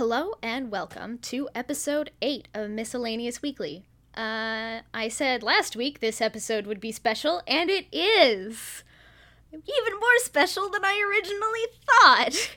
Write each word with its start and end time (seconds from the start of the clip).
Hello 0.00 0.32
and 0.42 0.70
welcome 0.70 1.18
to 1.18 1.50
episode 1.54 2.10
8 2.22 2.48
of 2.54 2.70
Miscellaneous 2.70 3.42
Weekly. 3.42 3.84
Uh, 4.16 4.80
I 4.94 5.08
said 5.10 5.42
last 5.42 5.76
week 5.76 6.00
this 6.00 6.22
episode 6.22 6.66
would 6.66 6.80
be 6.80 6.90
special, 6.90 7.42
and 7.46 7.68
it 7.68 7.84
is! 7.92 8.82
Even 9.52 10.00
more 10.00 10.18
special 10.20 10.70
than 10.70 10.86
I 10.86 10.98
originally 11.06 11.66
thought! 11.84 12.56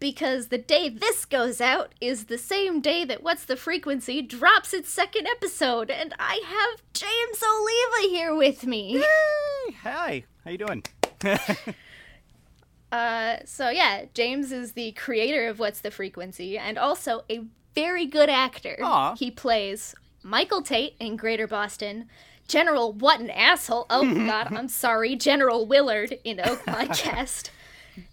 Because 0.00 0.48
the 0.48 0.58
day 0.58 0.88
this 0.88 1.24
goes 1.24 1.60
out 1.60 1.94
is 2.00 2.24
the 2.24 2.36
same 2.36 2.80
day 2.80 3.04
that 3.04 3.22
What's 3.22 3.44
the 3.44 3.54
Frequency 3.54 4.20
drops 4.20 4.74
its 4.74 4.90
second 4.90 5.28
episode, 5.28 5.88
and 5.88 6.14
I 6.18 6.40
have 6.44 6.82
James 6.92 7.44
Oliva 7.48 8.12
here 8.12 8.34
with 8.34 8.66
me. 8.66 8.94
Hey, 8.94 9.76
hi. 9.84 10.24
How 10.44 10.50
you 10.50 10.58
doing? 10.58 10.82
Uh, 12.96 13.40
so 13.44 13.68
yeah, 13.68 14.06
James 14.14 14.52
is 14.52 14.72
the 14.72 14.92
creator 14.92 15.48
of 15.48 15.58
What's 15.58 15.80
the 15.80 15.90
Frequency 15.90 16.56
and 16.56 16.78
also 16.78 17.24
a 17.28 17.42
very 17.74 18.06
good 18.06 18.30
actor. 18.30 18.78
Aw. 18.82 19.14
He 19.16 19.30
plays 19.30 19.94
Michael 20.22 20.62
Tate 20.62 20.94
in 20.98 21.16
Greater 21.16 21.46
Boston, 21.46 22.08
General 22.48 22.92
What 22.94 23.20
an 23.20 23.28
Asshole. 23.28 23.86
Oh 23.90 24.14
god, 24.26 24.50
I'm 24.50 24.68
sorry, 24.68 25.14
General 25.14 25.66
Willard 25.66 26.18
in 26.24 26.40
Oak 26.40 26.60
Podcast. 26.64 27.50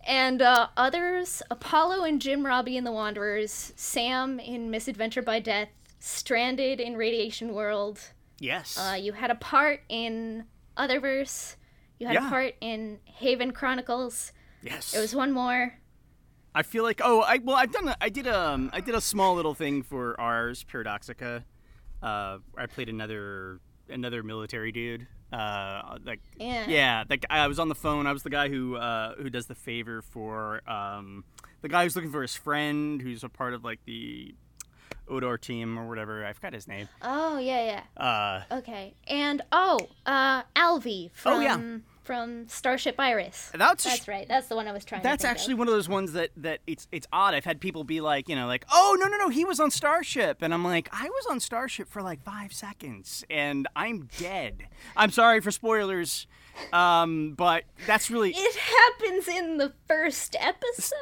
And 0.06 0.42
uh, 0.42 0.68
others, 0.76 1.42
Apollo 1.50 2.04
and 2.04 2.22
Jim 2.22 2.46
Robbie 2.46 2.76
in 2.76 2.84
The 2.84 2.92
Wanderers, 2.92 3.72
Sam 3.78 4.40
in 4.40 4.70
Misadventure 4.70 5.22
by 5.22 5.40
Death, 5.40 5.70
Stranded 6.00 6.82
in 6.82 6.98
Radiation 6.98 7.54
World. 7.54 8.00
yes. 8.40 8.78
Uh, 8.78 8.96
you 8.96 9.14
had 9.14 9.32
a 9.32 9.36
part 9.36 9.82
in 9.88 10.44
Otherverse. 10.78 11.56
You 12.00 12.08
had 12.08 12.18
a 12.18 12.30
part 12.30 12.56
in 12.60 13.00
Haven 13.06 13.52
Chronicles. 13.52 14.34
Yes. 14.64 14.94
It 14.96 15.00
was 15.00 15.14
one 15.14 15.32
more. 15.32 15.74
I 16.56 16.62
feel 16.64 16.84
like 16.84 17.02
oh 17.04 17.22
I 17.22 17.40
well 17.44 17.56
I've 17.56 17.72
done 17.72 17.88
a, 17.88 17.98
I 18.00 18.10
did 18.10 18.28
um 18.28 18.70
I 18.74 18.80
did 18.80 18.96
a 18.96 19.02
small 19.02 19.36
little 19.36 19.54
thing 19.56 19.82
for 19.84 20.20
ars 20.20 20.64
Paradoxica. 20.64 21.44
Uh, 22.02 22.38
I 22.58 22.66
played 22.68 22.90
another 22.90 23.60
another 23.90 24.24
military 24.24 24.72
dude. 24.72 25.08
Uh, 25.32 25.98
like 26.06 26.20
Yeah. 26.38 26.66
yeah, 26.68 27.04
like 27.10 27.26
I 27.30 27.48
was 27.48 27.58
on 27.58 27.70
the 27.70 27.76
phone. 27.76 28.06
I 28.06 28.14
was 28.14 28.22
the 28.22 28.30
guy 28.30 28.50
who 28.50 28.76
uh 28.76 29.16
who 29.16 29.30
does 29.32 29.48
the 29.48 29.56
favor 29.56 30.02
for 30.04 30.62
um 30.70 31.24
the 31.62 31.70
guy 31.70 31.84
who's 31.84 31.96
looking 31.96 32.12
for 32.12 32.22
his 32.22 32.36
friend 32.36 33.02
who's 33.02 33.24
a 33.24 33.30
part 33.30 33.54
of 33.56 33.64
like 33.64 33.80
the 33.86 34.36
Odor 35.08 35.38
team 35.38 35.78
or 35.78 35.88
whatever. 35.88 36.24
I 36.26 36.34
forgot 36.34 36.54
his 36.54 36.68
name. 36.68 36.88
Oh 37.02 37.38
yeah, 37.38 37.82
yeah. 37.98 38.02
Uh. 38.06 38.44
Okay. 38.58 38.94
And 39.08 39.42
oh, 39.52 39.80
uh, 40.06 40.44
Alvi 40.56 41.12
from 41.14 41.34
Oh, 41.34 41.40
yeah. 41.40 41.78
From 42.04 42.48
Starship 42.48 42.96
Iris. 43.00 43.52
that's 43.54 43.84
That's 43.84 44.08
right. 44.08 44.28
That's 44.28 44.48
the 44.48 44.56
one 44.56 44.68
I 44.68 44.72
was 44.72 44.86
trying. 44.86 45.04
That's 45.04 45.24
actually 45.24 45.54
Of. 45.54 45.60
one 45.60 45.68
of 45.68 45.74
those 45.74 45.90
ones 45.90 46.14
that 46.14 46.32
that 46.38 46.60
it's 46.68 46.88
it's 46.92 47.08
odd. 47.12 47.34
I've 47.34 47.46
had 47.46 47.60
people 47.62 47.84
be 47.84 48.02
like, 48.02 48.30
you 48.30 48.36
know, 48.36 48.48
like, 48.48 48.66
oh 48.72 48.98
no 49.00 49.08
no 49.08 49.18
no, 49.18 49.30
he 49.30 49.46
was 49.46 49.60
on 49.60 49.72
Starship, 49.72 50.42
and 50.42 50.54
I'm 50.54 50.64
like, 50.64 50.90
I 50.92 51.06
was 51.06 51.26
on 51.30 51.40
Starship 51.40 51.90
for 51.90 52.02
like 52.02 52.24
five 52.24 52.54
seconds, 52.54 53.24
and 53.30 53.68
I'm 53.76 54.10
dead. 54.18 54.68
I'm 54.96 55.12
sorry 55.12 55.40
for 55.42 55.52
spoilers, 55.52 56.28
um, 56.72 57.34
but 57.36 57.64
that's 57.88 58.10
really 58.12 58.32
It 58.36 58.56
happens 58.56 59.28
in 59.28 59.58
the 59.58 59.74
first 59.88 60.36
episode. 60.40 60.98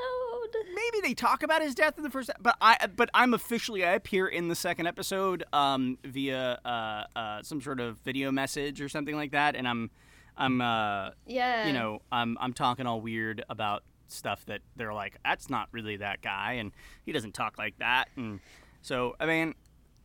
maybe 0.67 1.07
they 1.07 1.13
talk 1.13 1.43
about 1.43 1.61
his 1.61 1.75
death 1.75 1.97
in 1.97 2.03
the 2.03 2.09
first, 2.09 2.29
but 2.39 2.55
I 2.61 2.87
but 2.95 3.09
I'm 3.13 3.33
officially 3.33 3.83
I 3.85 3.91
appear 3.91 4.27
in 4.27 4.47
the 4.47 4.55
second 4.55 4.87
episode 4.87 5.43
um, 5.53 5.97
via 6.03 6.59
uh, 6.63 7.03
uh, 7.15 7.43
some 7.43 7.61
sort 7.61 7.79
of 7.79 7.97
video 7.99 8.31
message 8.31 8.81
or 8.81 8.89
something 8.89 9.15
like 9.15 9.31
that, 9.31 9.55
and 9.55 9.67
I'm 9.67 9.89
I'm 10.37 10.61
uh, 10.61 11.11
Yeah. 11.25 11.67
you 11.67 11.73
know, 11.73 11.99
I'm 12.11 12.37
I'm 12.39 12.53
talking 12.53 12.85
all 12.87 13.01
weird 13.01 13.43
about 13.49 13.83
stuff 14.07 14.45
that 14.47 14.61
they're 14.75 14.93
like, 14.93 15.17
that's 15.23 15.49
not 15.49 15.67
really 15.71 15.97
that 15.97 16.21
guy, 16.21 16.53
and 16.53 16.71
he 17.05 17.11
doesn't 17.11 17.33
talk 17.33 17.57
like 17.57 17.77
that, 17.79 18.05
and 18.15 18.39
so 18.81 19.15
I 19.19 19.25
mean, 19.25 19.55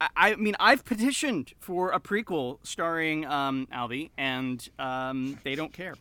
I, 0.01 0.09
I 0.17 0.35
mean, 0.37 0.55
I've 0.61 0.85
petitioned 0.85 1.53
for 1.61 1.91
a 1.91 1.99
prequel 2.01 2.59
starring 2.63 3.25
um, 3.27 3.67
Albie, 3.73 4.11
and 4.19 4.67
um, 4.79 5.39
they 5.45 5.55
don't 5.55 5.73
care. 5.73 5.95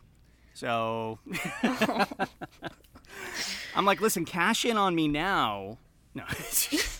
So 0.54 1.18
I'm 3.74 3.84
like, 3.84 4.00
listen, 4.00 4.24
cash 4.24 4.64
in 4.64 4.76
on 4.76 4.94
me 4.94 5.08
now. 5.08 5.78
No. 6.14 6.24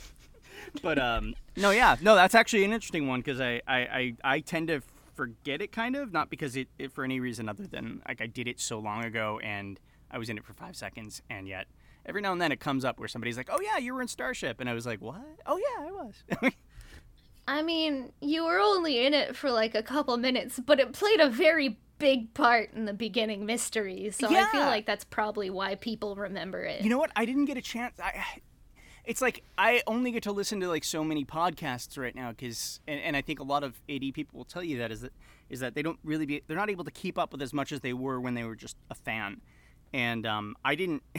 but 0.83 0.99
um, 0.99 1.35
no, 1.57 1.71
yeah, 1.71 1.97
no, 2.03 2.15
that's 2.15 2.35
actually 2.35 2.65
an 2.65 2.73
interesting 2.73 3.07
one 3.09 3.21
because 3.21 3.41
I, 3.41 3.63
I, 3.67 3.79
I, 3.79 4.15
I 4.25 4.41
tend 4.41 4.69
to 4.69 4.83
forget 5.17 5.61
it 5.63 5.73
kind 5.73 5.97
of, 5.97 6.13
not 6.13 6.31
because 6.31 6.57
it, 6.57 6.69
it 6.79 6.93
for 6.93 7.05
any 7.05 7.19
reason 7.19 7.49
other 7.49 7.67
than 7.67 8.03
like 8.07 8.21
I 8.21 8.27
did 8.27 8.47
it 8.47 8.61
so 8.61 8.79
long 8.79 9.05
ago 9.05 9.41
and 9.43 9.81
I 10.11 10.19
was 10.19 10.29
in 10.29 10.39
it 10.39 10.45
for 10.45 10.53
five 10.53 10.77
seconds, 10.77 11.23
and 11.29 11.49
yet 11.49 11.67
every 12.05 12.21
now 12.21 12.33
and 12.33 12.41
then 12.41 12.53
it 12.53 12.61
comes 12.61 12.85
up 12.85 12.99
where 12.99 13.09
somebody's 13.09 13.37
like, 13.37 13.49
oh 13.51 13.61
yeah, 13.61 13.79
you 13.79 13.95
were 13.95 14.03
in 14.03 14.09
Starship, 14.09 14.61
and 14.61 14.69
I 14.69 14.75
was 14.75 14.87
like, 14.87 15.01
what? 15.01 15.25
Oh 15.47 15.59
yeah, 15.59 15.89
I 15.89 15.93
was. 15.93 16.53
I 17.49 17.63
mean, 17.63 18.13
you 18.21 18.45
were 18.45 18.59
only 18.59 19.07
in 19.07 19.15
it 19.15 19.37
for 19.37 19.51
like 19.51 19.75
a 19.75 19.83
couple 19.83 20.17
minutes, 20.17 20.61
but 20.65 20.81
it 20.81 20.93
played 20.93 21.21
a 21.21 21.29
very 21.29 21.79
big 21.99 22.35
part 22.35 22.73
in 22.73 22.85
the 22.85 22.93
beginning 22.93 23.47
mystery. 23.47 24.11
So 24.11 24.27
I 24.29 24.45
feel 24.51 24.67
like 24.67 24.87
that's 24.87 25.05
probably 25.05 25.51
why 25.51 25.77
people 25.77 26.17
remember 26.17 26.63
it. 26.65 26.83
You 26.83 26.91
know 26.91 26.99
what? 26.99 27.11
I 27.17 27.25
didn't 27.25 27.47
get 27.47 27.57
a 27.57 27.63
chance. 27.63 27.95
I, 28.03 28.25
it's 29.07 29.23
like 29.23 29.45
I 29.57 29.83
only 29.87 30.11
get 30.11 30.25
to 30.25 30.33
listen 30.33 30.61
to 30.61 30.69
like 30.69 30.85
so 30.85 31.05
many 31.05 31.25
podcasts 31.25 31.97
right 31.97 32.15
now 32.15 32.31
because, 32.31 32.81
and, 32.89 33.01
and 33.01 33.17
I 33.17 33.23
think 33.23 33.39
a 33.39 33.45
lot 33.45 33.63
of 33.63 33.81
AD 33.89 34.03
people 34.13 34.37
will 34.37 34.45
tell 34.45 34.65
you 34.65 34.79
that 34.79 34.91
is 34.91 35.03
that 35.03 35.13
is 35.49 35.61
that 35.61 35.75
they 35.75 35.83
don't 35.83 35.99
really 36.03 36.27
be 36.27 36.43
they're 36.47 36.57
not 36.57 36.71
able 36.71 36.85
to 36.85 36.91
keep 36.91 37.17
up 37.17 37.31
with 37.33 37.41
as 37.41 37.53
much 37.53 37.71
as 37.71 37.81
they 37.81 37.93
were 37.93 38.21
when 38.21 38.35
they 38.35 38.45
were 38.45 38.57
just 38.57 38.77
a 38.91 38.95
fan. 38.95 39.41
And 39.93 40.27
um, 40.27 40.57
I 40.65 40.75
didn't. 40.75 41.05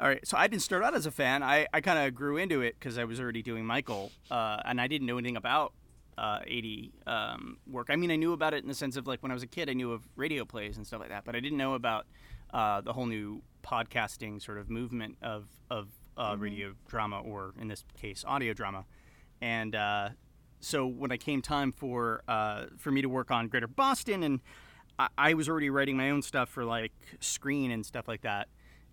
all 0.00 0.08
right, 0.08 0.26
so 0.26 0.36
I 0.36 0.46
didn't 0.46 0.62
start 0.62 0.84
out 0.84 0.94
as 0.94 1.04
a 1.04 1.10
fan. 1.10 1.42
I, 1.42 1.66
I 1.74 1.80
kind 1.80 1.98
of 1.98 2.14
grew 2.14 2.36
into 2.36 2.62
it 2.62 2.76
because 2.78 2.96
I 2.96 3.04
was 3.04 3.18
already 3.20 3.42
doing 3.42 3.66
Michael, 3.66 4.12
uh, 4.30 4.62
and 4.64 4.80
I 4.80 4.86
didn't 4.86 5.06
know 5.08 5.18
anything 5.18 5.36
about 5.36 5.72
uh, 6.16 6.38
AD 6.46 6.90
um, 7.06 7.58
work. 7.68 7.88
I 7.90 7.96
mean, 7.96 8.12
I 8.12 8.16
knew 8.16 8.32
about 8.32 8.54
it 8.54 8.62
in 8.62 8.68
the 8.68 8.74
sense 8.74 8.96
of 8.96 9.08
like 9.08 9.20
when 9.22 9.32
I 9.32 9.34
was 9.34 9.42
a 9.42 9.48
kid, 9.48 9.68
I 9.68 9.72
knew 9.72 9.90
of 9.90 10.02
radio 10.14 10.44
plays 10.44 10.76
and 10.76 10.86
stuff 10.86 11.00
like 11.00 11.08
that, 11.08 11.24
but 11.24 11.34
I 11.34 11.40
didn't 11.40 11.58
know 11.58 11.74
about 11.74 12.06
uh, 12.54 12.80
the 12.80 12.92
whole 12.92 13.06
new 13.06 13.42
podcasting 13.64 14.40
sort 14.40 14.58
of 14.58 14.70
movement 14.70 15.16
of 15.20 15.46
of 15.68 15.88
uh, 16.16 16.36
radio 16.38 16.74
drama, 16.88 17.20
or 17.20 17.52
in 17.60 17.68
this 17.68 17.84
case, 18.00 18.24
audio 18.26 18.52
drama. 18.52 18.84
And 19.40 19.74
uh, 19.74 20.10
so 20.60 20.86
when 20.86 21.12
I 21.12 21.16
came 21.16 21.42
time 21.42 21.72
for 21.72 22.22
uh, 22.28 22.66
for 22.78 22.90
me 22.90 23.02
to 23.02 23.08
work 23.08 23.30
on 23.30 23.48
Greater 23.48 23.68
Boston, 23.68 24.22
and 24.22 24.40
I, 24.98 25.08
I 25.18 25.34
was 25.34 25.48
already 25.48 25.70
writing 25.70 25.96
my 25.96 26.10
own 26.10 26.22
stuff 26.22 26.48
for 26.48 26.64
like 26.64 26.92
Screen 27.20 27.70
and 27.70 27.84
stuff 27.84 28.08
like 28.08 28.22
that. 28.22 28.48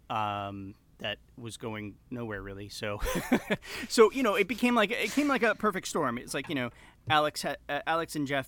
Um, 0.10 0.76
that 1.00 1.18
was 1.38 1.58
going 1.58 1.96
nowhere 2.10 2.42
really. 2.42 2.70
So, 2.70 3.00
so 3.90 4.12
you 4.12 4.24
know, 4.24 4.36
it 4.36 4.48
became 4.48 4.76
like 4.76 4.92
it 4.92 5.12
came 5.12 5.28
like 5.28 5.44
a 5.44 5.56
perfect 5.56 5.88
storm. 5.88 6.18
It's 6.18 6.34
like 6.34 6.50
you 6.50 6.56
know, 6.56 6.70
Alex, 7.10 7.42
had, 7.42 7.58
uh, 7.70 7.82
Alex 7.86 8.16
and 8.16 8.26
Jeff, 8.28 8.48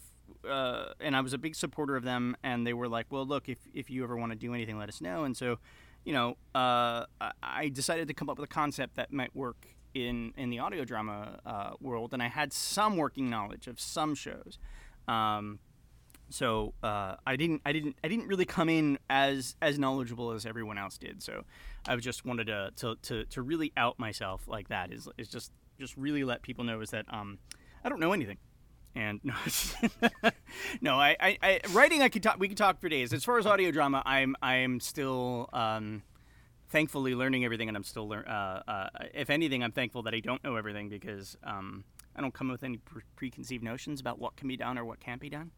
uh, 0.50 0.94
and 1.00 1.16
I 1.16 1.22
was 1.22 1.34
a 1.34 1.38
big 1.38 1.56
supporter 1.56 1.96
of 1.96 2.03
them, 2.03 2.36
and 2.44 2.66
they 2.66 2.74
were 2.74 2.88
like, 2.88 3.07
"Well, 3.09 3.25
look, 3.25 3.50
if 3.50 3.59
if 3.74 3.90
you 3.90 4.03
ever 4.03 4.16
want 4.16 4.31
to 4.31 4.38
do 4.38 4.53
anything, 4.53 4.78
let 4.78 4.90
us 4.90 5.02
know." 5.02 5.24
And 5.24 5.36
so, 5.36 5.59
you 6.05 6.13
know, 6.13 6.38
uh, 6.53 7.05
I- 7.43 7.69
decided 7.69 8.07
to 8.07 8.13
come 8.13 8.29
up 8.29 8.38
with 8.39 8.49
a 8.49 8.53
concept 8.53 8.95
that 8.95 9.11
might 9.11 9.35
work 9.35 9.67
in 9.93 10.33
in 10.38 10.49
the 10.49 10.59
audio 10.59 10.85
drama 10.85 11.39
uh, 11.45 11.71
world, 11.81 12.13
and 12.13 12.21
I 12.21 12.27
had 12.27 12.53
some 12.53 12.95
working 12.97 13.29
knowledge 13.29 13.67
of 13.67 13.79
some 13.79 14.15
shows. 14.15 14.59
Um, 15.07 15.59
so 16.29 16.73
uh, 16.81 17.15
I 17.25 17.35
didn't, 17.35 17.61
I 17.65 17.71
didn't, 17.71 17.97
I 18.03 18.07
didn't 18.07 18.27
really 18.27 18.45
come 18.45 18.69
in 18.69 18.97
as 19.09 19.55
as 19.61 19.77
knowledgeable 19.77 20.31
as 20.31 20.45
everyone 20.45 20.77
else 20.77 20.97
did. 20.97 21.21
So 21.21 21.44
I 21.88 21.95
just 21.97 22.25
wanted 22.25 22.47
to 22.47 22.71
to, 22.77 22.95
to, 23.03 23.25
to 23.25 23.41
really 23.41 23.71
out 23.77 23.99
myself 23.99 24.47
like 24.47 24.69
that 24.69 24.91
is 24.91 25.07
is 25.17 25.27
just 25.27 25.51
just 25.79 25.95
really 25.97 26.23
let 26.23 26.41
people 26.41 26.63
know 26.63 26.81
is 26.81 26.91
that 26.91 27.05
um, 27.09 27.39
I 27.83 27.89
don't 27.89 27.99
know 27.99 28.13
anything. 28.13 28.38
And 28.95 29.19
no, 29.23 29.33
no, 30.81 30.95
I, 31.00 31.16
I, 31.19 31.38
I 31.44 31.59
writing 31.72 32.01
I 32.01 32.09
could 32.09 32.23
talk. 32.23 32.39
We 32.39 32.47
could 32.47 32.57
talk 32.57 32.79
for 32.79 32.88
days. 32.89 33.11
As 33.13 33.23
far 33.25 33.38
as 33.38 33.45
audio 33.45 33.72
drama, 33.72 34.01
I'm 34.06 34.35
I'm 34.41 34.79
still 34.79 35.50
um, 35.53 36.01
thankfully 36.69 37.13
learning 37.13 37.44
everything, 37.45 37.67
and 37.67 37.75
I'm 37.75 37.83
still 37.83 38.07
learn. 38.07 38.25
Uh, 38.25 38.61
uh, 38.67 38.88
if 39.13 39.29
anything, 39.29 39.63
I'm 39.63 39.72
thankful 39.73 40.03
that 40.03 40.13
I 40.13 40.19
don't 40.22 40.44
know 40.44 40.56
everything 40.56 40.88
because 40.89 41.36
um, 41.44 41.83
I 42.15 42.21
don't 42.21 42.33
come 42.33 42.47
with 42.50 42.63
any 42.63 42.77
pre- 42.77 43.01
preconceived 43.15 43.63
notions 43.63 44.00
about 44.00 44.18
what 44.19 44.36
can 44.38 44.47
be 44.47 44.56
done 44.57 44.77
or 44.77 44.86
what 44.86 45.00
can't 45.01 45.19
be 45.19 45.30
done. 45.30 45.51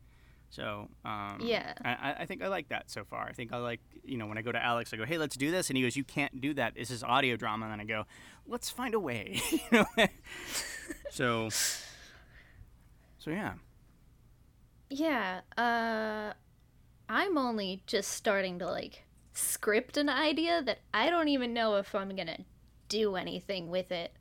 So 0.50 0.88
um, 1.06 1.40
Yeah. 1.42 1.74
I, 1.84 1.90
I- 1.92 2.16
I 2.22 2.26
think 2.26 2.42
I 2.42 2.48
like 2.48 2.70
that 2.70 2.90
so 2.90 3.04
far. 3.04 3.28
I 3.28 3.34
think 3.34 3.52
I 3.54 3.58
like 3.58 3.82
you 4.04 4.18
know 4.18 4.26
when 4.28 4.38
I 4.38 4.42
go 4.42 4.52
to 4.52 4.64
Alex, 4.64 4.94
I 4.94 4.98
go, 4.98 5.06
hey, 5.06 5.18
let's 5.20 5.36
do 5.36 5.52
this, 5.52 5.70
and 5.70 5.78
he 5.78 5.84
goes, 5.84 5.96
you 5.96 6.04
can't 6.06 6.42
do 6.42 6.54
that. 6.56 6.74
This 6.76 6.90
is 6.90 7.04
audio 7.04 7.36
drama, 7.36 7.66
and 7.66 7.74
then 7.74 7.82
I 7.82 7.84
go, 7.86 8.06
let's 8.48 8.70
find 8.72 8.94
a 8.96 9.00
way. 9.00 9.42
you 9.52 9.60
know? 9.72 9.86
so 11.12 11.50
so 13.28 13.34
yeah. 13.34 13.54
Yeah, 14.90 15.42
uh 15.58 16.32
I'm 17.10 17.38
only 17.38 17.84
just 17.86 18.12
starting 18.12 18.58
to 18.60 18.66
like 18.66 19.04
script 19.34 19.98
an 19.98 20.08
idea 20.08 20.62
that 20.62 20.80
I 20.94 21.10
don't 21.10 21.28
even 21.28 21.54
know 21.54 21.76
if 21.76 21.94
I'm 21.94 22.16
going 22.16 22.28
to 22.28 22.44
do 22.88 23.16
anything 23.18 23.70
with 23.70 23.92
it. 23.92 24.14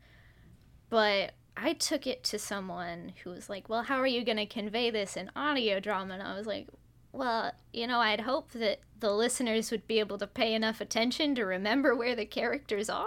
But 0.90 1.34
I 1.56 1.72
took 1.74 2.06
it 2.06 2.24
to 2.24 2.38
someone 2.38 3.12
who 3.22 3.30
was 3.30 3.48
like, 3.48 3.68
"Well, 3.68 3.84
how 3.84 3.98
are 3.98 4.08
you 4.08 4.24
going 4.24 4.38
to 4.38 4.46
convey 4.46 4.90
this 4.90 5.16
in 5.16 5.30
audio 5.36 5.78
drama?" 5.78 6.14
And 6.14 6.22
I 6.24 6.36
was 6.36 6.48
like, 6.48 6.66
Well, 7.12 7.52
you 7.72 7.86
know, 7.86 8.00
I'd 8.00 8.22
hope 8.22 8.50
that 8.52 8.80
the 8.98 9.12
listeners 9.12 9.70
would 9.70 9.86
be 9.86 10.00
able 10.00 10.18
to 10.18 10.26
pay 10.26 10.52
enough 10.52 10.80
attention 10.80 11.36
to 11.36 11.44
remember 11.44 11.94
where 11.94 12.16
the 12.16 12.26
characters 12.26 12.90
are. 12.90 13.06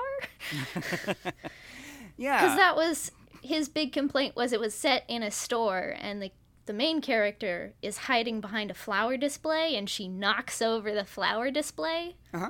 yeah. 2.18 2.42
Because 2.42 2.56
that 2.56 2.78
was 2.78 3.12
his 3.42 3.70
big 3.70 3.92
complaint 3.92 4.36
was 4.36 4.54
it 4.54 4.60
was 4.60 4.74
set 4.74 5.04
in 5.08 5.24
a 5.24 5.32
store 5.32 5.96
and 6.00 6.22
the 6.22 6.32
the 6.70 6.74
main 6.74 7.02
character 7.02 7.74
is 7.82 7.98
hiding 7.98 8.42
behind 8.42 8.70
a 8.70 8.76
flower 8.76 9.18
display 9.18 9.76
and 9.76 9.90
she 9.90 10.08
knocks 10.08 10.62
over 10.62 10.94
the 10.94 11.04
flower 11.04 11.50
display. 11.50 12.16
Uh-huh. 12.32 12.50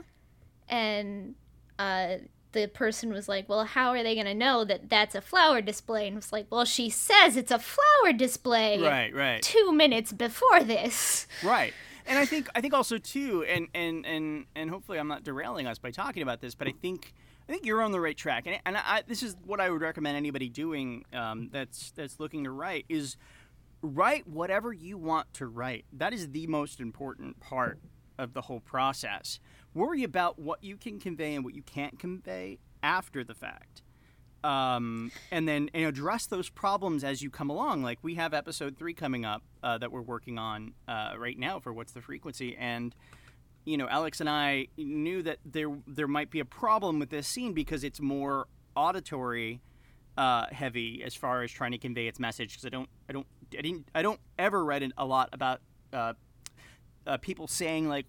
And 0.68 1.36
uh, 1.80 2.18
the 2.52 2.68
person 2.68 3.14
was 3.14 3.30
like, 3.30 3.48
Well, 3.48 3.64
how 3.64 3.92
are 3.92 4.04
they 4.04 4.16
going 4.16 4.26
to 4.26 4.34
know 4.34 4.66
that 4.66 4.90
that's 4.90 5.16
a 5.16 5.22
flower 5.22 5.62
display? 5.62 6.08
And 6.08 6.18
was 6.18 6.34
like, 6.34 6.48
Well, 6.50 6.66
she 6.66 6.90
says 6.90 7.38
it's 7.38 7.50
a 7.50 7.60
flower 7.60 8.12
display. 8.12 8.82
Right, 8.82 9.16
right. 9.16 9.42
Two 9.42 9.72
minutes 9.72 10.12
before 10.12 10.64
this. 10.66 11.26
Right. 11.42 11.74
And 12.06 12.20
I 12.20 12.26
think 12.26 12.50
I 12.54 12.60
think 12.60 12.74
also 12.74 12.98
too, 12.98 13.46
and 13.48 13.68
and 13.74 14.06
and 14.06 14.48
and 14.54 14.70
hopefully 14.70 15.00
I'm 15.00 15.08
not 15.08 15.24
derailing 15.24 15.66
us 15.66 15.78
by 15.78 15.92
talking 15.92 16.24
about 16.24 16.42
this, 16.42 16.56
but 16.56 16.68
I 16.68 16.74
think 16.82 17.14
I 17.50 17.52
think 17.52 17.66
you're 17.66 17.82
on 17.82 17.92
the 17.92 18.00
right 18.00 18.16
track, 18.16 18.46
and 18.46 18.60
and 18.64 18.78
I, 18.78 19.02
this 19.08 19.24
is 19.24 19.36
what 19.44 19.60
I 19.60 19.72
would 19.72 19.82
recommend 19.82 20.16
anybody 20.16 20.50
doing 20.50 21.04
um, 21.12 21.50
that's 21.52 21.90
that's 21.96 22.20
looking 22.20 22.44
to 22.44 22.52
write 22.52 22.86
is 22.90 23.18
write 23.82 24.28
whatever 24.28 24.72
you 24.72 25.00
want 25.00 25.34
to 25.34 25.48
write. 25.48 25.86
That 25.92 26.14
is 26.14 26.30
the 26.30 26.46
most 26.46 26.80
important 26.80 27.40
part 27.40 27.80
of 28.20 28.34
the 28.34 28.42
whole 28.42 28.60
process. 28.60 29.40
Worry 29.74 30.04
about 30.04 30.38
what 30.38 30.64
you 30.64 30.78
can 30.78 31.00
convey 31.00 31.34
and 31.34 31.44
what 31.44 31.56
you 31.56 31.64
can't 31.64 31.98
convey 31.98 32.60
after 32.84 33.24
the 33.24 33.34
fact. 33.34 33.82
Um, 34.44 35.12
and 35.32 35.48
then 35.48 35.72
and 35.74 35.86
address 35.86 36.28
those 36.28 36.50
problems 36.50 37.04
as 37.04 37.24
you 37.24 37.32
come 37.32 37.50
along. 37.50 37.82
Like 37.82 37.98
we 38.04 38.14
have 38.14 38.36
episode 38.36 38.78
three 38.78 38.94
coming 38.94 39.26
up 39.26 39.42
uh, 39.64 39.80
that 39.80 39.92
we're 39.92 40.02
working 40.04 40.38
on 40.38 40.74
uh, 40.88 41.14
right 41.18 41.38
now 41.38 41.60
for 41.60 41.74
what's 41.74 41.94
the 41.94 42.02
frequency, 42.02 42.56
and 42.56 42.94
you 43.70 43.78
know 43.78 43.88
Alex 43.88 44.20
and 44.20 44.30
I 44.30 44.68
knew 44.78 45.22
that 45.22 45.38
there 45.46 45.70
there 45.86 46.08
might 46.08 46.32
be 46.32 46.40
a 46.40 46.46
problem 46.46 46.98
with 46.98 47.12
this 47.12 47.28
scene 47.28 47.54
because 47.54 47.84
it's 47.84 48.02
more 48.02 48.48
auditory 48.76 49.62
uh, 50.18 50.48
heavy 50.52 51.04
as 51.06 51.14
far 51.14 51.44
as 51.44 51.52
trying 51.52 51.72
to 51.72 51.78
convey 51.78 52.08
its 52.08 52.20
message. 52.20 52.54
Because 52.54 52.66
I 52.66 52.70
don't 52.70 52.90
I 53.08 53.14
don't 53.14 53.28
I 53.58 53.62
didn't 53.62 53.88
I 53.94 54.02
don't 54.02 54.20
ever 54.40 54.66
read 54.66 54.92
a 54.98 55.06
lot 55.06 55.30
about 55.34 55.62
uh, 55.94 56.14
uh, 57.06 57.18
people 57.18 57.48
saying 57.48 57.88
like 57.88 58.08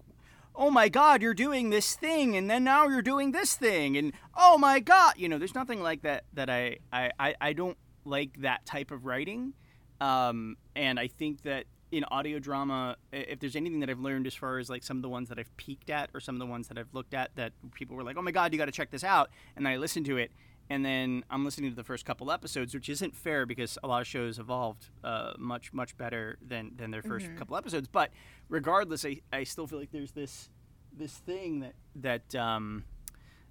oh 0.55 0.69
my 0.69 0.89
god 0.89 1.21
you're 1.21 1.33
doing 1.33 1.69
this 1.69 1.95
thing 1.95 2.35
and 2.35 2.49
then 2.49 2.63
now 2.63 2.87
you're 2.87 3.01
doing 3.01 3.31
this 3.31 3.55
thing 3.55 3.95
and 3.95 4.11
oh 4.35 4.57
my 4.57 4.81
god 4.81 5.13
you 5.15 5.29
know 5.29 5.37
there's 5.37 5.55
nothing 5.55 5.81
like 5.81 6.01
that 6.01 6.25
that 6.33 6.49
i 6.49 6.75
i 6.91 7.09
i, 7.17 7.35
I 7.39 7.53
don't 7.53 7.77
like 8.03 8.41
that 8.41 8.65
type 8.65 8.91
of 8.91 9.05
writing 9.05 9.53
um, 10.01 10.57
and 10.75 10.99
i 10.99 11.07
think 11.07 11.43
that 11.43 11.63
in 11.91 12.03
audio 12.05 12.39
drama 12.39 12.95
if 13.11 13.39
there's 13.39 13.55
anything 13.55 13.79
that 13.81 13.89
i've 13.89 13.99
learned 13.99 14.25
as 14.25 14.33
far 14.33 14.57
as 14.59 14.69
like 14.69 14.81
some 14.83 14.97
of 14.97 15.03
the 15.03 15.09
ones 15.09 15.27
that 15.29 15.37
i've 15.37 15.55
peeked 15.57 15.89
at 15.89 16.09
or 16.13 16.19
some 16.21 16.35
of 16.35 16.39
the 16.39 16.45
ones 16.45 16.67
that 16.69 16.77
i've 16.77 16.93
looked 16.93 17.13
at 17.13 17.29
that 17.35 17.51
people 17.73 17.95
were 17.95 18.03
like 18.03 18.15
oh 18.17 18.21
my 18.21 18.31
god 18.31 18.53
you 18.53 18.57
got 18.57 18.65
to 18.65 18.71
check 18.71 18.89
this 18.91 19.03
out 19.03 19.29
and 19.57 19.67
i 19.67 19.75
listened 19.77 20.05
to 20.05 20.17
it 20.17 20.31
and 20.69 20.85
then 20.85 21.25
I'm 21.29 21.43
listening 21.43 21.69
to 21.71 21.75
the 21.75 21.83
first 21.83 22.05
couple 22.05 22.31
episodes, 22.31 22.73
which 22.73 22.87
isn't 22.87 23.13
fair 23.13 23.45
because 23.45 23.77
a 23.83 23.87
lot 23.89 23.99
of 23.99 24.07
shows 24.07 24.39
evolved 24.39 24.87
uh, 25.03 25.33
much 25.37 25.73
much 25.73 25.97
better 25.97 26.37
than 26.41 26.71
than 26.77 26.91
their 26.91 27.01
1st 27.01 27.27
Mhm. 27.31 27.37
couple 27.37 27.57
episodes. 27.57 27.89
But 27.89 28.11
regardless, 28.47 29.03
I, 29.03 29.19
I 29.33 29.43
still 29.43 29.67
feel 29.67 29.79
like 29.79 29.91
there's 29.91 30.13
this 30.13 30.49
this 30.97 31.17
thing 31.17 31.59
that 31.59 31.73
that 31.95 32.35
um, 32.35 32.85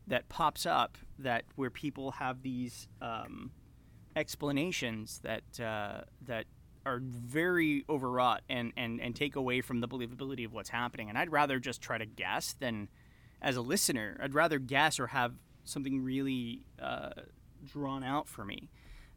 that 0.07 0.31
pops 0.31 0.65
up 0.65 0.97
that 1.19 1.45
where 1.57 1.69
people 1.69 2.13
have 2.13 2.41
these 2.41 2.89
um, 3.03 3.51
explanations 4.17 5.21
that 5.23 5.61
uh, 5.61 6.03
that 6.23 6.47
are 6.87 7.01
very 7.03 7.85
overwrought 7.89 8.43
and, 8.49 8.73
and 8.77 9.01
and 9.01 9.15
take 9.15 9.37
away 9.37 9.61
from 9.61 9.81
the 9.81 9.89
believability 9.89 10.45
of 10.45 10.53
what's 10.53 10.71
happening. 10.71 11.09
And 11.09 11.19
I'd 11.19 11.31
rather 11.31 11.59
just 11.59 11.81
try 11.83 11.99
to 11.99 12.07
guess 12.07 12.55
than 12.59 12.89
as 13.43 13.57
a 13.57 13.61
listener, 13.61 14.19
I'd 14.23 14.35
rather 14.35 14.59
guess 14.59 15.01
or 15.01 15.09
have 15.09 15.35
something 15.65 16.03
really 16.03 16.63
uh, 16.81 17.11
drawn 17.65 18.03
out 18.03 18.29
for 18.29 18.45
me 18.45 18.71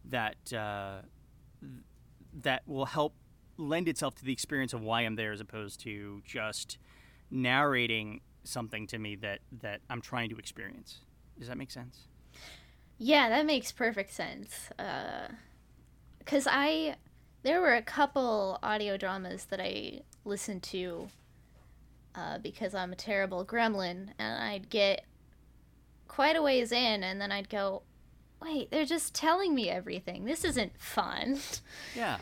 that 0.06 0.54
uh, 0.54 1.00
that 2.42 2.63
will 2.68 2.86
help 2.86 3.15
lend 3.57 3.88
itself 3.88 4.16
to 4.16 4.25
the 4.25 4.33
experience 4.33 4.74
of 4.74 4.81
why 4.81 5.01
I'm 5.01 5.16
there, 5.16 5.31
as 5.31 5.42
opposed 5.42 5.80
to 5.81 6.21
just 6.25 6.77
narrating 7.31 8.21
something 8.44 8.88
to 8.88 8.98
me 8.98 9.16
that 9.18 9.39
that 9.62 9.81
I'm 9.89 10.01
trying 10.01 10.30
to 10.30 10.38
experience. 10.38 11.00
Does 11.39 11.48
that 11.48 11.57
make 11.57 11.71
sense? 11.71 12.07
Yeah, 12.98 13.30
that 13.30 13.45
makes 13.45 13.71
perfect 13.71 14.13
sense. 14.13 14.69
Because 16.19 16.48
I. 16.50 16.95
There 17.44 17.60
were 17.60 17.75
a 17.75 17.81
couple 17.81 18.57
audio 18.63 18.95
dramas 18.98 19.45
that 19.45 19.60
I 19.60 20.01
listened 20.24 20.63
to 20.63 21.10
uh, 22.16 22.38
because 22.40 22.74
I'm 22.74 22.94
a 22.94 22.95
terrible 22.95 23.45
gremlin, 23.45 24.10
and 24.18 24.44
I'd 24.44 24.69
get 24.69 25.06
quite 26.07 26.36
a 26.36 26.42
ways 26.42 26.72
in, 26.72 27.04
and 27.04 27.19
then 27.19 27.31
I'd 27.31 27.50
go, 27.50 27.84
wait, 28.42 28.72
they're 28.72 28.86
just 28.86 29.13
telling 29.13 29.56
me 29.56 29.69
everything. 29.69 30.25
This 30.25 30.44
isn't 30.44 30.80
fun. 30.80 31.40
Yeah. 31.95 32.18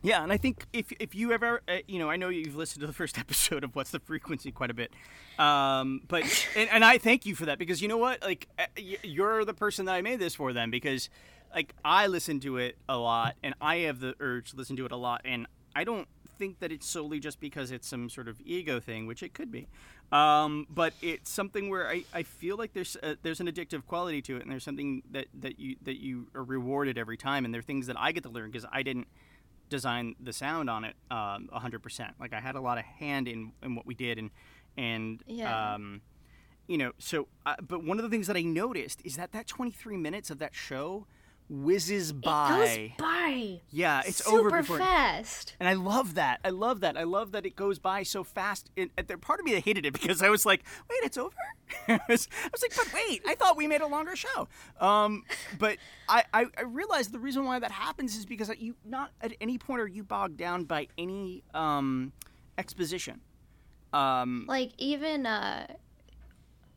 Yeah, 0.00 0.22
and 0.22 0.32
I 0.32 0.36
think 0.36 0.64
if 0.72 0.92
if 1.00 1.16
you 1.16 1.32
ever, 1.32 1.60
uh, 1.66 1.78
you 1.88 1.98
know, 1.98 2.08
I 2.08 2.14
know 2.16 2.28
you've 2.28 2.54
listened 2.54 2.82
to 2.82 2.86
the 2.86 2.92
first 2.92 3.18
episode 3.24 3.64
of 3.64 3.74
What's 3.74 3.90
the 3.90 3.98
Frequency 3.98 4.52
quite 4.52 4.70
a 4.70 4.74
bit, 4.74 4.92
um, 5.40 6.02
but 6.06 6.22
and, 6.56 6.70
and 6.70 6.84
I 6.84 6.98
thank 6.98 7.26
you 7.26 7.34
for 7.34 7.46
that 7.46 7.58
because 7.58 7.82
you 7.82 7.88
know 7.88 7.96
what, 7.96 8.22
like 8.22 8.46
uh, 8.60 8.66
you're 9.02 9.44
the 9.44 9.54
person 9.54 9.86
that 9.86 9.96
I 9.96 10.02
made 10.02 10.20
this 10.20 10.36
for 10.36 10.52
them 10.52 10.70
because 10.70 11.10
like 11.54 11.74
I 11.84 12.06
listen 12.06 12.40
to 12.40 12.58
it 12.58 12.76
a 12.88 12.96
lot 12.96 13.36
and 13.42 13.54
I 13.60 13.76
have 13.78 14.00
the 14.00 14.14
urge 14.20 14.50
to 14.50 14.56
listen 14.56 14.76
to 14.76 14.86
it 14.86 14.92
a 14.92 14.96
lot 14.96 15.22
and 15.24 15.46
I 15.74 15.84
don't 15.84 16.08
think 16.38 16.60
that 16.60 16.70
it's 16.70 16.86
solely 16.86 17.18
just 17.20 17.40
because 17.40 17.70
it's 17.70 17.86
some 17.88 18.08
sort 18.08 18.28
of 18.28 18.40
ego 18.44 18.78
thing, 18.80 19.06
which 19.06 19.22
it 19.24 19.34
could 19.34 19.50
be, 19.50 19.66
um, 20.12 20.66
but 20.70 20.92
it's 21.02 21.30
something 21.30 21.68
where 21.68 21.88
I, 21.88 22.04
I 22.14 22.22
feel 22.22 22.56
like 22.56 22.72
there's 22.74 22.96
a, 23.02 23.16
there's 23.22 23.40
an 23.40 23.48
addictive 23.48 23.84
quality 23.86 24.22
to 24.22 24.36
it 24.36 24.42
and 24.42 24.50
there's 24.52 24.62
something 24.64 25.02
that, 25.10 25.26
that 25.40 25.58
you 25.58 25.76
that 25.82 26.00
you 26.00 26.28
are 26.34 26.44
rewarded 26.44 26.96
every 26.96 27.16
time 27.16 27.44
and 27.44 27.52
there 27.52 27.58
are 27.58 27.62
things 27.62 27.86
that 27.88 27.96
I 27.98 28.12
get 28.12 28.22
to 28.22 28.28
learn 28.28 28.50
because 28.50 28.66
I 28.70 28.82
didn't 28.82 29.08
design 29.68 30.14
the 30.20 30.32
sound 30.32 30.70
on 30.70 30.84
it 30.84 30.94
um, 31.10 31.48
100%. 31.52 32.10
Like 32.20 32.32
I 32.32 32.40
had 32.40 32.54
a 32.54 32.60
lot 32.60 32.78
of 32.78 32.84
hand 32.84 33.28
in, 33.28 33.52
in 33.62 33.74
what 33.74 33.86
we 33.86 33.94
did 33.94 34.18
and 34.18 34.30
and 34.76 35.22
Yeah. 35.26 35.74
um, 35.74 36.00
you 36.68 36.78
know 36.78 36.92
so 36.98 37.26
uh, 37.46 37.56
but 37.60 37.82
one 37.84 37.98
of 37.98 38.04
the 38.04 38.08
things 38.10 38.26
that 38.28 38.36
I 38.36 38.42
noticed 38.42 39.00
is 39.04 39.16
that 39.16 39.32
that 39.32 39.46
23 39.48 39.96
minutes 39.96 40.30
of 40.30 40.38
that 40.38 40.54
show 40.54 41.06
whizzes 41.48 42.12
by. 42.12 42.64
It 42.66 42.88
goes 42.88 42.96
by. 42.98 43.60
yeah, 43.70 44.02
it's 44.06 44.24
super 44.24 44.38
over 44.48 44.58
before. 44.58 44.78
fast. 44.78 45.54
And 45.58 45.68
I 45.68 45.74
love 45.74 46.14
that. 46.14 46.40
I 46.44 46.50
love 46.50 46.80
that. 46.80 46.96
I 46.96 47.04
love 47.04 47.32
that 47.32 47.46
it 47.46 47.56
goes 47.56 47.78
by 47.78 48.02
so 48.02 48.22
fast. 48.24 48.70
And 48.76 48.90
part 49.20 49.40
of 49.40 49.46
me 49.46 49.54
that 49.54 49.64
hated 49.64 49.86
it 49.86 49.92
because 49.92 50.22
I 50.22 50.28
was 50.28 50.44
like, 50.44 50.64
"Wait, 50.90 50.98
it's 51.02 51.18
over." 51.18 51.34
I, 51.88 52.00
was, 52.08 52.28
I 52.44 52.48
was 52.52 52.62
like, 52.62 52.74
"But 52.76 52.92
wait, 52.92 53.22
I 53.26 53.34
thought 53.34 53.56
we 53.56 53.66
made 53.66 53.80
a 53.80 53.86
longer 53.86 54.16
show." 54.16 54.48
Um, 54.80 55.24
but 55.58 55.78
I, 56.08 56.24
I, 56.32 56.46
I 56.56 56.62
realized 56.62 57.12
the 57.12 57.18
reason 57.18 57.44
why 57.44 57.58
that 57.58 57.72
happens 57.72 58.16
is 58.16 58.26
because 58.26 58.50
you 58.58 58.74
not 58.84 59.10
at 59.20 59.32
any 59.40 59.58
point 59.58 59.80
are 59.80 59.88
you 59.88 60.04
bogged 60.04 60.36
down 60.36 60.64
by 60.64 60.88
any 60.96 61.42
um, 61.54 62.12
exposition. 62.56 63.20
Um, 63.92 64.44
Like 64.46 64.72
even 64.76 65.24
uh 65.24 65.66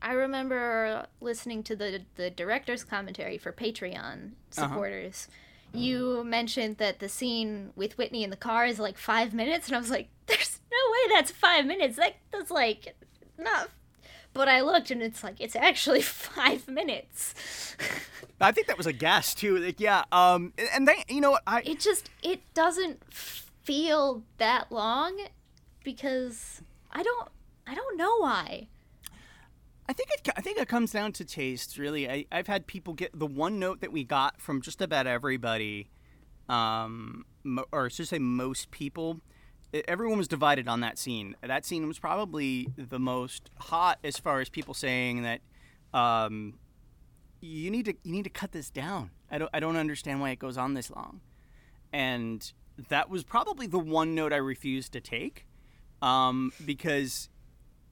I 0.01 0.13
remember 0.13 1.05
listening 1.19 1.63
to 1.63 1.75
the 1.75 2.01
the 2.15 2.29
director's 2.29 2.83
commentary 2.83 3.37
for 3.37 3.51
Patreon 3.51 4.31
supporters. 4.49 5.27
You 5.73 6.23
mentioned 6.25 6.77
that 6.77 6.99
the 6.99 7.07
scene 7.07 7.71
with 7.75 7.97
Whitney 7.97 8.23
in 8.23 8.29
the 8.29 8.35
car 8.35 8.65
is 8.65 8.77
like 8.79 8.97
five 8.97 9.33
minutes, 9.33 9.67
and 9.67 9.75
I 9.75 9.79
was 9.79 9.89
like, 9.89 10.09
"There's 10.27 10.59
no 10.71 10.91
way 10.91 11.15
that's 11.15 11.31
five 11.31 11.65
minutes. 11.65 11.95
That 11.97 12.15
that's 12.31 12.51
like 12.51 12.95
not." 13.37 13.69
But 14.33 14.47
I 14.47 14.61
looked, 14.61 14.91
and 14.91 15.01
it's 15.01 15.23
like 15.23 15.35
it's 15.39 15.55
actually 15.55 16.01
five 16.35 16.67
minutes. 16.67 17.33
I 18.39 18.51
think 18.51 18.67
that 18.67 18.77
was 18.77 18.87
a 18.87 18.93
guess 18.93 19.35
too. 19.35 19.57
Like, 19.57 19.79
yeah. 19.79 20.03
Um, 20.11 20.51
and- 20.57 20.69
and 20.73 20.87
they, 20.87 21.03
you 21.07 21.21
know 21.21 21.31
what? 21.31 21.43
I 21.47 21.61
it 21.61 21.79
just 21.79 22.09
it 22.23 22.41
doesn't 22.53 23.13
feel 23.13 24.23
that 24.39 24.71
long 24.71 25.17
because 25.83 26.61
I 26.91 27.03
don't 27.03 27.29
I 27.67 27.75
don't 27.75 27.97
know 27.97 28.17
why. 28.17 28.67
I 29.91 29.93
think 29.93 30.09
it. 30.11 30.29
I 30.37 30.39
think 30.39 30.57
it 30.57 30.69
comes 30.69 30.93
down 30.93 31.11
to 31.13 31.25
taste. 31.25 31.77
Really, 31.77 32.09
I, 32.09 32.25
I've 32.31 32.47
had 32.47 32.65
people 32.65 32.93
get 32.93 33.11
the 33.13 33.27
one 33.27 33.59
note 33.59 33.81
that 33.81 33.91
we 33.91 34.05
got 34.05 34.39
from 34.39 34.61
just 34.61 34.81
about 34.81 35.05
everybody, 35.05 35.89
um, 36.47 37.25
or 37.73 37.89
should 37.89 38.03
I 38.03 38.05
say 38.05 38.19
most 38.19 38.71
people. 38.71 39.19
Everyone 39.89 40.17
was 40.17 40.29
divided 40.29 40.69
on 40.69 40.79
that 40.79 40.97
scene. 40.97 41.35
That 41.41 41.65
scene 41.65 41.89
was 41.89 41.99
probably 41.99 42.69
the 42.77 42.99
most 42.99 43.49
hot 43.57 43.99
as 44.01 44.17
far 44.17 44.39
as 44.39 44.47
people 44.47 44.73
saying 44.73 45.23
that 45.23 45.41
um, 45.93 46.53
you 47.41 47.69
need 47.69 47.83
to 47.83 47.93
you 48.03 48.13
need 48.13 48.23
to 48.23 48.29
cut 48.29 48.53
this 48.53 48.69
down. 48.69 49.11
I 49.29 49.39
don't 49.39 49.49
I 49.53 49.59
don't 49.59 49.75
understand 49.75 50.21
why 50.21 50.29
it 50.29 50.39
goes 50.39 50.55
on 50.57 50.73
this 50.73 50.89
long, 50.89 51.19
and 51.91 52.49
that 52.87 53.09
was 53.09 53.25
probably 53.25 53.67
the 53.67 53.79
one 53.79 54.15
note 54.15 54.31
I 54.31 54.37
refused 54.37 54.93
to 54.93 55.01
take 55.01 55.47
um, 56.01 56.53
because 56.65 57.27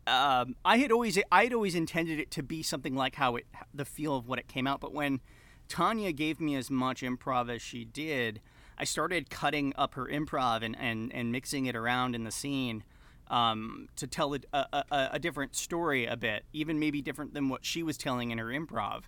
um, 0.10 0.56
I 0.66 0.78
had 0.78 0.92
always 0.92 1.18
I 1.32 1.44
had 1.44 1.54
always 1.54 1.76
intended 1.76 2.20
it 2.20 2.32
to 2.32 2.44
be 2.44 2.64
something 2.64 2.96
like 2.96 3.16
how 3.16 3.36
it 3.36 3.46
the 3.74 3.86
feel 3.86 4.16
of 4.16 4.28
what 4.28 4.40
it 4.40 4.48
came 4.48 4.68
out. 4.68 4.82
But 4.82 4.94
when 4.94 5.22
Tanya 5.68 6.12
gave 6.12 6.42
me 6.42 6.56
as 6.56 6.70
much 6.70 7.02
improv 7.02 7.54
as 7.54 7.62
she 7.62 7.86
did, 7.86 8.42
I 8.78 8.84
started 8.84 9.30
cutting 9.30 9.74
up 9.78 9.94
her 9.94 10.06
improv 10.06 10.64
and 10.64 10.76
and, 10.80 11.14
and 11.14 11.32
mixing 11.32 11.68
it 11.68 11.76
around 11.76 12.16
in 12.16 12.24
the 12.24 12.32
scene. 12.32 12.84
Um, 13.28 13.90
to 13.98 14.08
tell 14.08 14.34
a, 14.34 14.40
a, 14.52 15.10
a, 15.12 15.20
different 15.20 15.56
story 15.56 16.08
a 16.08 16.18
bit, 16.18 16.46
even 16.52 16.80
maybe 16.80 17.00
different 17.00 17.36
than 17.36 17.48
what 17.48 17.64
she 17.64 17.84
was 17.84 17.96
telling 17.96 18.32
in 18.32 18.40
her 18.40 18.48
improv. 18.48 19.04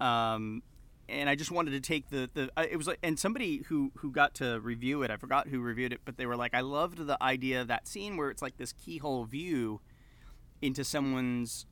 Um, 0.00 0.62
and 1.08 1.28
I 1.28 1.34
just 1.34 1.50
wanted 1.50 1.72
to 1.72 1.80
take 1.80 2.08
the 2.10 2.30
the 2.32 2.50
uh, 2.56 2.64
it 2.70 2.76
was 2.76 2.86
like 2.86 2.98
and 3.02 3.18
somebody 3.18 3.62
who 3.66 3.90
who 3.96 4.12
got 4.12 4.34
to 4.34 4.60
review 4.60 5.02
it 5.02 5.10
I 5.10 5.16
forgot 5.16 5.48
who 5.48 5.60
reviewed 5.60 5.92
it 5.92 6.00
but 6.04 6.16
they 6.16 6.26
were 6.26 6.36
like 6.36 6.54
I 6.54 6.60
loved 6.60 7.04
the 7.04 7.20
idea 7.22 7.60
of 7.60 7.68
that 7.68 7.88
scene 7.88 8.16
where 8.16 8.30
it's 8.30 8.42
like 8.42 8.56
this 8.56 8.72
keyhole 8.72 9.24
view 9.24 9.80
into 10.62 10.84
someone's 10.84 11.66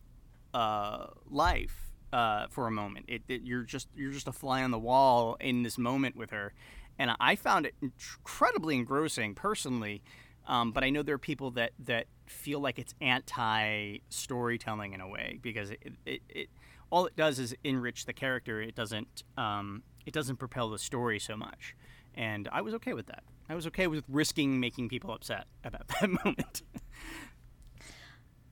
uh, 0.52 1.06
life 1.30 1.92
uh, 2.12 2.46
for 2.50 2.66
a 2.66 2.70
moment 2.70 3.06
it, 3.08 3.22
it, 3.28 3.42
you're 3.42 3.64
just 3.64 3.88
you're 3.96 4.12
just 4.12 4.28
a 4.28 4.32
fly 4.32 4.62
on 4.62 4.70
the 4.70 4.78
wall 4.78 5.36
in 5.40 5.62
this 5.62 5.78
moment 5.78 6.16
with 6.16 6.30
her 6.30 6.52
and 6.98 7.10
I 7.18 7.34
found 7.34 7.66
it 7.66 7.74
incredibly 7.82 8.76
engrossing 8.76 9.34
personally 9.34 10.02
um, 10.46 10.72
but 10.72 10.84
I 10.84 10.90
know 10.90 11.02
there 11.02 11.14
are 11.14 11.18
people 11.18 11.50
that 11.52 11.72
that 11.80 12.06
feel 12.26 12.60
like 12.60 12.78
it's 12.78 12.94
anti 13.00 13.98
storytelling 14.08 14.92
in 14.92 15.00
a 15.00 15.08
way 15.08 15.38
because 15.42 15.70
it, 15.70 15.92
it, 16.04 16.22
it 16.28 16.48
all 16.90 17.06
it 17.06 17.16
does 17.16 17.38
is 17.38 17.54
enrich 17.64 18.06
the 18.06 18.12
character. 18.12 18.60
It 18.60 18.74
doesn't 18.74 19.24
um, 19.36 19.82
it 20.04 20.12
doesn't 20.12 20.36
propel 20.36 20.68
the 20.70 20.78
story 20.78 21.18
so 21.18 21.36
much. 21.36 21.74
And 22.14 22.48
I 22.52 22.60
was 22.60 22.74
okay 22.74 22.92
with 22.92 23.06
that. 23.06 23.24
I 23.48 23.54
was 23.54 23.66
okay 23.68 23.86
with 23.86 24.04
risking 24.08 24.60
making 24.60 24.88
people 24.88 25.12
upset 25.12 25.46
about 25.64 25.88
that 26.00 26.08
moment. 26.24 26.62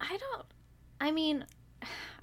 I 0.03 0.17
don't. 0.17 0.47
I 1.01 1.11
mean, 1.11 1.47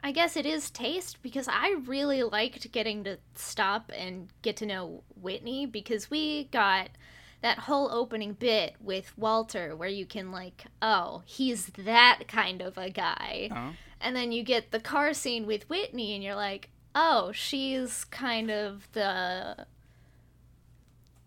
I 0.04 0.12
guess 0.12 0.38
it 0.38 0.46
is 0.46 0.70
taste 0.70 1.22
because 1.22 1.48
I 1.48 1.76
really 1.86 2.24
liked 2.24 2.72
getting 2.72 3.04
to 3.06 3.18
stop 3.36 3.92
and 3.96 4.30
get 4.42 4.58
to 4.58 4.66
know 4.66 5.04
Whitney 5.16 5.66
because 5.66 6.10
we 6.10 6.46
got 6.46 6.90
that 7.42 7.60
whole 7.60 7.92
opening 7.92 8.34
bit 8.34 8.76
with 8.82 9.18
Walter 9.18 9.76
where 9.76 9.90
you 9.90 10.06
can 10.06 10.32
like, 10.32 10.66
oh, 10.82 11.24
he's 11.26 11.68
that 11.78 12.24
kind 12.28 12.62
of 12.62 12.78
a 12.78 12.90
guy. 12.90 13.50
Uh-huh. 13.52 13.72
And 14.02 14.16
then 14.16 14.32
you 14.32 14.44
get 14.44 14.72
the 14.72 14.80
car 14.80 15.14
scene 15.14 15.46
with 15.46 15.70
Whitney, 15.70 16.16
and 16.16 16.24
you're 16.24 16.36
like, 16.36 16.70
oh, 16.96 17.32
she's 17.34 18.06
kind 18.06 18.50
of 18.50 18.88
the. 18.94 19.66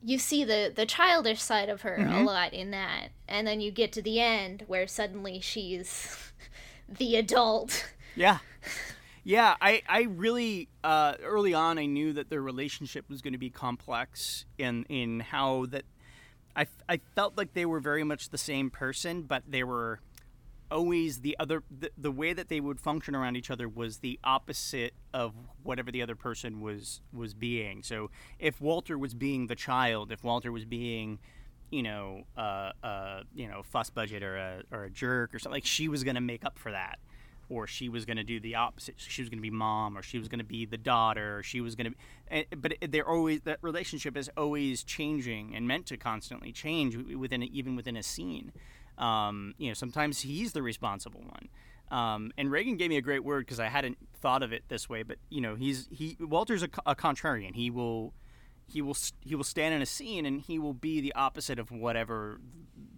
You 0.04 0.18
see 0.18 0.42
the 0.42 0.72
the 0.74 0.86
childish 0.86 1.40
side 1.40 1.68
of 1.68 1.82
her 1.82 1.98
mm-hmm. 2.00 2.12
a 2.12 2.22
lot 2.22 2.54
in 2.54 2.70
that, 2.70 3.08
and 3.28 3.46
then 3.46 3.60
you 3.60 3.70
get 3.70 3.92
to 3.92 4.02
the 4.02 4.20
end 4.20 4.64
where 4.66 4.86
suddenly 4.86 5.38
she's 5.38 6.31
the 6.98 7.16
adult. 7.16 7.92
Yeah. 8.14 8.38
Yeah, 9.24 9.54
I, 9.60 9.82
I 9.88 10.02
really 10.02 10.68
uh, 10.82 11.14
early 11.22 11.54
on 11.54 11.78
I 11.78 11.86
knew 11.86 12.12
that 12.14 12.28
their 12.28 12.42
relationship 12.42 13.08
was 13.08 13.22
going 13.22 13.34
to 13.34 13.38
be 13.38 13.50
complex 13.50 14.46
in 14.58 14.84
in 14.88 15.20
how 15.20 15.66
that 15.66 15.84
I, 16.56 16.66
I 16.88 17.00
felt 17.14 17.36
like 17.36 17.54
they 17.54 17.64
were 17.64 17.80
very 17.80 18.04
much 18.04 18.30
the 18.30 18.38
same 18.38 18.68
person, 18.68 19.22
but 19.22 19.44
they 19.48 19.62
were 19.62 20.00
always 20.72 21.20
the 21.20 21.36
other 21.38 21.62
the, 21.70 21.90
the 21.98 22.10
way 22.10 22.32
that 22.32 22.48
they 22.48 22.58
would 22.58 22.80
function 22.80 23.14
around 23.14 23.36
each 23.36 23.50
other 23.50 23.68
was 23.68 23.98
the 23.98 24.18
opposite 24.24 24.94
of 25.12 25.34
whatever 25.62 25.90
the 25.92 26.02
other 26.02 26.16
person 26.16 26.62
was 26.62 27.02
was 27.12 27.34
being 27.34 27.82
so 27.82 28.10
if 28.38 28.58
walter 28.58 28.96
was 28.96 29.12
being 29.12 29.48
the 29.48 29.54
child 29.54 30.10
if 30.10 30.24
walter 30.24 30.50
was 30.50 30.64
being 30.64 31.18
you 31.72 31.82
know 31.82 32.22
uh, 32.36 32.70
uh 32.84 33.22
you 33.34 33.48
know 33.48 33.62
fuss 33.62 33.90
budget 33.90 34.22
or 34.22 34.36
a, 34.36 34.62
or 34.70 34.84
a 34.84 34.90
jerk 34.90 35.34
or 35.34 35.38
something 35.38 35.56
like 35.56 35.66
she 35.66 35.88
was 35.88 36.04
going 36.04 36.14
to 36.14 36.20
make 36.20 36.44
up 36.44 36.58
for 36.58 36.70
that 36.70 36.98
or 37.48 37.66
she 37.66 37.88
was 37.88 38.04
going 38.04 38.16
to 38.16 38.22
do 38.24 38.38
the 38.38 38.54
opposite 38.54 38.94
she 38.98 39.22
was 39.22 39.28
going 39.28 39.38
to 39.38 39.42
be 39.42 39.50
mom 39.50 39.98
or 39.98 40.02
she 40.02 40.18
was 40.18 40.28
going 40.28 40.38
to 40.38 40.44
be 40.44 40.64
the 40.64 40.76
daughter 40.76 41.38
or 41.38 41.42
she 41.42 41.60
was 41.60 41.74
going 41.74 41.90
to 41.90 41.96
eh, 42.30 42.44
but 42.56 42.74
they're 42.88 43.08
always 43.08 43.40
that 43.42 43.58
relationship 43.62 44.16
is 44.16 44.30
always 44.36 44.84
changing 44.84 45.56
and 45.56 45.66
meant 45.66 45.86
to 45.86 45.96
constantly 45.96 46.52
change 46.52 46.96
within 47.16 47.42
even 47.42 47.74
within 47.74 47.96
a 47.96 48.02
scene 48.02 48.52
um, 48.98 49.54
you 49.58 49.68
know, 49.68 49.74
sometimes 49.74 50.20
he's 50.20 50.52
the 50.52 50.62
responsible 50.62 51.20
one. 51.20 51.48
Um, 51.90 52.32
and 52.38 52.50
Reagan 52.50 52.76
gave 52.76 52.88
me 52.88 52.96
a 52.96 53.02
great 53.02 53.24
word 53.24 53.44
because 53.44 53.60
I 53.60 53.66
hadn't 53.66 53.98
thought 54.20 54.42
of 54.42 54.52
it 54.52 54.64
this 54.68 54.88
way. 54.88 55.02
But 55.02 55.18
you 55.28 55.40
know, 55.40 55.56
he's 55.56 55.88
he 55.90 56.16
Walter's 56.20 56.62
a, 56.62 56.68
a, 56.86 56.94
contrarian. 56.94 57.54
He 57.54 57.70
will 57.70 58.14
he 58.72 58.80
will 58.80 58.96
he 59.20 59.34
will 59.34 59.44
stand 59.44 59.74
in 59.74 59.82
a 59.82 59.86
scene 59.86 60.24
and 60.24 60.40
he 60.40 60.58
will 60.58 60.72
be 60.72 61.00
the 61.00 61.14
opposite 61.14 61.58
of 61.58 61.70
whatever 61.70 62.40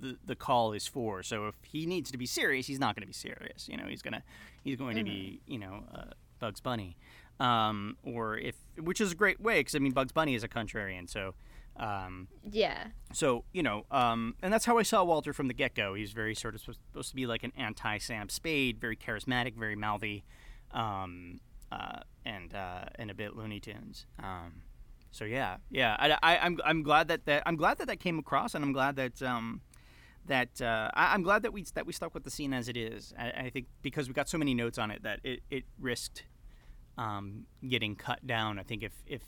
the 0.00 0.16
the 0.25 0.37
call 0.37 0.73
is 0.73 0.87
for. 0.87 1.23
So 1.23 1.49
if 1.49 1.57
he 1.62 1.85
needs 1.85 2.11
to 2.12 2.19
be 2.19 2.26
serious, 2.26 2.66
he's 2.66 2.78
not 2.78 2.95
going 2.95 3.02
to 3.02 3.07
be 3.07 3.12
serious. 3.12 3.69
You 3.69 3.76
know, 3.76 3.87
he's 3.87 4.02
gonna 4.02 4.23
he's 4.62 4.76
going 4.76 4.97
mm-hmm. 4.97 5.07
to 5.07 5.11
be 5.11 5.40
you 5.47 5.59
know 5.59 5.85
uh, 5.93 6.04
Bugs 6.38 6.61
Bunny, 6.61 6.97
um, 7.40 7.97
or 8.04 8.38
if 8.38 8.54
which 8.78 9.00
is 9.00 9.12
a 9.12 9.14
great 9.16 9.40
way 9.40 9.61
because 9.61 9.75
I 9.75 9.81
mean 9.81 9.93
Bugs 9.93 10.12
Bunny 10.12 10.37
is 10.37 10.45
a 10.45 10.49
contrarian. 10.49 11.11
So 11.11 11.35
um, 11.76 12.28
yeah. 12.49 12.88
So 13.12 13.45
you 13.52 13.64
know, 13.64 13.85
um, 13.90 14.37
and 14.43 14.52
that's 14.52 14.64
how 14.64 14.78
I 14.78 14.85
saw 14.85 15.02
Walter 15.02 15.33
from 15.33 15.49
the 15.49 15.54
get 15.54 15.75
go. 15.75 15.95
He's 15.95 16.12
very 16.12 16.37
sort 16.37 16.54
of 16.54 16.61
supposed 16.61 17.11
to 17.11 17.16
be 17.16 17.26
like 17.26 17.43
an 17.43 17.52
anti 17.57 17.99
Sam 17.99 18.28
Spade, 18.28 18.78
very 18.81 18.97
charismatic, 18.97 19.57
very 19.57 19.75
mouthy, 19.75 20.25
um, 20.71 21.40
uh, 21.73 22.00
and 22.25 22.54
uh, 22.54 22.85
and 22.95 23.11
a 23.11 23.14
bit 23.14 23.35
Looney 23.35 23.59
Tunes. 23.59 24.07
Um, 24.23 24.62
so 25.14 25.25
yeah, 25.25 25.59
yeah. 25.71 25.97
I, 25.99 26.18
I, 26.23 26.35
am 26.35 26.40
I'm, 26.42 26.61
I'm 26.64 26.83
glad 26.83 27.06
that, 27.09 27.25
that 27.26 27.44
I'm 27.47 27.54
glad 27.54 27.78
that 27.78 27.87
that 27.87 28.00
came 28.00 28.18
across, 28.18 28.54
and 28.54 28.64
I'm 28.64 28.73
glad 28.73 28.97
that 28.97 29.23
um, 29.23 29.61
that 30.26 30.61
uh, 30.61 30.90
I, 30.92 31.14
am 31.14 31.23
glad 31.23 31.42
that 31.42 31.52
we 31.52 31.64
that 31.75 31.87
we 31.87 31.92
stuck 31.92 32.14
with 32.14 32.25
the 32.25 32.30
scene 32.30 32.52
as 32.52 32.68
it 32.68 32.76
is. 32.76 33.14
I, 33.16 33.30
I, 33.30 33.50
think 33.50 33.66
because 33.80 34.09
we 34.09 34.14
got 34.14 34.28
so 34.28 34.38
many 34.38 34.54
notes 34.54 34.76
on 34.76 34.90
it 34.90 35.04
that 35.04 35.21
it, 35.23 35.40
it 35.50 35.64
risked 35.78 36.25
um, 36.99 37.47
getting 37.66 37.94
cut 37.94 38.26
down. 38.26 38.59
I 38.59 38.64
think 38.64 38.83
if 38.83 38.92
if 39.06 39.23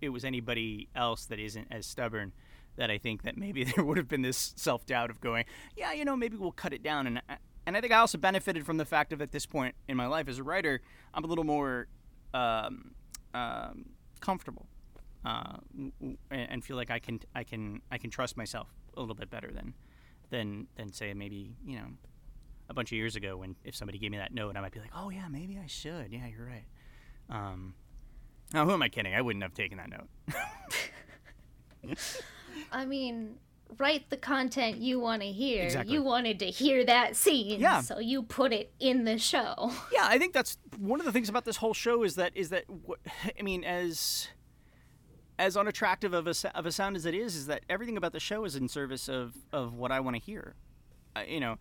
it 0.00 0.08
was 0.08 0.24
anybody 0.24 0.88
else 0.96 1.26
that 1.26 1.38
isn't 1.38 1.68
as 1.70 1.86
stubborn, 1.86 2.32
that 2.76 2.90
I 2.90 2.98
think 2.98 3.22
that 3.22 3.36
maybe 3.36 3.64
there 3.76 3.84
would 3.84 3.98
have 3.98 4.08
been 4.08 4.22
this 4.22 4.54
self 4.56 4.86
doubt 4.86 5.10
of 5.10 5.20
going, 5.20 5.44
yeah, 5.76 5.92
you 5.92 6.06
know, 6.06 6.16
maybe 6.16 6.38
we'll 6.38 6.52
cut 6.52 6.72
it 6.72 6.82
down. 6.82 7.06
And 7.06 7.22
and 7.66 7.76
I 7.76 7.80
think 7.80 7.92
I 7.92 7.98
also 7.98 8.16
benefited 8.16 8.64
from 8.64 8.78
the 8.78 8.86
fact 8.86 9.12
of 9.12 9.20
at 9.20 9.30
this 9.30 9.44
point 9.44 9.74
in 9.88 9.96
my 9.96 10.06
life 10.06 10.28
as 10.28 10.38
a 10.38 10.42
writer, 10.42 10.80
I'm 11.12 11.22
a 11.22 11.28
little 11.28 11.44
more 11.44 11.86
um, 12.34 12.92
um, 13.34 13.90
comfortable 14.20 14.66
uh, 15.24 15.56
and 16.30 16.64
feel 16.64 16.76
like 16.76 16.90
I 16.90 16.98
can 16.98 17.20
I 17.34 17.44
can 17.44 17.80
I 17.90 17.98
can 17.98 18.10
trust 18.10 18.36
myself 18.36 18.68
a 18.96 19.00
little 19.00 19.14
bit 19.14 19.30
better 19.30 19.50
than 19.52 19.74
than 20.30 20.66
than 20.76 20.92
say 20.92 21.12
maybe 21.14 21.54
you 21.66 21.76
know 21.76 21.86
a 22.68 22.74
bunch 22.74 22.92
of 22.92 22.96
years 22.96 23.16
ago 23.16 23.36
when 23.36 23.56
if 23.64 23.74
somebody 23.74 23.98
gave 23.98 24.10
me 24.10 24.18
that 24.18 24.32
note 24.32 24.56
I 24.56 24.60
might 24.60 24.72
be 24.72 24.80
like 24.80 24.92
oh 24.96 25.10
yeah 25.10 25.28
maybe 25.28 25.58
I 25.62 25.66
should 25.66 26.12
yeah 26.12 26.26
you're 26.26 26.46
right 26.46 26.64
um, 27.30 27.74
now, 28.52 28.66
who 28.66 28.72
am 28.72 28.82
I 28.82 28.88
kidding? 28.88 29.14
I 29.14 29.22
wouldn't 29.22 29.42
have 29.42 29.54
taken 29.54 29.78
that 29.78 29.90
note. 29.90 31.96
I 32.72 32.84
mean, 32.84 33.36
write 33.78 34.10
the 34.10 34.16
content 34.16 34.76
you 34.76 35.00
want 35.00 35.22
to 35.22 35.28
hear. 35.28 35.64
Exactly. 35.64 35.94
You 35.94 36.02
wanted 36.02 36.38
to 36.40 36.46
hear 36.46 36.84
that 36.84 37.16
scene, 37.16 37.60
yeah. 37.60 37.80
so 37.80 37.98
you 37.98 38.22
put 38.22 38.52
it 38.52 38.72
in 38.78 39.04
the 39.04 39.18
show. 39.18 39.72
Yeah, 39.92 40.04
I 40.04 40.18
think 40.18 40.34
that's 40.34 40.58
one 40.78 41.00
of 41.00 41.06
the 41.06 41.12
things 41.12 41.28
about 41.28 41.44
this 41.44 41.56
whole 41.56 41.74
show 41.74 42.02
is 42.02 42.16
that 42.16 42.36
is 42.36 42.50
that 42.50 42.64
I 43.38 43.42
mean, 43.42 43.64
as 43.64 44.28
as 45.42 45.56
unattractive 45.56 46.14
of 46.14 46.28
a 46.28 46.34
of 46.56 46.66
a 46.66 46.72
sound 46.72 46.94
as 46.94 47.04
it 47.04 47.14
is, 47.14 47.34
is 47.34 47.46
that 47.46 47.64
everything 47.68 47.96
about 47.96 48.12
the 48.12 48.20
show 48.20 48.44
is 48.44 48.54
in 48.54 48.68
service 48.68 49.08
of 49.08 49.34
of 49.52 49.74
what 49.74 49.90
I 49.90 49.98
want 49.98 50.14
to 50.14 50.22
hear. 50.22 50.54
Uh, 51.16 51.22
you 51.26 51.40
know, 51.40 51.58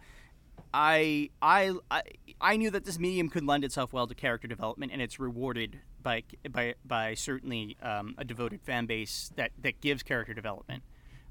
I, 0.71 1.31
I 1.41 1.73
I 1.89 2.03
I 2.39 2.57
knew 2.57 2.69
that 2.69 2.85
this 2.85 2.99
medium 2.99 3.27
could 3.27 3.43
lend 3.43 3.63
itself 3.63 3.91
well 3.91 4.05
to 4.05 4.13
character 4.13 4.47
development, 4.47 4.91
and 4.91 5.01
it's 5.01 5.19
rewarded 5.19 5.79
by 6.01 6.23
by 6.51 6.75
by 6.85 7.15
certainly 7.15 7.75
um, 7.81 8.13
a 8.19 8.23
devoted 8.23 8.61
fan 8.61 8.85
base 8.85 9.31
that 9.35 9.51
that 9.63 9.81
gives 9.81 10.03
character 10.03 10.35
development, 10.35 10.83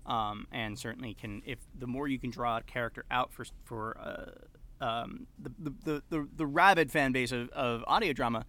um, 0.04 0.48
and 0.50 0.76
certainly 0.76 1.14
can 1.14 1.42
if 1.46 1.60
the 1.78 1.86
more 1.86 2.08
you 2.08 2.18
can 2.18 2.30
draw 2.30 2.56
a 2.56 2.62
character 2.62 3.04
out 3.12 3.32
for 3.32 3.44
for 3.64 3.96
uh, 3.96 4.84
um, 4.84 5.28
the, 5.38 5.72
the, 5.84 6.02
the 6.10 6.28
the 6.36 6.46
rabid 6.46 6.90
fan 6.90 7.12
base 7.12 7.30
of, 7.30 7.48
of 7.50 7.84
audio 7.86 8.12
drama, 8.12 8.44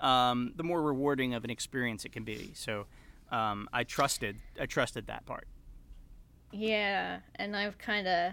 um, 0.00 0.54
the 0.56 0.64
more 0.64 0.82
rewarding 0.82 1.34
of 1.34 1.44
an 1.44 1.50
experience 1.50 2.04
it 2.04 2.10
can 2.10 2.24
be. 2.24 2.50
So 2.54 2.86
um, 3.34 3.68
I 3.72 3.82
trusted 3.84 4.36
I 4.60 4.66
trusted 4.66 5.08
that 5.08 5.26
part. 5.26 5.48
Yeah, 6.52 7.18
and 7.34 7.56
I've 7.56 7.78
kind 7.78 8.06
of 8.06 8.32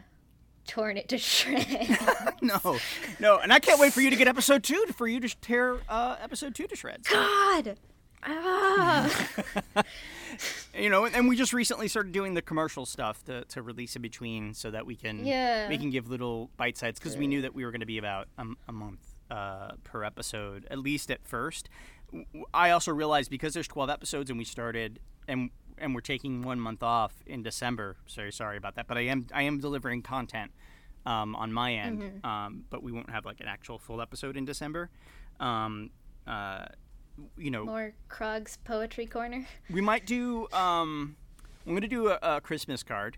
torn 0.68 0.96
it 0.98 1.10
to 1.10 1.18
shreds. 1.18 1.98
no, 2.42 2.78
no, 3.20 3.40
and 3.40 3.52
I 3.52 3.60
can't 3.60 3.80
wait 3.80 3.94
for 3.94 4.02
you 4.02 4.12
to 4.12 4.16
get 4.16 4.28
episode 4.28 4.64
two 4.64 4.86
for 4.96 5.08
you 5.08 5.20
to 5.20 5.36
tear 5.42 5.78
uh, 5.90 6.18
episode 6.22 6.54
two 6.54 6.68
to 6.68 6.76
shreds. 6.76 7.08
God. 7.08 7.78
Ah. 8.24 9.28
you 10.78 10.92
know, 10.92 11.08
and 11.08 11.28
we 11.28 11.36
just 11.36 11.54
recently 11.54 11.88
started 11.88 12.12
doing 12.12 12.36
the 12.36 12.42
commercial 12.44 12.86
stuff 12.86 13.24
to, 13.26 13.44
to 13.46 13.64
release 13.64 13.96
in 13.96 14.04
between, 14.04 14.54
so 14.54 14.70
that 14.70 14.86
we 14.86 14.96
can 14.96 15.26
yeah. 15.26 15.68
we 15.68 15.80
can 15.80 15.90
give 15.90 16.08
little 16.08 16.52
bite 16.56 16.78
sides 16.78 17.00
because 17.00 17.18
we 17.18 17.26
knew 17.26 17.42
that 17.42 17.56
we 17.56 17.66
were 17.66 17.72
going 17.72 17.80
to 17.80 17.88
be 17.88 17.98
about 17.98 18.28
a, 18.38 18.46
a 18.68 18.72
month 18.72 19.16
uh, 19.32 19.72
per 19.84 20.04
episode 20.04 20.68
at 20.70 20.78
least 20.78 21.10
at 21.10 21.26
first. 21.26 21.70
I 22.54 22.72
also 22.72 22.92
realized 22.92 23.30
because 23.30 23.54
there's 23.54 23.68
12 23.68 23.90
episodes 23.90 24.30
and 24.30 24.38
we 24.38 24.46
started 24.46 25.00
and 25.28 25.50
and 25.78 25.96
we're 25.96 26.02
taking 26.02 26.44
one 26.44 26.60
month 26.60 26.84
off 26.84 27.14
in 27.26 27.42
December. 27.42 27.98
Sorry, 28.06 28.32
sorry 28.32 28.58
about 28.58 28.76
that, 28.76 28.88
but 28.88 28.98
I 28.98 29.02
am 29.02 29.28
I 29.34 29.44
am 29.44 29.60
delivering 29.60 30.02
content 30.04 30.52
um, 31.06 31.36
on 31.36 31.52
my 31.52 31.74
end, 31.74 32.02
mm-hmm. 32.02 32.26
um, 32.26 32.66
but 32.70 32.84
we 32.84 32.92
won't 32.92 33.10
have 33.10 33.26
like 33.26 33.40
an 33.40 33.48
actual 33.48 33.80
full 33.80 34.02
episode 34.02 34.38
in 34.38 34.46
December. 34.46 34.90
Um, 35.40 35.90
uh, 36.28 36.66
you 37.38 37.52
know, 37.52 37.66
more 37.66 37.94
Krog's 38.10 38.58
poetry 38.64 39.06
corner. 39.06 39.48
We 39.70 39.82
might 39.82 40.06
do. 40.06 40.48
Um, 40.54 41.16
I'm 41.66 41.74
gonna 41.74 41.88
do 41.88 42.10
a, 42.10 42.20
a 42.22 42.42
Christmas 42.42 42.84
card 42.84 43.18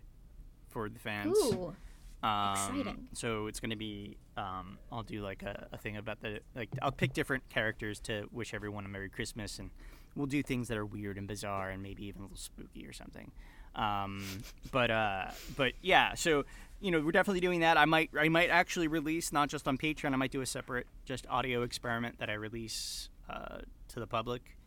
for 0.69 0.89
the 0.89 0.99
fans. 0.99 1.37
Ooh. 1.37 1.75
Um, 2.23 2.51
Exciting. 2.53 3.07
So 3.13 3.47
it's 3.47 3.59
gonna 3.59 3.75
be. 3.75 4.17
Um, 4.37 4.77
I'll 4.91 5.03
do 5.03 5.21
like 5.21 5.43
a, 5.43 5.67
a 5.73 5.77
thing 5.77 5.97
about 5.97 6.21
the 6.21 6.39
like. 6.55 6.69
I'll 6.81 6.91
pick 6.91 7.13
different 7.13 7.47
characters 7.49 7.99
to 8.01 8.27
wish 8.31 8.53
everyone 8.53 8.85
a 8.85 8.89
Merry 8.89 9.09
Christmas, 9.09 9.59
and 9.59 9.69
we'll 10.15 10.27
do 10.27 10.41
things 10.41 10.69
that 10.69 10.77
are 10.77 10.85
weird 10.85 11.17
and 11.17 11.27
bizarre, 11.27 11.69
and 11.69 11.83
maybe 11.83 12.05
even 12.05 12.21
a 12.21 12.23
little 12.23 12.37
spooky 12.37 12.87
or 12.87 12.93
something. 12.93 13.31
Um, 13.75 14.23
but 14.71 14.89
uh, 14.89 15.31
but 15.57 15.73
yeah. 15.81 16.13
So 16.13 16.45
you 16.79 16.91
know, 16.91 17.01
we're 17.01 17.11
definitely 17.11 17.41
doing 17.41 17.59
that. 17.59 17.77
I 17.77 17.85
might 17.85 18.09
I 18.17 18.29
might 18.29 18.49
actually 18.49 18.87
release 18.87 19.33
not 19.33 19.49
just 19.49 19.67
on 19.67 19.77
Patreon. 19.77 20.13
I 20.13 20.15
might 20.15 20.31
do 20.31 20.41
a 20.41 20.45
separate 20.45 20.87
just 21.05 21.27
audio 21.27 21.63
experiment 21.63 22.19
that 22.19 22.29
I 22.29 22.33
release 22.33 23.09
uh, 23.29 23.59
to 23.89 23.99
the 23.99 24.07
public. 24.07 24.57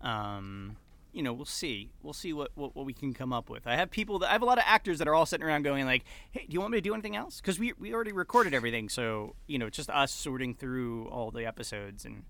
Um, 0.00 0.76
you 1.12 1.22
know, 1.22 1.32
we'll 1.32 1.44
see. 1.44 1.90
We'll 2.02 2.12
see 2.12 2.32
what, 2.32 2.50
what, 2.54 2.74
what 2.76 2.86
we 2.86 2.92
can 2.92 3.12
come 3.12 3.32
up 3.32 3.50
with. 3.50 3.66
I 3.66 3.76
have 3.76 3.90
people 3.90 4.18
that 4.20 4.28
I 4.30 4.32
have 4.32 4.42
a 4.42 4.46
lot 4.46 4.58
of 4.58 4.64
actors 4.66 4.98
that 4.98 5.08
are 5.08 5.14
all 5.14 5.26
sitting 5.26 5.46
around 5.46 5.62
going 5.62 5.84
like, 5.86 6.04
"Hey, 6.30 6.46
do 6.48 6.52
you 6.52 6.60
want 6.60 6.72
me 6.72 6.78
to 6.78 6.82
do 6.82 6.92
anything 6.94 7.16
else?" 7.16 7.40
Because 7.40 7.58
we 7.58 7.72
we 7.78 7.92
already 7.94 8.12
recorded 8.12 8.54
everything, 8.54 8.88
so 8.88 9.34
you 9.46 9.58
know, 9.58 9.66
it's 9.66 9.76
just 9.76 9.90
us 9.90 10.12
sorting 10.12 10.54
through 10.54 11.08
all 11.08 11.30
the 11.30 11.44
episodes 11.46 12.04
and 12.04 12.24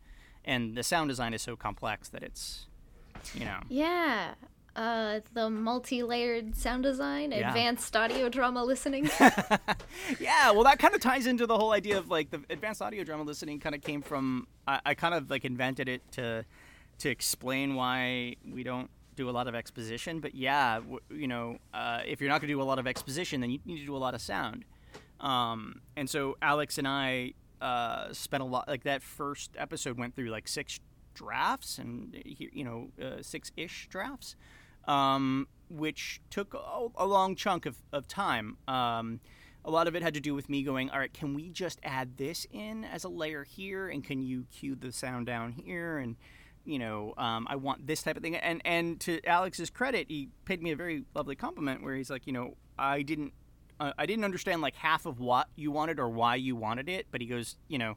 and 0.44 0.76
the 0.76 0.82
sound 0.82 1.08
design 1.08 1.34
is 1.34 1.42
so 1.42 1.54
complex 1.56 2.08
that 2.08 2.22
it's, 2.22 2.66
you 3.34 3.44
know, 3.44 3.60
Yeah. 3.68 4.34
Uh, 4.76 5.18
the 5.34 5.50
multi-layered 5.50 6.56
sound 6.56 6.84
design, 6.84 7.32
Yeah. 7.32 7.48
advanced 7.48 7.94
audio 7.96 8.28
drama 8.28 8.64
listening. 8.64 9.10
yeah, 10.20 10.50
well, 10.52 10.64
that 10.64 10.78
kind 10.78 10.94
of 10.94 11.00
ties 11.00 11.26
into 11.26 11.46
the 11.46 11.58
whole 11.58 11.72
idea 11.72 11.98
of 11.98 12.08
like 12.08 12.30
the 12.30 12.40
advanced 12.48 12.80
audio 12.80 13.04
drama 13.04 13.24
listening. 13.24 13.58
Kind 13.60 13.74
of 13.74 13.82
came 13.82 14.00
from 14.00 14.46
I, 14.66 14.80
I 14.86 14.94
kind 14.94 15.12
of 15.14 15.28
like 15.28 15.44
invented 15.44 15.88
it 15.88 16.02
to 16.12 16.44
to 17.00 17.10
explain 17.10 17.74
why 17.74 18.36
we 18.50 18.62
don't 18.62 18.90
do 19.16 19.28
a 19.28 19.32
lot 19.32 19.48
of 19.48 19.54
exposition. 19.54 20.20
But 20.20 20.34
yeah, 20.34 20.80
you 21.10 21.26
know, 21.26 21.58
uh, 21.74 22.00
if 22.06 22.20
you're 22.20 22.30
not 22.30 22.40
going 22.40 22.48
to 22.48 22.54
do 22.54 22.62
a 22.62 22.64
lot 22.64 22.78
of 22.78 22.86
exposition, 22.86 23.40
then 23.40 23.50
you 23.50 23.58
need 23.64 23.80
to 23.80 23.86
do 23.86 23.96
a 23.96 23.98
lot 23.98 24.14
of 24.14 24.20
sound. 24.20 24.64
Um, 25.20 25.82
and 25.96 26.08
so 26.08 26.36
Alex 26.40 26.78
and 26.78 26.88
I 26.88 27.34
uh, 27.60 28.12
spent 28.12 28.42
a 28.42 28.46
lot. 28.46 28.68
Like 28.68 28.84
that 28.84 29.02
first 29.02 29.50
episode 29.58 29.98
went 29.98 30.14
through 30.14 30.30
like 30.30 30.48
six 30.48 30.80
drafts 31.12 31.78
and 31.78 32.16
you 32.24 32.64
know 32.64 32.88
uh, 33.04 33.20
six 33.20 33.50
ish 33.56 33.88
drafts 33.90 34.36
um, 34.86 35.46
which 35.68 36.20
took 36.30 36.54
a, 36.54 36.88
a 36.96 37.06
long 37.06 37.34
chunk 37.34 37.66
of, 37.66 37.76
of 37.92 38.08
time. 38.08 38.56
Um, 38.66 39.20
a 39.64 39.70
lot 39.70 39.86
of 39.86 39.94
it 39.94 40.02
had 40.02 40.14
to 40.14 40.20
do 40.20 40.34
with 40.34 40.48
me 40.48 40.62
going, 40.62 40.90
all 40.90 40.98
right, 40.98 41.12
can 41.12 41.34
we 41.34 41.50
just 41.50 41.78
add 41.82 42.16
this 42.16 42.46
in 42.50 42.84
as 42.84 43.04
a 43.04 43.08
layer 43.08 43.44
here, 43.44 43.88
and 43.88 44.02
can 44.02 44.22
you 44.22 44.46
cue 44.50 44.74
the 44.74 44.90
sound 44.90 45.26
down 45.26 45.52
here, 45.52 45.98
and 45.98 46.16
you 46.64 46.78
know, 46.78 47.14
um, 47.16 47.46
I 47.48 47.56
want 47.56 47.86
this 47.86 48.02
type 48.02 48.16
of 48.16 48.22
thing. 48.22 48.36
And 48.36 48.60
and 48.64 49.00
to 49.00 49.24
Alex's 49.26 49.70
credit, 49.70 50.06
he 50.08 50.28
paid 50.44 50.62
me 50.62 50.72
a 50.72 50.76
very 50.76 51.04
lovely 51.14 51.36
compliment 51.36 51.82
where 51.82 51.94
he's 51.94 52.10
like, 52.10 52.26
you 52.26 52.32
know, 52.32 52.56
I 52.78 53.02
didn't. 53.02 53.32
Uh, 53.78 53.92
I 53.96 54.04
didn't 54.04 54.24
understand 54.24 54.60
like 54.60 54.76
half 54.76 55.06
of 55.06 55.20
what 55.20 55.48
you 55.56 55.70
wanted 55.70 55.98
or 55.98 56.10
why 56.10 56.34
you 56.34 56.54
wanted 56.54 56.86
it, 56.90 57.06
but 57.10 57.22
he 57.22 57.26
goes, 57.26 57.56
you 57.66 57.78
know, 57.78 57.96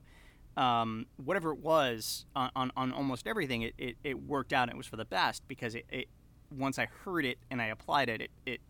um, 0.55 1.07
whatever 1.17 1.51
it 1.51 1.59
was 1.59 2.25
on, 2.35 2.51
on, 2.55 2.71
on 2.77 2.91
almost 2.93 3.27
everything, 3.27 3.63
it, 3.63 3.73
it, 3.77 3.97
it 4.03 4.23
worked 4.23 4.53
out 4.53 4.63
and 4.63 4.71
it 4.71 4.77
was 4.77 4.87
for 4.87 4.95
the 4.95 5.05
best 5.05 5.47
because 5.47 5.75
it, 5.75 5.85
it 5.89 6.07
once 6.51 6.77
I 6.77 6.87
heard 7.03 7.25
it 7.25 7.37
and 7.49 7.61
I 7.61 7.65
applied 7.65 8.09
it, 8.09 8.21
it, 8.21 8.31
it 8.45 8.61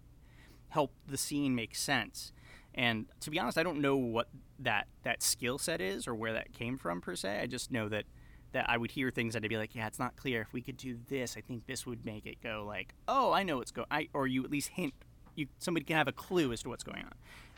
helped 0.69 0.95
the 1.07 1.17
scene 1.17 1.55
make 1.55 1.75
sense. 1.75 2.31
And 2.73 3.05
to 3.19 3.29
be 3.29 3.39
honest, 3.39 3.57
I 3.57 3.63
don't 3.63 3.81
know 3.81 3.95
what 3.95 4.29
that, 4.59 4.87
that 5.03 5.21
skill 5.21 5.57
set 5.57 5.81
is 5.81 6.07
or 6.07 6.15
where 6.15 6.33
that 6.33 6.53
came 6.53 6.77
from 6.77 7.01
per 7.01 7.15
se. 7.15 7.39
I 7.41 7.45
just 7.45 7.71
know 7.71 7.89
that, 7.89 8.05
that 8.53 8.69
I 8.69 8.77
would 8.77 8.91
hear 8.91 9.11
things 9.11 9.33
that 9.33 9.43
I'd 9.43 9.49
be 9.49 9.57
like, 9.57 9.75
yeah, 9.75 9.87
it's 9.87 9.99
not 9.99 10.15
clear. 10.15 10.41
If 10.41 10.53
we 10.53 10.61
could 10.61 10.77
do 10.77 10.97
this, 11.09 11.35
I 11.37 11.41
think 11.41 11.65
this 11.67 11.85
would 11.85 12.05
make 12.05 12.25
it 12.25 12.41
go 12.41 12.63
like, 12.67 12.93
oh, 13.07 13.31
I 13.31 13.43
know 13.43 13.57
what's 13.57 13.71
going. 13.71 13.87
I 13.91 14.07
or 14.13 14.27
you 14.27 14.43
at 14.43 14.51
least 14.51 14.69
hint. 14.69 14.93
You 15.35 15.47
somebody 15.59 15.85
can 15.85 15.97
have 15.97 16.07
a 16.07 16.13
clue 16.13 16.51
as 16.51 16.63
to 16.63 16.69
what's 16.69 16.83
going 16.83 17.03
on. 17.03 17.13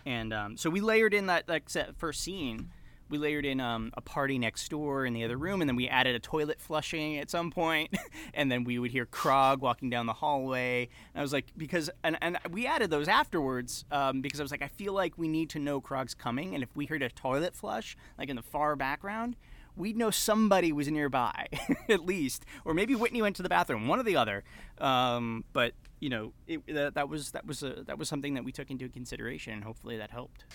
And 0.05 0.33
um, 0.33 0.57
so 0.57 0.69
we 0.69 0.81
layered 0.81 1.13
in 1.13 1.27
that 1.27 1.47
like 1.47 1.69
that 1.71 1.95
first 1.97 2.21
scene 2.21 2.71
we 3.09 3.17
layered 3.17 3.45
in 3.45 3.59
um, 3.59 3.91
a 3.95 4.01
party 4.01 4.39
next 4.39 4.69
door 4.69 5.05
in 5.05 5.13
the 5.13 5.23
other 5.23 5.37
room, 5.37 5.61
and 5.61 5.69
then 5.69 5.75
we 5.75 5.87
added 5.87 6.15
a 6.15 6.19
toilet 6.19 6.59
flushing 6.59 7.17
at 7.17 7.29
some 7.29 7.51
point, 7.51 7.95
and 8.33 8.51
then 8.51 8.63
we 8.63 8.79
would 8.79 8.91
hear 8.91 9.05
Krog 9.05 9.59
walking 9.59 9.89
down 9.89 10.05
the 10.05 10.13
hallway. 10.13 10.89
And 11.13 11.19
I 11.19 11.21
was 11.21 11.33
like, 11.33 11.45
because 11.55 11.89
and, 12.03 12.17
and 12.21 12.37
we 12.51 12.65
added 12.65 12.89
those 12.89 13.07
afterwards 13.07 13.85
um, 13.91 14.21
because 14.21 14.39
I 14.39 14.43
was 14.43 14.51
like, 14.51 14.63
I 14.63 14.67
feel 14.67 14.93
like 14.93 15.17
we 15.17 15.27
need 15.27 15.49
to 15.51 15.59
know 15.59 15.81
Krog's 15.81 16.15
coming, 16.15 16.55
and 16.55 16.63
if 16.63 16.75
we 16.75 16.85
heard 16.85 17.03
a 17.03 17.09
toilet 17.09 17.53
flush 17.53 17.95
like 18.17 18.29
in 18.29 18.35
the 18.35 18.43
far 18.43 18.75
background, 18.75 19.35
we'd 19.75 19.97
know 19.97 20.11
somebody 20.11 20.71
was 20.71 20.89
nearby 20.89 21.47
at 21.89 22.05
least, 22.05 22.45
or 22.63 22.73
maybe 22.73 22.95
Whitney 22.95 23.21
went 23.21 23.35
to 23.37 23.43
the 23.43 23.49
bathroom, 23.49 23.87
one 23.87 23.99
or 23.99 24.03
the 24.03 24.15
other. 24.15 24.43
Um, 24.79 25.43
but 25.53 25.73
you 25.99 26.09
know, 26.09 26.33
it, 26.47 26.65
that, 26.67 26.95
that 26.95 27.09
was 27.09 27.31
that 27.31 27.45
was 27.45 27.63
a, 27.63 27.83
that 27.85 27.97
was 27.97 28.09
something 28.09 28.33
that 28.35 28.43
we 28.43 28.51
took 28.51 28.69
into 28.69 28.87
consideration, 28.89 29.53
and 29.53 29.63
hopefully 29.63 29.97
that 29.97 30.11
helped. 30.11 30.45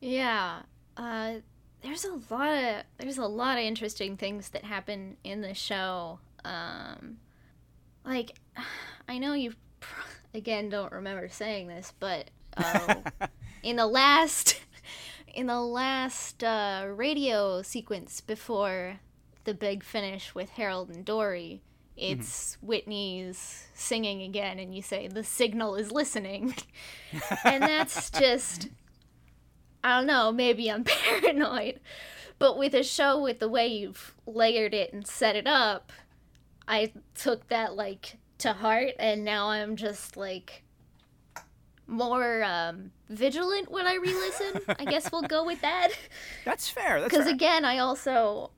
yeah. 0.00 0.60
Uh, 0.96 1.34
there's 1.82 2.04
a 2.04 2.18
lot 2.30 2.48
of 2.48 2.82
there's 2.98 3.18
a 3.18 3.26
lot 3.26 3.56
of 3.56 3.64
interesting 3.64 4.16
things 4.16 4.50
that 4.50 4.64
happen 4.64 5.16
in 5.24 5.40
the 5.40 5.54
show. 5.54 6.18
Um, 6.44 7.18
like, 8.04 8.32
I 9.08 9.18
know 9.18 9.34
you 9.34 9.54
again 10.34 10.68
don't 10.68 10.92
remember 10.92 11.28
saying 11.28 11.68
this, 11.68 11.92
but 11.98 12.30
uh, 12.56 12.96
in 13.62 13.76
the 13.76 13.86
last 13.86 14.60
in 15.34 15.46
the 15.46 15.60
last 15.60 16.42
uh, 16.42 16.86
radio 16.88 17.62
sequence 17.62 18.20
before 18.20 19.00
the 19.44 19.54
big 19.54 19.82
finish 19.82 20.34
with 20.34 20.50
Harold 20.50 20.90
and 20.90 21.04
Dory, 21.04 21.62
it's 21.96 22.56
Whitney's 22.62 23.66
singing 23.74 24.22
again, 24.22 24.58
and 24.58 24.74
you 24.74 24.82
say 24.82 25.08
the 25.08 25.24
signal 25.24 25.74
is 25.74 25.90
listening, 25.90 26.54
and 27.44 27.62
that's 27.62 28.10
just 28.10 28.68
I 29.82 29.98
don't 29.98 30.06
know, 30.06 30.32
maybe 30.32 30.70
I'm 30.70 30.84
paranoid. 31.22 31.80
But 32.38 32.56
with 32.56 32.74
a 32.74 32.84
show 32.84 33.20
with 33.20 33.40
the 33.40 33.48
way 33.48 33.66
you've 33.66 34.14
layered 34.26 34.74
it 34.74 34.92
and 34.92 35.06
set 35.06 35.34
it 35.34 35.46
up, 35.46 35.92
I 36.68 36.92
took 37.14 37.48
that 37.48 37.74
like 37.74 38.18
to 38.38 38.52
heart 38.52 38.92
and 38.98 39.24
now 39.24 39.48
I'm 39.48 39.74
just 39.74 40.16
like 40.16 40.62
more 41.88 42.44
um, 42.44 42.92
vigilant 43.08 43.70
when 43.70 43.86
I 43.86 43.94
re-listen. 43.94 44.60
I 44.78 44.84
guess 44.84 45.10
we'll 45.10 45.22
go 45.22 45.44
with 45.44 45.60
that. 45.62 45.88
That's 46.44 46.68
fair. 46.68 47.02
Because 47.02 47.26
again, 47.26 47.64
I 47.64 47.78
also 47.78 48.50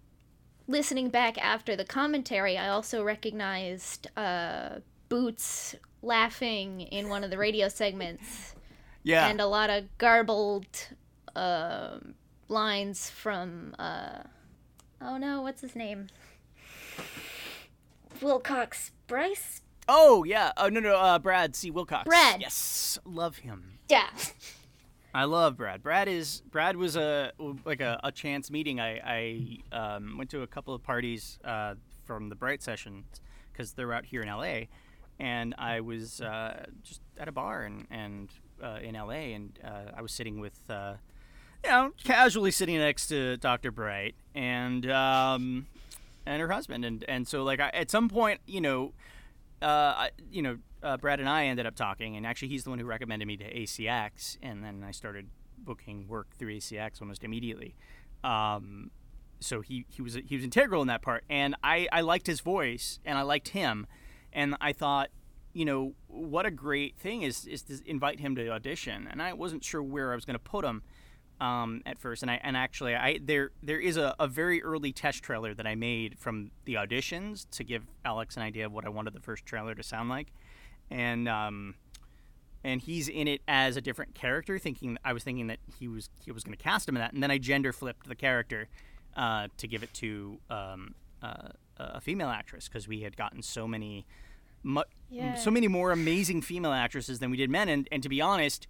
listening 0.66 1.08
back 1.08 1.38
after 1.38 1.76
the 1.76 1.84
commentary, 1.84 2.58
I 2.58 2.68
also 2.68 3.02
recognized 3.02 4.08
uh, 4.16 4.80
Boots 5.08 5.76
laughing 6.02 6.82
in 6.82 7.08
one 7.08 7.24
of 7.24 7.30
the 7.30 7.38
radio 7.38 7.68
segments 7.68 8.54
yeah. 9.02 9.28
and 9.28 9.40
a 9.40 9.46
lot 9.46 9.70
of 9.70 9.84
garbled 9.98 10.66
um 11.36 12.14
lines 12.48 13.08
from 13.08 13.74
uh 13.78 14.22
oh 15.00 15.16
no 15.16 15.42
what's 15.42 15.60
his 15.60 15.76
name 15.76 16.08
wilcox 18.20 18.90
bryce 19.06 19.62
oh 19.90 20.24
yeah. 20.24 20.52
Oh 20.56 20.68
no 20.68 20.80
no. 20.80 20.96
Uh, 20.96 21.18
Brad 21.18 21.54
C. 21.54 21.70
Wilcox. 21.70 22.04
Brad. 22.06 22.40
Yes, 22.40 22.98
love 23.04 23.38
him. 23.38 23.78
yeah 23.88 24.08
I 25.12 25.24
love 25.24 25.56
Brad. 25.56 25.82
Brad 25.82 26.08
is 26.08 26.42
Brad 26.50 26.76
was 26.76 26.96
a 26.96 27.32
like 27.64 27.80
a, 27.80 28.00
a 28.04 28.12
chance 28.12 28.50
meeting. 28.50 28.80
I 28.80 29.60
I 29.72 29.96
um, 29.96 30.16
went 30.16 30.30
to 30.30 30.42
a 30.42 30.46
couple 30.46 30.72
of 30.72 30.82
parties 30.82 31.38
uh, 31.44 31.74
from 32.04 32.28
the 32.28 32.36
Bright 32.36 32.62
sessions 32.62 33.04
because 33.52 33.72
they're 33.72 33.92
out 33.92 34.04
here 34.04 34.22
in 34.22 34.28
L.A. 34.28 34.68
And 35.18 35.54
I 35.58 35.80
was 35.80 36.20
uh, 36.20 36.64
just 36.82 37.02
at 37.18 37.28
a 37.28 37.32
bar 37.32 37.64
and 37.64 37.86
and 37.90 38.28
uh, 38.62 38.78
in 38.82 38.94
L.A. 38.94 39.32
and 39.32 39.58
uh, 39.64 39.90
I 39.96 40.02
was 40.02 40.12
sitting 40.12 40.38
with 40.38 40.58
uh, 40.70 40.94
you 41.64 41.70
know 41.70 41.92
casually 42.04 42.52
sitting 42.52 42.78
next 42.78 43.08
to 43.08 43.36
Dr. 43.38 43.72
Bright 43.72 44.14
and 44.34 44.88
um, 44.90 45.66
and 46.24 46.40
her 46.40 46.48
husband 46.48 46.84
and 46.84 47.04
and 47.08 47.26
so 47.26 47.42
like 47.42 47.58
I, 47.58 47.70
at 47.70 47.90
some 47.90 48.08
point 48.08 48.40
you 48.46 48.60
know 48.60 48.92
uh, 49.62 50.08
you 50.30 50.42
know, 50.42 50.58
uh, 50.82 50.96
Brad 50.96 51.20
and 51.20 51.28
I 51.28 51.46
ended 51.46 51.66
up 51.66 51.76
talking, 51.76 52.16
and 52.16 52.26
actually, 52.26 52.48
he's 52.48 52.64
the 52.64 52.70
one 52.70 52.78
who 52.78 52.86
recommended 52.86 53.26
me 53.26 53.36
to 53.36 53.44
ACX, 53.44 54.38
and 54.42 54.64
then 54.64 54.82
I 54.86 54.90
started 54.92 55.28
booking 55.58 56.08
work 56.08 56.28
through 56.38 56.56
ACX 56.56 57.00
almost 57.00 57.22
immediately. 57.22 57.76
Um, 58.24 58.90
so 59.40 59.60
he, 59.60 59.86
he 59.88 60.02
was 60.02 60.14
he 60.26 60.36
was 60.36 60.44
integral 60.44 60.82
in 60.82 60.88
that 60.88 61.02
part, 61.02 61.24
and 61.28 61.54
I, 61.62 61.88
I 61.92 62.00
liked 62.02 62.26
his 62.26 62.40
voice, 62.40 63.00
and 63.04 63.18
I 63.18 63.22
liked 63.22 63.48
him, 63.48 63.86
and 64.32 64.56
I 64.60 64.72
thought, 64.72 65.10
you 65.52 65.64
know, 65.64 65.94
what 66.06 66.46
a 66.46 66.50
great 66.50 66.96
thing 66.96 67.22
is 67.22 67.46
is 67.46 67.62
to 67.64 67.80
invite 67.86 68.20
him 68.20 68.36
to 68.36 68.48
audition, 68.50 69.08
and 69.10 69.22
I 69.22 69.32
wasn't 69.32 69.64
sure 69.64 69.82
where 69.82 70.12
I 70.12 70.14
was 70.14 70.24
going 70.24 70.34
to 70.34 70.38
put 70.38 70.64
him. 70.64 70.82
Um, 71.40 71.80
at 71.86 71.98
first, 71.98 72.20
and 72.22 72.30
I 72.30 72.38
and 72.42 72.54
actually, 72.56 72.94
I 72.94 73.18
there 73.22 73.50
there 73.62 73.80
is 73.80 73.96
a, 73.96 74.14
a 74.20 74.28
very 74.28 74.62
early 74.62 74.92
test 74.92 75.22
trailer 75.22 75.54
that 75.54 75.66
I 75.66 75.74
made 75.74 76.18
from 76.18 76.50
the 76.66 76.74
auditions 76.74 77.46
to 77.52 77.64
give 77.64 77.84
Alex 78.04 78.36
an 78.36 78.42
idea 78.42 78.66
of 78.66 78.72
what 78.72 78.84
I 78.84 78.90
wanted 78.90 79.14
the 79.14 79.20
first 79.20 79.46
trailer 79.46 79.74
to 79.74 79.82
sound 79.82 80.10
like, 80.10 80.28
and 80.90 81.26
um, 81.28 81.76
and 82.62 82.82
he's 82.82 83.08
in 83.08 83.26
it 83.26 83.40
as 83.48 83.78
a 83.78 83.80
different 83.80 84.14
character. 84.14 84.58
Thinking 84.58 84.98
I 85.02 85.14
was 85.14 85.24
thinking 85.24 85.46
that 85.46 85.60
he 85.78 85.88
was 85.88 86.10
he 86.22 86.30
was 86.30 86.44
going 86.44 86.54
to 86.56 86.62
cast 86.62 86.86
him 86.86 86.96
in 86.96 87.00
that, 87.00 87.14
and 87.14 87.22
then 87.22 87.30
I 87.30 87.38
gender 87.38 87.72
flipped 87.72 88.06
the 88.06 88.14
character 88.14 88.68
uh, 89.16 89.48
to 89.56 89.66
give 89.66 89.82
it 89.82 89.94
to 89.94 90.38
um, 90.50 90.94
uh, 91.22 91.48
a 91.78 92.00
female 92.02 92.28
actress 92.28 92.68
because 92.68 92.86
we 92.86 93.00
had 93.00 93.16
gotten 93.16 93.40
so 93.42 93.66
many 93.66 94.04
mu- 94.62 94.82
Yeah. 95.08 95.36
so 95.36 95.50
many 95.50 95.68
more 95.68 95.90
amazing 95.90 96.42
female 96.42 96.72
actresses 96.72 97.18
than 97.18 97.30
we 97.30 97.38
did 97.38 97.48
men. 97.48 97.70
And, 97.70 97.88
and 97.90 98.02
to 98.02 98.10
be 98.10 98.20
honest, 98.20 98.66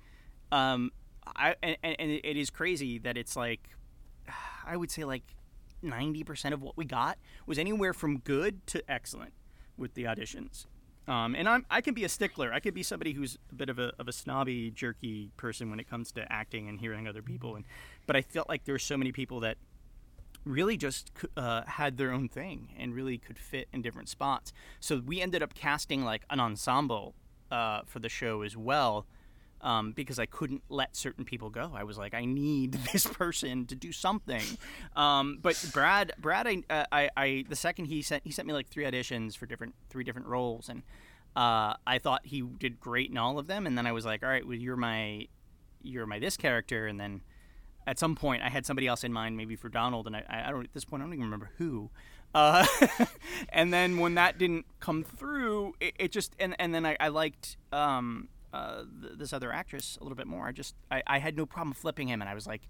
um, 0.52 0.92
I 1.26 1.54
and, 1.62 1.76
and 1.82 2.10
it 2.10 2.36
is 2.36 2.50
crazy 2.50 2.98
that 2.98 3.16
it's 3.16 3.36
like 3.36 3.68
I 4.66 4.76
would 4.76 4.90
say 4.90 5.04
like 5.04 5.36
ninety 5.82 6.24
percent 6.24 6.54
of 6.54 6.62
what 6.62 6.76
we 6.76 6.84
got 6.84 7.18
was 7.46 7.58
anywhere 7.58 7.92
from 7.92 8.18
good 8.18 8.66
to 8.68 8.82
excellent 8.90 9.32
with 9.76 9.94
the 9.94 10.04
auditions. 10.04 10.66
Um, 11.08 11.34
and 11.34 11.48
I'm 11.48 11.66
I 11.70 11.80
can 11.80 11.94
be 11.94 12.04
a 12.04 12.08
stickler. 12.08 12.52
I 12.52 12.60
could 12.60 12.74
be 12.74 12.82
somebody 12.82 13.12
who's 13.12 13.38
a 13.50 13.54
bit 13.54 13.68
of 13.68 13.78
a 13.78 13.92
of 13.98 14.06
a 14.06 14.12
snobby, 14.12 14.70
jerky 14.70 15.30
person 15.36 15.70
when 15.70 15.80
it 15.80 15.88
comes 15.88 16.12
to 16.12 16.30
acting 16.30 16.68
and 16.68 16.78
hearing 16.78 17.08
other 17.08 17.22
people. 17.22 17.56
And 17.56 17.64
but 18.06 18.16
I 18.16 18.22
felt 18.22 18.48
like 18.48 18.64
there 18.64 18.74
were 18.74 18.78
so 18.78 18.96
many 18.96 19.10
people 19.12 19.40
that 19.40 19.56
really 20.44 20.76
just 20.76 21.10
uh, 21.36 21.62
had 21.66 21.96
their 21.96 22.12
own 22.12 22.28
thing 22.28 22.68
and 22.78 22.94
really 22.94 23.18
could 23.18 23.38
fit 23.38 23.68
in 23.72 23.82
different 23.82 24.08
spots. 24.08 24.52
So 24.78 25.02
we 25.04 25.20
ended 25.20 25.42
up 25.42 25.54
casting 25.54 26.04
like 26.04 26.22
an 26.30 26.40
ensemble 26.40 27.14
uh, 27.50 27.80
for 27.86 27.98
the 27.98 28.08
show 28.08 28.42
as 28.42 28.56
well. 28.56 29.06
Um, 29.62 29.92
because 29.92 30.18
I 30.18 30.24
couldn't 30.24 30.62
let 30.70 30.96
certain 30.96 31.26
people 31.26 31.50
go. 31.50 31.72
I 31.74 31.84
was 31.84 31.98
like, 31.98 32.14
I 32.14 32.24
need 32.24 32.72
this 32.92 33.06
person 33.06 33.66
to 33.66 33.74
do 33.74 33.92
something. 33.92 34.42
Um, 34.96 35.38
but 35.42 35.62
Brad, 35.74 36.12
Brad, 36.18 36.46
I, 36.46 36.62
uh, 36.70 36.84
I, 36.90 37.10
I, 37.14 37.44
the 37.46 37.56
second 37.56 37.86
he 37.86 38.00
sent, 38.00 38.22
he 38.24 38.30
sent 38.30 38.48
me 38.48 38.54
like 38.54 38.68
three 38.68 38.84
auditions 38.84 39.36
for 39.36 39.44
different, 39.44 39.74
three 39.90 40.02
different 40.02 40.28
roles, 40.28 40.70
and 40.70 40.82
uh, 41.36 41.74
I 41.86 41.98
thought 41.98 42.22
he 42.24 42.40
did 42.40 42.80
great 42.80 43.10
in 43.10 43.18
all 43.18 43.38
of 43.38 43.48
them. 43.48 43.66
And 43.66 43.76
then 43.76 43.86
I 43.86 43.92
was 43.92 44.06
like, 44.06 44.22
all 44.22 44.30
right, 44.30 44.46
well, 44.46 44.56
you're 44.56 44.76
my, 44.76 45.26
you're 45.82 46.06
my 46.06 46.18
this 46.18 46.38
character, 46.38 46.86
and 46.86 46.98
then 46.98 47.20
at 47.86 47.98
some 47.98 48.14
point 48.14 48.42
I 48.42 48.48
had 48.48 48.64
somebody 48.66 48.86
else 48.86 49.04
in 49.04 49.12
mind, 49.12 49.36
maybe 49.36 49.56
for 49.56 49.68
Donald, 49.68 50.06
and 50.06 50.16
I, 50.16 50.44
I 50.46 50.50
don't 50.50 50.64
at 50.64 50.72
this 50.72 50.84
point 50.84 51.02
I 51.02 51.06
don't 51.06 51.12
even 51.14 51.24
remember 51.24 51.50
who. 51.58 51.90
Uh, 52.34 52.64
and 53.48 53.72
then 53.72 53.98
when 53.98 54.14
that 54.14 54.38
didn't 54.38 54.66
come 54.78 55.02
through, 55.02 55.74
it, 55.80 55.94
it 55.98 56.12
just 56.12 56.34
and 56.38 56.54
and 56.58 56.74
then 56.74 56.86
I, 56.86 56.96
I 57.00 57.08
liked 57.08 57.56
um, 57.72 58.28
uh, 58.52 58.82
th- 59.00 59.18
this 59.18 59.32
other 59.32 59.52
actress 59.52 59.96
a 60.00 60.04
little 60.04 60.16
bit 60.16 60.26
more. 60.26 60.46
I 60.46 60.52
just 60.52 60.74
I, 60.90 61.02
I 61.06 61.18
had 61.18 61.36
no 61.36 61.46
problem 61.46 61.74
flipping 61.74 62.08
him, 62.08 62.20
and 62.20 62.28
I 62.28 62.34
was 62.34 62.46
like, 62.46 62.62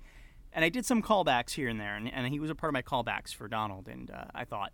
and 0.52 0.64
I 0.64 0.68
did 0.68 0.84
some 0.84 1.02
callbacks 1.02 1.52
here 1.52 1.68
and 1.68 1.78
there, 1.80 1.94
and, 1.96 2.12
and 2.12 2.26
he 2.28 2.40
was 2.40 2.50
a 2.50 2.54
part 2.54 2.68
of 2.70 2.74
my 2.74 2.82
callbacks 2.82 3.34
for 3.34 3.48
Donald, 3.48 3.88
and 3.88 4.10
uh, 4.10 4.24
I 4.34 4.44
thought 4.44 4.72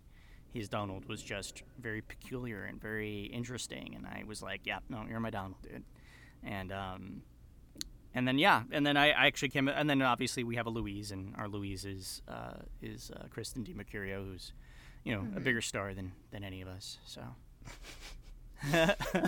his 0.53 0.69
Donald 0.69 1.05
was 1.05 1.21
just 1.21 1.63
very 1.79 2.01
peculiar 2.01 2.63
and 2.63 2.81
very 2.81 3.25
interesting, 3.25 3.93
and 3.95 4.05
I 4.05 4.23
was 4.25 4.41
like, 4.41 4.61
yeah, 4.65 4.79
no, 4.89 5.03
you're 5.09 5.19
my 5.19 5.29
Donald, 5.29 5.55
dude, 5.61 5.83
and 6.43 6.71
um, 6.71 7.21
and 8.15 8.27
then 8.27 8.39
yeah, 8.39 8.63
and 8.71 8.85
then 8.85 8.97
I, 8.97 9.11
I 9.11 9.27
actually 9.27 9.49
came, 9.49 9.67
and 9.67 9.89
then 9.89 10.01
obviously 10.01 10.43
we 10.43 10.55
have 10.55 10.65
a 10.65 10.71
Louise, 10.71 11.11
and 11.11 11.35
our 11.37 11.47
Louise 11.47 11.85
is 11.85 12.21
uh, 12.27 12.53
is 12.81 13.11
uh, 13.11 13.25
Kristen 13.29 13.63
DiMercurio, 13.63 14.25
who's 14.25 14.53
you 15.03 15.13
know 15.13 15.21
Mm-hmm. 15.21 15.37
a 15.37 15.39
bigger 15.41 15.61
star 15.61 15.93
than 15.93 16.11
than 16.31 16.43
any 16.43 16.61
of 16.61 16.67
us. 16.67 16.97
So 17.05 17.21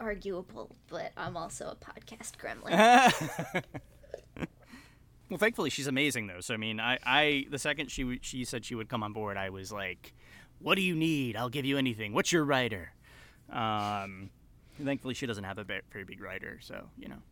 Arguable, 0.00 0.76
but 0.88 1.12
I'm 1.16 1.36
also 1.36 1.66
a 1.66 1.76
podcast 1.76 2.32
gremlin. 2.36 3.64
well, 5.30 5.38
thankfully 5.38 5.70
she's 5.70 5.86
amazing 5.86 6.26
though. 6.26 6.40
So 6.40 6.54
I 6.54 6.56
mean, 6.56 6.80
I, 6.80 6.98
I 7.04 7.46
the 7.50 7.58
second 7.58 7.90
she 7.90 8.18
she 8.22 8.44
said 8.44 8.64
she 8.64 8.74
would 8.74 8.88
come 8.88 9.02
on 9.02 9.12
board, 9.12 9.36
I 9.36 9.50
was 9.50 9.72
like, 9.72 10.14
"What 10.60 10.76
do 10.76 10.82
you 10.82 10.94
need? 10.94 11.36
I'll 11.36 11.48
give 11.48 11.64
you 11.64 11.78
anything. 11.78 12.12
What's 12.12 12.32
your 12.32 12.44
rider?" 12.44 12.92
Um, 13.50 14.30
thankfully 14.82 15.14
she 15.14 15.26
doesn't 15.26 15.44
have 15.44 15.58
a 15.58 15.64
very 15.64 16.04
big 16.04 16.22
rider, 16.22 16.58
so 16.60 16.88
you 16.96 17.08
know. 17.08 17.22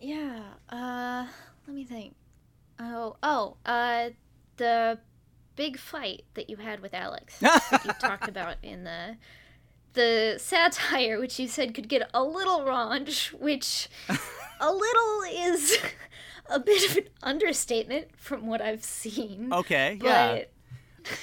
Yeah. 0.00 0.42
Uh, 0.68 1.26
let 1.66 1.74
me 1.74 1.84
think. 1.84 2.14
Oh, 2.78 3.16
oh, 3.22 3.56
uh, 3.64 4.10
the 4.56 4.98
big 5.56 5.78
fight 5.78 6.24
that 6.34 6.50
you 6.50 6.56
had 6.56 6.80
with 6.80 6.92
Alex 6.92 7.38
that 7.38 7.82
you 7.84 7.92
talked 7.94 8.28
about 8.28 8.56
in 8.62 8.84
the 8.84 9.16
the 9.96 10.36
satire, 10.38 11.18
which 11.18 11.38
you 11.40 11.48
said 11.48 11.74
could 11.74 11.88
get 11.88 12.08
a 12.14 12.22
little 12.22 12.60
raunch, 12.60 13.32
which 13.32 13.88
a 14.60 14.72
little 14.72 15.22
is 15.28 15.76
a 16.50 16.60
bit 16.60 16.88
of 16.90 16.96
an 16.98 17.04
understatement 17.22 18.08
from 18.16 18.46
what 18.46 18.60
I've 18.62 18.84
seen. 18.84 19.52
Okay, 19.52 19.96
but 20.00 20.06
yeah. 20.06 20.44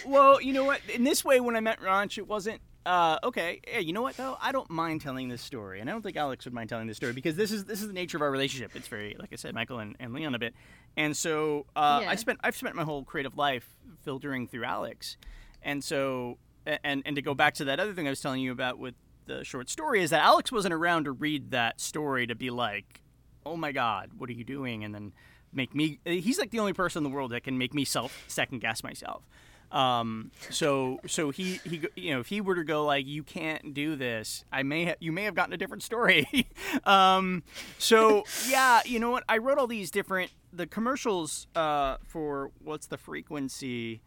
Well, 0.05 0.41
you 0.41 0.51
know 0.51 0.65
what? 0.65 0.81
In 0.93 1.03
this 1.05 1.23
way, 1.23 1.39
when 1.39 1.55
I 1.55 1.61
met 1.61 1.81
Ranch, 1.81 2.17
it 2.17 2.27
wasn't. 2.27 2.61
Uh, 2.85 3.17
okay, 3.23 3.61
yeah, 3.65 3.79
you 3.79 3.93
know 3.93 4.01
what 4.01 4.17
though? 4.17 4.37
I 4.41 4.51
don't 4.51 4.69
mind 4.69 4.99
telling 4.99 5.29
this 5.29 5.41
story, 5.41 5.79
and 5.79 5.89
I 5.89 5.93
don't 5.93 6.01
think 6.01 6.17
Alex 6.17 6.43
would 6.43 6.53
mind 6.53 6.67
telling 6.67 6.85
this 6.85 6.97
story 6.97 7.13
because 7.13 7.37
this 7.37 7.49
is 7.53 7.63
this 7.63 7.81
is 7.81 7.87
the 7.87 7.93
nature 7.93 8.17
of 8.17 8.21
our 8.21 8.29
relationship. 8.31 8.75
It's 8.75 8.89
very, 8.89 9.15
like 9.17 9.29
I 9.31 9.37
said, 9.37 9.55
Michael 9.55 9.79
and, 9.79 9.95
and 10.01 10.13
Leon 10.13 10.35
a 10.35 10.39
bit, 10.39 10.53
and 10.97 11.15
so 11.15 11.65
uh, 11.77 11.99
Yeah. 12.01 12.09
I 12.09 12.15
spent 12.15 12.39
I've 12.43 12.57
spent 12.57 12.75
my 12.75 12.83
whole 12.83 13.05
creative 13.05 13.37
life 13.37 13.77
filtering 14.03 14.47
through 14.47 14.65
Alex, 14.65 15.15
and 15.61 15.81
so 15.81 16.37
and 16.65 17.03
and 17.05 17.15
to 17.15 17.21
go 17.21 17.33
back 17.33 17.53
to 17.55 17.65
that 17.65 17.79
other 17.79 17.93
thing 17.93 18.07
I 18.07 18.09
was 18.09 18.21
telling 18.21 18.41
you 18.41 18.51
about 18.51 18.77
with 18.79 18.95
the 19.25 19.43
short 19.43 19.69
story 19.69 20.01
is 20.01 20.09
that 20.09 20.21
Alex 20.21 20.51
wasn't 20.51 20.73
around 20.73 21.05
to 21.05 21.11
read 21.11 21.51
that 21.51 21.79
story 21.79 22.27
to 22.27 22.35
be 22.35 22.49
like, 22.49 23.01
oh 23.45 23.55
my 23.55 23.71
god, 23.71 24.11
what 24.17 24.29
are 24.29 24.33
you 24.33 24.43
doing? 24.43 24.83
And 24.83 24.93
then 24.93 25.13
make 25.51 25.75
me. 25.75 25.99
He's 26.05 26.39
like 26.39 26.51
the 26.51 26.59
only 26.59 26.73
person 26.73 26.99
in 26.99 27.03
the 27.09 27.15
world 27.15 27.31
that 27.31 27.43
can 27.43 27.57
make 27.57 27.73
me 27.73 27.85
self 27.85 28.23
second 28.27 28.59
guess 28.59 28.83
myself. 28.83 29.23
Um, 29.71 30.31
so 30.51 30.99
so 31.07 31.31
he 31.31 31.59
he 31.65 31.81
you 31.95 32.13
know 32.13 32.19
if 32.19 32.27
he 32.27 32.41
were 32.41 32.55
to 32.55 32.63
go 32.63 32.85
like 32.85 33.07
you 33.07 33.23
can't 33.23 33.73
do 33.73 33.95
this, 33.95 34.45
I 34.51 34.61
may 34.63 34.85
ha- 34.85 34.95
you 34.99 35.11
may 35.11 35.23
have 35.23 35.33
gotten 35.33 35.53
a 35.53 35.57
different 35.57 35.81
story. 35.81 36.27
um, 36.83 37.43
so 37.79 38.23
yeah, 38.47 38.81
you 38.85 38.99
know 38.99 39.09
what? 39.09 39.23
I 39.27 39.39
wrote 39.39 39.57
all 39.57 39.67
these 39.67 39.89
different 39.89 40.31
the 40.51 40.67
commercials 40.67 41.47
uh, 41.55 41.97
for 42.03 42.51
what's 42.63 42.87
the 42.87 42.97
frequency. 42.97 44.01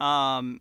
Um, 0.00 0.60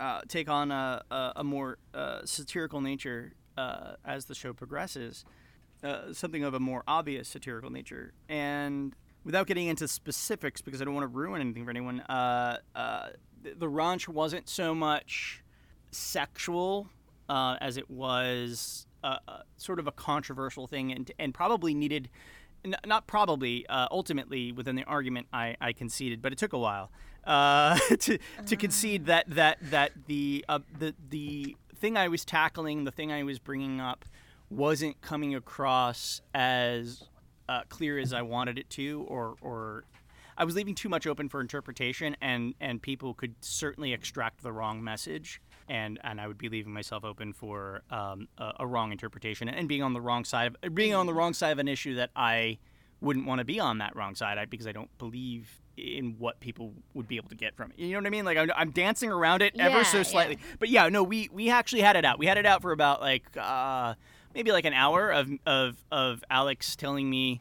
uh, 0.00 0.22
take 0.26 0.48
on 0.48 0.72
a, 0.72 1.02
a, 1.10 1.32
a 1.36 1.44
more 1.44 1.78
uh, 1.94 2.20
satirical 2.24 2.80
nature 2.80 3.34
uh, 3.58 3.92
as 4.04 4.24
the 4.24 4.34
show 4.34 4.52
progresses, 4.52 5.24
uh, 5.84 6.12
something 6.12 6.42
of 6.42 6.54
a 6.54 6.60
more 6.60 6.82
obvious 6.88 7.28
satirical 7.28 7.70
nature. 7.70 8.12
And 8.28 8.96
without 9.24 9.46
getting 9.46 9.66
into 9.66 9.86
specifics, 9.86 10.62
because 10.62 10.80
I 10.80 10.84
don't 10.86 10.94
want 10.94 11.04
to 11.04 11.16
ruin 11.16 11.42
anything 11.42 11.64
for 11.64 11.70
anyone, 11.70 12.00
uh, 12.00 12.58
uh, 12.74 13.08
the, 13.58 13.68
ranch 13.68 14.08
wasn't 14.08 14.48
so 14.48 14.74
much 14.74 15.44
sexual 15.90 16.88
as 17.28 17.76
it 17.76 17.90
was 17.90 18.86
sort 19.56 19.78
of 19.78 19.86
a 19.86 19.92
controversial 19.92 20.66
thing 20.66 20.92
and, 20.92 21.10
and 21.18 21.34
probably 21.34 21.74
needed. 21.74 22.08
n- 22.64 22.74
Not 22.86 23.06
probably. 23.06 23.66
Ultimately, 23.68 24.52
within 24.52 24.76
the 24.76 24.84
argument, 24.84 25.26
I, 25.32 25.56
I 25.60 25.72
conceded, 25.72 26.22
but 26.22 26.32
it 26.32 26.38
took 26.38 26.52
a 26.54 26.58
while 26.58 26.90
uh, 27.24 27.78
to 27.98 28.18
to 28.46 28.56
concede 28.56 29.06
that 29.06 29.26
that 29.28 29.58
that 29.70 29.92
the 30.06 30.44
uh, 30.48 30.60
the 30.78 30.94
the 31.08 31.56
thing 31.76 31.96
I 31.96 32.08
was 32.08 32.24
tackling, 32.24 32.84
the 32.84 32.90
thing 32.90 33.12
I 33.12 33.22
was 33.22 33.38
bringing 33.38 33.80
up, 33.80 34.04
wasn't 34.50 35.00
coming 35.00 35.34
across 35.34 36.20
as 36.34 37.04
uh, 37.48 37.62
clear 37.68 37.98
as 37.98 38.12
I 38.12 38.22
wanted 38.22 38.58
it 38.58 38.70
to, 38.70 39.04
or 39.08 39.34
or 39.40 39.84
I 40.36 40.44
was 40.44 40.54
leaving 40.54 40.74
too 40.74 40.88
much 40.88 41.06
open 41.06 41.28
for 41.28 41.40
interpretation, 41.40 42.16
and 42.20 42.54
and 42.60 42.80
people 42.80 43.14
could 43.14 43.34
certainly 43.40 43.92
extract 43.92 44.42
the 44.42 44.52
wrong 44.52 44.82
message, 44.82 45.40
and 45.68 45.98
and 46.02 46.20
I 46.20 46.26
would 46.26 46.38
be 46.38 46.48
leaving 46.48 46.72
myself 46.72 47.04
open 47.04 47.32
for 47.32 47.82
um, 47.90 48.28
a, 48.38 48.52
a 48.60 48.66
wrong 48.66 48.92
interpretation 48.92 49.48
and 49.48 49.68
being 49.68 49.82
on 49.82 49.92
the 49.92 50.00
wrong 50.00 50.24
side 50.24 50.56
of 50.62 50.74
being 50.74 50.94
on 50.94 51.06
the 51.06 51.14
wrong 51.14 51.34
side 51.34 51.50
of 51.50 51.58
an 51.58 51.68
issue 51.68 51.94
that 51.96 52.10
I 52.16 52.58
wouldn't 53.00 53.26
want 53.26 53.38
to 53.38 53.44
be 53.44 53.58
on 53.58 53.78
that 53.78 53.96
wrong 53.96 54.14
side 54.14 54.38
I, 54.38 54.44
because 54.44 54.66
I 54.66 54.72
don't 54.72 54.96
believe 54.98 55.59
in 55.76 56.16
what 56.18 56.40
people 56.40 56.72
would 56.94 57.08
be 57.08 57.16
able 57.16 57.28
to 57.30 57.34
get 57.34 57.56
from 57.56 57.70
it. 57.70 57.78
You 57.78 57.92
know 57.92 57.98
what 57.98 58.06
I 58.06 58.10
mean? 58.10 58.24
Like 58.24 58.38
I'm, 58.38 58.50
I'm 58.56 58.70
dancing 58.70 59.10
around 59.10 59.42
it 59.42 59.54
ever 59.58 59.78
Yeah, 59.78 59.82
so 59.84 59.96
yeah. 59.98 60.02
slightly. 60.02 60.38
But 60.58 60.68
yeah, 60.68 60.88
no, 60.88 61.02
we 61.02 61.28
we 61.32 61.50
actually 61.50 61.82
had 61.82 61.96
it 61.96 62.04
out. 62.04 62.18
We 62.18 62.26
had 62.26 62.38
it 62.38 62.46
out 62.46 62.62
for 62.62 62.72
about 62.72 63.00
like 63.00 63.24
uh, 63.36 63.94
maybe 64.34 64.52
like 64.52 64.64
an 64.64 64.74
hour 64.74 65.10
of 65.10 65.30
of 65.46 65.76
of 65.90 66.22
Alex 66.30 66.76
telling 66.76 67.08
me, 67.08 67.40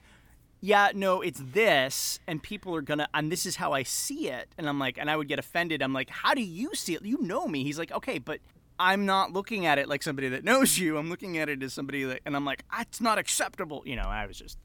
yeah, 0.62 0.90
no, 0.94 1.22
it's 1.22 1.42
this, 1.54 2.20
and 2.28 2.42
people 2.42 2.76
are 2.76 2.82
gonna, 2.82 3.08
and 3.14 3.32
this 3.32 3.46
is 3.46 3.58
how 3.58 3.74
I 3.74 3.84
see 3.84 4.30
it, 4.30 4.50
and 4.58 4.68
I'm 4.68 4.80
like, 4.80 4.98
and 4.98 5.10
I 5.10 5.16
would 5.18 5.28
get 5.28 5.40
offended. 5.40 5.82
I'm 5.82 5.94
like, 5.94 6.10
how 6.10 6.34
do 6.34 6.42
you 6.42 6.76
see 6.76 6.96
it? 6.96 7.04
You 7.04 7.22
know 7.22 7.48
me. 7.48 7.64
He's 7.64 7.80
like, 7.80 7.92
okay, 7.92 8.20
but. 8.20 8.40
I'm 8.82 9.06
not 9.06 9.34
looking 9.34 9.66
at 9.66 9.78
it 9.78 9.90
like 9.90 10.02
somebody 10.02 10.30
that 10.30 10.46
knows 10.46 10.78
you. 10.78 10.98
I'm 10.98 11.10
looking 11.10 11.38
at 11.38 11.50
it 11.50 11.62
as 11.62 11.74
somebody 11.74 12.06
that, 12.06 12.22
and 12.26 12.34
I'm 12.34 12.46
like, 12.46 12.64
that's 12.72 13.02
not 13.02 13.18
acceptable. 13.18 13.84
You 13.86 13.98
know, 13.98 14.08
I 14.08 14.26
was 14.26 14.40
just, 14.40 14.58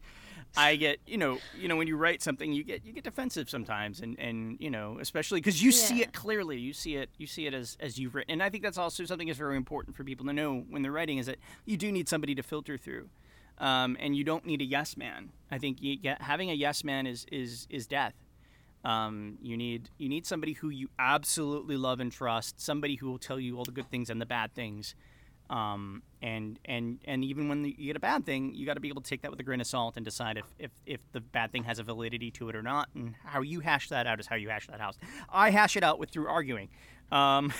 I 0.56 0.76
get, 0.76 1.00
you 1.06 1.18
know, 1.18 1.38
you 1.58 1.68
know, 1.68 1.76
when 1.76 1.88
you 1.88 1.96
write 1.96 2.22
something, 2.22 2.52
you 2.52 2.62
get 2.62 2.84
you 2.84 2.92
get 2.92 3.04
defensive 3.04 3.50
sometimes, 3.50 4.00
and 4.00 4.18
and 4.18 4.56
you 4.60 4.70
know, 4.70 4.98
especially 5.00 5.40
because 5.40 5.62
you 5.62 5.72
see 5.72 6.02
it 6.02 6.12
clearly, 6.12 6.58
you 6.58 6.72
see 6.72 6.96
it, 6.96 7.10
you 7.18 7.26
see 7.26 7.46
it 7.46 7.54
as 7.54 7.76
as 7.80 7.98
you've 7.98 8.14
written, 8.14 8.32
and 8.32 8.42
I 8.42 8.50
think 8.50 8.62
that's 8.62 8.78
also 8.78 9.04
something 9.04 9.26
that's 9.26 9.38
very 9.38 9.56
important 9.56 9.96
for 9.96 10.04
people 10.04 10.26
to 10.26 10.32
know 10.32 10.64
when 10.68 10.82
they're 10.82 10.92
writing 10.92 11.18
is 11.18 11.26
that 11.26 11.38
you 11.64 11.76
do 11.76 11.90
need 11.90 12.08
somebody 12.08 12.34
to 12.36 12.42
filter 12.42 12.78
through, 12.78 13.08
um, 13.58 13.96
and 13.98 14.16
you 14.16 14.22
don't 14.22 14.46
need 14.46 14.60
a 14.60 14.64
yes 14.64 14.96
man. 14.96 15.30
I 15.50 15.58
think 15.58 15.82
you 15.82 15.96
get, 15.96 16.22
having 16.22 16.50
a 16.50 16.54
yes 16.54 16.84
man 16.84 17.06
is 17.06 17.26
is 17.32 17.66
is 17.68 17.86
death. 17.86 18.14
Um, 18.84 19.38
you 19.42 19.56
need 19.56 19.90
you 19.98 20.08
need 20.08 20.26
somebody 20.26 20.52
who 20.52 20.68
you 20.68 20.88
absolutely 20.98 21.76
love 21.76 21.98
and 22.00 22.12
trust, 22.12 22.60
somebody 22.60 22.96
who 22.96 23.10
will 23.10 23.18
tell 23.18 23.40
you 23.40 23.56
all 23.56 23.64
the 23.64 23.72
good 23.72 23.90
things 23.90 24.08
and 24.08 24.20
the 24.20 24.26
bad 24.26 24.54
things. 24.54 24.94
Um, 25.54 26.02
and 26.20 26.58
and 26.64 26.98
and 27.04 27.24
even 27.24 27.48
when 27.48 27.64
you 27.64 27.86
get 27.86 27.96
a 27.96 28.00
bad 28.00 28.26
thing, 28.26 28.54
you 28.56 28.66
got 28.66 28.74
to 28.74 28.80
be 28.80 28.88
able 28.88 29.02
to 29.02 29.08
take 29.08 29.22
that 29.22 29.30
with 29.30 29.38
a 29.38 29.44
grain 29.44 29.60
of 29.60 29.68
salt 29.68 29.96
and 29.96 30.04
decide 30.04 30.36
if, 30.36 30.44
if 30.58 30.70
if 30.84 31.00
the 31.12 31.20
bad 31.20 31.52
thing 31.52 31.62
has 31.62 31.78
a 31.78 31.84
validity 31.84 32.32
to 32.32 32.48
it 32.48 32.56
or 32.56 32.62
not. 32.62 32.88
And 32.96 33.14
how 33.24 33.42
you 33.42 33.60
hash 33.60 33.88
that 33.90 34.08
out 34.08 34.18
is 34.18 34.26
how 34.26 34.34
you 34.34 34.48
hash 34.48 34.66
that 34.66 34.80
out. 34.80 34.96
I 35.28 35.50
hash 35.50 35.76
it 35.76 35.84
out 35.84 36.00
with 36.00 36.10
through 36.10 36.26
arguing. 36.26 36.70
Um, 37.12 37.52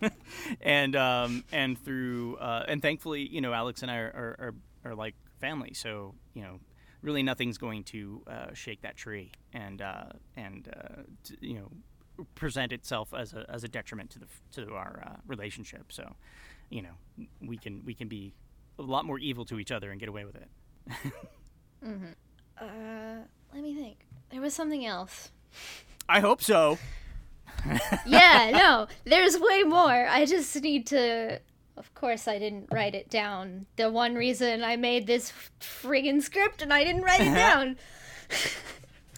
and 0.62 0.96
um, 0.96 1.44
and 1.52 1.78
through 1.84 2.36
uh, 2.36 2.64
and 2.68 2.80
thankfully, 2.80 3.28
you 3.28 3.42
know, 3.42 3.52
Alex 3.52 3.82
and 3.82 3.90
I 3.90 3.96
are, 3.98 4.36
are, 4.38 4.54
are, 4.86 4.94
like 4.94 5.14
family. 5.38 5.74
So 5.74 6.14
you 6.32 6.42
know, 6.42 6.58
really 7.02 7.22
nothing's 7.22 7.58
going 7.58 7.84
to 7.84 8.22
uh, 8.28 8.54
shake 8.54 8.80
that 8.80 8.96
tree 8.96 9.30
and 9.52 9.82
uh, 9.82 10.04
and 10.38 10.72
uh, 10.74 11.02
t- 11.22 11.36
you 11.40 11.54
know 11.54 11.70
present 12.34 12.72
itself 12.72 13.12
as 13.12 13.34
a 13.34 13.44
as 13.50 13.62
a 13.62 13.68
detriment 13.68 14.08
to 14.10 14.20
the 14.20 14.26
to 14.52 14.72
our 14.72 15.02
uh, 15.06 15.16
relationship. 15.26 15.92
So 15.92 16.14
you 16.72 16.82
know, 16.82 17.26
we 17.40 17.56
can 17.58 17.82
we 17.84 17.94
can 17.94 18.08
be 18.08 18.34
a 18.78 18.82
lot 18.82 19.04
more 19.04 19.18
evil 19.18 19.44
to 19.44 19.58
each 19.58 19.70
other 19.70 19.90
and 19.90 20.00
get 20.00 20.08
away 20.08 20.24
with 20.24 20.36
it. 20.36 20.48
mm-hmm. 21.84 22.06
Uh, 22.58 23.22
let 23.54 23.62
me 23.62 23.74
think. 23.74 23.98
There 24.30 24.40
was 24.40 24.54
something 24.54 24.86
else. 24.86 25.30
I 26.08 26.20
hope 26.20 26.42
so. 26.42 26.78
yeah, 28.06 28.50
no, 28.54 28.86
there's 29.04 29.38
way 29.38 29.62
more. 29.62 30.06
I 30.08 30.24
just 30.24 30.60
need 30.62 30.86
to. 30.88 31.40
Of 31.76 31.94
course, 31.94 32.28
I 32.28 32.38
didn't 32.38 32.68
write 32.70 32.94
it 32.94 33.08
down. 33.08 33.66
The 33.76 33.90
one 33.90 34.14
reason 34.14 34.62
I 34.62 34.76
made 34.76 35.06
this 35.06 35.32
friggin' 35.60 36.22
script 36.22 36.60
and 36.60 36.72
I 36.72 36.84
didn't 36.84 37.02
write 37.02 37.22
it 37.22 37.34
down. 37.34 37.76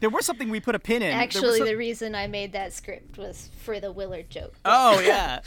there 0.01 0.09
was 0.09 0.25
something 0.25 0.49
we 0.51 0.61
put 0.61 0.77
a 0.77 0.79
pin 0.79 1.03
in. 1.03 1.11
Actually, 1.11 1.59
some... 1.59 1.67
the 1.67 1.77
reason 1.77 2.15
I 2.15 2.29
made 2.29 2.53
that 2.53 2.73
script 2.73 3.19
was 3.19 3.51
for 3.63 3.81
the 3.81 3.91
Willard 3.91 4.31
joke. 4.31 4.55
Oh 4.65 5.01
yeah, 5.01 5.41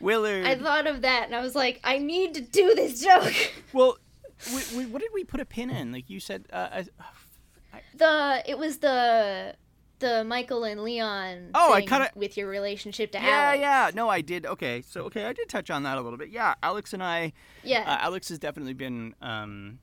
Willard. 0.00 0.46
I 0.46 0.56
thought 0.56 0.86
of 0.86 1.02
that 1.02 1.26
and 1.26 1.34
I 1.34 1.40
was 1.40 1.54
like, 1.54 1.80
I 1.84 1.98
need 1.98 2.34
to 2.34 2.40
do 2.40 2.74
this 2.74 3.02
joke. 3.02 3.34
Well, 3.72 3.96
we, 4.54 4.76
we, 4.76 4.86
what 4.86 5.00
did 5.00 5.12
we 5.14 5.24
put 5.24 5.40
a 5.40 5.46
pin 5.46 5.70
in? 5.70 5.92
Like 5.92 6.10
you 6.10 6.20
said, 6.20 6.44
uh, 6.52 6.68
I, 6.72 6.84
I... 7.72 7.80
the 7.96 8.42
it 8.46 8.58
was 8.58 8.78
the 8.78 9.54
the 10.02 10.24
Michael 10.24 10.64
and 10.64 10.82
Leon. 10.82 11.50
Oh, 11.54 11.72
I 11.72 11.80
kind 11.86 12.02
of 12.02 12.10
with 12.14 12.36
your 12.36 12.48
relationship 12.48 13.12
to 13.12 13.18
yeah, 13.18 13.28
Alex. 13.28 13.60
Yeah, 13.60 13.86
yeah. 13.86 13.90
No, 13.94 14.10
I 14.10 14.20
did. 14.20 14.44
Okay, 14.44 14.82
so 14.86 15.04
okay, 15.04 15.24
I 15.24 15.32
did 15.32 15.48
touch 15.48 15.70
on 15.70 15.84
that 15.84 15.96
a 15.96 16.02
little 16.02 16.18
bit. 16.18 16.28
Yeah, 16.28 16.54
Alex 16.62 16.92
and 16.92 17.02
I. 17.02 17.32
Yeah. 17.62 17.84
Uh, 17.86 17.98
Alex 18.00 18.28
has 18.28 18.38
definitely 18.38 18.74
been 18.74 19.14
um, 19.22 19.78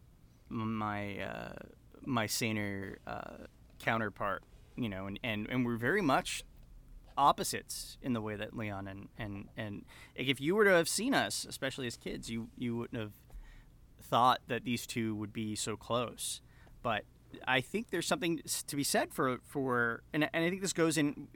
my 0.50 1.20
uh, 1.20 1.54
my 2.06 2.28
saner 2.28 3.00
uh, 3.08 3.46
counterpart. 3.80 4.44
You 4.76 4.90
know, 4.90 5.08
and, 5.08 5.20
and 5.24 5.48
and 5.50 5.66
we're 5.66 5.78
very 5.78 6.02
much 6.02 6.44
opposites 7.20 7.98
in 8.02 8.14
the 8.14 8.22
way 8.22 8.36
that 8.36 8.56
Leon 8.56 8.88
and 8.88 9.10
and 9.18 9.50
and 9.58 9.86
if 10.16 10.40
you 10.40 10.56
were 10.56 10.64
to 10.64 10.72
have 10.72 10.88
seen 10.88 11.14
us, 11.14 11.46
especially 11.48 11.86
as 11.86 11.98
kids, 11.98 12.30
you 12.30 12.48
you 12.58 12.78
wouldn't 12.78 13.00
have 13.00 13.12
thought 14.02 14.40
that 14.48 14.64
these 14.64 14.88
two 14.88 15.14
would 15.16 15.34
be 15.34 15.56
so 15.56 15.76
close. 15.76 16.42
But 16.82 17.04
I 17.46 17.62
think 17.62 17.90
there's 17.92 18.08
something 18.08 18.40
to 18.68 18.76
be 18.76 18.84
said 18.84 19.14
for 19.14 19.40
for, 19.44 20.02
and, 20.14 20.28
and 20.34 20.46
I 20.46 20.50
think 20.50 20.62
this 20.62 20.74
goes 20.74 20.98
in. 20.98 21.28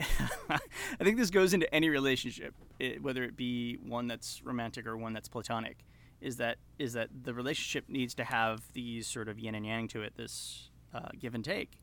I 0.00 0.58
think 1.02 1.18
this 1.18 1.30
goes 1.30 1.52
into 1.52 1.72
any 1.74 1.88
relationship, 1.88 2.54
whether 3.00 3.24
it 3.24 3.36
be 3.36 3.76
one 3.76 4.06
that's 4.06 4.40
romantic 4.42 4.86
or 4.86 4.96
one 4.96 5.12
that's 5.12 5.28
platonic. 5.28 5.84
Is 6.20 6.38
that 6.38 6.56
is 6.78 6.94
that 6.94 7.10
the 7.24 7.34
relationship 7.34 7.88
needs 7.88 8.14
to 8.14 8.24
have 8.24 8.62
these 8.72 9.06
sort 9.06 9.28
of 9.28 9.38
yin 9.38 9.54
and 9.54 9.66
yang 9.66 9.86
to 9.88 10.02
it, 10.02 10.14
this 10.16 10.70
uh, 10.94 11.10
give 11.18 11.34
and 11.34 11.44
take, 11.44 11.78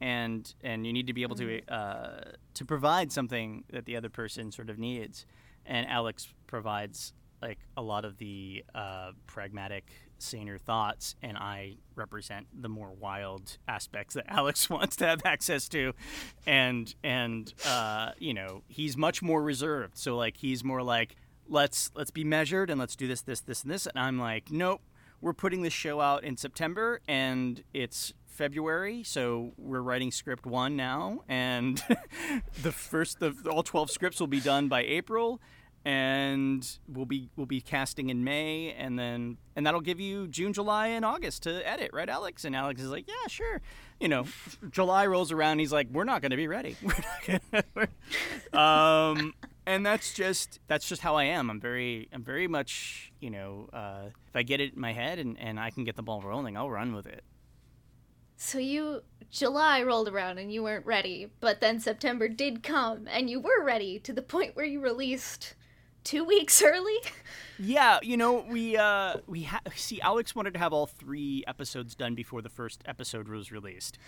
and 0.00 0.54
and 0.62 0.86
you 0.86 0.92
need 0.92 1.06
to 1.06 1.12
be 1.12 1.22
able 1.22 1.36
to 1.36 1.44
mm-hmm. 1.44 1.72
uh, 1.72 2.32
to 2.54 2.64
provide 2.64 3.12
something 3.12 3.64
that 3.72 3.86
the 3.86 3.96
other 3.96 4.10
person 4.10 4.52
sort 4.52 4.70
of 4.70 4.78
needs, 4.78 5.26
and 5.64 5.86
Alex 5.88 6.28
provides 6.46 7.12
like 7.42 7.58
a 7.76 7.82
lot 7.82 8.04
of 8.04 8.18
the 8.18 8.64
uh, 8.74 9.12
pragmatic 9.26 9.90
saner 10.18 10.58
thoughts, 10.58 11.14
and 11.22 11.36
I 11.36 11.74
represent 11.94 12.46
the 12.52 12.68
more 12.68 12.90
wild 12.90 13.58
aspects 13.68 14.14
that 14.14 14.24
Alex 14.28 14.70
wants 14.70 14.96
to 14.96 15.06
have 15.06 15.24
access 15.24 15.68
to, 15.70 15.92
and 16.46 16.94
and 17.02 17.52
uh, 17.66 18.12
you 18.18 18.34
know 18.34 18.62
he's 18.68 18.96
much 18.96 19.22
more 19.22 19.42
reserved. 19.42 19.96
So 19.98 20.16
like 20.16 20.38
he's 20.38 20.64
more 20.64 20.82
like 20.82 21.16
let's 21.48 21.90
let's 21.94 22.10
be 22.10 22.24
measured 22.24 22.70
and 22.70 22.80
let's 22.80 22.96
do 22.96 23.06
this 23.06 23.22
this 23.22 23.40
this 23.40 23.62
and 23.62 23.72
this, 23.72 23.86
and 23.86 23.98
I'm 23.98 24.18
like 24.18 24.50
nope, 24.50 24.82
we're 25.20 25.34
putting 25.34 25.62
this 25.62 25.72
show 25.72 26.00
out 26.00 26.24
in 26.24 26.36
September 26.36 27.00
and 27.06 27.62
it's 27.72 28.12
February, 28.36 29.02
so 29.02 29.52
we're 29.56 29.80
writing 29.80 30.10
script 30.10 30.46
one 30.46 30.76
now, 30.76 31.22
and 31.28 31.82
the 32.62 32.72
first 32.72 33.22
of 33.22 33.46
all 33.46 33.62
twelve 33.62 33.90
scripts 33.90 34.20
will 34.20 34.26
be 34.26 34.40
done 34.40 34.68
by 34.68 34.82
April 34.82 35.40
and 35.86 36.78
we'll 36.88 37.06
be 37.06 37.30
we'll 37.36 37.46
be 37.46 37.60
casting 37.60 38.10
in 38.10 38.24
May, 38.24 38.72
and 38.72 38.98
then 38.98 39.36
and 39.54 39.64
that'll 39.64 39.80
give 39.80 40.00
you 40.00 40.26
June, 40.26 40.52
July, 40.52 40.88
and 40.88 41.04
August 41.04 41.44
to 41.44 41.66
edit, 41.66 41.90
right, 41.92 42.08
Alex? 42.08 42.44
And 42.44 42.56
Alex 42.56 42.82
is 42.82 42.90
like, 42.90 43.06
yeah, 43.06 43.28
sure. 43.28 43.62
You 44.00 44.08
know, 44.08 44.26
July 44.68 45.06
rolls 45.06 45.30
around, 45.30 45.60
he's 45.60 45.72
like, 45.72 45.86
we're 45.92 46.02
not 46.02 46.22
going 46.22 46.30
to 46.32 46.36
be 46.36 46.48
ready. 46.48 46.76
um, 48.52 49.32
and 49.64 49.86
that's 49.86 50.12
just 50.12 50.58
that's 50.66 50.88
just 50.88 51.02
how 51.02 51.14
I 51.14 51.24
am. 51.24 51.50
I'm 51.50 51.60
very 51.60 52.08
I'm 52.12 52.24
very 52.24 52.48
much 52.48 53.12
you 53.20 53.30
know 53.30 53.68
uh, 53.72 54.06
if 54.26 54.34
I 54.34 54.42
get 54.42 54.60
it 54.60 54.74
in 54.74 54.80
my 54.80 54.92
head 54.92 55.20
and 55.20 55.38
and 55.38 55.60
I 55.60 55.70
can 55.70 55.84
get 55.84 55.94
the 55.94 56.02
ball 56.02 56.20
rolling, 56.20 56.56
I'll 56.56 56.68
run 56.68 56.96
with 56.96 57.06
it. 57.06 57.22
So 58.36 58.58
you 58.58 59.02
July 59.30 59.82
rolled 59.82 60.08
around 60.08 60.38
and 60.38 60.52
you 60.52 60.62
weren't 60.62 60.86
ready, 60.86 61.30
but 61.40 61.60
then 61.60 61.80
September 61.80 62.28
did 62.28 62.62
come 62.62 63.08
and 63.10 63.28
you 63.28 63.40
were 63.40 63.62
ready 63.64 63.98
to 64.00 64.12
the 64.12 64.22
point 64.22 64.54
where 64.54 64.64
you 64.64 64.80
released 64.80 65.54
two 66.04 66.24
weeks 66.34 66.62
early. 66.62 66.96
Yeah, 67.58 67.98
you 68.02 68.16
know 68.16 68.44
we 68.48 68.76
uh, 68.76 69.16
we 69.26 69.44
ha- 69.44 69.60
see 69.74 70.00
Alex 70.00 70.34
wanted 70.34 70.54
to 70.54 70.60
have 70.60 70.72
all 70.72 70.86
three 70.86 71.44
episodes 71.46 71.94
done 71.94 72.14
before 72.14 72.42
the 72.42 72.48
first 72.48 72.82
episode 72.86 73.28
was 73.28 73.50
released. 73.50 73.98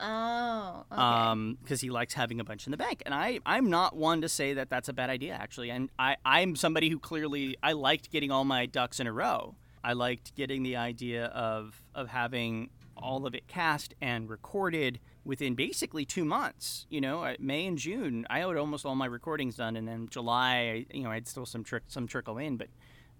Oh, 0.00 0.84
okay. 0.92 1.00
Um, 1.00 1.58
because 1.60 1.80
he 1.80 1.90
likes 1.90 2.14
having 2.14 2.38
a 2.38 2.44
bunch 2.44 2.66
in 2.66 2.70
the 2.70 2.76
bank, 2.76 3.02
and 3.04 3.12
I 3.12 3.40
I'm 3.44 3.68
not 3.68 3.96
one 3.96 4.20
to 4.20 4.28
say 4.28 4.54
that 4.54 4.70
that's 4.70 4.88
a 4.88 4.92
bad 4.92 5.10
idea. 5.10 5.34
Actually, 5.34 5.70
and 5.70 5.90
I 5.98 6.16
I'm 6.24 6.54
somebody 6.56 6.88
who 6.88 6.98
clearly 6.98 7.56
I 7.62 7.72
liked 7.72 8.10
getting 8.10 8.30
all 8.30 8.44
my 8.44 8.66
ducks 8.66 9.00
in 9.00 9.06
a 9.06 9.12
row. 9.12 9.56
I 9.82 9.94
liked 9.94 10.34
getting 10.34 10.62
the 10.62 10.76
idea 10.76 11.26
of 11.26 11.82
of 11.94 12.08
having 12.08 12.70
all 13.02 13.26
of 13.26 13.34
it 13.34 13.46
cast 13.48 13.94
and 14.00 14.28
recorded 14.28 15.00
within 15.24 15.54
basically 15.54 16.04
two 16.04 16.24
months. 16.24 16.86
You 16.88 17.00
know, 17.00 17.34
May 17.38 17.66
and 17.66 17.78
June, 17.78 18.26
I 18.30 18.40
had 18.40 18.56
almost 18.56 18.86
all 18.86 18.94
my 18.94 19.06
recordings 19.06 19.56
done, 19.56 19.76
and 19.76 19.86
then 19.86 20.08
July, 20.08 20.86
you 20.92 21.04
know, 21.04 21.10
I 21.10 21.14
had 21.14 21.28
still 21.28 21.46
some 21.46 21.64
trick, 21.64 21.84
some 21.88 22.06
trickle 22.06 22.38
in, 22.38 22.56
but 22.56 22.68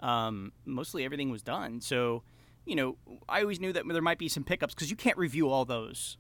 um, 0.01 0.53
mostly 0.65 1.05
everything 1.05 1.31
was 1.31 1.43
done. 1.43 1.81
So, 1.81 2.23
you 2.65 2.77
know, 2.77 2.97
I 3.29 3.43
always 3.43 3.61
knew 3.61 3.73
that 3.73 3.85
there 3.87 4.03
might 4.03 4.19
be 4.19 4.29
some 4.29 4.45
pickups 4.45 4.75
because 4.75 4.91
you 4.91 4.97
can't 4.97 5.19
review 5.19 5.51
all 5.51 5.65
those, 5.65 6.17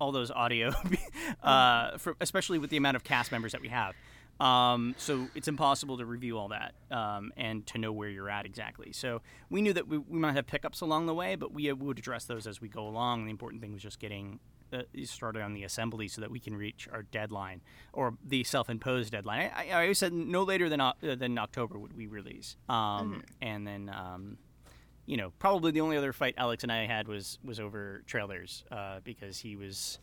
all 0.00 0.12
those 0.12 0.30
audio, 0.30 0.72
uh, 1.42 1.98
for, 1.98 2.16
especially 2.20 2.58
with 2.58 2.70
the 2.70 2.76
amount 2.76 2.96
of 2.96 3.04
cast 3.04 3.32
members 3.32 3.52
that 3.52 3.60
we 3.60 3.68
have. 3.68 3.94
Um, 4.40 4.94
so 4.98 5.28
it's 5.34 5.48
impossible 5.48 5.98
to 5.98 6.06
review 6.06 6.38
all 6.38 6.48
that 6.48 6.74
um, 6.90 7.32
and 7.36 7.66
to 7.66 7.78
know 7.78 7.92
where 7.92 8.08
you're 8.08 8.30
at 8.30 8.46
exactly. 8.46 8.92
So 8.92 9.20
we 9.50 9.62
knew 9.62 9.72
that 9.72 9.88
we, 9.88 9.98
we 9.98 10.18
might 10.18 10.34
have 10.34 10.46
pickups 10.46 10.80
along 10.80 11.06
the 11.06 11.14
way, 11.14 11.34
but 11.34 11.52
we 11.52 11.72
would 11.72 11.98
address 11.98 12.24
those 12.24 12.46
as 12.46 12.60
we 12.60 12.68
go 12.68 12.86
along. 12.86 13.24
The 13.24 13.30
important 13.30 13.62
thing 13.62 13.72
was 13.72 13.82
just 13.82 13.98
getting 13.98 14.38
uh, 14.72 14.82
started 15.04 15.42
on 15.42 15.54
the 15.54 15.64
assembly 15.64 16.08
so 16.08 16.20
that 16.20 16.30
we 16.30 16.38
can 16.38 16.54
reach 16.54 16.88
our 16.92 17.02
deadline 17.02 17.62
or 17.92 18.14
the 18.24 18.44
self-imposed 18.44 19.10
deadline. 19.10 19.50
I, 19.54 19.70
I 19.70 19.82
always 19.82 19.98
said 19.98 20.12
no 20.12 20.42
later 20.42 20.68
than 20.68 20.80
uh, 20.80 20.92
than 21.00 21.38
October 21.38 21.78
would 21.78 21.96
we 21.96 22.06
release, 22.06 22.56
um, 22.68 22.76
mm-hmm. 22.76 23.20
and 23.42 23.66
then. 23.66 23.90
Um, 23.94 24.38
you 25.06 25.16
know, 25.16 25.32
probably 25.38 25.72
the 25.72 25.80
only 25.80 25.96
other 25.96 26.12
fight 26.12 26.34
Alex 26.36 26.64
and 26.64 26.70
I 26.70 26.84
had 26.84 27.08
was 27.08 27.38
was 27.42 27.58
over 27.58 28.02
trailers 28.06 28.62
uh, 28.70 29.00
because 29.02 29.38
he 29.38 29.56
was, 29.56 29.98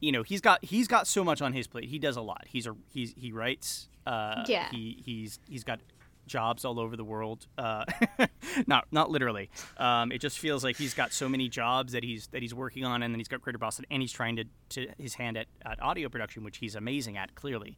you 0.00 0.12
know, 0.12 0.22
he's 0.22 0.40
got 0.40 0.64
he's 0.64 0.88
got 0.88 1.06
so 1.06 1.24
much 1.24 1.42
on 1.42 1.52
his 1.52 1.66
plate. 1.66 1.84
He 1.84 1.98
does 1.98 2.16
a 2.16 2.20
lot. 2.20 2.44
He's 2.46 2.66
a 2.66 2.74
he's 2.88 3.14
he 3.16 3.32
writes. 3.32 3.88
Uh, 4.06 4.44
yeah. 4.46 4.68
He 4.70 5.02
he's 5.04 5.38
he's 5.48 5.64
got 5.64 5.80
jobs 6.28 6.64
all 6.64 6.78
over 6.78 6.96
the 6.96 7.04
world. 7.04 7.46
Uh, 7.56 7.84
not 8.66 8.86
not 8.92 9.10
literally. 9.10 9.50
Um, 9.76 10.12
it 10.12 10.20
just 10.20 10.38
feels 10.38 10.62
like 10.62 10.76
he's 10.76 10.94
got 10.94 11.12
so 11.12 11.28
many 11.28 11.48
jobs 11.48 11.92
that 11.92 12.04
he's 12.04 12.28
that 12.28 12.42
he's 12.42 12.54
working 12.54 12.84
on, 12.84 13.02
and 13.02 13.12
then 13.12 13.18
he's 13.18 13.28
got 13.28 13.42
Greater 13.42 13.58
Boston, 13.58 13.86
and 13.90 14.00
he's 14.00 14.12
trying 14.12 14.36
to, 14.36 14.44
to 14.70 14.88
his 14.98 15.14
hand 15.14 15.36
at, 15.36 15.46
at 15.64 15.82
audio 15.82 16.08
production, 16.08 16.44
which 16.44 16.58
he's 16.58 16.76
amazing 16.76 17.16
at. 17.16 17.34
Clearly, 17.34 17.76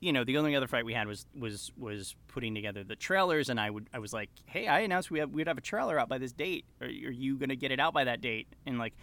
you 0.00 0.12
know, 0.12 0.24
the 0.24 0.38
only 0.38 0.54
other 0.54 0.66
fight 0.66 0.84
we 0.84 0.94
had 0.94 1.08
was 1.08 1.26
was 1.38 1.72
was 1.76 2.14
putting 2.28 2.54
together 2.54 2.84
the 2.84 2.96
trailers, 2.96 3.48
and 3.48 3.58
I 3.58 3.70
would 3.70 3.88
I 3.92 3.98
was 3.98 4.12
like, 4.12 4.30
hey, 4.44 4.68
I 4.68 4.80
announced 4.80 5.10
we 5.10 5.18
have 5.18 5.30
we'd 5.30 5.48
have 5.48 5.58
a 5.58 5.62
trailer 5.62 5.98
out 5.98 6.08
by 6.08 6.18
this 6.18 6.32
date. 6.32 6.64
Are, 6.80 6.86
are 6.86 6.90
you 6.90 7.36
gonna 7.36 7.56
get 7.56 7.72
it 7.72 7.80
out 7.80 7.94
by 7.94 8.04
that 8.04 8.20
date? 8.20 8.46
And 8.66 8.78
like, 8.78 8.94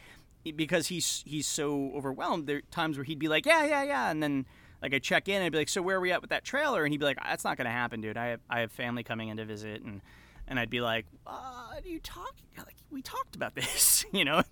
because 0.52 0.88
he's 0.88 1.24
he's 1.26 1.48
so 1.48 1.92
overwhelmed, 1.96 2.48
there 2.48 2.58
are 2.58 2.62
times 2.72 2.98
where 2.98 3.04
he'd 3.04 3.20
be 3.20 3.28
like, 3.28 3.46
yeah, 3.46 3.66
yeah, 3.66 3.84
yeah, 3.84 4.12
and 4.12 4.22
then 4.22 4.46
like 4.82 4.94
I 4.94 5.00
check 5.00 5.30
in 5.30 5.36
and 5.36 5.46
I'd 5.46 5.52
be 5.52 5.60
like, 5.60 5.70
so 5.70 5.82
where 5.82 5.98
are 5.98 6.02
we 6.02 6.12
at 6.12 6.22
with 6.22 6.30
that 6.32 6.44
trailer? 6.44 6.84
And 6.84 6.94
he'd 6.94 7.00
be 7.00 7.06
like, 7.06 7.18
that's 7.24 7.44
not 7.44 7.58
gonna 7.58 7.72
happen, 7.72 8.02
dude. 8.02 8.18
I 8.18 8.28
have 8.28 8.42
I 8.50 8.60
have 8.60 8.72
family 8.72 9.04
coming 9.04 9.30
in 9.30 9.38
to 9.38 9.46
visit, 9.46 9.82
and 9.82 10.02
and 10.48 10.60
I'd 10.60 10.70
be 10.70 10.82
like, 10.82 11.06
uh, 11.26 11.32
"Are 11.74 11.82
you 11.84 12.00
talking? 12.00 12.46
Like 12.58 12.76
we 12.92 13.02
talked 13.02 13.36
about 13.36 13.56
this, 13.56 14.06
you 14.12 14.26
know?" 14.26 14.44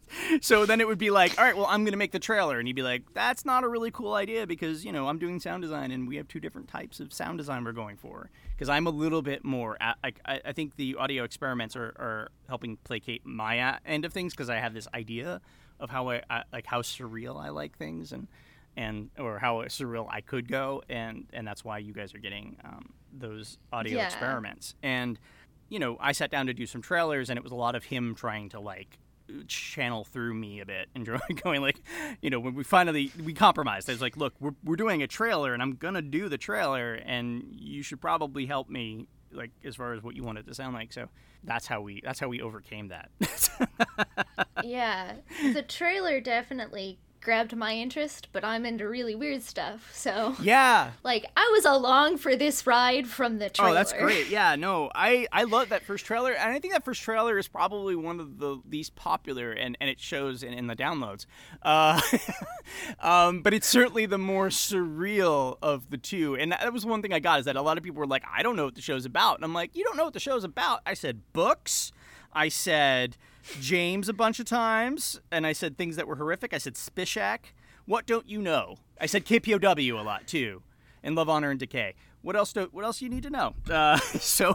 So 0.41 0.65
then 0.65 0.81
it 0.81 0.87
would 0.87 0.97
be 0.97 1.09
like, 1.09 1.37
"All 1.37 1.43
right, 1.45 1.55
well, 1.55 1.67
I'm 1.67 1.83
gonna 1.85 1.97
make 1.97 2.11
the 2.11 2.19
trailer," 2.19 2.59
and 2.59 2.67
he'd 2.67 2.75
be 2.75 2.81
like, 2.83 3.13
"That's 3.13 3.45
not 3.45 3.63
a 3.63 3.67
really 3.67 3.91
cool 3.91 4.13
idea 4.13 4.45
because 4.47 4.83
you 4.85 4.91
know 4.91 5.07
I'm 5.07 5.19
doing 5.19 5.39
sound 5.39 5.61
design 5.63 5.91
and 5.91 6.07
we 6.07 6.15
have 6.17 6.27
two 6.27 6.39
different 6.39 6.67
types 6.67 6.99
of 6.99 7.11
sound 7.13 7.37
design 7.37 7.63
we're 7.63 7.71
going 7.71 7.97
for." 7.97 8.29
Because 8.55 8.69
I'm 8.69 8.85
a 8.87 8.91
little 8.91 9.21
bit 9.23 9.43
more, 9.43 9.77
like 10.03 10.19
I, 10.25 10.39
I 10.45 10.51
think 10.53 10.75
the 10.75 10.95
audio 10.95 11.23
experiments 11.23 11.75
are, 11.75 11.93
are 11.97 12.29
helping 12.47 12.77
placate 12.83 13.25
my 13.25 13.79
end 13.85 14.05
of 14.05 14.13
things 14.13 14.33
because 14.33 14.49
I 14.51 14.57
have 14.57 14.73
this 14.75 14.87
idea 14.93 15.41
of 15.79 15.89
how 15.89 16.09
I, 16.09 16.21
I 16.29 16.43
like 16.53 16.67
how 16.67 16.81
surreal 16.83 17.41
I 17.43 17.49
like 17.49 17.75
things 17.77 18.11
and 18.11 18.27
and 18.77 19.09
or 19.17 19.39
how 19.39 19.63
surreal 19.63 20.07
I 20.09 20.21
could 20.21 20.47
go, 20.47 20.83
and 20.89 21.25
and 21.33 21.45
that's 21.47 21.65
why 21.65 21.79
you 21.79 21.91
guys 21.91 22.13
are 22.13 22.19
getting 22.19 22.55
um, 22.63 22.93
those 23.11 23.57
audio 23.73 23.97
Yeah. 23.97 24.05
experiments. 24.05 24.75
And 24.83 25.19
you 25.71 25.79
know, 25.79 25.95
I 26.01 26.11
sat 26.11 26.29
down 26.29 26.47
to 26.47 26.53
do 26.53 26.65
some 26.65 26.81
trailers, 26.81 27.29
and 27.29 27.37
it 27.37 27.43
was 27.43 27.53
a 27.53 27.55
lot 27.55 27.75
of 27.75 27.85
him 27.85 28.13
trying 28.13 28.49
to 28.49 28.59
like 28.59 28.99
channel 29.47 30.03
through 30.03 30.33
me 30.33 30.59
a 30.59 30.65
bit 30.65 30.89
and 30.95 31.07
going 31.41 31.61
like, 31.61 31.81
you 32.21 32.29
know, 32.29 32.41
when 32.41 32.53
we 32.53 32.63
finally 32.65 33.09
we 33.23 33.33
compromised. 33.33 33.89
I 33.89 33.93
was 33.93 34.01
like, 34.01 34.17
look, 34.17 34.33
we're 34.41 34.53
we're 34.65 34.75
doing 34.75 35.01
a 35.01 35.07
trailer, 35.07 35.53
and 35.53 35.63
I'm 35.63 35.75
gonna 35.75 36.01
do 36.01 36.27
the 36.27 36.37
trailer, 36.37 36.95
and 36.95 37.45
you 37.51 37.83
should 37.83 38.01
probably 38.01 38.45
help 38.45 38.69
me 38.69 39.07
like 39.31 39.51
as 39.63 39.77
far 39.77 39.93
as 39.93 40.03
what 40.03 40.13
you 40.13 40.23
want 40.23 40.39
it 40.39 40.47
to 40.47 40.53
sound 40.53 40.75
like. 40.75 40.91
So 40.91 41.07
that's 41.45 41.67
how 41.67 41.79
we 41.79 42.01
that's 42.03 42.19
how 42.19 42.27
we 42.27 42.41
overcame 42.41 42.89
that. 42.89 43.09
yeah, 44.63 45.13
the 45.53 45.63
trailer 45.63 46.19
definitely 46.19 46.99
grabbed 47.21 47.55
my 47.55 47.73
interest, 47.73 48.29
but 48.31 48.43
I'm 48.43 48.65
into 48.65 48.87
really 48.87 49.15
weird 49.15 49.43
stuff. 49.43 49.91
So, 49.93 50.35
yeah. 50.41 50.91
like, 51.03 51.25
I 51.37 51.49
was 51.53 51.65
along 51.65 52.17
for 52.17 52.35
this 52.35 52.65
ride 52.65 53.07
from 53.07 53.39
the 53.39 53.49
trailer. 53.49 53.71
Oh, 53.71 53.73
that's 53.73 53.93
great. 53.93 54.29
Yeah, 54.29 54.55
no, 54.55 54.89
I 54.93 55.27
I 55.31 55.43
love 55.43 55.69
that 55.69 55.83
first 55.83 56.05
trailer, 56.05 56.33
and 56.33 56.51
I 56.51 56.59
think 56.59 56.73
that 56.73 56.83
first 56.83 57.01
trailer 57.01 57.37
is 57.37 57.47
probably 57.47 57.95
one 57.95 58.19
of 58.19 58.39
the 58.39 58.59
least 58.69 58.95
popular, 58.95 59.51
and, 59.51 59.77
and 59.79 59.89
it 59.89 59.99
shows 59.99 60.43
in, 60.43 60.53
in 60.53 60.67
the 60.67 60.75
downloads. 60.75 61.25
Uh, 61.61 62.01
um, 62.99 63.41
but 63.41 63.53
it's 63.53 63.67
certainly 63.67 64.05
the 64.05 64.17
more 64.17 64.49
surreal 64.49 65.57
of 65.61 65.89
the 65.89 65.97
two, 65.97 66.35
and 66.35 66.51
that 66.51 66.73
was 66.73 66.85
one 66.85 67.01
thing 67.01 67.13
I 67.13 67.19
got 67.19 67.39
is 67.39 67.45
that 67.45 67.55
a 67.55 67.61
lot 67.61 67.77
of 67.77 67.83
people 67.83 67.99
were 67.99 68.07
like, 68.07 68.23
"I 68.31 68.43
don't 68.43 68.55
know 68.55 68.65
what 68.65 68.75
the 68.75 68.81
show's 68.81 69.05
about," 69.05 69.35
and 69.35 69.45
I'm 69.45 69.53
like, 69.53 69.75
"You 69.75 69.83
don't 69.83 69.97
know 69.97 70.05
what 70.05 70.13
the 70.13 70.19
show's 70.19 70.43
about?" 70.43 70.81
I 70.85 70.93
said 70.93 71.21
books. 71.33 71.91
I 72.33 72.47
said 72.47 73.17
James 73.59 74.07
a 74.09 74.13
bunch 74.13 74.39
of 74.39 74.45
times, 74.45 75.19
and 75.31 75.45
I 75.47 75.53
said 75.53 75.77
things 75.77 75.95
that 75.95 76.07
were 76.07 76.15
horrific. 76.15 76.53
I 76.53 76.57
said 76.57 76.75
Spishak. 76.75 77.39
What 77.85 78.05
don't 78.05 78.27
you 78.29 78.41
know? 78.41 78.77
I 78.99 79.05
said 79.07 79.25
KPOW 79.25 79.99
a 79.99 80.03
lot 80.03 80.27
too, 80.27 80.61
and 81.03 81.15
Love, 81.15 81.29
Honor, 81.29 81.49
and 81.51 81.59
Decay. 81.59 81.95
What 82.21 82.35
else? 82.35 82.53
Do, 82.53 82.69
what 82.71 82.85
else 82.85 83.01
you 83.01 83.09
need 83.09 83.23
to 83.23 83.31
know? 83.31 83.55
Uh, 83.69 83.97
so, 84.19 84.53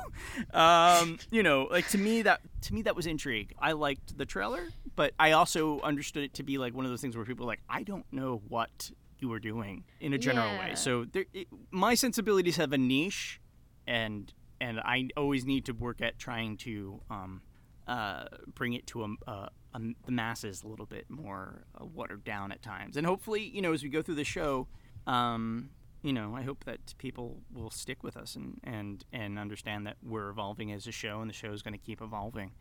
um, 0.55 1.18
you 1.31 1.42
know, 1.42 1.64
like 1.70 1.88
to 1.88 1.99
me 1.99 2.22
that 2.22 2.40
to 2.62 2.75
me 2.75 2.83
that 2.83 2.94
was 2.94 3.07
intrigue. 3.07 3.55
I 3.59 3.72
liked 3.72 4.16
the 4.16 4.25
trailer, 4.25 4.68
but 4.94 5.12
I 5.18 5.33
also 5.33 5.81
understood 5.81 6.22
it 6.22 6.35
to 6.35 6.42
be 6.44 6.59
like 6.59 6.75
one 6.75 6.85
of 6.85 6.90
those 6.92 7.01
things 7.01 7.16
where 7.16 7.25
people 7.27 7.44
are 7.44 7.49
like, 7.49 7.62
I 7.68 7.83
don't 7.83 8.07
know 8.12 8.40
what 8.49 8.90
you 9.18 9.29
were 9.29 9.40
doing 9.40 9.83
in 10.01 10.12
a 10.12 10.18
general 10.18 10.53
Yeah. 10.53 10.59
way. 10.61 10.75
So 10.77 11.05
there, 11.07 11.25
it, 11.35 11.49
my 11.72 11.94
sensibilities 11.94 12.57
have 12.57 12.72
a 12.72 12.79
niche, 12.79 13.40
and 13.87 14.33
and 14.61 14.79
I 14.81 15.09
always 15.16 15.44
need 15.44 15.64
to 15.66 15.72
work 15.72 16.01
at 16.01 16.18
trying 16.20 16.57
to 16.59 17.01
um, 17.11 17.42
uh, 17.87 18.25
bring 18.55 18.72
it 18.72 18.87
to 18.88 19.05
a, 19.05 19.09
a, 19.31 19.51
a, 19.75 19.81
the 20.07 20.12
masses 20.12 20.62
a 20.62 20.68
little 20.68 20.87
bit 20.87 21.07
more 21.09 21.64
uh, 21.81 21.85
watered 21.85 22.25
down 22.25 22.53
at 22.53 22.62
times. 22.62 22.96
And 22.96 23.07
hopefully, 23.07 23.42
you 23.42 23.62
know, 23.62 23.72
as 23.72 23.83
we 23.83 23.88
go 23.88 24.03
through 24.03 24.16
the 24.16 24.25
show, 24.25 24.66
um, 25.07 25.70
you 26.03 26.12
know, 26.12 26.35
I 26.37 26.42
hope 26.42 26.64
that 26.64 26.94
people 26.99 27.38
will 27.53 27.70
stick 27.70 28.03
with 28.03 28.16
us 28.16 28.37
and, 28.37 28.61
and, 28.64 29.05
and 29.12 29.38
understand 29.38 29.87
that 29.87 29.96
we're 30.03 30.29
evolving 30.29 30.72
as 30.72 30.87
a 30.87 30.92
show 30.92 31.20
and 31.20 31.29
the 31.31 31.35
show 31.35 31.53
is 31.53 31.62
going 31.62 31.72
to 31.75 31.79
keep 31.79 32.01
evolving. 32.01 32.53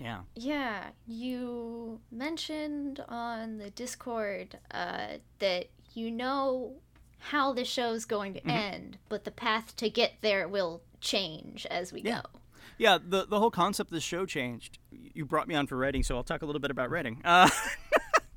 Yeah. 0.00 0.22
Yeah, 0.34 0.90
you 1.06 2.00
mentioned 2.10 3.04
on 3.08 3.58
the 3.58 3.70
Discord 3.70 4.58
uh, 4.72 5.18
that 5.38 5.66
you 5.94 6.10
know 6.10 6.74
how 7.18 7.52
the 7.52 7.64
show's 7.64 8.04
going 8.04 8.34
to 8.34 8.46
end, 8.46 8.98
but 9.08 9.24
the 9.24 9.30
path 9.30 9.76
to 9.76 9.88
get 9.88 10.14
there 10.20 10.48
will 10.48 10.82
change 11.00 11.64
as 11.66 11.92
we 11.92 12.02
Yeah. 12.02 12.22
go. 12.22 12.40
Yeah, 12.78 12.98
the, 13.04 13.26
the 13.26 13.38
whole 13.38 13.50
concept 13.50 13.90
of 13.90 13.94
the 13.94 14.00
show 14.00 14.26
changed. 14.26 14.78
You 14.90 15.24
brought 15.24 15.48
me 15.48 15.54
on 15.54 15.66
for 15.66 15.76
writing, 15.76 16.02
so 16.02 16.16
I'll 16.16 16.24
talk 16.24 16.42
a 16.42 16.46
little 16.46 16.60
bit 16.60 16.70
about 16.70 16.90
writing. 16.90 17.20
Uh, 17.24 17.48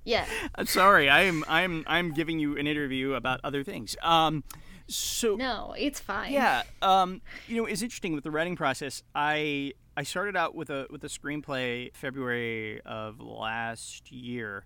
Yeah. 0.08 0.26
I'm 0.56 0.68
sorry, 0.68 1.10
I'm 1.10 1.44
I'm 1.50 1.84
I'm 1.86 2.14
giving 2.14 2.40
you 2.40 2.58
an 2.58 2.66
interview 2.66 3.14
about 3.14 3.42
other 3.44 3.62
things. 3.66 3.98
Um, 4.02 4.46
so 4.88 5.36
No, 5.36 5.76
it's 5.78 6.00
fine. 6.00 6.32
Yeah, 6.32 6.64
um, 6.82 7.22
you 7.46 7.58
know, 7.58 7.66
it's 7.66 7.82
interesting 7.82 8.16
with 8.16 8.24
the 8.24 8.32
writing 8.32 8.56
process. 8.56 9.04
I 9.14 9.74
I 9.98 10.04
started 10.04 10.38
out 10.38 10.56
with 10.56 10.70
a 10.70 10.88
with 10.90 11.04
a 11.04 11.08
screenplay 11.08 11.94
February 11.94 12.80
of 12.86 13.20
last 13.20 14.10
year, 14.10 14.64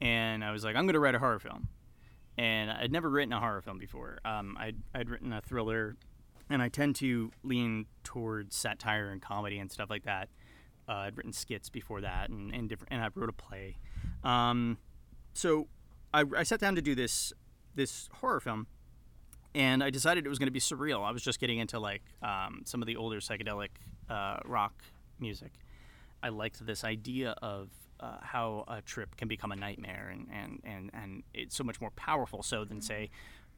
and 0.00 0.44
I 0.44 0.50
was 0.50 0.64
like, 0.64 0.74
I'm 0.74 0.84
going 0.86 0.94
to 0.94 1.00
write 1.00 1.14
a 1.14 1.20
horror 1.20 1.38
film, 1.38 1.68
and 2.36 2.68
I'd 2.68 2.90
never 2.90 3.08
written 3.08 3.32
a 3.32 3.38
horror 3.38 3.62
film 3.62 3.78
before. 3.78 4.18
Um, 4.24 4.56
I'd 4.58 4.78
I'd 4.92 5.08
written 5.08 5.32
a 5.32 5.40
thriller, 5.42 5.94
and 6.52 6.62
I 6.62 6.68
tend 6.68 6.96
to 6.96 7.32
lean 7.42 7.86
towards 8.04 8.54
satire 8.54 9.08
and 9.10 9.22
comedy 9.22 9.58
and 9.58 9.72
stuff 9.72 9.88
like 9.88 10.04
that. 10.04 10.28
Uh, 10.86 10.92
I'd 10.92 11.16
written 11.16 11.32
skits 11.32 11.70
before 11.70 12.02
that, 12.02 12.28
and, 12.28 12.54
and 12.54 12.68
different, 12.68 12.92
and 12.92 13.02
I 13.02 13.08
wrote 13.14 13.30
a 13.30 13.32
play. 13.32 13.78
Um, 14.22 14.76
so 15.32 15.68
I, 16.12 16.24
I 16.36 16.42
sat 16.42 16.60
down 16.60 16.74
to 16.76 16.82
do 16.82 16.94
this 16.94 17.32
this 17.74 18.10
horror 18.20 18.40
film, 18.40 18.66
and 19.54 19.82
I 19.82 19.88
decided 19.88 20.26
it 20.26 20.28
was 20.28 20.38
going 20.38 20.48
to 20.48 20.52
be 20.52 20.60
surreal. 20.60 21.02
I 21.02 21.10
was 21.10 21.22
just 21.22 21.40
getting 21.40 21.58
into 21.58 21.78
like 21.78 22.02
um, 22.22 22.62
some 22.66 22.82
of 22.82 22.86
the 22.86 22.96
older 22.96 23.20
psychedelic 23.20 23.70
uh, 24.10 24.38
rock 24.44 24.82
music. 25.18 25.52
I 26.22 26.28
liked 26.28 26.64
this 26.66 26.84
idea 26.84 27.34
of 27.40 27.70
uh, 27.98 28.18
how 28.20 28.64
a 28.68 28.82
trip 28.82 29.16
can 29.16 29.28
become 29.28 29.52
a 29.52 29.56
nightmare, 29.56 30.10
and, 30.12 30.26
and, 30.30 30.60
and, 30.64 30.90
and 30.92 31.22
it's 31.32 31.56
so 31.56 31.64
much 31.64 31.80
more 31.80 31.90
powerful 31.92 32.42
so 32.42 32.64
than 32.64 32.82
say 32.82 33.08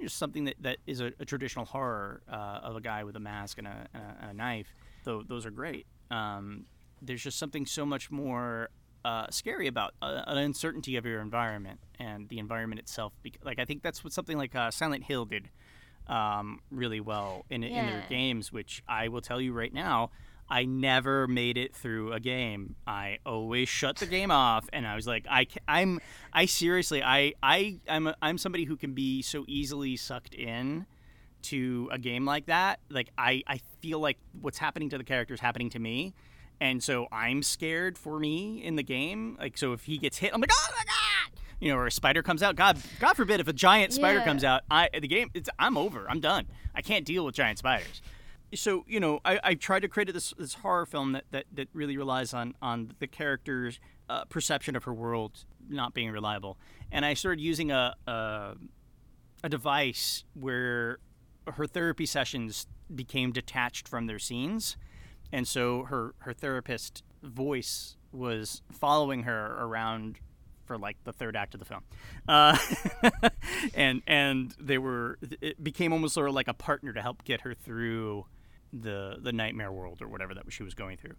just 0.00 0.16
something 0.18 0.44
that, 0.44 0.56
that 0.60 0.78
is 0.86 1.00
a, 1.00 1.12
a 1.18 1.24
traditional 1.24 1.64
horror 1.64 2.22
uh, 2.30 2.60
of 2.62 2.76
a 2.76 2.80
guy 2.80 3.04
with 3.04 3.16
a 3.16 3.20
mask 3.20 3.58
and 3.58 3.66
a, 3.66 3.86
and 3.94 4.02
a, 4.02 4.16
and 4.22 4.30
a 4.30 4.34
knife. 4.34 4.74
Though 5.04 5.22
those 5.22 5.46
are 5.46 5.50
great. 5.50 5.86
Um, 6.10 6.64
there's 7.02 7.22
just 7.22 7.38
something 7.38 7.66
so 7.66 7.84
much 7.84 8.10
more 8.10 8.70
uh, 9.04 9.26
scary 9.30 9.66
about 9.66 9.92
uh, 10.00 10.22
an 10.26 10.38
uncertainty 10.38 10.96
of 10.96 11.04
your 11.04 11.20
environment 11.20 11.80
and 11.98 12.28
the 12.28 12.38
environment 12.38 12.80
itself. 12.80 13.12
Like 13.44 13.58
I 13.58 13.64
think 13.64 13.82
that's 13.82 14.02
what 14.02 14.12
something 14.12 14.38
like 14.38 14.54
uh, 14.54 14.70
Silent 14.70 15.04
Hill 15.04 15.26
did 15.26 15.50
um, 16.06 16.60
really 16.70 17.00
well 17.00 17.44
in, 17.50 17.62
in 17.62 17.86
their 17.86 18.04
games, 18.08 18.52
which 18.52 18.82
I 18.88 19.08
will 19.08 19.20
tell 19.20 19.40
you 19.40 19.52
right 19.52 19.72
now. 19.72 20.10
I 20.48 20.64
never 20.66 21.26
made 21.26 21.56
it 21.56 21.74
through 21.74 22.12
a 22.12 22.20
game. 22.20 22.76
I 22.86 23.18
always 23.24 23.68
shut 23.68 23.96
the 23.96 24.06
game 24.06 24.30
off, 24.30 24.68
and 24.72 24.86
I 24.86 24.94
was 24.94 25.06
like, 25.06 25.26
I, 25.30 25.46
I'm, 25.66 26.00
I 26.32 26.46
seriously, 26.46 27.02
I, 27.02 27.32
I, 27.42 27.80
I'm, 27.88 28.06
a, 28.08 28.16
I'm 28.20 28.36
somebody 28.38 28.64
who 28.64 28.76
can 28.76 28.92
be 28.92 29.22
so 29.22 29.44
easily 29.48 29.96
sucked 29.96 30.34
in 30.34 30.86
to 31.42 31.88
a 31.92 31.98
game 31.98 32.24
like 32.24 32.46
that. 32.46 32.80
Like, 32.90 33.10
I, 33.16 33.42
I 33.46 33.60
feel 33.80 34.00
like 34.00 34.18
what's 34.40 34.58
happening 34.58 34.90
to 34.90 34.98
the 34.98 35.04
character 35.04 35.34
is 35.34 35.40
happening 35.40 35.70
to 35.70 35.78
me, 35.78 36.14
and 36.60 36.82
so 36.82 37.06
I'm 37.10 37.42
scared 37.42 37.96
for 37.98 38.18
me 38.18 38.62
in 38.62 38.76
the 38.76 38.82
game. 38.82 39.36
Like, 39.40 39.56
so 39.58 39.72
if 39.72 39.84
he 39.84 39.98
gets 39.98 40.18
hit, 40.18 40.32
I'm 40.34 40.40
like, 40.40 40.50
oh 40.52 40.66
my 40.70 40.84
god, 40.84 41.40
you 41.60 41.70
know, 41.70 41.76
or 41.78 41.86
a 41.86 41.90
spider 41.90 42.22
comes 42.22 42.42
out. 42.42 42.54
God, 42.56 42.78
God 43.00 43.14
forbid 43.14 43.40
if 43.40 43.48
a 43.48 43.52
giant 43.52 43.92
spider 43.94 44.18
Yeah. 44.18 44.24
comes 44.24 44.44
out, 44.44 44.62
I 44.70 44.88
the 44.92 45.08
game, 45.08 45.30
it's 45.34 45.48
I'm 45.58 45.76
over. 45.78 46.06
I'm 46.08 46.20
done. 46.20 46.46
I 46.74 46.82
can't 46.82 47.04
deal 47.06 47.24
with 47.24 47.34
giant 47.34 47.58
spiders. 47.58 48.02
So 48.54 48.84
you 48.86 49.00
know, 49.00 49.20
I, 49.24 49.40
I 49.42 49.54
tried 49.54 49.80
to 49.80 49.88
create 49.88 50.12
this 50.12 50.32
this 50.38 50.54
horror 50.54 50.86
film 50.86 51.12
that, 51.12 51.24
that, 51.30 51.46
that 51.52 51.68
really 51.72 51.96
relies 51.96 52.32
on 52.34 52.54
on 52.62 52.92
the 52.98 53.06
character's 53.06 53.80
uh, 54.08 54.24
perception 54.26 54.76
of 54.76 54.84
her 54.84 54.94
world 54.94 55.44
not 55.68 55.94
being 55.94 56.10
reliable, 56.10 56.58
and 56.92 57.04
I 57.04 57.14
started 57.14 57.40
using 57.40 57.70
a, 57.70 57.94
a 58.06 58.54
a 59.42 59.48
device 59.48 60.24
where 60.34 60.98
her 61.46 61.66
therapy 61.66 62.06
sessions 62.06 62.66
became 62.94 63.32
detached 63.32 63.88
from 63.88 64.06
their 64.06 64.18
scenes, 64.18 64.76
and 65.32 65.48
so 65.48 65.84
her 65.84 66.14
her 66.18 66.32
therapist 66.32 67.02
voice 67.22 67.96
was 68.12 68.62
following 68.70 69.24
her 69.24 69.56
around 69.58 70.18
for 70.64 70.78
like 70.78 70.96
the 71.04 71.12
third 71.12 71.36
act 71.36 71.54
of 71.54 71.60
the 71.60 71.66
film, 71.66 71.82
uh, 72.28 72.56
and 73.74 74.02
and 74.06 74.54
they 74.58 74.78
were 74.78 75.18
it 75.40 75.62
became 75.62 75.92
almost 75.92 76.14
sort 76.14 76.28
of 76.28 76.34
like 76.34 76.48
a 76.48 76.54
partner 76.54 76.92
to 76.92 77.02
help 77.02 77.24
get 77.24 77.42
her 77.42 77.54
through 77.54 78.26
the 78.82 79.16
the 79.20 79.32
nightmare 79.32 79.72
world 79.72 80.02
or 80.02 80.08
whatever 80.08 80.34
that 80.34 80.44
she 80.52 80.62
was 80.62 80.74
going 80.74 80.96
through, 80.96 81.14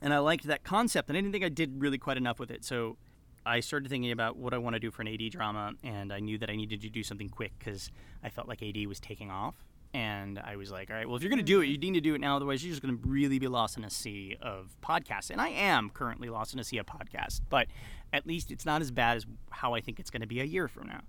and 0.00 0.14
I 0.14 0.18
liked 0.18 0.44
that 0.44 0.64
concept, 0.64 1.08
and 1.08 1.16
I 1.16 1.20
didn't 1.20 1.32
think 1.32 1.44
I 1.44 1.48
did 1.48 1.80
really 1.80 1.98
quite 1.98 2.16
enough 2.16 2.38
with 2.38 2.50
it, 2.50 2.64
so. 2.64 2.96
I 3.44 3.58
started 3.58 3.88
thinking 3.88 4.12
about 4.12 4.36
what 4.36 4.54
I 4.54 4.58
want 4.58 4.74
to 4.74 4.78
do 4.78 4.92
for 4.92 5.02
an 5.02 5.08
AD 5.08 5.32
drama, 5.32 5.72
and 5.82 6.12
I 6.12 6.20
knew 6.20 6.38
that 6.38 6.48
I 6.48 6.54
needed 6.54 6.80
to 6.82 6.88
do 6.88 7.02
something 7.02 7.28
quick 7.28 7.50
because 7.58 7.90
I 8.22 8.28
felt 8.28 8.46
like 8.46 8.62
AD 8.62 8.86
was 8.86 9.00
taking 9.00 9.32
off. 9.32 9.56
And 9.94 10.38
I 10.38 10.56
was 10.56 10.70
like, 10.70 10.90
all 10.90 10.96
right, 10.96 11.06
well, 11.06 11.16
if 11.16 11.22
you're 11.22 11.28
going 11.28 11.38
to 11.38 11.44
do 11.44 11.60
it, 11.60 11.66
you 11.66 11.76
need 11.76 11.94
to 11.94 12.00
do 12.00 12.14
it 12.14 12.20
now. 12.20 12.36
Otherwise, 12.36 12.64
you're 12.64 12.70
just 12.70 12.82
going 12.82 12.96
to 12.96 13.08
really 13.08 13.38
be 13.38 13.48
lost 13.48 13.76
in 13.76 13.84
a 13.84 13.90
sea 13.90 14.36
of 14.40 14.76
podcasts. 14.82 15.28
And 15.28 15.40
I 15.40 15.48
am 15.48 15.90
currently 15.90 16.30
lost 16.30 16.54
in 16.54 16.60
a 16.60 16.64
sea 16.64 16.78
of 16.78 16.86
podcasts, 16.86 17.40
but 17.50 17.66
at 18.12 18.26
least 18.26 18.50
it's 18.50 18.64
not 18.64 18.80
as 18.80 18.90
bad 18.90 19.16
as 19.18 19.26
how 19.50 19.74
I 19.74 19.80
think 19.80 20.00
it's 20.00 20.08
going 20.08 20.22
to 20.22 20.26
be 20.26 20.40
a 20.40 20.44
year 20.44 20.68
from 20.68 20.86
now. 20.86 21.00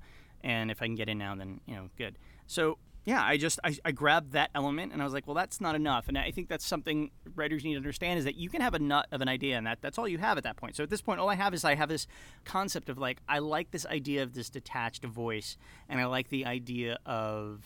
And 0.41 0.69
if 0.69 0.81
I 0.81 0.85
can 0.85 0.95
get 0.95 1.07
in 1.07 1.17
now, 1.17 1.35
then, 1.35 1.61
you 1.65 1.75
know, 1.75 1.89
good. 1.97 2.17
So, 2.47 2.77
yeah, 3.05 3.23
I 3.23 3.37
just, 3.37 3.59
I, 3.63 3.75
I 3.83 3.91
grabbed 3.91 4.31
that 4.31 4.49
element 4.55 4.93
and 4.93 5.01
I 5.01 5.05
was 5.05 5.13
like, 5.13 5.27
well, 5.27 5.33
that's 5.33 5.59
not 5.59 5.75
enough. 5.75 6.07
And 6.07 6.17
I 6.17 6.31
think 6.31 6.47
that's 6.47 6.65
something 6.65 7.11
writers 7.35 7.63
need 7.63 7.73
to 7.73 7.77
understand 7.77 8.19
is 8.19 8.25
that 8.25 8.35
you 8.35 8.49
can 8.49 8.61
have 8.61 8.73
a 8.73 8.79
nut 8.79 9.07
of 9.11 9.21
an 9.21 9.27
idea 9.27 9.57
and 9.57 9.67
that, 9.67 9.79
that's 9.81 9.97
all 9.97 10.07
you 10.07 10.19
have 10.19 10.37
at 10.37 10.43
that 10.45 10.55
point. 10.55 10.75
So 10.75 10.83
at 10.83 10.89
this 10.89 11.01
point, 11.01 11.19
all 11.19 11.29
I 11.29 11.35
have 11.35 11.53
is 11.53 11.65
I 11.65 11.75
have 11.75 11.89
this 11.89 12.07
concept 12.45 12.89
of 12.89 12.97
like, 12.97 13.19
I 13.27 13.39
like 13.39 13.71
this 13.71 13.85
idea 13.85 14.23
of 14.23 14.33
this 14.33 14.49
detached 14.49 15.03
voice 15.03 15.57
and 15.89 15.99
I 15.99 16.05
like 16.05 16.29
the 16.29 16.45
idea 16.45 16.97
of, 17.05 17.65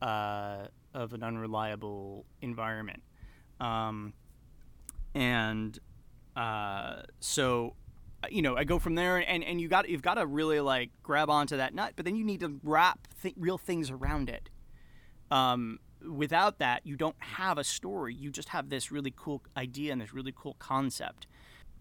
uh, 0.00 0.66
of 0.94 1.12
an 1.12 1.22
unreliable 1.22 2.24
environment. 2.40 3.02
Um, 3.60 4.12
and 5.14 5.78
uh, 6.36 7.02
so 7.18 7.74
you 8.30 8.42
know, 8.42 8.56
I 8.56 8.64
go 8.64 8.78
from 8.78 8.94
there, 8.94 9.18
and, 9.18 9.44
and 9.44 9.60
you 9.60 9.68
got 9.68 9.88
you've 9.88 10.02
got 10.02 10.14
to 10.14 10.26
really 10.26 10.60
like 10.60 10.90
grab 11.02 11.30
onto 11.30 11.56
that 11.56 11.74
nut, 11.74 11.92
but 11.96 12.04
then 12.04 12.16
you 12.16 12.24
need 12.24 12.40
to 12.40 12.58
wrap 12.62 13.08
th- 13.22 13.34
real 13.36 13.58
things 13.58 13.90
around 13.90 14.28
it. 14.28 14.48
Um, 15.30 15.78
without 16.08 16.58
that, 16.58 16.86
you 16.86 16.96
don't 16.96 17.16
have 17.18 17.58
a 17.58 17.64
story. 17.64 18.14
You 18.14 18.30
just 18.30 18.50
have 18.50 18.68
this 18.70 18.92
really 18.92 19.12
cool 19.16 19.42
idea 19.56 19.92
and 19.92 20.00
this 20.00 20.12
really 20.14 20.32
cool 20.36 20.56
concept. 20.58 21.26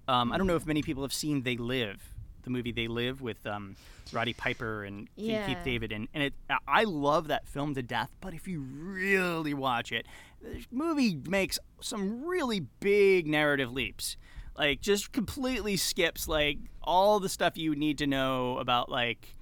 Um, 0.07 0.31
I 0.31 0.37
don't 0.37 0.47
know 0.47 0.55
if 0.55 0.65
many 0.65 0.81
people 0.81 1.03
have 1.03 1.13
seen 1.13 1.43
They 1.43 1.57
Live, 1.57 2.01
the 2.43 2.49
movie 2.49 2.71
They 2.71 2.87
Live 2.87 3.21
with 3.21 3.45
um, 3.45 3.75
Roddy 4.11 4.33
Piper 4.33 4.83
and 4.83 5.07
Yeah. 5.15 5.47
Keith 5.47 5.57
David, 5.63 5.91
and, 5.91 6.07
and 6.13 6.23
it 6.23 6.33
I 6.67 6.83
love 6.83 7.27
that 7.29 7.47
film 7.47 7.73
to 7.75 7.81
death. 7.81 8.09
But 8.21 8.33
if 8.33 8.47
you 8.47 8.61
really 8.61 9.53
watch 9.53 9.91
it, 9.91 10.05
the 10.41 10.63
movie 10.71 11.19
makes 11.27 11.57
some 11.81 12.23
really 12.23 12.59
big 12.79 13.27
narrative 13.27 13.71
leaps. 13.71 14.15
Like 14.57 14.79
just 14.79 15.11
completely 15.11 15.75
skips 15.75 16.27
like 16.27 16.59
all 16.81 17.19
the 17.19 17.27
stuff 17.29 17.57
you 17.57 17.75
need 17.75 17.97
to 17.97 18.07
know 18.07 18.57
about 18.59 18.89
like 18.89 19.34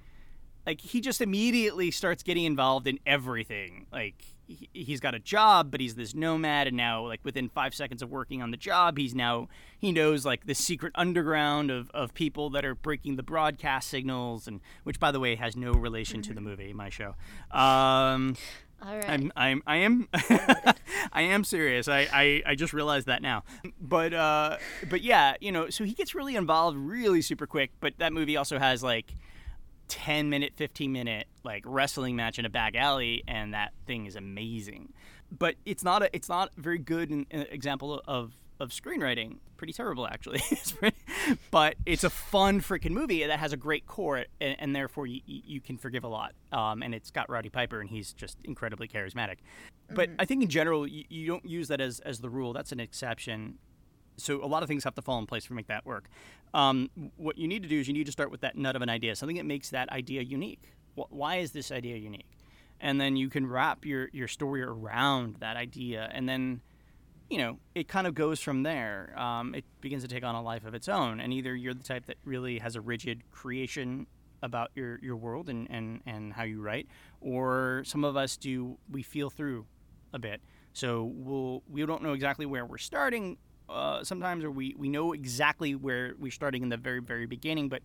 like 0.66 0.80
he 0.80 1.00
just 1.00 1.20
immediately 1.20 1.90
starts 1.90 2.22
getting 2.22 2.44
involved 2.44 2.86
in 2.86 2.98
everything. 3.06 3.86
Like 3.92 4.24
he, 4.46 4.68
he's 4.72 5.00
got 5.00 5.14
a 5.14 5.18
job, 5.18 5.70
but 5.70 5.80
he's 5.80 5.94
this 5.94 6.14
nomad, 6.14 6.66
and 6.66 6.76
now 6.76 7.06
like 7.06 7.20
within 7.24 7.48
five 7.48 7.74
seconds 7.74 8.02
of 8.02 8.10
working 8.10 8.42
on 8.42 8.50
the 8.50 8.56
job, 8.56 8.98
he's 8.98 9.14
now 9.14 9.48
he 9.78 9.92
knows 9.92 10.24
like 10.24 10.46
the 10.46 10.54
secret 10.54 10.92
underground 10.94 11.70
of, 11.70 11.90
of 11.90 12.14
people 12.14 12.50
that 12.50 12.64
are 12.64 12.74
breaking 12.74 13.16
the 13.16 13.22
broadcast 13.22 13.88
signals, 13.88 14.46
and 14.46 14.60
which 14.84 14.98
by 14.98 15.10
the 15.10 15.20
way 15.20 15.34
has 15.36 15.56
no 15.56 15.72
relation 15.72 16.22
to 16.22 16.34
the 16.34 16.40
movie, 16.40 16.72
my 16.72 16.88
show. 16.88 17.14
Um, 17.50 18.36
All 18.82 18.96
right. 18.96 19.08
I'm, 19.08 19.32
I'm, 19.36 19.62
I 19.66 19.76
am, 19.76 20.08
I 21.12 21.22
am 21.22 21.44
serious. 21.44 21.88
I, 21.88 22.08
I, 22.12 22.42
I 22.46 22.54
just 22.54 22.72
realized 22.72 23.06
that 23.06 23.22
now. 23.22 23.44
But, 23.80 24.12
uh, 24.12 24.58
but 24.90 25.02
yeah, 25.02 25.36
you 25.40 25.52
know, 25.52 25.70
so 25.70 25.84
he 25.84 25.92
gets 25.92 26.14
really 26.14 26.36
involved 26.36 26.76
really 26.76 27.22
super 27.22 27.46
quick. 27.46 27.70
But 27.80 27.94
that 27.98 28.12
movie 28.12 28.36
also 28.36 28.58
has 28.58 28.82
like 28.82 29.14
10 29.88 30.30
minute, 30.30 30.52
15 30.56 30.92
minute 30.92 31.26
like 31.44 31.62
wrestling 31.66 32.16
match 32.16 32.38
in 32.38 32.44
a 32.44 32.50
back 32.50 32.74
alley, 32.74 33.22
and 33.28 33.54
that 33.54 33.72
thing 33.86 34.06
is 34.06 34.16
amazing. 34.16 34.92
But 35.36 35.56
it's 35.64 35.82
not 35.82 36.02
a, 36.02 36.10
it's 36.14 36.28
not 36.28 36.50
very 36.56 36.78
good 36.78 37.10
an, 37.10 37.26
example 37.30 38.02
of 38.06 38.36
of 38.60 38.70
screenwriting. 38.70 39.38
Pretty 39.56 39.72
terrible, 39.72 40.06
actually. 40.06 40.40
It's 40.50 40.72
pretty- 40.72 40.96
but 41.50 41.74
it's 41.86 42.04
a 42.04 42.10
fun 42.10 42.60
freaking 42.60 42.90
movie 42.90 43.24
that 43.26 43.38
has 43.38 43.52
a 43.52 43.56
great 43.56 43.86
core, 43.86 44.24
and, 44.40 44.56
and 44.60 44.76
therefore 44.76 45.06
you, 45.06 45.20
you 45.26 45.60
can 45.60 45.76
forgive 45.76 46.04
a 46.04 46.08
lot. 46.08 46.34
Um, 46.52 46.82
and 46.82 46.94
it's 46.94 47.10
got 47.10 47.28
Rowdy 47.28 47.48
Piper, 47.48 47.80
and 47.80 47.90
he's 47.90 48.12
just 48.12 48.38
incredibly 48.44 48.86
charismatic. 48.86 49.36
But 49.92 50.10
I 50.18 50.24
think 50.24 50.42
in 50.42 50.48
general, 50.48 50.86
you, 50.86 51.04
you 51.08 51.26
don't 51.26 51.44
use 51.44 51.68
that 51.68 51.80
as, 51.80 52.00
as 52.00 52.20
the 52.20 52.30
rule. 52.30 52.52
That's 52.52 52.72
an 52.72 52.80
exception. 52.80 53.58
So 54.16 54.44
a 54.44 54.46
lot 54.46 54.62
of 54.62 54.68
things 54.68 54.84
have 54.84 54.94
to 54.94 55.02
fall 55.02 55.18
in 55.18 55.26
place 55.26 55.46
to 55.46 55.52
make 55.52 55.66
that 55.68 55.84
work. 55.84 56.08
Um, 56.52 56.88
what 57.16 57.36
you 57.36 57.48
need 57.48 57.62
to 57.62 57.68
do 57.68 57.80
is 57.80 57.88
you 57.88 57.94
need 57.94 58.06
to 58.06 58.12
start 58.12 58.30
with 58.30 58.42
that 58.42 58.56
nut 58.56 58.76
of 58.76 58.82
an 58.82 58.88
idea, 58.88 59.16
something 59.16 59.36
that 59.36 59.46
makes 59.46 59.70
that 59.70 59.88
idea 59.90 60.22
unique. 60.22 60.62
Wh- 60.96 61.10
Why 61.10 61.36
is 61.36 61.52
this 61.52 61.72
idea 61.72 61.96
unique? 61.96 62.30
And 62.80 63.00
then 63.00 63.16
you 63.16 63.28
can 63.28 63.46
wrap 63.46 63.84
your, 63.84 64.08
your 64.12 64.28
story 64.28 64.62
around 64.62 65.36
that 65.40 65.56
idea, 65.56 66.08
and 66.12 66.28
then 66.28 66.60
you 67.30 67.38
know, 67.38 67.58
it 67.74 67.88
kind 67.88 68.06
of 68.06 68.14
goes 68.14 68.40
from 68.40 68.62
there. 68.64 69.14
Um, 69.18 69.54
it 69.54 69.64
begins 69.80 70.02
to 70.02 70.08
take 70.08 70.24
on 70.24 70.34
a 70.34 70.42
life 70.42 70.64
of 70.66 70.74
its 70.74 70.88
own. 70.88 71.20
And 71.20 71.32
either 71.32 71.54
you're 71.56 71.74
the 71.74 71.82
type 71.82 72.06
that 72.06 72.16
really 72.24 72.58
has 72.58 72.76
a 72.76 72.80
rigid 72.82 73.22
creation 73.30 74.06
about 74.42 74.70
your, 74.74 74.98
your 75.02 75.16
world 75.16 75.48
and, 75.48 75.66
and, 75.70 76.02
and 76.04 76.34
how 76.34 76.42
you 76.42 76.60
write, 76.60 76.86
or 77.22 77.82
some 77.86 78.04
of 78.04 78.14
us 78.14 78.36
do, 78.36 78.76
we 78.90 79.02
feel 79.02 79.30
through 79.30 79.64
a 80.12 80.18
bit. 80.18 80.42
So 80.74 81.10
we'll, 81.14 81.62
we 81.68 81.84
don't 81.86 82.02
know 82.02 82.12
exactly 82.12 82.44
where 82.44 82.66
we're 82.66 82.78
starting 82.78 83.38
uh, 83.68 84.04
sometimes, 84.04 84.44
or 84.44 84.50
we, 84.50 84.74
we 84.78 84.88
know 84.88 85.12
exactly 85.12 85.74
where 85.74 86.14
we're 86.18 86.30
starting 86.30 86.62
in 86.62 86.68
the 86.68 86.76
very, 86.76 87.00
very 87.00 87.26
beginning, 87.26 87.68
but 87.68 87.82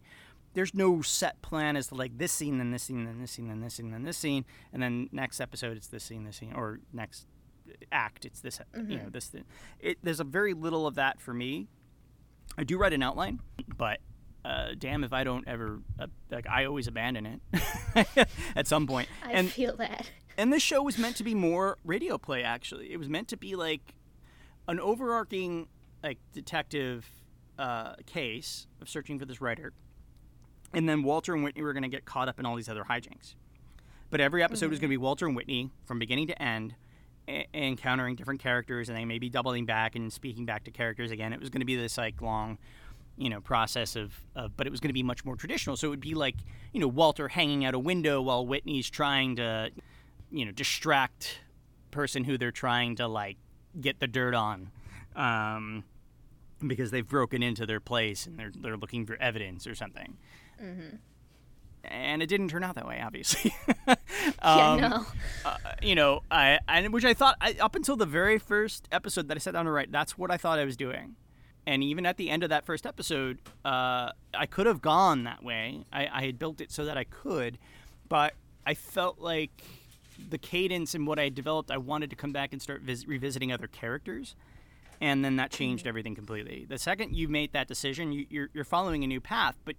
there's 0.54 0.74
no 0.74 1.02
set 1.02 1.42
plan 1.42 1.76
as 1.76 1.88
to 1.88 1.96
like 1.96 2.18
this 2.18 2.32
scene, 2.32 2.58
then 2.58 2.72
this 2.72 2.84
scene, 2.84 3.06
then 3.06 3.20
this 3.20 3.32
scene, 3.32 3.48
then 3.48 3.62
this 3.62 3.76
scene, 3.76 3.92
then 3.92 4.04
this 4.04 4.18
scene, 4.18 4.46
and 4.74 4.82
then 4.82 5.10
next 5.12 5.40
episode 5.40 5.78
it's 5.78 5.88
this 5.88 6.04
scene, 6.04 6.24
this 6.24 6.38
scene, 6.38 6.54
or 6.54 6.80
next 6.92 7.28
act 7.92 8.26
it's 8.26 8.42
this 8.42 8.60
you 8.88 8.98
know 8.98 9.10
this 9.10 9.28
thing. 9.28 9.44
It, 9.80 10.00
there's 10.04 10.20
a 10.20 10.24
very 10.24 10.54
little 10.54 10.88
of 10.88 10.96
that 10.96 11.22
for 11.22 11.34
me 11.34 11.68
i 12.58 12.64
do 12.64 12.78
write 12.78 12.94
an 12.94 13.04
outline 13.04 13.40
but 13.78 14.00
uh, 14.44 14.70
damn 14.78 15.04
if 15.04 15.14
i 15.14 15.24
don't 15.24 15.48
ever 15.48 15.80
uh, 16.00 16.08
like 16.32 16.48
i 16.48 16.66
always 16.66 16.88
abandon 16.88 17.40
it 17.54 18.28
at 18.56 18.68
some 18.68 18.88
point 18.88 19.08
I 19.24 19.34
and 19.34 19.52
feel 19.52 19.76
that. 19.78 20.10
and 20.38 20.52
this 20.52 20.64
show 20.64 20.82
was 20.82 20.98
meant 20.98 21.16
to 21.18 21.24
be 21.24 21.36
more 21.36 21.78
radio 21.84 22.18
play 22.18 22.44
actually 22.44 22.92
it 22.92 22.98
was 22.98 23.10
meant 23.10 23.28
to 23.30 23.38
be 23.38 23.56
like 23.56 23.94
an 24.70 24.80
overarching 24.80 25.68
like 26.04 26.20
detective 26.32 27.10
uh, 27.58 27.96
case 28.06 28.68
of 28.82 28.88
searching 28.88 29.20
for 29.20 29.26
this 29.26 29.42
writer 29.42 29.74
and 30.74 30.88
then 30.88 31.04
walter 31.04 31.34
and 31.34 31.44
whitney 31.44 31.62
were 31.62 31.74
going 31.74 31.84
to 31.84 31.90
get 31.90 32.06
caught 32.06 32.30
up 32.30 32.40
in 32.40 32.46
all 32.46 32.56
these 32.56 32.70
other 32.70 32.84
hijinks. 32.84 33.34
But 34.12 34.22
every 34.22 34.42
episode 34.44 34.70
was 34.70 34.80
going 34.80 34.90
to 34.90 34.94
be 34.94 34.98
walter 34.98 35.26
and 35.26 35.36
whitney 35.36 35.72
from 35.86 36.00
beginning 36.00 36.28
to 36.28 36.42
end 36.42 36.76
e- 37.28 37.46
encountering 37.54 38.16
different 38.16 38.40
characters 38.40 38.90
and 38.90 38.98
they 38.98 39.06
may 39.06 39.20
be 39.20 39.30
doubling 39.30 39.66
back 39.66 39.96
and 39.96 40.14
speaking 40.14 40.46
back 40.46 40.64
to 40.66 40.72
characters 40.72 41.12
again. 41.12 41.34
It 41.34 41.40
was 41.40 41.50
going 41.50 41.62
to 41.62 41.66
be 41.66 41.76
this 41.76 41.98
like 41.98 42.22
long 42.22 42.60
you 43.18 43.30
know 43.30 43.42
process 43.42 43.96
of, 43.96 44.14
of 44.36 44.56
but 44.56 44.68
it 44.68 44.70
was 44.70 44.80
going 44.80 44.90
to 44.90 44.94
be 44.94 45.04
much 45.04 45.26
more 45.26 45.36
traditional. 45.36 45.76
So 45.76 45.88
it 45.88 45.90
would 45.90 46.00
be 46.00 46.14
like 46.14 46.36
you 46.74 46.80
know 46.80 46.88
walter 46.88 47.28
hanging 47.28 47.66
out 47.66 47.74
a 47.74 47.80
window 47.80 48.22
while 48.22 48.46
whitney's 48.46 48.90
trying 48.90 49.36
to 49.38 49.72
you 50.32 50.46
know 50.46 50.52
distract 50.52 51.40
person 51.90 52.24
who 52.24 52.38
they're 52.38 52.52
trying 52.52 52.96
to 52.98 53.08
like 53.08 53.38
get 53.80 54.00
the 54.00 54.08
dirt 54.08 54.34
on 54.34 54.70
um, 55.16 55.84
because 56.66 56.92
they've 56.92 57.08
broken 57.08 57.42
into 57.44 57.66
their 57.66 57.80
place 57.80 58.26
and 58.26 58.38
they're 58.40 58.52
they're 58.56 58.78
looking 58.78 59.06
for 59.06 59.16
evidence 59.18 59.66
or 59.68 59.76
something 59.76 60.18
and 61.86 62.22
it 62.22 62.28
didn't 62.28 62.50
turn 62.50 62.64
out 62.64 62.76
that 62.76 62.86
way 62.88 63.02
obviously 63.02 63.54
yeah, 63.88 63.96
Um, 64.42 64.82
no. 64.82 65.06
uh, 65.46 65.58
you 65.82 65.96
know, 65.96 66.22
I, 66.30 66.60
I 66.68 66.86
which 66.88 67.06
I 67.06 67.14
thought 67.14 67.36
I, 67.42 67.56
up 67.60 67.76
until 67.76 67.96
the 67.96 68.06
very 68.06 68.38
first 68.38 68.88
episode 68.92 69.28
that 69.30 69.38
I 69.38 69.40
sat 69.40 69.54
down 69.54 69.66
to 69.66 69.72
write, 69.72 69.92
that's 69.92 70.18
what 70.18 70.30
I 70.32 70.38
thought 70.38 70.60
I 70.60 70.66
was 70.66 70.76
doing. 70.78 71.16
And 71.66 71.84
even 71.84 72.06
at 72.06 72.18
the 72.18 72.30
end 72.30 72.44
of 72.44 72.50
that 72.50 72.66
first 72.66 72.86
episode, 72.86 73.40
uh, 73.64 74.12
I 74.34 74.46
could 74.50 74.66
have 74.66 74.82
gone 74.82 75.24
that 75.24 75.44
way. 75.44 75.86
I, 75.94 76.08
I 76.12 76.26
had 76.26 76.40
built 76.40 76.60
it 76.62 76.72
so 76.72 76.84
that 76.86 76.98
I 76.98 77.04
could, 77.06 77.58
but 78.10 78.34
I 78.66 78.74
felt 78.74 79.20
like 79.20 79.52
the 80.30 80.38
cadence 80.38 80.94
and 80.96 81.08
what 81.08 81.20
I 81.20 81.30
developed, 81.30 81.72
I 81.72 81.78
wanted 81.78 82.10
to 82.10 82.16
come 82.16 82.32
back 82.32 82.54
and 82.54 82.62
start 82.62 82.82
vis- 82.82 83.08
revisiting 83.08 83.52
other 83.52 83.68
characters. 83.68 84.36
And 85.02 85.24
then 85.24 85.38
that 85.38 85.52
changed 85.52 85.88
everything 85.88 86.14
completely. 86.14 86.66
The 86.68 86.78
second 86.78 87.16
you 87.16 87.30
made 87.30 87.54
that 87.54 87.68
decision, 87.68 88.12
you, 88.12 88.26
you're, 88.30 88.50
you're 88.54 88.66
following 88.66 89.04
a 89.04 89.08
new 89.08 89.22
path, 89.22 89.58
but 89.64 89.76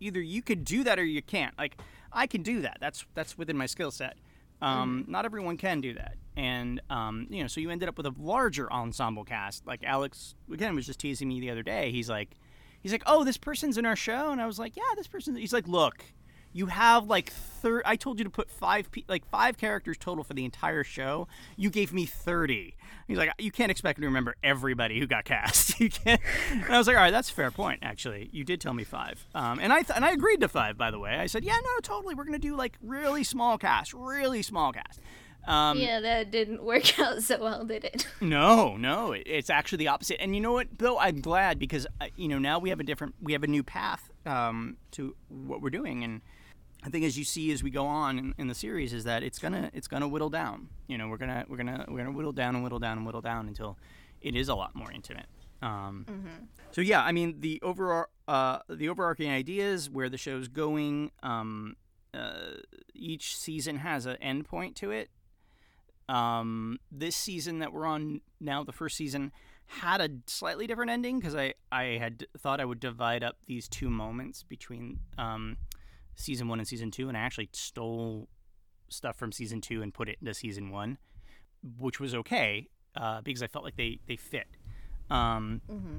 either 0.00 0.20
you 0.20 0.42
could 0.42 0.64
do 0.64 0.84
that 0.84 0.98
or 0.98 1.04
you 1.04 1.22
can't. 1.22 1.56
Like 1.58 1.76
I 2.12 2.26
can 2.26 2.42
do 2.42 2.62
that. 2.62 2.78
That's 2.80 3.04
that's 3.14 3.36
within 3.36 3.56
my 3.56 3.66
skill 3.66 3.90
set. 3.90 4.16
Um, 4.62 5.04
Not 5.08 5.24
everyone 5.26 5.58
can 5.58 5.80
do 5.82 5.92
that, 5.94 6.14
and 6.36 6.80
um, 6.88 7.26
you 7.28 7.42
know, 7.42 7.48
so 7.48 7.60
you 7.60 7.70
ended 7.70 7.88
up 7.88 7.98
with 7.98 8.06
a 8.06 8.14
larger 8.18 8.72
ensemble 8.72 9.24
cast. 9.24 9.66
Like 9.66 9.84
Alex 9.84 10.34
again 10.50 10.74
was 10.74 10.86
just 10.86 11.00
teasing 11.00 11.28
me 11.28 11.40
the 11.40 11.50
other 11.50 11.62
day. 11.62 11.90
He's 11.90 12.08
like, 12.08 12.30
he's 12.80 12.92
like, 12.92 13.02
oh, 13.04 13.24
this 13.24 13.36
person's 13.36 13.76
in 13.76 13.84
our 13.84 13.96
show, 13.96 14.30
and 14.30 14.40
I 14.40 14.46
was 14.46 14.58
like, 14.58 14.76
yeah, 14.76 14.94
this 14.96 15.08
person. 15.08 15.36
He's 15.36 15.52
like, 15.52 15.68
look, 15.68 16.04
you 16.54 16.66
have 16.66 17.06
like 17.08 17.30
thir- 17.30 17.82
I 17.84 17.96
told 17.96 18.18
you 18.18 18.24
to 18.24 18.30
put 18.30 18.48
five 18.48 18.90
pe- 18.90 19.02
like 19.08 19.26
five 19.26 19.58
characters 19.58 19.98
total 19.98 20.24
for 20.24 20.32
the 20.32 20.44
entire 20.46 20.84
show. 20.84 21.28
You 21.56 21.68
gave 21.68 21.92
me 21.92 22.06
thirty. 22.06 22.76
He's 23.06 23.18
like, 23.18 23.30
you 23.38 23.50
can't 23.50 23.70
expect 23.70 23.98
me 23.98 24.02
to 24.04 24.06
remember 24.08 24.36
everybody 24.42 24.98
who 24.98 25.06
got 25.06 25.24
cast. 25.26 25.78
you 25.80 25.90
can't. 25.90 26.20
And 26.50 26.64
I 26.72 26.78
was 26.78 26.86
like, 26.86 26.96
all 26.96 27.02
right, 27.02 27.10
that's 27.10 27.28
a 27.28 27.34
fair 27.34 27.50
point. 27.50 27.80
Actually, 27.82 28.30
you 28.32 28.44
did 28.44 28.60
tell 28.60 28.72
me 28.72 28.84
five, 28.84 29.26
um, 29.34 29.58
and 29.58 29.72
I 29.72 29.82
th- 29.82 29.94
and 29.96 30.04
I 30.04 30.12
agreed 30.12 30.40
to 30.40 30.48
five. 30.48 30.78
By 30.78 30.90
the 30.90 30.98
way, 30.98 31.16
I 31.16 31.26
said, 31.26 31.44
yeah, 31.44 31.56
no, 31.62 31.80
totally. 31.82 32.14
We're 32.14 32.24
gonna 32.24 32.38
do 32.38 32.56
like 32.56 32.78
really 32.80 33.24
small 33.24 33.58
cast, 33.58 33.92
really 33.92 34.40
small 34.42 34.72
cast. 34.72 35.00
Um, 35.46 35.76
yeah, 35.78 36.00
that 36.00 36.30
didn't 36.30 36.62
work 36.64 36.98
out 36.98 37.22
so 37.22 37.38
well, 37.42 37.64
did 37.66 37.84
it? 37.84 38.06
no, 38.22 38.76
no, 38.78 39.12
it- 39.12 39.24
it's 39.26 39.50
actually 39.50 39.78
the 39.78 39.88
opposite. 39.88 40.22
And 40.22 40.34
you 40.34 40.40
know 40.40 40.52
what, 40.52 40.78
Bill? 40.78 40.96
I'm 40.98 41.20
glad 41.20 41.58
because 41.58 41.86
uh, 42.00 42.06
you 42.16 42.28
know 42.28 42.38
now 42.38 42.58
we 42.60 42.70
have 42.70 42.80
a 42.80 42.84
different, 42.84 43.16
we 43.20 43.32
have 43.34 43.42
a 43.42 43.48
new 43.48 43.62
path 43.62 44.08
um, 44.24 44.76
to 44.92 45.14
what 45.28 45.60
we're 45.60 45.68
doing, 45.70 46.02
and 46.04 46.22
I 46.84 46.90
think 46.90 47.04
as 47.04 47.16
you 47.16 47.24
see 47.24 47.50
as 47.50 47.62
we 47.62 47.70
go 47.70 47.86
on 47.86 48.18
in, 48.18 48.34
in 48.36 48.46
the 48.46 48.54
series 48.54 48.92
is 48.92 49.04
that 49.04 49.22
it's 49.22 49.38
gonna 49.38 49.70
it's 49.72 49.88
gonna 49.88 50.06
whittle 50.08 50.28
down. 50.30 50.68
You 50.86 50.98
know, 50.98 51.08
we're 51.08 51.16
gonna 51.16 51.44
we're 51.48 51.56
gonna 51.56 51.84
we're 51.88 51.98
gonna 51.98 52.12
whittle 52.12 52.32
down 52.32 52.54
and 52.54 52.62
whittle 52.62 52.78
down 52.78 52.98
and 52.98 53.06
whittle 53.06 53.22
down 53.22 53.48
until 53.48 53.78
it 54.20 54.34
is 54.36 54.48
a 54.48 54.54
lot 54.54 54.74
more 54.74 54.92
intimate. 54.92 55.26
Um, 55.62 56.04
So 56.72 56.80
yeah, 56.82 57.02
I 57.02 57.12
mean 57.12 57.40
the 57.40 57.58
over 57.62 58.08
uh, 58.28 58.58
the 58.68 58.88
overarching 58.90 59.30
ideas 59.30 59.88
where 59.88 60.08
the 60.10 60.18
show's 60.18 60.48
going. 60.48 61.10
Um, 61.22 61.76
uh, 62.12 62.58
each 62.94 63.36
season 63.36 63.78
has 63.78 64.06
an 64.06 64.16
end 64.22 64.44
point 64.44 64.76
to 64.76 64.90
it. 64.92 65.10
Um, 66.08 66.78
this 66.92 67.16
season 67.16 67.58
that 67.60 67.72
we're 67.72 67.86
on 67.86 68.20
now, 68.40 68.62
the 68.62 68.72
first 68.72 68.96
season, 68.96 69.32
had 69.66 70.00
a 70.00 70.10
slightly 70.26 70.66
different 70.66 70.90
ending 70.90 71.18
because 71.18 71.34
I, 71.34 71.54
I 71.72 71.98
had 71.98 72.26
thought 72.38 72.60
I 72.60 72.66
would 72.66 72.78
divide 72.78 73.24
up 73.24 73.36
these 73.46 73.68
two 73.68 73.88
moments 73.90 74.42
between 74.42 75.00
um, 75.18 75.56
season 76.16 76.48
one 76.48 76.58
and 76.58 76.68
season 76.68 76.90
two, 76.90 77.08
and 77.08 77.16
I 77.16 77.20
actually 77.20 77.50
stole 77.52 78.28
stuff 78.88 79.16
from 79.16 79.32
season 79.32 79.60
two 79.60 79.82
and 79.82 79.92
put 79.92 80.08
it 80.08 80.18
into 80.20 80.34
season 80.34 80.70
one, 80.70 80.98
which 81.78 82.00
was 82.00 82.14
okay 82.14 82.68
uh, 82.96 83.20
because 83.22 83.42
I 83.42 83.46
felt 83.46 83.64
like 83.64 83.76
they, 83.76 84.00
they 84.06 84.16
fit. 84.16 84.46
Um, 85.10 85.60
Mm-hmm. 85.70 85.98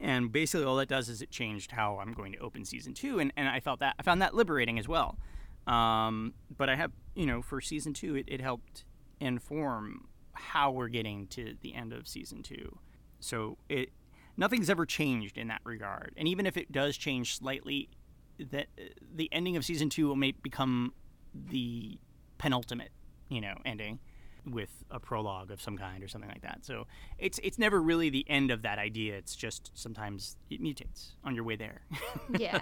And 0.00 0.32
basically, 0.32 0.64
all 0.64 0.76
that 0.76 0.88
does 0.88 1.08
is 1.08 1.22
it 1.22 1.30
changed 1.30 1.72
how 1.72 1.98
I'm 1.98 2.12
going 2.12 2.32
to 2.32 2.38
open 2.38 2.64
season 2.64 2.94
two, 2.94 3.18
and, 3.18 3.32
and 3.36 3.48
I 3.48 3.60
felt 3.60 3.80
that 3.80 3.94
I 3.98 4.02
found 4.02 4.22
that 4.22 4.34
liberating 4.34 4.78
as 4.78 4.88
well. 4.88 5.18
Um, 5.66 6.34
but 6.56 6.68
I 6.68 6.76
have, 6.76 6.92
you 7.14 7.26
know, 7.26 7.42
for 7.42 7.60
season 7.60 7.92
two, 7.92 8.16
it, 8.16 8.24
it 8.26 8.40
helped 8.40 8.84
inform 9.20 10.08
how 10.32 10.70
we're 10.70 10.88
getting 10.88 11.26
to 11.28 11.54
the 11.60 11.74
end 11.74 11.92
of 11.92 12.08
season 12.08 12.42
two. 12.42 12.78
So 13.20 13.58
it 13.68 13.90
nothing's 14.36 14.70
ever 14.70 14.86
changed 14.86 15.36
in 15.36 15.48
that 15.48 15.60
regard, 15.64 16.14
and 16.16 16.26
even 16.26 16.46
if 16.46 16.56
it 16.56 16.72
does 16.72 16.96
change 16.96 17.36
slightly, 17.36 17.90
that 18.38 18.66
the 19.14 19.28
ending 19.32 19.56
of 19.56 19.64
season 19.64 19.88
two 19.88 20.14
may 20.16 20.32
become 20.32 20.92
the 21.34 21.98
penultimate, 22.38 22.90
you 23.28 23.40
know, 23.40 23.54
ending 23.64 23.98
with 24.44 24.82
a 24.90 24.98
prologue 24.98 25.50
of 25.52 25.60
some 25.62 25.78
kind 25.78 26.02
or 26.02 26.08
something 26.08 26.28
like 26.28 26.42
that. 26.42 26.58
So 26.64 26.86
it's 27.18 27.38
it's 27.42 27.58
never 27.58 27.80
really 27.80 28.10
the 28.10 28.28
end 28.28 28.50
of 28.50 28.62
that 28.62 28.78
idea. 28.78 29.14
It's 29.16 29.36
just 29.36 29.70
sometimes 29.74 30.36
it 30.50 30.60
mutates 30.60 31.12
on 31.24 31.34
your 31.34 31.44
way 31.44 31.56
there. 31.56 31.82
yeah. 32.38 32.60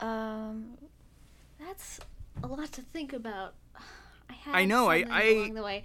Um, 0.00 0.78
that's 1.58 2.00
a 2.42 2.46
lot 2.46 2.72
to 2.72 2.80
think 2.82 3.12
about. 3.12 3.54
I 4.30 4.32
had 4.32 4.54
I 4.54 4.64
know, 4.64 4.88
I- 4.88 5.04
I- 5.10 5.22
along 5.24 5.54
the 5.54 5.62
way. 5.62 5.82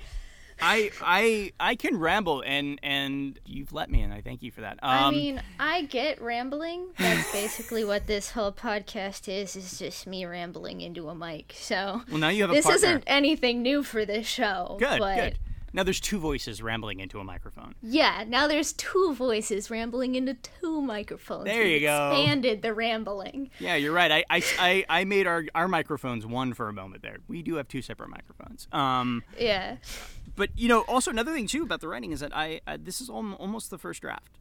I 0.61 0.91
I 1.01 1.51
I 1.59 1.75
can 1.75 1.97
ramble 1.97 2.41
and 2.45 2.79
and 2.81 3.39
you've 3.45 3.73
let 3.73 3.89
me 3.89 4.01
and 4.01 4.13
I 4.13 4.21
thank 4.21 4.41
you 4.43 4.51
for 4.51 4.61
that. 4.61 4.79
Um, 4.81 4.89
I 4.91 5.11
mean, 5.11 5.41
I 5.59 5.83
get 5.83 6.21
rambling. 6.21 6.87
That's 6.97 7.31
basically 7.31 7.83
what 7.83 8.07
this 8.07 8.31
whole 8.31 8.51
podcast 8.51 9.27
is. 9.27 9.55
Is 9.55 9.77
just 9.79 10.07
me 10.07 10.25
rambling 10.25 10.81
into 10.81 11.09
a 11.09 11.15
mic. 11.15 11.53
So 11.57 12.01
well 12.09 12.19
now 12.19 12.29
you 12.29 12.43
have 12.43 12.51
a 12.51 12.53
this 12.53 12.65
partner. 12.65 12.87
isn't 12.87 13.03
anything 13.07 13.61
new 13.61 13.83
for 13.83 14.05
this 14.05 14.25
show. 14.25 14.77
good 14.79 14.99
but 14.99 15.15
good. 15.15 15.39
Now 15.73 15.83
there's 15.83 15.99
two 15.99 16.19
voices 16.19 16.63
rambling 16.63 17.01
into 17.01 17.19
a 17.19 17.25
microphone. 17.25 17.75
Yeah, 17.81 18.23
now 18.25 18.47
there's 18.47 18.71
two 18.71 19.13
voices 19.13 19.69
rambling 19.69 20.15
into 20.15 20.33
two 20.35 20.81
microphones. 20.81 21.43
There 21.43 21.63
We 21.63 21.73
you 21.73 21.79
go. 21.81 22.11
Expanded 22.11 22.61
the 22.61 22.73
rambling. 22.73 23.49
Yeah, 23.59 23.75
you're 23.75 23.91
right. 23.91 24.09
I, 24.09 24.23
I, 24.29 24.43
I, 24.57 24.85
I 25.01 25.03
made 25.03 25.27
our, 25.27 25.43
our 25.53 25.67
microphones 25.67 26.25
one 26.25 26.53
for 26.53 26.69
a 26.69 26.73
moment 26.73 27.01
there. 27.03 27.17
We 27.27 27.41
do 27.41 27.55
have 27.55 27.67
two 27.67 27.81
separate 27.81 28.09
microphones. 28.09 28.69
Um, 28.71 29.21
Yeah. 29.37 29.75
But 30.36 30.49
you 30.55 30.67
know, 30.67 30.81
also 30.81 31.11
another 31.11 31.33
thing 31.33 31.47
too 31.47 31.63
about 31.63 31.81
the 31.81 31.88
writing 31.88 32.11
is 32.11 32.19
that 32.19 32.36
I, 32.36 32.61
I 32.67 32.77
this 32.77 33.01
is 33.01 33.09
almost 33.09 33.69
the 33.69 33.77
first 33.77 34.01
draft. 34.01 34.39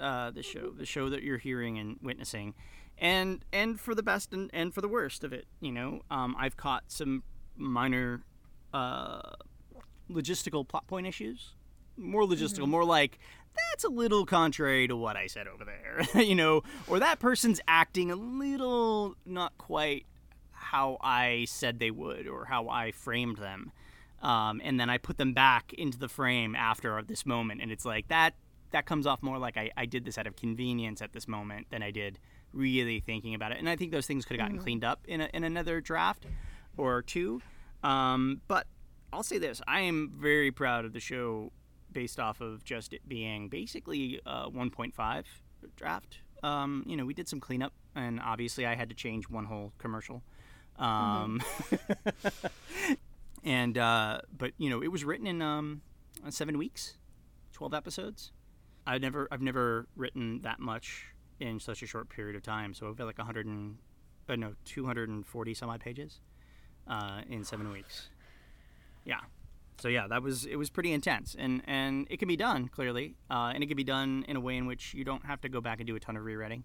Uh, 0.00 0.30
the 0.30 0.44
show, 0.44 0.70
the 0.70 0.86
show 0.86 1.08
that 1.08 1.24
you're 1.24 1.38
hearing 1.38 1.76
and 1.76 1.98
witnessing, 2.00 2.54
and 2.98 3.44
and 3.52 3.80
for 3.80 3.96
the 3.96 4.02
best 4.02 4.32
and, 4.32 4.48
and 4.52 4.72
for 4.72 4.80
the 4.80 4.88
worst 4.88 5.24
of 5.24 5.32
it, 5.32 5.46
you 5.60 5.72
know, 5.72 6.02
um, 6.10 6.36
I've 6.38 6.56
caught 6.56 6.84
some 6.86 7.24
minor 7.56 8.22
uh, 8.72 9.32
logistical 10.10 10.66
plot 10.66 10.86
point 10.86 11.06
issues. 11.06 11.54
More 11.96 12.22
logistical, 12.22 12.68
more 12.68 12.84
like 12.84 13.18
that's 13.72 13.84
a 13.84 13.88
little 13.88 14.24
contrary 14.24 14.86
to 14.86 14.96
what 14.96 15.16
I 15.16 15.26
said 15.26 15.48
over 15.48 15.64
there, 15.64 16.04
you 16.22 16.34
know, 16.34 16.62
or 16.86 17.00
that 17.00 17.18
person's 17.18 17.60
acting 17.66 18.10
a 18.10 18.16
little 18.16 19.16
not 19.26 19.56
quite 19.58 20.06
how 20.52 20.98
I 21.00 21.46
said 21.48 21.78
they 21.78 21.90
would 21.90 22.26
or 22.26 22.44
how 22.46 22.68
I 22.68 22.92
framed 22.92 23.38
them. 23.38 23.72
Um, 24.22 24.60
and 24.64 24.80
then 24.80 24.90
I 24.90 24.98
put 24.98 25.16
them 25.16 25.32
back 25.32 25.72
into 25.74 25.98
the 25.98 26.08
frame 26.08 26.54
after 26.56 27.00
this 27.02 27.24
moment, 27.24 27.60
and 27.62 27.70
it's 27.70 27.84
like 27.84 28.08
that. 28.08 28.34
That 28.70 28.84
comes 28.84 29.06
off 29.06 29.22
more 29.22 29.38
like 29.38 29.56
I, 29.56 29.70
I 29.78 29.86
did 29.86 30.04
this 30.04 30.18
out 30.18 30.26
of 30.26 30.36
convenience 30.36 31.00
at 31.00 31.14
this 31.14 31.26
moment 31.26 31.68
than 31.70 31.82
I 31.82 31.90
did 31.90 32.18
really 32.52 33.00
thinking 33.00 33.34
about 33.34 33.52
it. 33.52 33.58
And 33.58 33.68
I 33.68 33.76
think 33.76 33.92
those 33.92 34.06
things 34.06 34.26
could 34.26 34.38
have 34.38 34.46
gotten 34.46 34.58
cleaned 34.58 34.84
up 34.84 35.00
in, 35.06 35.22
a, 35.22 35.28
in 35.32 35.42
another 35.42 35.80
draft 35.80 36.26
or 36.76 37.00
two. 37.00 37.40
Um, 37.82 38.42
but 38.46 38.66
I'll 39.12 39.22
say 39.22 39.38
this: 39.38 39.62
I 39.66 39.80
am 39.80 40.12
very 40.16 40.50
proud 40.50 40.84
of 40.84 40.92
the 40.92 41.00
show, 41.00 41.52
based 41.92 42.20
off 42.20 42.40
of 42.40 42.64
just 42.64 42.92
it 42.92 43.08
being 43.08 43.48
basically 43.48 44.20
a 44.26 44.50
1.5 44.50 45.24
draft. 45.76 46.18
Um, 46.42 46.84
you 46.86 46.96
know, 46.96 47.04
we 47.04 47.14
did 47.14 47.28
some 47.28 47.40
cleanup, 47.40 47.72
and 47.94 48.20
obviously, 48.20 48.66
I 48.66 48.74
had 48.74 48.88
to 48.90 48.94
change 48.94 49.28
one 49.28 49.44
whole 49.44 49.72
commercial. 49.78 50.22
Um, 50.78 51.42
and 53.44 53.76
uh, 53.78 54.20
but 54.36 54.52
you 54.58 54.70
know, 54.70 54.82
it 54.82 54.88
was 54.88 55.04
written 55.04 55.26
in 55.26 55.42
um, 55.42 55.82
seven 56.28 56.58
weeks, 56.58 56.96
12 57.52 57.74
episodes. 57.74 58.32
I've 58.86 59.02
never, 59.02 59.28
I've 59.30 59.42
never 59.42 59.86
written 59.96 60.40
that 60.40 60.60
much 60.60 61.04
in 61.40 61.60
such 61.60 61.82
a 61.82 61.86
short 61.86 62.08
period 62.08 62.36
of 62.36 62.42
time. 62.42 62.72
So 62.74 62.88
I've 62.88 62.96
got 62.96 63.06
like 63.06 63.18
100 63.18 63.46
and, 63.46 63.76
uh, 64.28 64.36
no, 64.36 64.54
240 64.64 65.54
some 65.54 65.68
odd 65.68 65.80
pages 65.80 66.20
uh, 66.86 67.20
in 67.28 67.44
seven 67.44 67.70
weeks. 67.70 68.08
Yeah. 69.04 69.20
So 69.78 69.88
yeah, 69.88 70.08
that 70.08 70.22
was 70.22 70.44
it 70.44 70.56
was 70.56 70.70
pretty 70.70 70.92
intense, 70.92 71.36
and 71.38 71.62
and 71.66 72.08
it 72.10 72.18
can 72.18 72.26
be 72.26 72.36
done 72.36 72.66
clearly, 72.66 73.14
uh, 73.30 73.52
and 73.54 73.62
it 73.62 73.68
can 73.68 73.76
be 73.76 73.84
done 73.84 74.24
in 74.26 74.36
a 74.36 74.40
way 74.40 74.56
in 74.56 74.66
which 74.66 74.92
you 74.92 75.04
don't 75.04 75.24
have 75.24 75.40
to 75.42 75.48
go 75.48 75.60
back 75.60 75.78
and 75.78 75.86
do 75.86 75.94
a 75.94 76.00
ton 76.00 76.16
of 76.16 76.24
rewriting. 76.24 76.64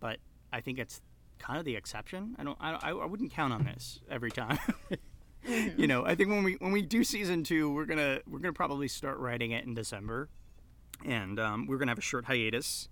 But 0.00 0.18
I 0.52 0.60
think 0.60 0.80
it's 0.80 1.00
kind 1.38 1.60
of 1.60 1.64
the 1.64 1.76
exception. 1.76 2.34
I 2.36 2.42
don't, 2.42 2.58
I 2.60 2.72
I 2.90 3.04
wouldn't 3.04 3.30
count 3.30 3.52
on 3.52 3.64
this 3.64 4.00
every 4.10 4.32
time. 4.32 4.58
You 5.46 5.86
know, 5.86 6.04
I 6.04 6.14
think 6.14 6.30
when 6.30 6.44
we 6.44 6.54
when 6.54 6.72
we 6.72 6.82
do 6.82 7.04
season 7.04 7.42
two, 7.44 7.72
we're 7.72 7.86
gonna 7.86 8.20
we're 8.28 8.38
gonna 8.40 8.52
probably 8.52 8.88
start 8.88 9.18
writing 9.18 9.52
it 9.52 9.64
in 9.64 9.74
December, 9.74 10.28
and 11.04 11.38
um, 11.38 11.66
we're 11.66 11.78
gonna 11.78 11.90
have 11.90 11.98
a 11.98 12.02
short 12.02 12.24
hiatus 12.26 12.88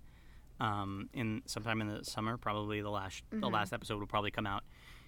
um, 0.59 1.09
in 1.13 1.43
sometime 1.45 1.81
in 1.81 1.87
the 1.87 2.03
summer. 2.03 2.37
Probably 2.37 2.81
the 2.81 2.89
last 2.89 3.23
the 3.31 3.49
last 3.49 3.73
episode 3.73 3.99
will 3.99 4.07
probably 4.07 4.31
come 4.31 4.47
out 4.47 4.63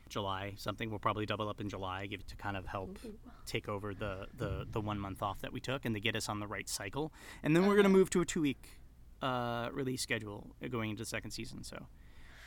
July. 0.09 0.53
Something 0.57 0.89
We'll 0.89 0.99
probably 0.99 1.25
double 1.25 1.47
up 1.49 1.61
in 1.61 1.69
July, 1.69 2.05
give 2.07 2.19
it 2.19 2.27
to 2.27 2.35
kind 2.35 2.57
of 2.57 2.65
help 2.67 2.99
take 3.45 3.69
over 3.69 3.93
the, 3.93 4.27
the 4.37 4.67
the 4.69 4.81
one 4.81 4.99
month 4.99 5.23
off 5.23 5.39
that 5.41 5.53
we 5.53 5.59
took 5.59 5.85
and 5.85 5.95
to 5.95 6.01
get 6.01 6.15
us 6.15 6.27
on 6.29 6.39
the 6.39 6.47
right 6.47 6.67
cycle. 6.67 7.13
And 7.41 7.55
then 7.55 7.65
we're 7.67 7.75
gonna 7.75 7.89
move 7.89 8.09
to 8.11 8.21
a 8.21 8.25
two 8.25 8.41
week 8.41 8.79
uh, 9.21 9.69
release 9.71 10.01
schedule 10.01 10.55
going 10.69 10.91
into 10.91 11.03
the 11.03 11.09
second 11.09 11.31
season. 11.31 11.63
So 11.63 11.85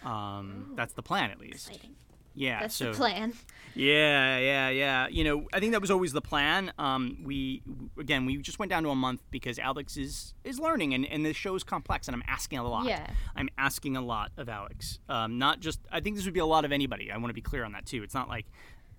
um, 0.05 0.73
that's 0.77 0.93
the 0.93 1.03
plan 1.03 1.31
at 1.31 1.41
least. 1.41 1.69
Exciting. 1.69 1.97
Yeah. 2.35 2.61
That's 2.61 2.75
so 2.75 2.93
the 2.93 2.97
plan. 2.97 3.35
yeah, 3.75 4.39
yeah, 4.39 4.69
yeah. 4.71 5.09
You 5.09 5.25
know, 5.25 5.49
I 5.53 5.61
think 5.61 5.73
that 5.73 5.81
was 5.81 5.91
always 5.91 6.13
the 6.13 6.21
plan. 6.21 6.73
Um, 6.79 7.19
we 7.25 7.63
again, 7.99 8.27
we 8.27 8.37
just 8.39 8.59
went 8.59 8.71
down 8.71 8.83
to 8.85 8.91
a 8.91 8.95
month 8.95 9.23
because 9.31 9.59
Alex 9.59 9.97
is 9.97 10.35
is 10.45 10.59
learning, 10.59 10.95
and 10.95 11.07
and 11.07 11.25
the 11.25 11.33
show's 11.33 11.65
complex, 11.65 12.09
and 12.09 12.15
I'm 12.15 12.25
asking 12.27 12.59
a 12.59 12.69
lot. 12.69 12.87
Yeah. 12.87 13.07
I'm 13.37 13.49
asking 13.59 13.97
a 13.97 14.03
lot 14.03 14.33
of 14.37 14.49
Alex. 14.49 14.99
Um, 15.09 15.39
not 15.39 15.61
just. 15.61 15.81
I 15.91 16.01
think 16.01 16.17
this 16.17 16.25
would 16.25 16.35
be 16.35 16.41
a 16.41 16.47
lot 16.47 16.65
of 16.65 16.73
anybody. 16.73 17.11
I 17.11 17.17
want 17.17 17.29
to 17.29 17.35
be 17.35 17.43
clear 17.43 17.65
on 17.65 17.73
that 17.73 17.87
too. 17.87 18.03
It's 18.03 18.15
not 18.15 18.29
like 18.29 18.47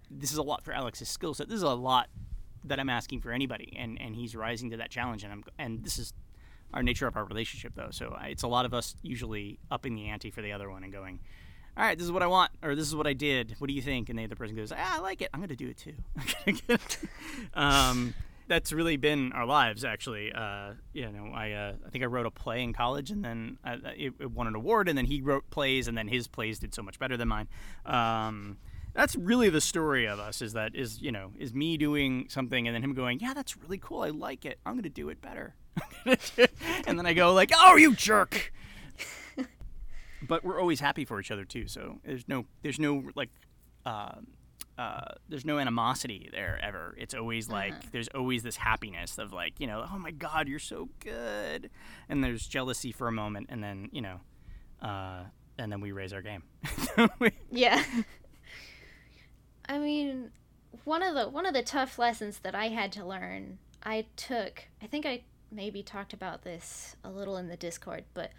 this 0.10 0.32
is 0.32 0.38
a 0.38 0.44
lot 0.44 0.64
for 0.64 0.74
Alex's 0.74 1.10
skill 1.10 1.34
set. 1.34 1.50
This 1.50 1.58
is 1.58 1.64
a 1.64 1.70
lot 1.70 2.10
that 2.66 2.80
I'm 2.80 2.90
asking 2.90 3.22
for 3.22 3.32
anybody, 3.32 3.76
and 3.78 4.00
and 4.02 4.16
he's 4.16 4.36
rising 4.36 4.70
to 4.72 4.78
that 4.78 4.90
challenge, 4.90 5.24
and 5.24 5.34
I'm 5.34 5.44
and 5.58 5.84
this 5.84 5.98
is 5.98 6.14
our 6.74 6.82
nature 6.82 7.08
of 7.08 7.16
our 7.16 7.26
relationship 7.26 7.74
though. 7.76 7.90
So 7.92 8.18
it's 8.24 8.44
a 8.44 8.48
lot 8.48 8.66
of 8.66 8.74
us 8.74 8.96
usually 9.02 9.60
upping 9.70 9.96
the 9.96 10.08
ante 10.10 10.32
for 10.32 10.42
the 10.42 10.52
other 10.52 10.70
one 10.70 10.84
and 10.84 10.92
going 10.92 11.20
all 11.76 11.84
right, 11.84 11.98
this 11.98 12.06
is 12.06 12.12
what 12.12 12.22
I 12.22 12.28
want, 12.28 12.52
or 12.62 12.76
this 12.76 12.88
is 12.88 12.96
what 12.96 13.08
I 13.08 13.14
did. 13.14 13.56
What 13.58 13.68
do 13.68 13.74
you 13.74 13.82
think? 13.82 14.10
And 14.10 14.20
the 14.20 14.24
other 14.24 14.36
person 14.36 14.56
goes, 14.56 14.72
ah, 14.72 14.98
I 14.98 15.00
like 15.00 15.22
it. 15.22 15.30
I'm 15.34 15.40
going 15.40 15.50
to 15.50 15.56
do 15.56 15.70
it 15.70 15.78
too. 15.78 16.80
um, 17.56 18.14
that's 18.48 18.72
really 18.72 18.98
been 18.98 19.32
our 19.32 19.46
lives, 19.46 19.84
actually. 19.84 20.32
Uh, 20.32 20.74
you 20.94 21.10
know, 21.12 21.32
I 21.34 21.52
uh, 21.52 21.74
I 21.86 21.90
think 21.90 22.04
I 22.04 22.08
wrote 22.08 22.28
a 22.28 22.32
play 22.32 22.62
in 22.62 22.74
college, 22.74 23.10
and 23.10 23.24
then 23.26 23.58
I, 23.64 23.74
it, 23.98 24.14
it 24.20 24.32
won 24.32 24.48
an 24.48 24.56
award, 24.56 24.88
and 24.88 24.98
then 24.98 25.06
he 25.06 25.22
wrote 25.22 25.50
plays, 25.50 25.88
and 25.88 25.98
then 25.98 26.08
his 26.08 26.28
plays 26.28 26.60
did 26.60 26.76
so 26.76 26.84
much 26.84 27.00
better 27.00 27.18
than 27.18 27.28
mine. 27.28 27.48
Um, 27.86 28.58
that's 28.94 29.16
really 29.16 29.50
the 29.50 29.62
story 29.62 30.06
of 30.06 30.20
us. 30.20 30.42
Is 30.42 30.54
that 30.54 30.76
is 30.76 31.02
you 31.02 31.12
know 31.12 31.32
is 31.40 31.54
me 31.54 31.78
doing 31.78 32.28
something, 32.30 32.68
and 32.68 32.76
then 32.76 32.84
him 32.84 32.94
going, 32.94 33.20
yeah, 33.20 33.34
that's 33.34 33.58
really 33.58 33.80
cool. 33.80 34.02
I 34.02 34.10
like 34.10 34.46
it. 34.46 34.60
I'm 34.66 34.74
going 34.74 34.84
to 34.84 34.90
do 34.90 35.10
it 35.10 35.22
better. 35.22 35.56
and 36.06 37.00
then 37.00 37.06
I 37.08 37.14
go 37.14 37.34
like, 37.34 37.52
oh, 37.56 37.78
you 37.78 37.96
jerk 37.96 38.54
but 40.28 40.44
we're 40.44 40.60
always 40.60 40.80
happy 40.80 41.06
for 41.06 41.20
each 41.20 41.32
other 41.32 41.46
too. 41.46 41.68
So 41.68 42.00
there's 42.06 42.28
no 42.28 42.46
there's 42.62 42.80
no 42.80 43.04
like 43.16 43.30
uh, 43.86 44.16
uh, 44.78 45.12
there's 45.30 45.46
no 45.46 45.60
animosity 45.60 46.30
there 46.32 46.60
ever. 46.64 46.96
It's 46.98 47.14
always 47.14 47.50
like 47.50 47.92
there's 47.92 48.08
always 48.10 48.44
this 48.44 48.58
happiness 48.58 49.18
of 49.18 49.32
like 49.32 49.60
you 49.60 49.68
know 49.68 49.86
oh 49.92 50.00
my 50.00 50.12
god 50.12 50.48
you're 50.48 50.60
so 50.60 50.90
good, 51.00 51.70
and 52.10 52.24
there's 52.24 52.48
jealousy 52.48 52.92
for 52.92 53.08
a 53.08 53.12
moment, 53.12 53.48
and 53.50 53.64
then 53.64 53.90
you 53.92 54.02
know, 54.02 54.20
uh, 54.82 55.24
and 55.58 55.72
then 55.72 55.82
we 55.82 55.92
raise 55.92 56.14
our 56.14 56.22
game. 56.22 56.44
Yeah. 57.52 57.84
I 59.66 59.78
mean, 59.78 60.32
one 60.84 61.04
of 61.04 61.16
the 61.16 61.30
one 61.30 61.46
of 61.46 61.54
the 61.54 61.62
tough 61.62 62.00
lessons 62.00 62.40
that 62.40 62.56
I 62.56 62.70
had 62.70 62.92
to 62.94 63.06
learn, 63.06 63.60
I 63.84 64.08
took. 64.16 64.66
I 64.82 64.88
think 64.88 65.06
I 65.06 65.24
maybe 65.52 65.84
talked 65.84 66.14
about 66.14 66.44
this 66.44 66.96
a 67.04 67.12
little 67.12 67.38
in 67.38 67.48
the 67.48 67.56
Discord, 67.56 68.06
but 68.14 68.32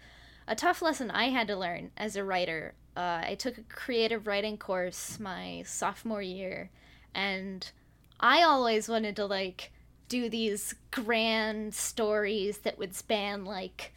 a 0.47 0.55
tough 0.55 0.81
lesson 0.81 1.11
I 1.11 1.29
had 1.29 1.47
to 1.47 1.55
learn 1.55 1.91
as 1.97 2.15
a 2.15 2.23
writer. 2.23 2.73
Uh, 2.95 3.21
I 3.23 3.35
took 3.37 3.57
a 3.57 3.63
creative 3.63 4.27
writing 4.27 4.57
course 4.57 5.19
my 5.19 5.63
sophomore 5.65 6.21
year, 6.21 6.69
and 7.13 7.69
I 8.19 8.43
always 8.43 8.87
wanted 8.87 9.15
to 9.17 9.25
like 9.25 9.71
do 10.07 10.29
these 10.29 10.75
grand 10.91 11.73
stories 11.73 12.59
that 12.59 12.77
would 12.77 12.95
span 12.95 13.43
like 13.43 13.93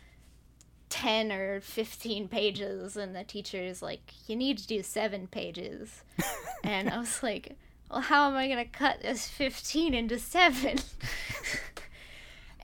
10 0.88 1.30
or 1.32 1.60
15 1.60 2.28
pages 2.28 2.96
and 2.96 3.14
the 3.14 3.22
teacher's 3.24 3.82
like 3.82 4.14
you 4.26 4.34
need 4.34 4.56
to 4.56 4.66
do 4.66 4.82
7 4.82 5.26
pages 5.26 6.02
and 6.64 6.88
i 6.88 6.98
was 6.98 7.22
like 7.22 7.56
well 7.90 8.00
how 8.00 8.26
am 8.26 8.36
i 8.36 8.46
going 8.48 8.56
to 8.56 8.64
cut 8.64 9.02
this 9.02 9.28
15 9.28 9.92
into 9.92 10.18
7 10.18 10.78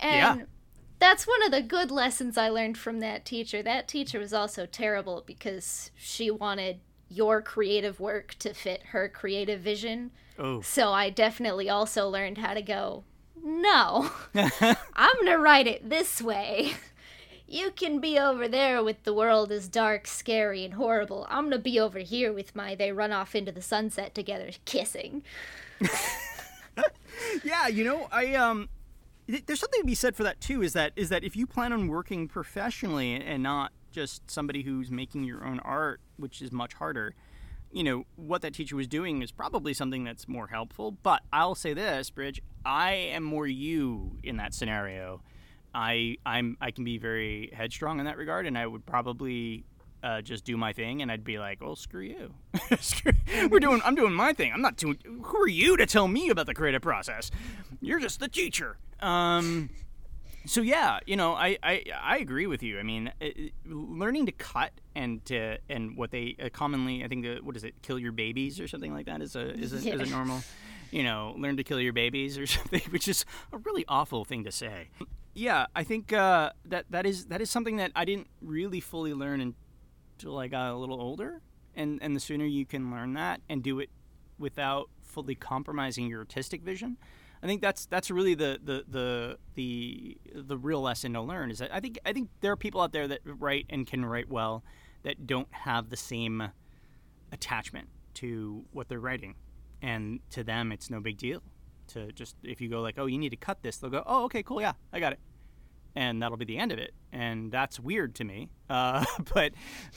and 0.00 0.38
Yeah. 0.40 0.44
That's 0.98 1.26
one 1.26 1.42
of 1.44 1.50
the 1.50 1.62
good 1.62 1.90
lessons 1.90 2.38
I 2.38 2.48
learned 2.48 2.78
from 2.78 3.00
that 3.00 3.24
teacher. 3.24 3.62
That 3.62 3.88
teacher 3.88 4.18
was 4.18 4.32
also 4.32 4.66
terrible 4.66 5.22
because 5.26 5.90
she 5.96 6.30
wanted 6.30 6.80
your 7.08 7.42
creative 7.42 8.00
work 8.00 8.34
to 8.40 8.54
fit 8.54 8.82
her 8.86 9.08
creative 9.08 9.60
vision. 9.60 10.10
Oh. 10.38 10.60
So 10.62 10.92
I 10.92 11.10
definitely 11.10 11.68
also 11.68 12.08
learned 12.08 12.38
how 12.38 12.54
to 12.54 12.62
go, 12.62 13.04
no, 13.42 14.10
I'm 14.34 15.14
going 15.14 15.26
to 15.26 15.38
write 15.38 15.66
it 15.66 15.88
this 15.88 16.20
way. 16.22 16.72
You 17.46 17.70
can 17.70 18.00
be 18.00 18.18
over 18.18 18.48
there 18.48 18.82
with 18.82 19.04
the 19.04 19.12
world 19.12 19.52
is 19.52 19.68
dark, 19.68 20.06
scary, 20.06 20.64
and 20.64 20.74
horrible. 20.74 21.26
I'm 21.28 21.44
going 21.44 21.52
to 21.52 21.58
be 21.58 21.78
over 21.78 21.98
here 21.98 22.32
with 22.32 22.56
my 22.56 22.74
they 22.74 22.90
run 22.90 23.12
off 23.12 23.34
into 23.34 23.52
the 23.52 23.62
sunset 23.62 24.14
together 24.14 24.50
kissing. 24.64 25.22
yeah, 27.44 27.68
you 27.68 27.84
know, 27.84 28.08
I 28.10 28.34
um 28.34 28.70
there's 29.26 29.60
something 29.60 29.80
to 29.80 29.86
be 29.86 29.94
said 29.94 30.16
for 30.16 30.22
that 30.22 30.40
too 30.40 30.62
is 30.62 30.72
that 30.74 30.92
is 30.96 31.08
that 31.08 31.24
if 31.24 31.36
you 31.36 31.46
plan 31.46 31.72
on 31.72 31.88
working 31.88 32.28
professionally 32.28 33.14
and 33.14 33.42
not 33.42 33.72
just 33.90 34.30
somebody 34.30 34.62
who's 34.62 34.90
making 34.90 35.24
your 35.24 35.44
own 35.44 35.60
art, 35.60 36.00
which 36.16 36.42
is 36.42 36.52
much 36.52 36.74
harder, 36.74 37.14
you 37.72 37.82
know, 37.82 38.04
what 38.16 38.42
that 38.42 38.54
teacher 38.54 38.76
was 38.76 38.86
doing 38.86 39.22
is 39.22 39.32
probably 39.32 39.72
something 39.72 40.04
that's 40.04 40.28
more 40.28 40.48
helpful. 40.48 40.92
But 40.92 41.22
I'll 41.32 41.54
say 41.54 41.74
this, 41.74 42.10
Bridge, 42.10 42.40
I 42.64 42.92
am 42.92 43.22
more 43.22 43.46
you 43.46 44.18
in 44.22 44.36
that 44.36 44.54
scenario. 44.54 45.22
I 45.74 46.16
I'm 46.24 46.56
I 46.60 46.70
can 46.70 46.84
be 46.84 46.98
very 46.98 47.50
headstrong 47.52 47.98
in 47.98 48.04
that 48.04 48.16
regard, 48.16 48.46
and 48.46 48.56
I 48.56 48.66
would 48.66 48.86
probably 48.86 49.64
uh, 50.04 50.20
just 50.20 50.44
do 50.44 50.56
my 50.56 50.72
thing, 50.72 51.00
and 51.00 51.10
I'd 51.10 51.24
be 51.24 51.38
like, 51.38 51.62
"Well, 51.62 51.76
screw 51.76 52.02
you. 52.02 52.34
We're 53.50 53.58
doing. 53.58 53.80
I'm 53.84 53.94
doing 53.94 54.12
my 54.12 54.34
thing. 54.34 54.52
I'm 54.52 54.60
not 54.60 54.76
doing. 54.76 54.98
Who 55.22 55.38
are 55.38 55.48
you 55.48 55.78
to 55.78 55.86
tell 55.86 56.06
me 56.06 56.28
about 56.28 56.44
the 56.46 56.54
creative 56.54 56.82
process? 56.82 57.30
You're 57.80 58.00
just 58.00 58.20
the 58.20 58.28
teacher." 58.28 58.76
Um, 59.00 59.70
so 60.44 60.60
yeah, 60.60 60.98
you 61.06 61.16
know, 61.16 61.32
I, 61.32 61.56
I 61.62 61.84
I 61.98 62.18
agree 62.18 62.46
with 62.46 62.62
you. 62.62 62.78
I 62.78 62.82
mean, 62.82 63.12
it, 63.18 63.54
learning 63.64 64.26
to 64.26 64.32
cut 64.32 64.72
and 64.94 65.24
to 65.24 65.56
and 65.70 65.96
what 65.96 66.10
they 66.10 66.36
uh, 66.38 66.50
commonly, 66.50 67.02
I 67.02 67.08
think, 67.08 67.24
the, 67.24 67.38
what 67.42 67.56
is 67.56 67.64
it, 67.64 67.80
kill 67.80 67.98
your 67.98 68.12
babies 68.12 68.60
or 68.60 68.68
something 68.68 68.92
like 68.92 69.06
that 69.06 69.22
is 69.22 69.34
a 69.34 69.54
is 69.58 69.72
a, 69.72 69.78
yeah. 69.78 69.94
is 69.94 70.10
a 70.10 70.12
normal. 70.12 70.42
You 70.90 71.02
know, 71.02 71.34
learn 71.38 71.56
to 71.56 71.64
kill 71.64 71.80
your 71.80 71.94
babies 71.94 72.38
or 72.38 72.46
something, 72.58 72.82
which 72.90 73.08
is 73.08 73.24
a 73.52 73.56
really 73.58 73.86
awful 73.88 74.26
thing 74.26 74.44
to 74.44 74.52
say 74.52 74.90
yeah, 75.34 75.66
I 75.74 75.82
think 75.82 76.12
uh, 76.12 76.50
that 76.64 76.86
that 76.90 77.06
is 77.06 77.26
that 77.26 77.40
is 77.40 77.50
something 77.50 77.76
that 77.76 77.90
I 77.96 78.04
didn't 78.04 78.28
really 78.40 78.80
fully 78.80 79.12
learn 79.12 79.40
until 80.16 80.38
I 80.38 80.48
got 80.48 80.72
a 80.72 80.76
little 80.76 81.00
older, 81.00 81.40
and 81.74 81.98
and 82.02 82.14
the 82.14 82.20
sooner 82.20 82.44
you 82.44 82.66
can 82.66 82.90
learn 82.90 83.14
that 83.14 83.40
and 83.48 83.62
do 83.62 83.80
it 83.80 83.90
without 84.38 84.90
fully 85.02 85.34
compromising 85.34 86.06
your 86.08 86.20
artistic 86.20 86.62
vision, 86.62 86.96
I 87.42 87.46
think 87.46 87.60
that's 87.60 87.86
that's 87.86 88.10
really 88.10 88.34
the 88.34 88.58
the 88.62 88.84
the 88.88 89.38
the 89.54 90.18
the 90.34 90.56
real 90.56 90.80
lesson 90.80 91.12
to 91.14 91.20
learn. 91.20 91.50
Is 91.50 91.58
that 91.58 91.72
I 91.72 91.80
think 91.80 91.98
I 92.04 92.12
think 92.12 92.30
there 92.40 92.52
are 92.52 92.56
people 92.56 92.80
out 92.80 92.92
there 92.92 93.08
that 93.08 93.20
write 93.24 93.66
and 93.70 93.86
can 93.86 94.04
write 94.04 94.28
well 94.28 94.64
that 95.02 95.26
don't 95.26 95.48
have 95.50 95.90
the 95.90 95.96
same 95.96 96.50
attachment 97.32 97.88
to 98.14 98.64
what 98.72 98.88
they're 98.88 99.00
writing, 99.00 99.34
and 99.82 100.20
to 100.30 100.44
them 100.44 100.72
it's 100.72 100.90
no 100.90 101.00
big 101.00 101.18
deal 101.18 101.42
to 101.88 102.12
just 102.12 102.36
if 102.42 102.60
you 102.60 102.68
go 102.68 102.80
like, 102.80 102.98
oh, 102.98 103.06
you 103.06 103.18
need 103.18 103.30
to 103.30 103.36
cut 103.36 103.62
this, 103.62 103.76
they'll 103.76 103.90
go, 103.90 104.02
oh, 104.06 104.24
okay, 104.24 104.42
cool, 104.42 104.60
yeah, 104.60 104.72
I 104.92 105.00
got 105.00 105.12
it, 105.12 105.20
and 105.96 106.22
that'll 106.22 106.36
be 106.36 106.44
the 106.44 106.58
end 106.58 106.72
of 106.72 106.78
it, 106.78 106.92
and 107.12 107.52
that's 107.52 107.78
weird 107.78 108.14
to 108.16 108.24
me. 108.24 108.50
Uh, 108.68 109.04
but 109.34 109.52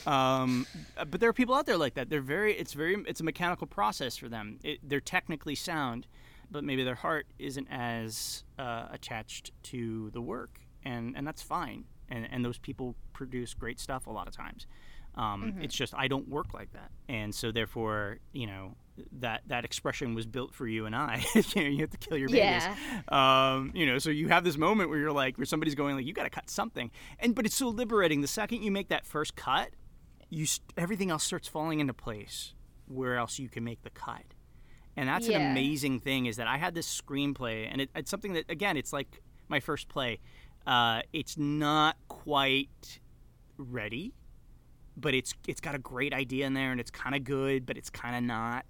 um, 0.05 0.65
but 1.09 1.19
there 1.19 1.29
are 1.29 1.33
people 1.33 1.55
out 1.55 1.65
there 1.65 1.77
like 1.77 1.95
that. 1.95 2.09
They're 2.09 2.21
very, 2.21 2.53
it's 2.53 2.73
very, 2.73 3.03
it's 3.07 3.19
a 3.19 3.23
mechanical 3.23 3.67
process 3.67 4.17
for 4.17 4.29
them. 4.29 4.59
It, 4.63 4.79
they're 4.83 4.99
technically 4.99 5.55
sound, 5.55 6.07
but 6.51 6.63
maybe 6.63 6.83
their 6.83 6.95
heart 6.95 7.27
isn't 7.39 7.67
as 7.69 8.43
uh, 8.59 8.87
attached 8.91 9.51
to 9.63 10.09
the 10.11 10.21
work, 10.21 10.59
and 10.83 11.15
and 11.17 11.25
that's 11.25 11.41
fine. 11.41 11.85
And 12.09 12.27
and 12.31 12.45
those 12.45 12.57
people 12.57 12.95
produce 13.13 13.53
great 13.53 13.79
stuff 13.79 14.07
a 14.07 14.11
lot 14.11 14.27
of 14.27 14.35
times. 14.35 14.67
Um, 15.15 15.51
mm-hmm. 15.51 15.61
It's 15.63 15.75
just 15.75 15.93
I 15.95 16.07
don't 16.07 16.27
work 16.29 16.53
like 16.53 16.71
that, 16.73 16.91
and 17.09 17.33
so 17.33 17.51
therefore, 17.51 18.19
you 18.33 18.45
know, 18.45 18.75
that 19.19 19.41
that 19.47 19.65
expression 19.65 20.15
was 20.15 20.25
built 20.25 20.53
for 20.53 20.67
you 20.67 20.85
and 20.85 20.95
I. 20.95 21.25
you 21.35 21.63
know, 21.63 21.69
you 21.69 21.79
have 21.79 21.91
to 21.91 21.97
kill 21.97 22.17
your 22.17 22.29
babies. 22.29 22.63
Yeah. 22.63 23.01
Um, 23.09 23.71
you 23.73 23.85
know, 23.85 23.97
so 23.97 24.09
you 24.09 24.27
have 24.29 24.43
this 24.43 24.57
moment 24.57 24.89
where 24.89 24.99
you're 24.99 25.11
like, 25.11 25.37
where 25.37 25.45
somebody's 25.45 25.75
going 25.75 25.95
like, 25.95 26.05
you 26.05 26.13
got 26.13 26.23
to 26.23 26.29
cut 26.29 26.49
something, 26.49 26.91
and 27.19 27.35
but 27.35 27.45
it's 27.45 27.55
so 27.55 27.69
liberating. 27.69 28.21
The 28.21 28.27
second 28.27 28.63
you 28.63 28.71
make 28.71 28.89
that 28.89 29.05
first 29.05 29.35
cut, 29.35 29.69
you 30.29 30.45
everything 30.77 31.11
else 31.11 31.23
starts 31.23 31.47
falling 31.47 31.79
into 31.79 31.93
place. 31.93 32.53
Where 32.87 33.17
else 33.17 33.37
you 33.37 33.49
can 33.49 33.63
make 33.65 33.83
the 33.83 33.89
cut, 33.89 34.23
and 34.95 35.09
that's 35.09 35.27
yeah. 35.27 35.39
an 35.39 35.51
amazing 35.51 35.99
thing. 35.99 36.25
Is 36.25 36.37
that 36.37 36.47
I 36.47 36.57
had 36.57 36.73
this 36.73 37.01
screenplay, 37.01 37.67
and 37.69 37.81
it, 37.81 37.89
it's 37.95 38.09
something 38.09 38.33
that 38.33 38.49
again, 38.49 38.77
it's 38.77 38.93
like 38.93 39.21
my 39.49 39.59
first 39.59 39.89
play. 39.89 40.19
Uh, 40.65 41.01
it's 41.13 41.37
not 41.37 41.95
quite 42.07 42.99
ready 43.57 44.13
but 44.97 45.13
it's 45.13 45.33
it's 45.47 45.61
got 45.61 45.75
a 45.75 45.79
great 45.79 46.13
idea 46.13 46.45
in 46.45 46.53
there 46.53 46.71
and 46.71 46.81
it's 46.81 46.91
kind 46.91 47.15
of 47.15 47.23
good 47.23 47.65
but 47.65 47.77
it's 47.77 47.89
kind 47.89 48.15
of 48.15 48.23
not 48.23 48.65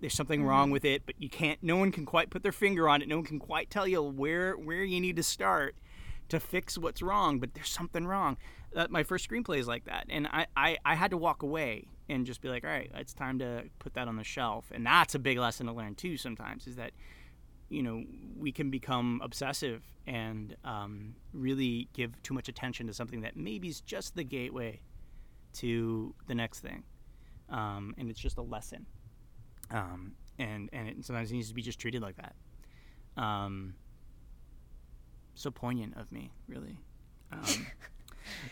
there's 0.00 0.14
something 0.14 0.40
mm-hmm. 0.40 0.48
wrong 0.48 0.70
with 0.70 0.84
it, 0.84 1.02
but 1.06 1.14
you 1.18 1.28
can't. 1.28 1.62
No 1.62 1.76
one 1.76 1.92
can 1.92 2.06
quite 2.06 2.30
put 2.30 2.42
their 2.42 2.52
finger 2.52 2.88
on 2.88 3.02
it. 3.02 3.08
No 3.08 3.16
one 3.16 3.24
can 3.24 3.38
quite 3.38 3.70
tell 3.70 3.86
you 3.86 4.02
where 4.02 4.54
where 4.54 4.82
you 4.82 5.00
need 5.00 5.16
to 5.16 5.22
start 5.22 5.76
to 6.28 6.40
fix 6.40 6.78
what's 6.78 7.02
wrong. 7.02 7.38
But 7.38 7.54
there's 7.54 7.68
something 7.68 8.06
wrong. 8.06 8.36
Uh, 8.74 8.86
my 8.88 9.02
first 9.02 9.28
screenplay 9.28 9.58
is 9.58 9.68
like 9.68 9.84
that, 9.84 10.06
and 10.08 10.26
I, 10.28 10.46
I 10.56 10.78
I 10.84 10.94
had 10.94 11.10
to 11.10 11.16
walk 11.16 11.42
away 11.42 11.86
and 12.08 12.26
just 12.26 12.40
be 12.40 12.48
like, 12.48 12.64
all 12.64 12.70
right, 12.70 12.90
it's 12.94 13.12
time 13.12 13.38
to 13.38 13.64
put 13.78 13.94
that 13.94 14.08
on 14.08 14.16
the 14.16 14.24
shelf. 14.24 14.70
And 14.72 14.84
that's 14.86 15.14
a 15.14 15.18
big 15.18 15.38
lesson 15.38 15.66
to 15.66 15.72
learn 15.72 15.94
too. 15.94 16.16
Sometimes 16.16 16.66
is 16.66 16.76
that 16.76 16.92
you 17.68 17.82
know 17.82 18.02
we 18.38 18.52
can 18.52 18.70
become 18.70 19.20
obsessive 19.22 19.82
and 20.06 20.56
um, 20.64 21.14
really 21.32 21.88
give 21.92 22.20
too 22.22 22.34
much 22.34 22.48
attention 22.48 22.86
to 22.86 22.94
something 22.94 23.20
that 23.20 23.36
maybe 23.36 23.68
is 23.68 23.80
just 23.80 24.16
the 24.16 24.24
gateway 24.24 24.80
to 25.52 26.14
the 26.26 26.34
next 26.34 26.60
thing, 26.60 26.84
um, 27.50 27.94
and 27.98 28.08
it's 28.08 28.20
just 28.20 28.38
a 28.38 28.42
lesson 28.42 28.86
um, 29.70 30.12
and 30.38 30.70
and 30.72 30.88
it 30.88 31.04
sometimes 31.04 31.30
it 31.30 31.34
needs 31.34 31.48
to 31.48 31.54
be 31.54 31.62
just 31.62 31.78
treated 31.78 32.02
like 32.02 32.16
that. 32.16 32.34
Um, 33.16 33.74
so 35.34 35.50
poignant 35.50 35.96
of 35.96 36.10
me, 36.12 36.30
really. 36.48 36.78
Um, 37.32 37.66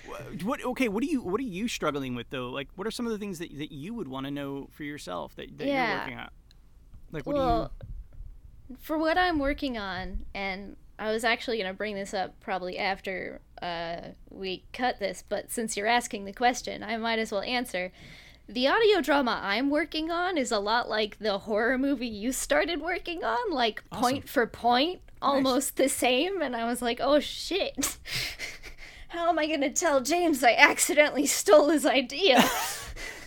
what 0.45 0.65
okay? 0.65 0.89
What 0.89 1.03
are 1.03 1.07
you 1.07 1.23
what 1.23 1.41
are 1.41 1.45
you 1.45 1.69
struggling 1.69 2.15
with 2.15 2.31
though? 2.31 2.51
Like, 2.51 2.69
what 2.77 2.87
are 2.87 2.91
some 2.91 3.07
of 3.07 3.13
the 3.13 3.19
things 3.19 3.39
that 3.39 3.57
that 3.59 3.73
you 3.73 3.95
would 3.95 4.09
want 4.09 4.27
to 4.27 4.31
know 4.31 4.69
for 4.73 4.85
yourself 4.85 5.35
that, 5.37 5.57
that 5.59 5.67
yeah. 5.67 5.91
you're 5.91 5.99
working 5.99 6.19
on? 6.19 6.31
Like, 7.13 7.27
what 7.27 7.37
well, 7.37 7.73
do 7.79 7.85
you? 8.71 8.77
For 8.81 8.99
what 8.99 9.17
I'm 9.17 9.39
working 9.39 9.79
on, 9.79 10.27
and 10.35 10.77
I 10.99 11.11
was 11.11 11.25
actually 11.25 11.57
going 11.59 11.71
to 11.71 11.77
bring 11.77 11.95
this 11.95 12.13
up 12.13 12.39
probably 12.41 12.79
after 12.79 13.41
uh, 13.63 14.09
we 14.31 14.65
cut 14.73 14.99
this, 14.99 15.25
but 15.27 15.51
since 15.51 15.77
you're 15.77 15.87
asking 15.87 16.25
the 16.25 16.33
question, 16.33 16.83
I 16.83 16.97
might 16.97 17.19
as 17.19 17.33
well 17.33 17.43
answer. 17.43 17.93
The 18.51 18.67
audio 18.67 19.03
drama 19.03 19.41
I'm 19.43 19.69
working 19.69 20.11
on 20.11 20.39
is 20.39 20.51
a 20.51 20.59
lot 20.59 20.89
like 20.89 21.19
the 21.19 21.37
horror 21.37 21.77
movie 21.77 22.07
you 22.07 22.33
started 22.33 22.81
working 22.81 23.23
on, 23.23 23.51
like 23.51 23.83
awesome. 23.93 24.03
point 24.03 24.29
for 24.29 24.47
point, 24.47 25.01
almost 25.21 25.79
nice. 25.79 25.85
the 25.85 25.95
same. 25.95 26.41
And 26.41 26.57
I 26.57 26.65
was 26.65 26.81
like, 26.81 26.99
oh 26.99 27.21
shit. 27.21 27.99
How 29.09 29.29
am 29.29 29.39
I 29.39 29.47
going 29.47 29.61
to 29.61 29.71
tell 29.71 30.01
James 30.01 30.43
I 30.43 30.53
accidentally 30.53 31.27
stole 31.27 31.69
his 31.69 31.85
idea? 31.85 32.43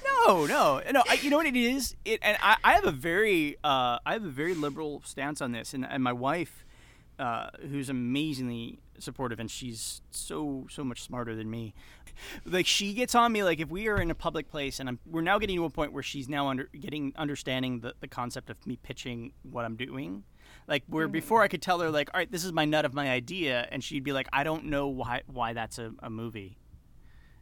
no, 0.25 0.45
no, 0.45 0.81
no. 0.91 1.03
I, 1.07 1.19
you 1.21 1.29
know 1.29 1.37
what 1.37 1.45
it 1.45 1.55
is? 1.55 1.95
It 2.03 2.19
and 2.23 2.37
I, 2.41 2.57
I 2.63 2.73
have 2.73 2.85
a 2.85 2.91
very, 2.91 3.57
uh, 3.63 3.99
I 4.05 4.13
have 4.13 4.23
a 4.23 4.29
very 4.29 4.53
liberal 4.53 5.01
stance 5.05 5.41
on 5.41 5.51
this, 5.51 5.73
and, 5.73 5.85
and 5.85 6.03
my 6.03 6.13
wife, 6.13 6.65
uh, 7.19 7.49
who's 7.69 7.89
amazingly 7.89 8.79
supportive, 8.99 9.39
and 9.39 9.49
she's 9.49 10.01
so 10.11 10.67
so 10.69 10.83
much 10.83 11.01
smarter 11.01 11.35
than 11.35 11.49
me 11.49 11.73
like 12.45 12.65
she 12.65 12.93
gets 12.93 13.15
on 13.15 13.31
me 13.31 13.43
like 13.43 13.59
if 13.59 13.69
we 13.69 13.87
are 13.87 13.99
in 13.99 14.11
a 14.11 14.15
public 14.15 14.49
place 14.49 14.79
and 14.79 14.89
I'm 14.89 14.99
we're 15.05 15.21
now 15.21 15.39
getting 15.39 15.57
to 15.57 15.65
a 15.65 15.69
point 15.69 15.93
where 15.93 16.03
she's 16.03 16.29
now 16.29 16.47
under 16.47 16.69
getting 16.79 17.13
understanding 17.15 17.79
the, 17.79 17.93
the 17.99 18.07
concept 18.07 18.49
of 18.49 18.65
me 18.65 18.77
pitching 18.81 19.33
what 19.43 19.65
I'm 19.65 19.75
doing. 19.75 20.23
Like 20.67 20.83
where 20.87 21.05
mm-hmm. 21.05 21.13
before 21.13 21.41
I 21.41 21.47
could 21.47 21.61
tell 21.61 21.79
her 21.79 21.89
like, 21.89 22.09
all 22.13 22.19
right, 22.19 22.31
this 22.31 22.45
is 22.45 22.51
my 22.51 22.65
nut 22.65 22.85
of 22.85 22.93
my 22.93 23.09
idea, 23.09 23.67
and 23.71 23.83
she'd 23.83 24.03
be 24.03 24.13
like, 24.13 24.27
I 24.31 24.43
don't 24.43 24.65
know 24.65 24.87
why 24.87 25.21
why 25.27 25.53
that's 25.53 25.79
a, 25.79 25.91
a 25.99 26.09
movie. 26.09 26.57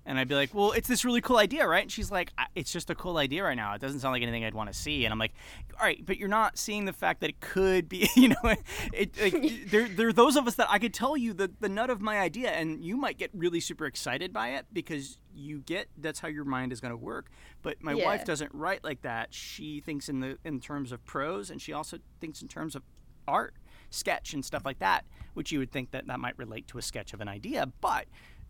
And 0.10 0.18
I'd 0.18 0.28
be 0.28 0.34
like, 0.34 0.56
well, 0.56 0.72
it's 0.72 0.88
this 0.88 1.06
really 1.06 1.22
cool 1.22 1.38
idea, 1.38 1.68
right? 1.68 1.84
And 1.84 1.92
she's 1.92 2.10
like, 2.10 2.34
it's 2.56 2.72
just 2.72 2.90
a 2.90 2.96
cool 2.96 3.18
idea 3.18 3.44
right 3.44 3.54
now. 3.54 3.76
It 3.76 3.80
doesn't 3.80 4.00
sound 4.00 4.14
like 4.14 4.24
anything 4.24 4.44
I'd 4.44 4.56
want 4.56 4.74
to 4.74 4.78
see. 4.78 5.06
And 5.06 5.14
I'm 5.14 5.20
like, 5.20 5.34
all 5.80 5.86
right, 5.86 6.04
but 6.04 6.18
you're 6.18 6.28
not 6.28 6.58
seeing 6.58 6.86
the 6.86 6.94
fact 6.94 7.22
that 7.22 7.30
it 7.30 7.40
could 7.42 7.88
be, 7.88 8.10
you 8.16 8.30
know, 8.30 8.56
it, 8.92 9.16
like, 9.22 9.66
there, 9.70 9.88
there 9.88 10.08
are 10.08 10.14
those 10.14 10.36
of 10.36 10.48
us 10.48 10.56
that 10.56 10.68
I 10.68 10.80
could 10.80 10.96
tell 10.96 11.16
you 11.16 11.34
the, 11.34 11.52
the 11.60 11.70
nut 11.70 11.92
of 11.92 12.02
my 12.02 12.18
idea, 12.18 12.50
and 12.50 12.84
you 12.84 12.98
might 12.98 13.20
get 13.20 13.30
really 13.36 13.60
super 13.60 13.86
excited 13.86 14.34
by 14.34 14.50
it 14.50 14.66
because 14.74 15.20
you 15.32 15.60
get 15.60 15.88
that's 15.96 16.20
how 16.20 16.28
your 16.28 16.44
mind 16.44 16.74
is 16.74 16.82
going 16.82 16.92
to 16.92 16.98
work. 16.98 17.28
But 17.62 17.84
my 17.84 17.94
yeah. 17.94 18.06
wife 18.06 18.26
doesn't 18.26 18.52
write 18.52 18.84
like 18.84 19.04
that. 19.04 19.32
She 19.32 19.80
thinks 19.80 20.10
in 20.10 20.22
the 20.22 20.40
in 20.44 20.60
terms 20.60 20.92
of 20.92 21.06
prose, 21.06 21.52
and 21.52 21.62
she 21.62 21.72
also 21.72 22.00
thinks 22.20 22.42
in 22.42 22.48
terms 22.48 22.76
of 22.76 22.82
art, 23.28 23.54
sketch, 23.92 24.34
and 24.34 24.44
stuff 24.44 24.66
like 24.66 24.80
that, 24.80 25.06
which 25.36 25.52
you 25.52 25.60
would 25.60 25.72
think 25.72 25.92
that 25.92 26.08
that 26.08 26.20
might 26.20 26.38
relate 26.40 26.68
to 26.70 26.80
a 26.80 26.82
sketch 26.82 27.14
of 27.14 27.22
an 27.22 27.28
idea, 27.28 27.72
but 27.80 28.08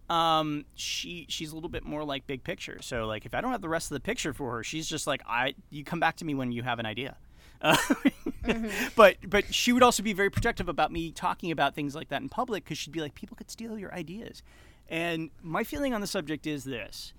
um, 0.10 0.66
she 0.76 1.26
she's 1.30 1.52
a 1.52 1.56
little 1.56 1.70
bit 1.70 1.86
more 1.86 2.04
like 2.04 2.26
big 2.26 2.44
picture. 2.44 2.80
So 2.82 3.06
like 3.06 3.26
if 3.26 3.34
I 3.34 3.42
don't 3.42 3.52
have 3.52 3.62
the 3.62 3.70
rest 3.70 3.92
of 3.92 3.96
the 3.96 4.00
picture 4.00 4.34
for 4.34 4.58
her, 4.58 4.64
she's 4.64 4.88
just 4.88 5.08
like 5.08 5.22
I 5.28 5.54
you 5.70 5.84
come 5.84 6.00
back 6.00 6.18
to 6.18 6.26
me 6.26 6.34
when 6.34 6.52
you 6.52 6.64
have 6.64 6.80
an 6.80 6.86
idea. 6.86 7.18
Uh, 7.62 7.76
mm-hmm. 7.76 8.70
But 8.96 9.18
but 9.28 9.54
she 9.54 9.72
would 9.72 9.84
also 9.84 10.02
be 10.02 10.14
very 10.14 10.30
protective 10.30 10.70
about 10.70 10.92
me 10.92 11.12
talking 11.12 11.52
about 11.52 11.76
things 11.76 11.96
like 11.96 12.10
that 12.10 12.22
in 12.22 12.30
public 12.30 12.64
because 12.64 12.78
she'd 12.78 12.92
be 12.92 13.02
like, 13.02 13.16
people 13.16 13.36
could 13.36 13.52
steal 13.52 13.78
your 13.78 13.94
ideas. 13.94 14.42
And 14.88 15.30
my 15.44 15.64
feeling 15.64 15.94
on 15.94 16.02
the 16.02 16.08
subject 16.08 16.48
is 16.48 16.64
this: 16.64 17.14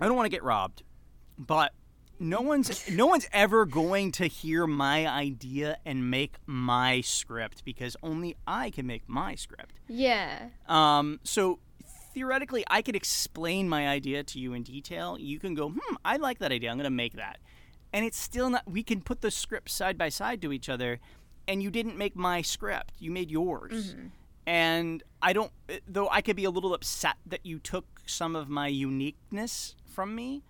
I 0.00 0.06
don't 0.06 0.16
want 0.16 0.26
to 0.26 0.30
get 0.30 0.42
robbed, 0.42 0.82
but 1.38 1.72
no 2.22 2.40
one's 2.40 2.88
no 2.90 3.06
one's 3.06 3.28
ever 3.32 3.66
going 3.66 4.12
to 4.12 4.26
hear 4.26 4.66
my 4.66 5.06
idea 5.06 5.78
and 5.84 6.10
make 6.10 6.36
my 6.46 7.00
script 7.00 7.64
because 7.64 7.96
only 8.02 8.36
I 8.46 8.70
can 8.70 8.86
make 8.86 9.08
my 9.08 9.34
script. 9.34 9.74
Yeah. 9.88 10.48
Um. 10.68 11.20
So 11.24 11.58
theoretically, 12.14 12.64
I 12.68 12.82
could 12.82 12.96
explain 12.96 13.68
my 13.68 13.88
idea 13.88 14.22
to 14.22 14.38
you 14.38 14.54
in 14.54 14.62
detail. 14.62 15.18
You 15.18 15.38
can 15.38 15.54
go, 15.54 15.70
hmm, 15.70 15.94
I 16.04 16.16
like 16.16 16.38
that 16.38 16.52
idea. 16.52 16.70
I'm 16.70 16.76
going 16.76 16.84
to 16.84 16.90
make 16.90 17.14
that. 17.14 17.38
And 17.92 18.04
it's 18.04 18.18
still 18.18 18.48
not. 18.50 18.70
We 18.70 18.82
can 18.82 19.02
put 19.02 19.20
the 19.20 19.30
scripts 19.30 19.74
side 19.74 19.98
by 19.98 20.08
side 20.08 20.40
to 20.42 20.52
each 20.52 20.68
other, 20.68 21.00
and 21.46 21.62
you 21.62 21.70
didn't 21.70 21.98
make 21.98 22.16
my 22.16 22.40
script. 22.40 22.94
You 22.98 23.10
made 23.10 23.30
yours. 23.30 23.92
Mm-hmm. 23.92 24.06
And 24.46 25.02
I 25.20 25.32
don't. 25.32 25.52
Though 25.86 26.08
I 26.08 26.22
could 26.22 26.36
be 26.36 26.44
a 26.44 26.50
little 26.50 26.72
upset 26.72 27.16
that 27.26 27.44
you 27.44 27.58
took 27.58 28.00
some 28.06 28.34
of 28.34 28.48
my 28.48 28.68
uniqueness 28.68 29.76
from 29.84 30.14
me 30.14 30.42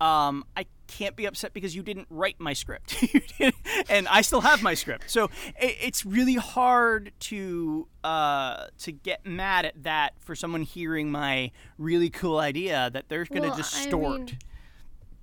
um, 0.00 0.44
I 0.56 0.66
can't 0.86 1.16
be 1.16 1.26
upset 1.26 1.52
because 1.52 1.74
you 1.74 1.82
didn't 1.82 2.06
write 2.10 2.36
my 2.38 2.52
script, 2.52 3.02
and 3.88 4.08
I 4.08 4.20
still 4.22 4.42
have 4.42 4.62
my 4.62 4.74
script. 4.74 5.10
So 5.10 5.24
it, 5.60 5.76
it's 5.80 6.04
really 6.04 6.34
hard 6.34 7.12
to 7.20 7.88
uh, 8.04 8.66
to 8.78 8.92
get 8.92 9.26
mad 9.26 9.64
at 9.64 9.82
that 9.82 10.14
for 10.20 10.34
someone 10.34 10.62
hearing 10.62 11.10
my 11.10 11.50
really 11.78 12.10
cool 12.10 12.38
idea 12.38 12.90
that 12.92 13.08
they're 13.08 13.24
going 13.24 13.42
to 13.42 13.48
well, 13.48 13.56
distort. 13.56 14.14
I 14.14 14.18
mean, 14.18 14.38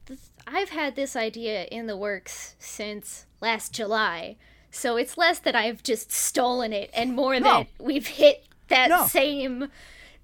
this, 0.05 0.31
I've 0.47 0.69
had 0.69 0.95
this 0.95 1.15
idea 1.15 1.65
in 1.65 1.87
the 1.87 1.95
works 1.95 2.55
since 2.59 3.25
last 3.41 3.73
July, 3.73 4.37
so 4.71 4.97
it's 4.97 5.17
less 5.17 5.39
that 5.39 5.55
I've 5.55 5.83
just 5.83 6.11
stolen 6.11 6.73
it 6.73 6.89
and 6.93 7.15
more 7.15 7.39
no. 7.39 7.59
that 7.59 7.67
we've 7.79 8.07
hit 8.07 8.45
that 8.69 8.89
no. 8.89 9.05
same 9.05 9.69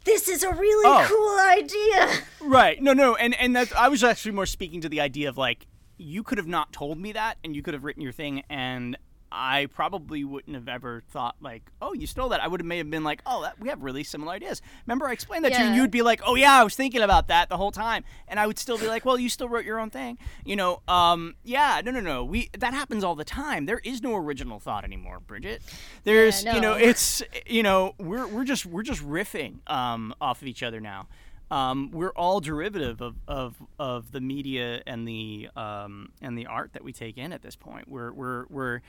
this 0.05 0.27
is 0.27 0.43
a 0.43 0.51
really 0.51 0.85
oh. 0.85 1.05
cool 1.07 1.63
idea. 1.63 2.23
Right. 2.41 2.81
No, 2.81 2.93
no. 2.93 3.15
And 3.15 3.35
and 3.35 3.55
that 3.55 3.75
I 3.75 3.89
was 3.89 4.03
actually 4.03 4.31
more 4.31 4.45
speaking 4.45 4.81
to 4.81 4.89
the 4.89 5.01
idea 5.01 5.29
of 5.29 5.37
like 5.37 5.67
you 5.97 6.23
could 6.23 6.37
have 6.37 6.47
not 6.47 6.71
told 6.71 6.97
me 6.97 7.11
that 7.11 7.37
and 7.43 7.55
you 7.55 7.61
could 7.61 7.73
have 7.73 7.83
written 7.83 8.01
your 8.01 8.13
thing 8.13 8.43
and 8.49 8.97
I 9.31 9.67
probably 9.67 10.23
wouldn't 10.23 10.55
have 10.55 10.67
ever 10.67 11.03
thought 11.09 11.35
like, 11.41 11.63
oh, 11.81 11.93
you 11.93 12.07
stole 12.07 12.29
that. 12.29 12.41
I 12.41 12.47
would 12.47 12.59
have 12.61 12.67
may 12.67 12.77
have 12.77 12.89
been 12.89 13.03
like, 13.03 13.21
oh, 13.25 13.43
that, 13.43 13.59
we 13.59 13.69
have 13.69 13.81
really 13.83 14.03
similar 14.03 14.33
ideas. 14.33 14.61
Remember, 14.87 15.07
I 15.07 15.11
explained 15.11 15.45
that 15.45 15.51
yeah. 15.51 15.59
to 15.59 15.63
you, 15.63 15.69
and 15.69 15.77
you'd 15.77 15.91
be 15.91 16.01
like, 16.01 16.21
oh 16.25 16.35
yeah, 16.35 16.59
I 16.59 16.63
was 16.63 16.75
thinking 16.75 17.01
about 17.01 17.27
that 17.27 17.49
the 17.49 17.57
whole 17.57 17.71
time, 17.71 18.03
and 18.27 18.39
I 18.39 18.47
would 18.47 18.59
still 18.59 18.77
be 18.77 18.87
like, 18.87 19.05
well, 19.05 19.19
you 19.19 19.29
still 19.29 19.49
wrote 19.49 19.65
your 19.65 19.79
own 19.79 19.89
thing, 19.89 20.17
you 20.45 20.55
know? 20.55 20.81
Um, 20.87 21.35
yeah, 21.43 21.81
no, 21.83 21.91
no, 21.91 21.99
no. 21.99 22.23
We 22.23 22.49
that 22.57 22.73
happens 22.73 23.03
all 23.03 23.15
the 23.15 23.25
time. 23.25 23.65
There 23.65 23.81
is 23.83 24.01
no 24.01 24.15
original 24.15 24.59
thought 24.59 24.83
anymore, 24.83 25.19
Bridget. 25.19 25.61
There's, 26.03 26.43
yeah, 26.43 26.51
no. 26.51 26.55
you 26.55 26.61
know, 26.61 26.73
it's, 26.73 27.23
you 27.45 27.63
know, 27.63 27.95
we're 27.99 28.27
we're 28.27 28.45
just 28.45 28.65
we're 28.65 28.83
just 28.83 29.03
riffing 29.03 29.59
um, 29.69 30.13
off 30.19 30.41
of 30.41 30.47
each 30.47 30.63
other 30.63 30.79
now. 30.79 31.07
Um, 31.51 31.89
we're 31.91 32.11
all 32.11 32.41
derivative 32.41 33.01
of, 33.01 33.15
of, 33.27 33.55
of 33.79 34.11
the 34.11 34.21
media 34.21 34.83
and 34.85 35.07
the 35.07 35.49
um, 35.55 36.11
and 36.21 36.37
the 36.37 36.45
art 36.45 36.73
that 36.73 36.83
we 36.83 36.93
take 36.93 37.17
in 37.17 37.33
at 37.33 37.41
this 37.41 37.55
point. 37.55 37.87
We're 37.87 38.11
we're 38.11 38.45
we're 38.49 38.81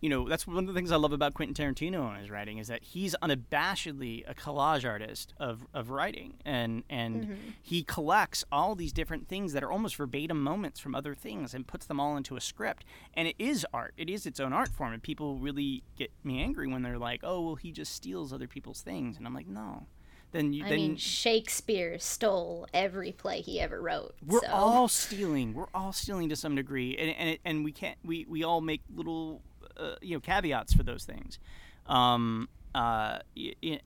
you 0.00 0.08
know, 0.08 0.28
that's 0.28 0.46
one 0.46 0.58
of 0.58 0.66
the 0.66 0.72
things 0.74 0.92
I 0.92 0.96
love 0.96 1.12
about 1.12 1.34
Quentin 1.34 1.54
Tarantino 1.54 2.08
and 2.08 2.20
his 2.20 2.30
writing 2.30 2.58
is 2.58 2.68
that 2.68 2.82
he's 2.82 3.16
unabashedly 3.20 4.28
a 4.28 4.34
collage 4.34 4.88
artist 4.88 5.34
of, 5.38 5.66
of 5.74 5.90
writing, 5.90 6.34
and 6.44 6.84
and 6.88 7.24
mm-hmm. 7.24 7.34
he 7.60 7.82
collects 7.82 8.44
all 8.52 8.74
these 8.74 8.92
different 8.92 9.28
things 9.28 9.52
that 9.52 9.64
are 9.64 9.72
almost 9.72 9.96
verbatim 9.96 10.42
moments 10.42 10.78
from 10.78 10.94
other 10.94 11.14
things 11.14 11.52
and 11.52 11.66
puts 11.66 11.86
them 11.86 11.98
all 11.98 12.16
into 12.16 12.36
a 12.36 12.40
script. 12.40 12.84
And 13.14 13.26
it 13.26 13.34
is 13.38 13.66
art; 13.72 13.94
it 13.96 14.08
is 14.08 14.24
its 14.24 14.38
own 14.38 14.52
art 14.52 14.68
form. 14.68 14.92
And 14.92 15.02
people 15.02 15.36
really 15.38 15.82
get 15.96 16.12
me 16.22 16.40
angry 16.42 16.68
when 16.68 16.82
they're 16.82 16.98
like, 16.98 17.20
"Oh, 17.24 17.40
well, 17.40 17.54
he 17.56 17.72
just 17.72 17.92
steals 17.92 18.32
other 18.32 18.46
people's 18.46 18.82
things," 18.82 19.16
and 19.16 19.26
I'm 19.26 19.34
like, 19.34 19.48
"No." 19.48 19.86
Then 20.30 20.52
you, 20.52 20.64
I 20.66 20.68
then 20.68 20.76
mean, 20.76 20.96
Shakespeare 20.96 21.98
stole 21.98 22.66
every 22.74 23.12
play 23.12 23.40
he 23.40 23.60
ever 23.60 23.80
wrote. 23.80 24.14
We're 24.24 24.40
so. 24.40 24.48
all 24.50 24.88
stealing. 24.88 25.54
We're 25.54 25.68
all 25.72 25.92
stealing 25.92 26.28
to 26.28 26.36
some 26.36 26.54
degree, 26.54 26.96
and 26.98 27.10
and, 27.10 27.38
and 27.44 27.64
we 27.64 27.72
can't. 27.72 27.96
We, 28.04 28.26
we 28.28 28.44
all 28.44 28.60
make 28.60 28.82
little 28.94 29.40
uh, 29.78 29.96
you 30.00 30.14
know 30.14 30.20
caveats 30.20 30.72
for 30.72 30.82
those 30.82 31.04
things. 31.04 31.38
Um, 31.86 32.48
uh, 32.74 33.18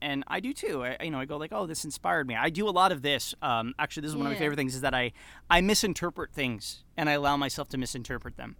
and 0.01 0.23
I 0.27 0.39
do 0.39 0.53
too. 0.53 0.83
I, 0.83 0.97
you 1.03 1.11
know, 1.11 1.19
I 1.19 1.25
go 1.25 1.37
like, 1.37 1.51
"Oh, 1.53 1.65
this 1.65 1.85
inspired 1.85 2.27
me." 2.27 2.35
I 2.35 2.49
do 2.49 2.67
a 2.67 2.71
lot 2.71 2.91
of 2.91 3.01
this. 3.01 3.33
Um, 3.41 3.73
actually, 3.79 4.01
this 4.01 4.09
is 4.09 4.17
one 4.17 4.27
of 4.27 4.33
my 4.33 4.37
favorite 4.37 4.57
things: 4.57 4.75
is 4.75 4.81
that 4.81 4.93
I 4.93 5.13
I 5.49 5.61
misinterpret 5.61 6.31
things 6.31 6.83
and 6.97 7.09
I 7.09 7.13
allow 7.13 7.37
myself 7.37 7.69
to 7.69 7.77
misinterpret 7.77 8.37
them. 8.37 8.55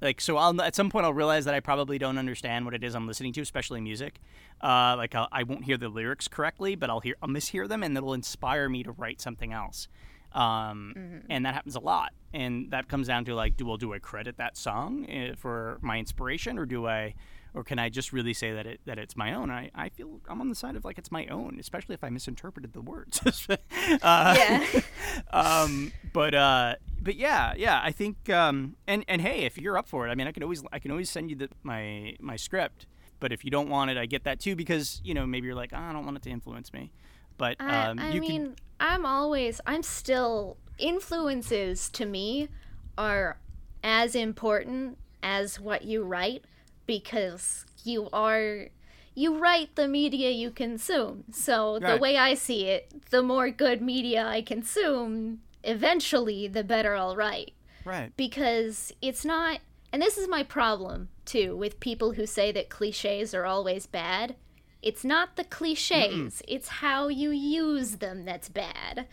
Like, 0.00 0.20
so 0.20 0.36
I'll 0.36 0.60
at 0.62 0.76
some 0.76 0.90
point 0.90 1.04
I'll 1.06 1.12
realize 1.12 1.44
that 1.46 1.54
I 1.54 1.60
probably 1.60 1.98
don't 1.98 2.18
understand 2.18 2.64
what 2.64 2.74
it 2.74 2.84
is 2.84 2.94
I'm 2.94 3.06
listening 3.06 3.32
to, 3.34 3.40
especially 3.40 3.80
music. 3.80 4.20
Uh, 4.60 4.94
like 4.96 5.14
I'll, 5.14 5.28
I 5.32 5.42
will 5.42 5.56
not 5.56 5.64
hear 5.64 5.76
the 5.76 5.88
lyrics 5.88 6.28
correctly, 6.28 6.76
but 6.76 6.88
I'll 6.88 7.00
hear 7.00 7.16
I'll 7.20 7.28
mishear 7.28 7.68
them, 7.68 7.82
and 7.82 7.96
it'll 7.96 8.14
inspire 8.14 8.68
me 8.68 8.84
to 8.84 8.92
write 8.92 9.20
something 9.20 9.52
else. 9.52 9.88
Um, 10.32 10.94
mm-hmm. 10.96 11.18
And 11.30 11.46
that 11.46 11.54
happens 11.54 11.76
a 11.76 11.80
lot. 11.80 12.12
And 12.32 12.70
that 12.70 12.88
comes 12.88 13.06
down 13.06 13.24
to 13.26 13.34
like, 13.34 13.56
do 13.56 13.66
well, 13.66 13.76
do 13.76 13.94
I 13.94 13.98
credit 13.98 14.36
that 14.36 14.56
song 14.56 15.06
eh, 15.08 15.32
for 15.36 15.78
my 15.80 15.98
inspiration, 15.98 16.58
or 16.58 16.66
do 16.66 16.86
I, 16.86 17.14
or 17.54 17.64
can 17.64 17.78
I 17.78 17.88
just 17.88 18.12
really 18.12 18.34
say 18.34 18.52
that 18.52 18.66
it 18.66 18.80
that 18.84 18.98
it's 18.98 19.16
my 19.16 19.32
own? 19.32 19.50
I, 19.50 19.70
I 19.74 19.88
feel 19.88 20.20
I'm 20.28 20.40
on 20.40 20.50
the 20.50 20.54
side 20.54 20.76
of 20.76 20.84
like 20.84 20.98
it's 20.98 21.10
my 21.10 21.26
own, 21.26 21.56
especially 21.58 21.94
if 21.94 22.04
I 22.04 22.10
misinterpreted 22.10 22.74
the 22.74 22.82
words. 22.82 23.20
uh, 23.50 23.56
yeah. 24.02 24.80
um, 25.32 25.92
but 26.12 26.34
uh, 26.34 26.74
but 27.00 27.16
yeah, 27.16 27.54
yeah, 27.56 27.80
I 27.82 27.90
think 27.90 28.28
um, 28.28 28.76
and 28.86 29.04
and 29.08 29.22
hey, 29.22 29.44
if 29.44 29.56
you're 29.56 29.78
up 29.78 29.88
for 29.88 30.06
it, 30.06 30.10
I 30.10 30.14
mean, 30.14 30.26
I 30.26 30.32
can 30.32 30.42
always 30.42 30.62
I 30.72 30.78
can 30.78 30.90
always 30.90 31.08
send 31.08 31.30
you 31.30 31.36
the, 31.36 31.48
my 31.62 32.14
my 32.20 32.36
script. 32.36 32.86
But 33.20 33.32
if 33.32 33.44
you 33.44 33.50
don't 33.50 33.68
want 33.68 33.90
it, 33.90 33.96
I 33.96 34.06
get 34.06 34.24
that 34.24 34.38
too 34.38 34.54
because 34.54 35.00
you 35.02 35.14
know 35.14 35.26
maybe 35.26 35.46
you're 35.46 35.56
like, 35.56 35.72
oh, 35.72 35.78
I 35.78 35.92
don't 35.92 36.04
want 36.04 36.18
it 36.18 36.22
to 36.24 36.30
influence 36.30 36.72
me. 36.72 36.92
But 37.38 37.56
um, 37.60 37.98
I, 37.98 38.08
I 38.08 38.20
mean, 38.20 38.30
can... 38.30 38.56
I'm 38.80 39.06
always, 39.06 39.60
I'm 39.66 39.82
still 39.82 40.56
influences 40.78 41.88
to 41.90 42.06
me 42.06 42.48
are 42.96 43.38
as 43.82 44.14
important 44.14 44.98
as 45.22 45.58
what 45.60 45.84
you 45.84 46.02
write 46.02 46.44
because 46.86 47.64
you 47.84 48.08
are 48.12 48.68
you 49.14 49.36
write 49.36 49.74
the 49.74 49.88
media 49.88 50.30
you 50.30 50.50
consume. 50.50 51.24
So 51.32 51.78
right. 51.80 51.94
the 51.94 52.00
way 52.00 52.16
I 52.16 52.34
see 52.34 52.66
it, 52.66 53.10
the 53.10 53.22
more 53.22 53.50
good 53.50 53.82
media 53.82 54.24
I 54.24 54.42
consume, 54.42 55.40
eventually 55.64 56.46
the 56.46 56.62
better 56.62 56.94
I'll 56.94 57.16
write. 57.16 57.52
Right. 57.84 58.12
Because 58.16 58.92
it's 59.02 59.24
not 59.24 59.60
and 59.92 60.02
this 60.02 60.18
is 60.18 60.28
my 60.28 60.42
problem 60.42 61.08
too 61.24 61.56
with 61.56 61.80
people 61.80 62.12
who 62.12 62.26
say 62.26 62.52
that 62.52 62.68
clichés 62.68 63.36
are 63.36 63.46
always 63.46 63.86
bad. 63.86 64.36
It's 64.82 65.04
not 65.04 65.36
the 65.36 65.44
cliches, 65.44 66.14
Mm-mm. 66.14 66.42
it's 66.46 66.68
how 66.68 67.08
you 67.08 67.30
use 67.30 67.96
them 67.96 68.24
that's 68.24 68.48
bad. 68.48 69.06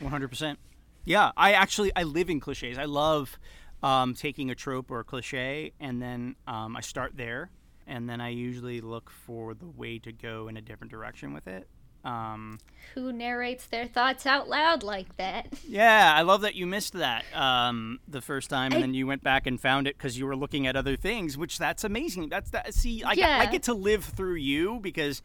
100%. 0.00 0.56
Yeah, 1.04 1.32
I 1.36 1.52
actually 1.52 1.92
I 1.96 2.04
live 2.04 2.30
in 2.30 2.40
cliches. 2.40 2.78
I 2.78 2.84
love 2.84 3.38
um, 3.82 4.14
taking 4.14 4.50
a 4.50 4.54
trope 4.54 4.90
or 4.90 5.00
a 5.00 5.04
cliche 5.04 5.72
and 5.80 6.00
then 6.00 6.36
um, 6.46 6.76
I 6.76 6.80
start 6.80 7.16
there 7.16 7.50
and 7.86 8.08
then 8.08 8.20
I 8.20 8.28
usually 8.28 8.80
look 8.80 9.10
for 9.10 9.54
the 9.54 9.66
way 9.66 9.98
to 10.00 10.12
go 10.12 10.48
in 10.48 10.56
a 10.56 10.60
different 10.60 10.90
direction 10.90 11.32
with 11.32 11.46
it. 11.46 11.68
Um, 12.04 12.58
Who 12.94 13.12
narrates 13.12 13.66
their 13.66 13.86
thoughts 13.86 14.26
out 14.26 14.48
loud 14.48 14.82
like 14.82 15.16
that? 15.16 15.46
Yeah, 15.66 16.12
I 16.14 16.22
love 16.22 16.40
that 16.42 16.54
you 16.54 16.66
missed 16.66 16.94
that 16.94 17.24
um, 17.34 18.00
the 18.08 18.20
first 18.20 18.50
time, 18.50 18.72
and 18.72 18.78
I, 18.78 18.80
then 18.80 18.94
you 18.94 19.06
went 19.06 19.22
back 19.22 19.46
and 19.46 19.60
found 19.60 19.86
it 19.86 19.96
because 19.96 20.18
you 20.18 20.26
were 20.26 20.36
looking 20.36 20.66
at 20.66 20.76
other 20.76 20.96
things, 20.96 21.38
which 21.38 21.58
that's 21.58 21.84
amazing. 21.84 22.28
That's 22.28 22.50
that. 22.50 22.74
See, 22.74 23.02
I, 23.04 23.12
yeah. 23.12 23.38
I 23.40 23.46
get 23.46 23.64
to 23.64 23.74
live 23.74 24.04
through 24.04 24.36
you 24.36 24.80
because 24.80 25.22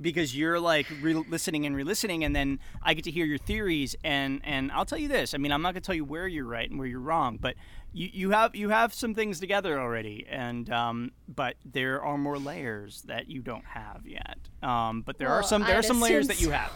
because 0.00 0.36
you're 0.36 0.58
like 0.58 0.86
re-listening 1.00 1.66
and 1.66 1.76
re-listening 1.76 2.24
and 2.24 2.34
then 2.34 2.58
i 2.82 2.94
get 2.94 3.04
to 3.04 3.10
hear 3.10 3.24
your 3.24 3.38
theories 3.38 3.94
and 4.04 4.40
and 4.44 4.72
i'll 4.72 4.84
tell 4.84 4.98
you 4.98 5.08
this 5.08 5.34
i 5.34 5.38
mean 5.38 5.52
i'm 5.52 5.62
not 5.62 5.74
going 5.74 5.82
to 5.82 5.86
tell 5.86 5.94
you 5.94 6.04
where 6.04 6.26
you're 6.26 6.44
right 6.44 6.70
and 6.70 6.78
where 6.78 6.88
you're 6.88 7.00
wrong 7.00 7.38
but 7.40 7.54
you, 7.92 8.08
you 8.12 8.30
have 8.30 8.54
you 8.54 8.70
have 8.70 8.94
some 8.94 9.14
things 9.14 9.38
together 9.38 9.78
already 9.78 10.26
and 10.30 10.70
um, 10.70 11.12
but 11.28 11.56
there 11.64 12.02
are 12.02 12.16
more 12.16 12.38
layers 12.38 13.02
that 13.02 13.28
you 13.28 13.42
don't 13.42 13.66
have 13.66 14.02
yet 14.06 14.38
um, 14.62 15.02
but 15.02 15.18
there 15.18 15.28
well, 15.28 15.38
are 15.38 15.42
some 15.42 15.62
there 15.62 15.72
I'd 15.72 15.80
are 15.80 15.82
some 15.82 16.00
layers 16.00 16.26
so. 16.26 16.32
that 16.32 16.40
you 16.40 16.50
have 16.50 16.72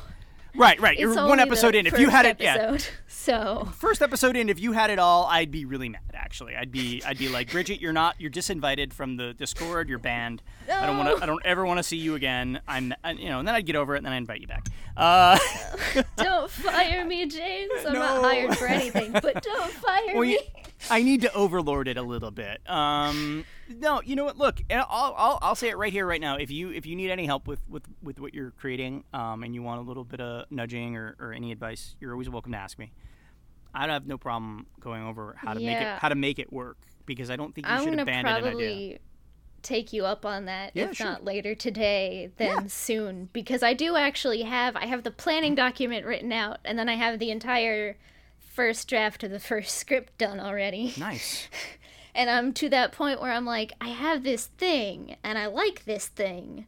Right, 0.57 0.81
right. 0.81 0.99
You're 0.99 1.15
one 1.15 1.41
episode 1.41 1.75
in. 1.75 1.87
If 1.87 1.99
you 1.99 2.09
had 2.09 2.27
it, 2.27 2.41
episode, 2.41 2.81
yeah. 2.83 2.97
So 3.09 3.69
first 3.75 4.03
episode 4.03 4.37
in, 4.37 4.49
if 4.49 4.61
you 4.61 4.71
had 4.71 4.89
it 4.89 5.01
all, 5.01 5.25
I'd 5.25 5.51
be 5.51 5.65
really 5.65 5.89
mad. 5.89 6.03
Actually, 6.15 6.55
I'd 6.55 6.71
be, 6.71 7.03
I'd 7.05 7.19
be 7.19 7.29
like, 7.29 7.51
Bridget, 7.51 7.81
you're 7.81 7.93
not, 7.93 8.15
you're 8.21 8.31
disinvited 8.31 8.93
from 8.93 9.17
the 9.17 9.35
Discord. 9.35 9.89
You're 9.89 9.99
banned. 9.99 10.43
No. 10.69 10.75
I 10.75 10.87
don't 10.87 10.97
want 10.97 11.17
to, 11.17 11.23
I 11.23 11.27
don't 11.27 11.45
ever 11.45 11.67
want 11.67 11.79
to 11.79 11.83
see 11.83 11.97
you 11.97 12.15
again. 12.15 12.61
I'm, 12.69 12.95
I, 13.03 13.13
you 13.13 13.29
know, 13.29 13.41
and 13.41 13.49
then 13.49 13.55
I'd 13.55 13.67
get 13.67 13.75
over 13.77 13.95
it, 13.95 13.99
and 13.99 14.07
then 14.07 14.13
I 14.13 14.17
invite 14.17 14.41
you 14.41 14.47
back. 14.47 14.69
Uh, 14.97 15.39
don't 16.17 16.51
fire 16.51 17.05
me, 17.05 17.27
James. 17.27 17.73
I'm 17.85 17.93
no. 17.95 17.99
not 17.99 18.23
hired 18.23 18.57
for 18.57 18.67
anything, 18.67 19.13
but 19.13 19.43
don't 19.43 19.73
fire 19.73 20.15
well, 20.15 20.23
me. 20.23 20.33
You, 20.33 20.39
I 20.91 21.03
need 21.03 21.23
to 21.23 21.33
overlord 21.35 21.89
it 21.89 21.97
a 21.97 22.03
little 22.03 22.31
bit. 22.31 22.61
Um, 22.69 23.45
no, 23.69 24.01
you 24.03 24.17
know 24.17 24.25
what? 24.25 24.37
Look, 24.37 24.63
I'll, 24.71 25.15
I'll, 25.17 25.39
I'll 25.43 25.55
say 25.55 25.69
it 25.69 25.77
right 25.77 25.93
here, 25.93 26.07
right 26.07 26.21
now. 26.21 26.37
If 26.37 26.51
you 26.51 26.71
if 26.71 26.87
you 26.87 26.95
need 26.97 27.11
any 27.11 27.27
help 27.27 27.47
with, 27.49 27.61
with, 27.69 27.83
with 28.03 28.21
what 28.21 28.35
you're 28.35 28.53
creating, 28.53 29.05
um, 29.13 29.43
and 29.43 29.55
you 29.55 29.63
want 29.63 29.81
a 29.81 29.85
little 29.85 30.05
bit 30.05 30.21
of 30.21 30.51
nudging 30.51 30.97
or, 30.97 31.17
or 31.19 31.33
any 31.33 31.53
advice, 31.53 31.97
you're 32.01 32.13
always 32.13 32.29
welcome 32.31 32.53
to 32.53 32.59
ask 32.59 32.79
me. 32.79 32.93
I'd 33.75 33.91
have 33.91 34.07
no 34.07 34.17
problem 34.19 34.67
going 34.81 35.03
over 35.03 35.37
how 35.39 35.55
to 35.55 35.61
yeah. 35.61 35.73
make 35.73 35.83
it 35.83 35.99
how 36.01 36.09
to 36.09 36.15
make 36.15 36.39
it 36.39 36.53
work. 36.53 36.79
because 37.05 37.31
I 37.31 37.37
don't 37.37 37.55
think 37.55 37.67
you 37.67 37.73
I'm 37.73 37.85
should 37.85 37.99
abandon 37.99 38.27
an 38.27 38.35
idea. 38.37 38.51
probably 38.51 38.99
take 39.63 39.93
you 39.93 40.05
up 40.07 40.25
on 40.25 40.45
that 40.45 40.71
Yeah, 40.75 40.91
if 40.91 40.97
sure. 40.97 41.07
not 41.07 41.25
later 41.25 41.55
today 41.55 42.31
then 42.37 42.69
soon 42.69 43.29
because 43.33 43.63
I 43.63 43.75
do 43.75 43.97
actually 43.97 44.43
have 44.43 44.77
I 44.77 44.87
have 44.87 45.03
the 45.03 45.11
planning 45.11 45.55
document 45.55 46.07
written 46.07 46.33
out 46.33 46.59
and 46.65 46.79
then 46.79 46.89
I 46.89 46.95
have 46.95 47.19
the 47.19 47.31
entire 47.31 47.97
first 48.57 48.89
draft 48.89 49.23
of 49.23 49.31
the 49.31 49.39
first 49.39 49.77
script 49.79 50.19
done 50.19 50.41
already. 50.41 50.95
Nice. 50.99 51.49
And 52.19 52.31
I'm 52.31 52.55
to 52.55 52.71
that 52.71 52.93
point 52.93 53.21
where 53.21 53.31
I'm 53.31 53.45
like, 53.45 53.75
I 53.79 53.89
have 53.89 54.23
this 54.23 54.47
thing 54.47 55.17
and 55.23 55.37
I 55.37 55.49
like 55.49 55.85
this 55.85 56.07
thing. 56.07 56.67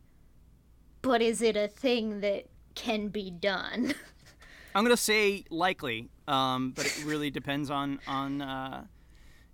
But 1.01 1.23
is 1.23 1.41
it 1.41 1.57
a 1.57 1.69
thing 1.69 2.21
that 2.21 2.49
can 2.75 3.09
be 3.09 3.31
done? 3.31 3.95
I'm 4.75 4.85
gonna 4.85 4.99
say 4.99 5.45
likely, 5.49 6.11
um, 6.29 6.73
but 6.77 6.85
it 6.85 7.03
really 7.07 7.31
depends 7.31 7.71
on 7.71 7.99
on 8.07 8.43
uh, 8.43 8.85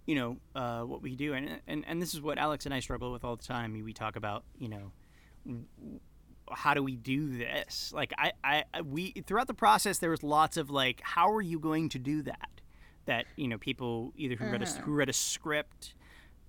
you 0.05 0.17
know 0.17 0.37
uh, 0.57 0.83
what 0.83 1.01
we 1.01 1.15
do, 1.15 1.33
and, 1.33 1.61
and 1.69 1.85
and 1.87 2.03
this 2.03 2.13
is 2.13 2.21
what 2.21 2.39
Alex 2.39 2.65
and 2.65 2.75
I 2.75 2.81
struggle 2.81 3.13
with 3.13 3.23
all 3.25 3.37
the 3.37 3.45
time. 3.45 3.81
We 3.85 3.93
talk 3.93 4.17
about 4.17 4.43
you 4.59 4.69
know 4.69 4.93
how 6.51 6.75
do 6.75 6.83
we 6.83 6.97
do 6.97 7.37
this? 7.37 7.93
Like 7.95 8.13
I, 8.19 8.33
I 8.43 8.81
we 8.83 9.13
throughout 9.27 9.47
the 9.47 9.55
process 9.55 9.99
there 9.99 10.11
was 10.11 10.23
lots 10.23 10.57
of 10.57 10.71
like 10.71 11.01
how 11.03 11.33
are 11.33 11.43
you 11.43 11.59
going 11.59 11.89
to 11.91 11.99
do 11.99 12.23
that? 12.23 12.49
That 13.07 13.27
you 13.37 13.49
know 13.49 13.59
people 13.59 14.13
either 14.17 14.37
who 14.37 14.47
read 14.51 14.63
a 14.63 14.67
who 14.67 14.73
mm-hmm. 14.73 14.95
read 14.95 15.09
a 15.09 15.13
script 15.13 15.95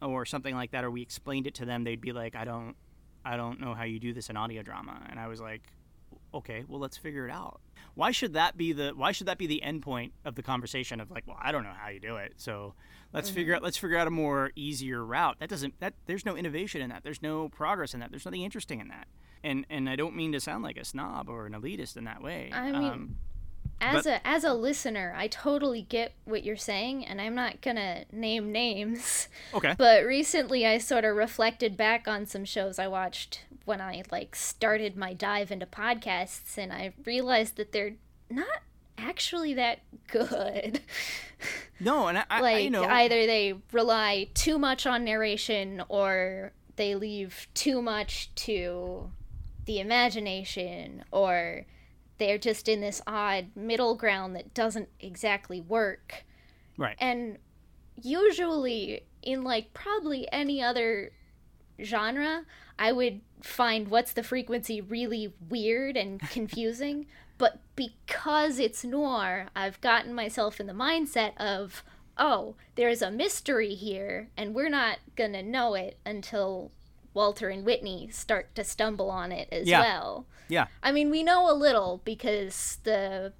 or 0.02 0.26
something 0.26 0.56
like 0.56 0.72
that, 0.72 0.84
or 0.84 0.92
we 0.92 1.02
explained 1.02 1.48
it 1.48 1.56
to 1.56 1.66
them, 1.66 1.84
they'd 1.84 2.02
be 2.02 2.12
like, 2.12 2.36
I 2.36 2.46
don't 2.46 2.76
I 3.24 3.38
don't 3.38 3.60
know 3.60 3.74
how 3.74 3.84
you 3.84 4.00
do 4.00 4.14
this 4.14 4.30
in 4.30 4.38
audio 4.38 4.62
drama, 4.62 5.02
and 5.10 5.20
I 5.20 5.28
was 5.28 5.42
like, 5.42 5.64
okay, 6.36 6.64
well 6.68 6.80
let's 6.80 6.98
figure 6.98 7.28
it 7.28 7.32
out. 7.32 7.60
Why 7.96 8.12
should 8.12 8.34
that 8.34 8.58
be 8.58 8.74
the 8.74 8.90
Why 8.96 9.12
should 9.12 9.28
that 9.28 9.38
be 9.38 9.48
the 9.48 9.64
end 9.64 9.82
point 9.82 10.14
of 10.26 10.36
the 10.36 10.44
conversation 10.44 11.00
of 11.00 11.10
like, 11.10 11.26
well, 11.26 11.38
I 11.42 11.52
don't 11.52 11.64
know 11.64 11.74
how 11.76 11.90
you 11.90 12.00
do 12.00 12.18
it, 12.18 12.34
so 12.38 12.74
let's 13.14 13.30
figure 13.30 13.56
out 13.56 13.64
let's 13.64 13.78
figure 13.78 13.98
out 13.98 14.08
a 14.08 14.12
more 14.12 14.52
easier 14.56 15.04
route. 15.04 15.38
That 15.40 15.50
doesn't 15.50 15.80
that 15.80 15.94
there's 16.06 16.26
no 16.26 16.36
innovation 16.36 16.82
in 16.82 16.90
that. 16.90 17.04
There's 17.04 17.22
no 17.22 17.48
progress 17.50 17.94
in 17.94 18.02
that. 18.02 18.12
There's 18.12 18.26
nothing 18.26 18.42
interesting 18.42 18.80
in 18.82 18.90
that. 18.90 19.08
And 19.44 19.66
and 19.70 19.90
I 19.90 19.96
don't 19.96 20.16
mean 20.16 20.32
to 20.34 20.40
sound 20.42 20.64
like 20.64 20.76
a 20.78 20.84
snob 20.86 21.30
or 21.30 21.46
an 21.46 21.54
elitist 21.54 21.96
in 21.98 22.04
that 22.04 22.22
way. 22.22 22.50
I 22.54 22.72
mean, 22.72 22.84
um, 22.84 23.18
as 23.80 24.04
But- 24.04 24.22
a 24.22 24.28
as 24.28 24.44
a 24.44 24.54
listener, 24.54 25.14
I 25.16 25.28
totally 25.28 25.82
get 25.84 26.14
what 26.26 26.44
you're 26.44 26.56
saying 26.58 27.06
and 27.06 27.22
I'm 27.22 27.36
not 27.36 27.62
going 27.62 27.76
to 27.78 28.06
name 28.12 28.52
names. 28.62 29.30
okay, 29.54 29.76
But 29.78 30.04
recently 30.06 30.66
I 30.66 30.80
sort 30.80 31.06
of 31.06 31.16
reflected 31.16 31.78
back 31.78 32.08
on 32.10 32.26
some 32.26 32.44
shows 32.46 32.78
I 32.80 32.88
watched 32.88 33.42
when 33.66 33.82
I 33.82 34.04
like 34.12 34.36
started 34.36 34.96
my 34.96 35.14
dive 35.14 35.52
into 35.52 35.66
podcasts 35.66 36.58
and 36.58 36.72
I 36.72 36.94
realized 37.06 37.58
that 37.58 37.72
they're 37.72 37.96
not 38.30 38.62
actually 38.98 39.54
that 39.56 39.80
good. 40.08 40.82
no, 41.80 42.08
and 42.08 42.20
I, 42.20 42.26
I 42.30 42.42
like 42.42 42.64
you 42.64 42.70
know 42.70 42.86
either 42.86 43.26
they 43.26 43.56
rely 43.72 44.30
too 44.34 44.58
much 44.58 44.86
on 44.86 45.04
narration 45.04 45.84
or 45.90 46.54
they 46.76 46.96
leave 46.96 47.48
too 47.54 47.82
much 47.82 48.34
to 48.36 49.12
the 49.66 49.80
imagination 49.80 51.04
or 51.12 51.66
they're 52.18 52.38
just 52.38 52.70
in 52.70 52.82
this 52.82 53.02
odd 53.08 53.48
middle 53.56 53.96
ground 53.96 54.36
that 54.36 54.54
doesn't 54.54 54.90
exactly 55.00 55.60
work 55.60 56.24
right. 56.78 56.96
and 57.00 57.38
usually 58.02 59.06
in 59.22 59.44
like 59.44 59.74
probably 59.74 60.28
any 60.32 60.62
other 60.62 61.12
genre 61.84 62.46
i 62.80 62.92
would 62.92 63.22
find 63.42 63.88
what's 63.90 64.14
the 64.14 64.24
frequency 64.24 64.80
really 64.82 65.34
weird 65.50 65.96
and 65.98 66.20
confusing 66.30 67.06
but 67.38 67.60
because 67.76 68.60
it's 68.60 68.84
noir 68.84 69.48
i've 69.56 69.80
gotten 69.82 70.14
myself 70.14 70.60
in 70.60 70.68
the 70.68 70.74
mindset 70.74 71.36
of 71.38 71.84
oh 72.18 72.56
there's 72.76 73.02
a 73.02 73.12
mystery 73.12 73.74
here 73.76 74.30
and 74.38 74.56
we're 74.56 74.70
not 74.70 74.98
gonna 75.16 75.44
know 75.44 75.74
it 75.74 75.98
until 76.06 76.72
walter 77.14 77.50
and 77.50 77.66
whitney 77.66 78.10
start 78.12 78.54
to 78.56 78.64
stumble 78.64 79.10
on 79.10 79.32
it 79.32 79.48
as 79.52 79.68
Yeah. 79.68 79.82
well 79.82 80.26
Yeah, 80.48 80.68
I 80.84 80.92
mean, 80.92 81.10
we 81.10 81.24
know 81.24 81.50
a 81.52 81.56
little 81.58 82.02
because 82.06 82.78
the 82.84 83.34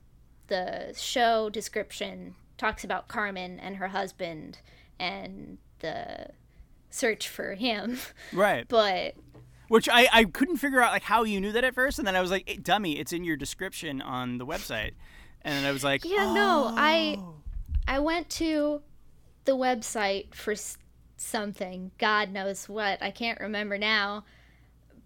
the 0.48 0.94
show 0.98 1.50
description 1.50 2.36
talks 2.58 2.84
about 2.84 3.08
Carmen 3.08 3.60
and 3.60 3.76
her 3.78 3.90
husband 3.90 4.58
and 5.00 5.58
the 5.80 6.30
search 6.96 7.28
for 7.28 7.54
him. 7.56 7.98
right. 8.34 8.66
But 8.70 9.16
Which 9.68 9.90
I, 9.90 10.08
I 10.14 10.24
couldn't 10.26 10.58
figure 10.58 10.82
out 10.82 10.92
like 10.92 11.04
how 11.04 11.24
you 11.24 11.42
knew 11.42 11.52
that 11.52 11.64
at 11.64 11.74
first, 11.76 11.98
and 12.00 12.08
then 12.08 12.16
I 12.16 12.22
was 12.22 12.32
like, 12.32 12.48
hey, 12.48 12.58
"Dummy, 12.58 13.00
it's 13.00 13.12
in 13.14 13.24
your 13.24 13.36
description 13.38 14.02
on 14.02 14.38
the 14.38 14.46
website," 14.46 14.92
and 15.42 15.54
then 15.56 15.66
I 15.66 15.72
was 15.72 15.84
like, 15.84 16.06
yeah, 16.06 16.34
no, 16.34 16.72
I 16.76 17.16
"Oh." 17.20 17.36
I 17.88 18.00
went 18.00 18.30
to 18.32 18.82
the 19.46 19.56
website 19.56 20.34
for 20.34 20.54
s- 20.54 20.78
something. 21.18 21.92
God 22.00 22.32
knows 22.32 22.68
what. 22.68 23.02
I 23.02 23.12
can't 23.12 23.40
remember 23.40 23.78
now. 23.78 24.24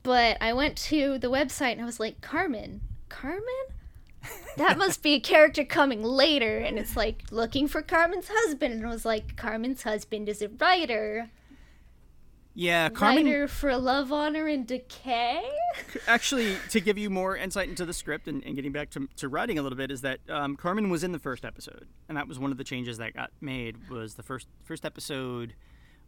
But 0.02 0.38
I 0.40 0.54
went 0.54 0.78
to 0.78 1.18
the 1.18 1.30
website 1.30 1.74
and 1.74 1.82
I 1.82 1.86
was 1.86 2.00
like, 2.00 2.22
Carmen, 2.22 2.80
Carmen? 3.10 3.44
That 4.56 4.78
must 4.78 5.04
be 5.04 5.14
a 5.14 5.20
character 5.20 5.66
coming 5.66 6.04
later. 6.04 6.58
And 6.58 6.80
it's 6.80 6.96
like 6.96 7.24
looking 7.32 7.68
for 7.68 7.82
Carmen's 7.82 8.30
husband. 8.32 8.74
And 8.76 8.86
I 8.86 8.90
was 8.90 9.04
like, 9.06 9.36
Carmen's 9.36 9.84
husband 9.84 10.30
is 10.30 10.42
a 10.42 10.48
writer. 10.48 11.30
Yeah, 12.56 12.90
Carmen. 12.90 13.26
Writer 13.26 13.48
for 13.48 13.78
Love, 13.78 14.12
Honor, 14.12 14.48
and 14.48 14.68
Decay? 14.68 15.44
Actually, 16.08 16.58
to 16.72 16.82
give 16.82 16.98
you 16.98 17.10
more 17.10 17.38
insight 17.38 17.70
into 17.70 17.86
the 17.86 17.94
script 17.94 18.28
and, 18.28 18.44
and 18.44 18.56
getting 18.56 18.72
back 18.72 18.90
to, 18.92 19.08
to 19.18 19.30
writing 19.30 19.58
a 19.60 19.62
little 19.62 19.78
bit, 19.78 19.92
is 19.92 20.02
that 20.02 20.20
um, 20.30 20.56
Carmen 20.58 20.90
was 20.90 21.04
in 21.04 21.12
the 21.12 21.20
first 21.20 21.46
episode, 21.46 21.88
and 22.10 22.18
that 22.18 22.28
was 22.28 22.38
one 22.40 22.52
of 22.52 22.58
the 22.58 22.64
changes 22.64 22.98
that 22.98 23.14
got 23.14 23.32
made. 23.40 23.90
Was 23.90 24.16
the 24.16 24.24
first 24.24 24.48
first 24.64 24.84
episode, 24.84 25.54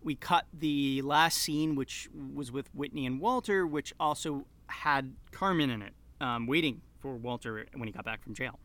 we 0.03 0.15
cut 0.15 0.45
the 0.51 1.01
last 1.03 1.37
scene, 1.37 1.75
which 1.75 2.09
was 2.35 2.51
with 2.51 2.73
Whitney 2.73 3.05
and 3.05 3.21
Walter, 3.21 3.65
which 3.65 3.93
also 3.99 4.45
had 4.67 5.13
Carmen 5.31 5.69
in 5.69 5.81
it, 5.81 5.93
um, 6.19 6.47
waiting 6.47 6.81
for 6.99 7.15
Walter 7.15 7.65
when 7.75 7.87
he 7.87 7.93
got 7.93 8.03
back 8.03 8.23
from 8.23 8.33
jail. 8.33 8.59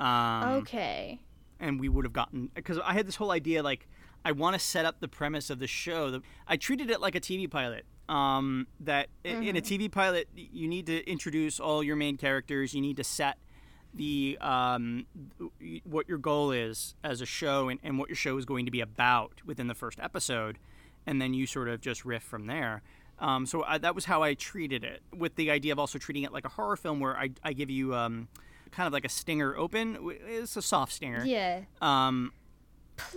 Um, 0.00 0.48
Okay. 0.62 1.20
and 1.60 1.78
we 1.80 1.88
would 1.88 2.04
have 2.04 2.12
gotten 2.12 2.50
because 2.54 2.78
I 2.80 2.92
had 2.92 3.06
this 3.06 3.16
whole 3.16 3.30
idea 3.30 3.62
like 3.62 3.88
I 4.24 4.32
want 4.32 4.54
to 4.54 4.60
set 4.60 4.84
up 4.84 5.00
the 5.00 5.08
premise 5.08 5.50
of 5.50 5.58
the 5.58 5.66
show. 5.66 6.20
I 6.48 6.56
treated 6.56 6.90
it 6.90 7.00
like 7.00 7.14
a 7.14 7.20
TV 7.20 7.50
pilot. 7.50 7.84
Um, 8.08 8.66
that 8.80 9.08
i 9.24 9.28
in 9.28 9.56
a 9.56 9.62
TV 9.62 9.90
pilot, 9.90 10.28
you 10.34 10.68
need 10.68 10.86
to 10.86 11.08
introduce 11.10 11.58
all 11.58 11.82
your 11.82 11.96
main 11.96 12.16
characters. 12.16 12.74
You 12.74 12.82
need 12.82 12.98
to 12.98 13.04
set 13.04 13.38
the 13.94 14.36
um, 14.40 15.06
what 15.84 16.08
your 16.08 16.18
goal 16.18 16.50
is 16.50 16.94
as 17.02 17.20
a 17.20 17.26
show 17.26 17.68
and, 17.68 17.80
and 17.82 17.98
what 17.98 18.08
your 18.08 18.16
show 18.16 18.36
is 18.36 18.44
going 18.44 18.66
to 18.66 18.70
be 18.70 18.80
about 18.80 19.40
within 19.46 19.68
the 19.68 19.74
first 19.74 19.98
episode, 20.00 20.58
and 21.06 21.20
then 21.20 21.32
you 21.32 21.46
sort 21.46 21.68
of 21.68 21.80
just 21.80 22.04
riff 22.04 22.22
from 22.22 22.46
there. 22.46 22.82
Um, 23.20 23.46
so 23.46 23.62
I, 23.62 23.78
that 23.78 23.94
was 23.94 24.06
how 24.06 24.22
I 24.22 24.34
treated 24.34 24.84
it, 24.84 25.00
with 25.16 25.36
the 25.36 25.50
idea 25.50 25.72
of 25.72 25.78
also 25.78 25.98
treating 25.98 26.24
it 26.24 26.32
like 26.32 26.44
a 26.44 26.48
horror 26.48 26.76
film, 26.76 27.00
where 27.00 27.16
I, 27.16 27.30
I 27.42 27.52
give 27.52 27.70
you 27.70 27.94
um, 27.94 28.28
kind 28.70 28.86
of 28.86 28.92
like 28.92 29.04
a 29.04 29.08
stinger 29.08 29.56
open. 29.56 29.96
It's 30.26 30.56
a 30.56 30.62
soft 30.62 30.92
stinger. 30.92 31.24
Yeah. 31.24 31.60
Um, 31.80 32.32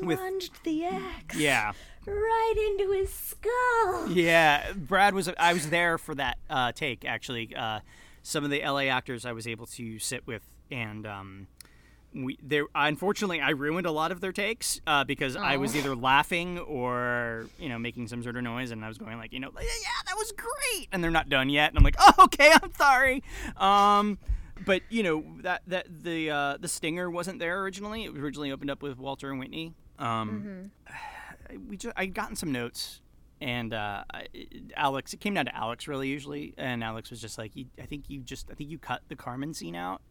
with- 0.01 0.19
Plunged 0.19 0.63
the 0.63 0.85
axe 0.85 1.35
yeah, 1.35 1.71
right 2.05 2.53
into 2.79 2.91
his 2.93 3.13
skull. 3.13 4.09
yeah. 4.11 4.71
Brad 4.75 5.13
was. 5.13 5.29
I 5.37 5.53
was 5.53 5.69
there 5.69 5.97
for 5.97 6.15
that 6.15 6.37
uh, 6.49 6.71
take 6.71 7.05
actually. 7.05 7.55
Uh, 7.55 7.79
some 8.23 8.43
of 8.43 8.49
the 8.49 8.61
LA 8.61 8.87
actors 8.89 9.25
I 9.25 9.31
was 9.31 9.47
able 9.47 9.67
to 9.67 9.99
sit 9.99 10.27
with, 10.27 10.41
and 10.69 11.07
um, 11.07 11.47
we 12.13 12.37
there. 12.43 12.65
Unfortunately, 12.75 13.39
I 13.39 13.51
ruined 13.51 13.85
a 13.87 13.91
lot 13.91 14.11
of 14.11 14.19
their 14.19 14.33
takes 14.33 14.81
uh, 14.85 15.05
because 15.05 15.37
I 15.37 15.55
was 15.55 15.75
Oh. 15.75 15.79
either 15.79 15.95
laughing 15.95 16.59
or 16.59 17.45
you 17.57 17.69
know 17.69 17.79
making 17.79 18.07
some 18.09 18.21
sort 18.23 18.35
of 18.35 18.43
noise, 18.43 18.71
and 18.71 18.83
I 18.83 18.89
was 18.89 18.97
going 18.97 19.17
like, 19.17 19.31
you 19.31 19.39
know, 19.39 19.49
yeah, 19.55 19.63
that 20.07 20.15
was 20.17 20.33
great, 20.33 20.89
and 20.91 21.01
they're 21.01 21.09
not 21.11 21.29
done 21.29 21.47
yet, 21.49 21.69
and 21.69 21.77
I'm 21.77 21.83
like, 21.85 21.95
oh, 21.99 22.13
okay, 22.25 22.51
I'm 22.61 22.73
sorry. 22.73 23.23
Um, 23.55 24.17
but 24.65 24.81
you 24.89 25.03
know 25.03 25.23
that 25.41 25.61
that 25.67 25.87
the 26.03 26.29
uh, 26.31 26.57
the 26.57 26.67
stinger 26.67 27.09
wasn't 27.09 27.39
there 27.39 27.61
originally. 27.61 28.05
It 28.05 28.17
originally 28.17 28.51
opened 28.51 28.71
up 28.71 28.81
with 28.81 28.97
Walter 28.97 29.29
and 29.31 29.39
Whitney. 29.39 29.73
Um, 29.99 30.71
we 31.67 31.77
just 31.77 31.93
I'd 31.97 32.13
gotten 32.13 32.35
some 32.35 32.51
notes, 32.51 33.01
and 33.41 33.73
uh, 33.73 34.03
Alex. 34.75 35.13
It 35.13 35.19
came 35.19 35.33
down 35.33 35.45
to 35.45 35.55
Alex 35.55 35.87
really 35.87 36.07
usually, 36.09 36.53
and 36.57 36.83
Alex 36.83 37.09
was 37.09 37.21
just 37.21 37.37
like, 37.37 37.51
I 37.81 37.85
think 37.85 38.05
you 38.09 38.19
just 38.21 38.49
I 38.51 38.53
think 38.53 38.69
you 38.69 38.77
cut 38.77 39.01
the 39.07 39.15
Carmen 39.15 39.53
scene 39.53 39.75
out, 39.75 40.01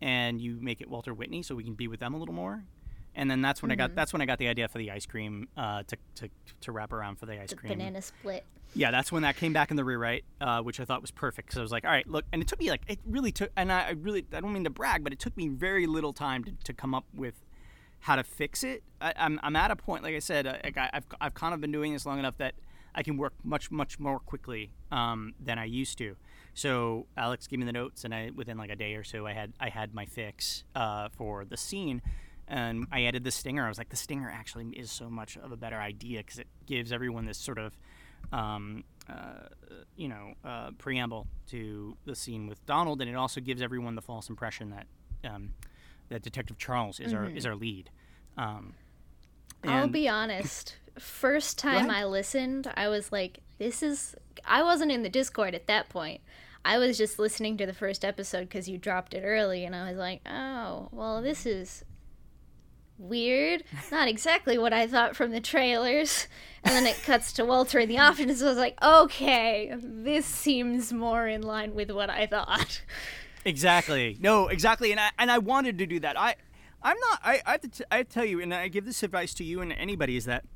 and 0.00 0.40
you 0.40 0.58
make 0.60 0.80
it 0.80 0.88
Walter 0.90 1.14
Whitney 1.14 1.42
so 1.42 1.54
we 1.54 1.64
can 1.64 1.74
be 1.74 1.88
with 1.88 2.00
them 2.00 2.14
a 2.14 2.18
little 2.18 2.34
more. 2.34 2.64
And 3.16 3.30
then 3.30 3.42
that's 3.42 3.62
when 3.62 3.70
I 3.70 3.76
got 3.76 3.94
that's 3.94 4.12
when 4.12 4.20
I 4.22 4.26
got 4.26 4.38
the 4.38 4.48
idea 4.48 4.66
for 4.66 4.78
the 4.78 4.90
ice 4.90 5.06
cream 5.06 5.46
uh, 5.56 5.84
to, 5.86 5.96
to 6.16 6.28
to 6.62 6.72
wrap 6.72 6.92
around 6.92 7.16
for 7.20 7.26
the 7.26 7.40
ice 7.40 7.50
The 7.50 7.56
cream. 7.56 7.74
banana 7.78 8.02
split. 8.02 8.44
Yeah, 8.76 8.90
that's 8.90 9.12
when 9.12 9.22
that 9.22 9.36
came 9.36 9.52
back 9.52 9.70
in 9.70 9.76
the 9.76 9.84
rewrite, 9.84 10.24
uh, 10.40 10.60
which 10.60 10.80
I 10.80 10.84
thought 10.84 11.00
was 11.00 11.12
perfect 11.12 11.46
because 11.48 11.58
I 11.58 11.62
was 11.62 11.70
like, 11.70 11.84
all 11.84 11.90
right, 11.90 12.06
look, 12.08 12.24
and 12.32 12.42
it 12.42 12.48
took 12.48 12.58
me 12.58 12.70
like 12.70 12.82
it 12.88 12.98
really 13.06 13.30
took, 13.30 13.50
and 13.56 13.70
I, 13.70 13.82
I 13.82 13.90
really 13.90 14.26
I 14.32 14.40
don't 14.40 14.52
mean 14.52 14.64
to 14.64 14.70
brag, 14.70 15.04
but 15.04 15.12
it 15.12 15.20
took 15.20 15.36
me 15.36 15.48
very 15.48 15.86
little 15.86 16.12
time 16.12 16.42
to, 16.44 16.52
to 16.64 16.72
come 16.72 16.92
up 16.92 17.04
with 17.14 17.34
how 18.00 18.16
to 18.16 18.24
fix 18.24 18.64
it. 18.64 18.82
I, 19.00 19.12
I'm 19.16 19.38
I'm 19.44 19.54
at 19.54 19.70
a 19.70 19.76
point, 19.76 20.02
like 20.02 20.16
I 20.16 20.18
said, 20.18 20.46
uh, 20.48 20.56
I, 20.64 20.90
I've 20.92 21.06
I've 21.20 21.34
kind 21.34 21.54
of 21.54 21.60
been 21.60 21.70
doing 21.70 21.92
this 21.92 22.04
long 22.04 22.18
enough 22.18 22.36
that 22.38 22.54
I 22.96 23.04
can 23.04 23.16
work 23.16 23.34
much 23.44 23.70
much 23.70 24.00
more 24.00 24.18
quickly 24.18 24.72
um, 24.90 25.34
than 25.38 25.56
I 25.58 25.66
used 25.66 25.96
to. 25.98 26.16
So 26.54 27.06
Alex 27.16 27.46
gave 27.46 27.60
me 27.60 27.66
the 27.66 27.72
notes, 27.72 28.04
and 28.04 28.12
I 28.12 28.30
within 28.34 28.58
like 28.58 28.70
a 28.70 28.76
day 28.76 28.94
or 28.94 29.04
so, 29.04 29.24
I 29.24 29.34
had 29.34 29.52
I 29.60 29.68
had 29.68 29.94
my 29.94 30.04
fix 30.04 30.64
uh, 30.74 31.10
for 31.16 31.44
the 31.44 31.56
scene. 31.56 32.02
and 32.48 32.86
I 32.92 33.04
added 33.04 33.24
the 33.24 33.30
stinger. 33.30 33.64
I 33.64 33.68
was 33.68 33.78
like, 33.78 33.88
the 33.88 33.96
stinger 33.96 34.30
actually 34.30 34.66
is 34.70 34.90
so 34.90 35.08
much 35.08 35.36
of 35.36 35.52
a 35.52 35.56
better 35.56 35.76
idea 35.78 36.18
because 36.18 36.38
it 36.38 36.46
gives 36.66 36.92
everyone 36.92 37.24
this 37.24 37.38
sort 37.38 37.58
of, 37.58 37.76
um, 38.32 38.84
uh, 39.08 39.48
you 39.96 40.08
know, 40.08 40.34
uh, 40.44 40.70
preamble 40.78 41.26
to 41.50 41.96
the 42.04 42.14
scene 42.14 42.46
with 42.46 42.64
Donald, 42.66 43.00
and 43.00 43.10
it 43.10 43.14
also 43.14 43.40
gives 43.40 43.60
everyone 43.60 43.94
the 43.94 44.02
false 44.02 44.28
impression 44.28 44.70
that 44.70 44.86
um, 45.28 45.54
that 46.08 46.22
Detective 46.22 46.58
Charles 46.58 47.00
is 47.00 47.12
our 47.12 47.28
is 47.28 47.46
our 47.46 47.54
lead. 47.54 47.90
Um, 48.36 48.74
I'll 49.64 49.88
be 49.88 50.08
honest. 50.08 50.76
First 50.98 51.58
time. 51.58 51.90
I 51.90 52.04
listened, 52.04 52.70
I 52.76 52.88
was 52.88 53.10
like, 53.10 53.40
this 53.58 53.82
is. 53.82 54.14
I 54.44 54.62
wasn't 54.62 54.92
in 54.92 55.02
the 55.02 55.08
Discord 55.08 55.54
at 55.54 55.66
that 55.66 55.88
point. 55.88 56.20
I 56.64 56.78
was 56.78 56.96
just 56.96 57.18
listening 57.18 57.56
to 57.58 57.66
the 57.66 57.74
first 57.74 58.04
episode 58.04 58.48
because 58.48 58.68
you 58.68 58.78
dropped 58.78 59.12
it 59.12 59.22
early, 59.22 59.64
and 59.64 59.76
I 59.76 59.90
was 59.90 59.98
like, 59.98 60.22
oh, 60.26 60.88
well, 60.92 61.20
this 61.20 61.46
is 61.46 61.84
weird. 62.98 63.64
Not 63.90 64.08
exactly 64.08 64.58
what 64.58 64.72
I 64.72 64.86
thought 64.86 65.16
from 65.16 65.30
the 65.30 65.40
trailers. 65.40 66.28
And 66.62 66.74
then 66.74 66.86
it 66.86 67.02
cuts 67.02 67.32
to 67.34 67.44
Walter 67.44 67.78
in 67.78 67.88
the 67.88 67.98
office, 67.98 68.38
so 68.38 68.46
I 68.46 68.48
was 68.48 68.58
like, 68.58 68.82
okay, 68.82 69.74
this 69.78 70.24
seems 70.24 70.92
more 70.92 71.26
in 71.26 71.42
line 71.42 71.74
with 71.74 71.90
what 71.90 72.08
I 72.08 72.26
thought. 72.26 72.82
Exactly. 73.44 74.16
No, 74.20 74.48
exactly. 74.48 74.90
And 74.90 74.98
I 74.98 75.10
and 75.18 75.30
I 75.30 75.36
wanted 75.36 75.76
to 75.78 75.86
do 75.86 76.00
that. 76.00 76.18
I 76.18 76.36
I'm 76.82 76.96
not. 77.10 77.20
I 77.22 77.42
I 77.44 77.50
have 77.52 77.60
to, 77.60 77.68
t- 77.68 77.84
I 77.90 78.02
tell 78.02 78.24
you, 78.24 78.40
and 78.40 78.54
I 78.54 78.68
give 78.68 78.86
this 78.86 79.02
advice 79.02 79.34
to 79.34 79.44
you 79.44 79.60
and 79.60 79.70
anybody 79.72 80.16
is 80.16 80.24
that 80.24 80.46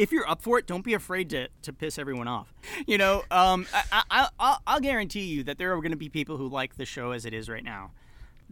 if 0.00 0.10
you're 0.10 0.28
up 0.28 0.40
for 0.40 0.58
it, 0.58 0.66
don't 0.66 0.84
be 0.84 0.94
afraid 0.94 1.28
to, 1.30 1.48
to 1.60 1.72
piss 1.74 1.98
everyone 1.98 2.26
off. 2.26 2.54
You 2.86 2.96
know, 2.96 3.22
um, 3.30 3.66
I, 3.74 4.02
I, 4.10 4.28
I'll, 4.38 4.62
I'll 4.66 4.80
guarantee 4.80 5.24
you 5.24 5.44
that 5.44 5.58
there 5.58 5.72
are 5.74 5.76
going 5.76 5.90
to 5.90 5.96
be 5.96 6.08
people 6.08 6.38
who 6.38 6.48
like 6.48 6.76
the 6.76 6.86
show 6.86 7.10
as 7.10 7.26
it 7.26 7.34
is 7.34 7.50
right 7.50 7.62
now. 7.62 7.90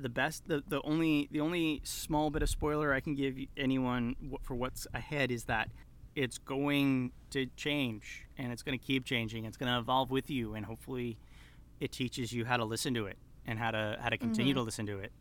The 0.01 0.09
best, 0.09 0.47
the, 0.47 0.63
the 0.69 0.81
only 0.83 1.29
the 1.33 1.41
only 1.41 1.81
small 1.83 2.31
bit 2.31 2.43
of 2.43 2.49
spoiler 2.49 2.95
I 2.95 3.01
can 3.01 3.15
give 3.17 3.37
anyone 3.57 4.15
for 4.43 4.55
what's 4.55 4.87
ahead 4.95 5.33
is 5.33 5.45
that 5.45 5.71
it's 6.15 6.39
going 6.39 7.11
to 7.31 7.47
change 7.57 8.27
and 8.39 8.53
it's 8.53 8.63
going 8.63 8.79
to 8.79 8.85
keep 8.85 9.05
changing. 9.05 9.45
It's 9.45 9.57
going 9.57 9.73
to 9.73 9.79
evolve 9.79 10.11
with 10.11 10.31
you, 10.31 10.55
and 10.55 10.65
hopefully, 10.65 11.19
it 11.81 11.91
teaches 11.93 12.33
you 12.33 12.45
how 12.45 12.57
to 12.57 12.65
listen 12.65 12.95
to 12.95 13.07
it 13.07 13.19
and 13.47 13.59
how 13.59 13.73
to 13.73 13.99
how 14.01 14.09
to 14.09 14.19
continue 14.19 14.55
to 14.55 14.63
listen 14.63 14.87
to 14.87 14.99
it. 15.01 15.13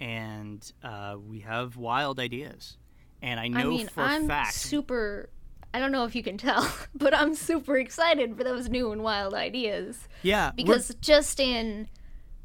And 0.00 0.70
uh, 0.82 1.16
we 1.18 1.40
have 1.40 1.76
wild 1.76 2.18
ideas, 2.18 2.76
and 3.22 3.38
I 3.40 3.48
know 3.48 3.60
I 3.60 3.64
mean, 3.64 3.88
for 3.88 4.02
I'm 4.02 4.26
fact. 4.26 4.54
super. 4.54 5.28
I 5.74 5.78
don't 5.78 5.92
know 5.92 6.04
if 6.04 6.14
you 6.14 6.22
can 6.22 6.38
tell, 6.38 6.66
but 6.94 7.14
I'm 7.14 7.34
super 7.34 7.76
excited 7.76 8.36
for 8.36 8.44
those 8.44 8.68
new 8.70 8.92
and 8.92 9.02
wild 9.02 9.34
ideas. 9.34 10.08
yeah, 10.22 10.50
Because 10.54 10.94
just 11.02 11.38
in 11.38 11.88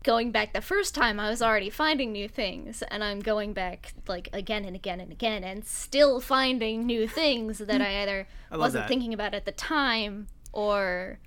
going 0.03 0.31
back 0.31 0.53
the 0.53 0.61
first 0.61 0.95
time, 0.95 1.19
I 1.19 1.29
was 1.29 1.41
already 1.41 1.69
finding 1.69 2.11
new 2.11 2.27
things, 2.27 2.81
and 2.89 3.03
I'm 3.03 3.19
going 3.19 3.53
back 3.53 3.93
like 4.07 4.29
again 4.33 4.65
and 4.65 4.75
again 4.75 4.99
and 4.99 5.11
again, 5.11 5.43
and 5.43 5.65
still 5.65 6.19
finding 6.19 6.85
new 6.85 7.07
things 7.07 7.59
that 7.59 7.81
I 7.81 8.01
either 8.01 8.27
I 8.49 8.57
wasn't 8.57 8.83
that. 8.83 8.87
thinking 8.87 9.13
about 9.13 9.33
at 9.33 9.45
the 9.45 9.51
time 9.51 10.27
or 10.51 11.19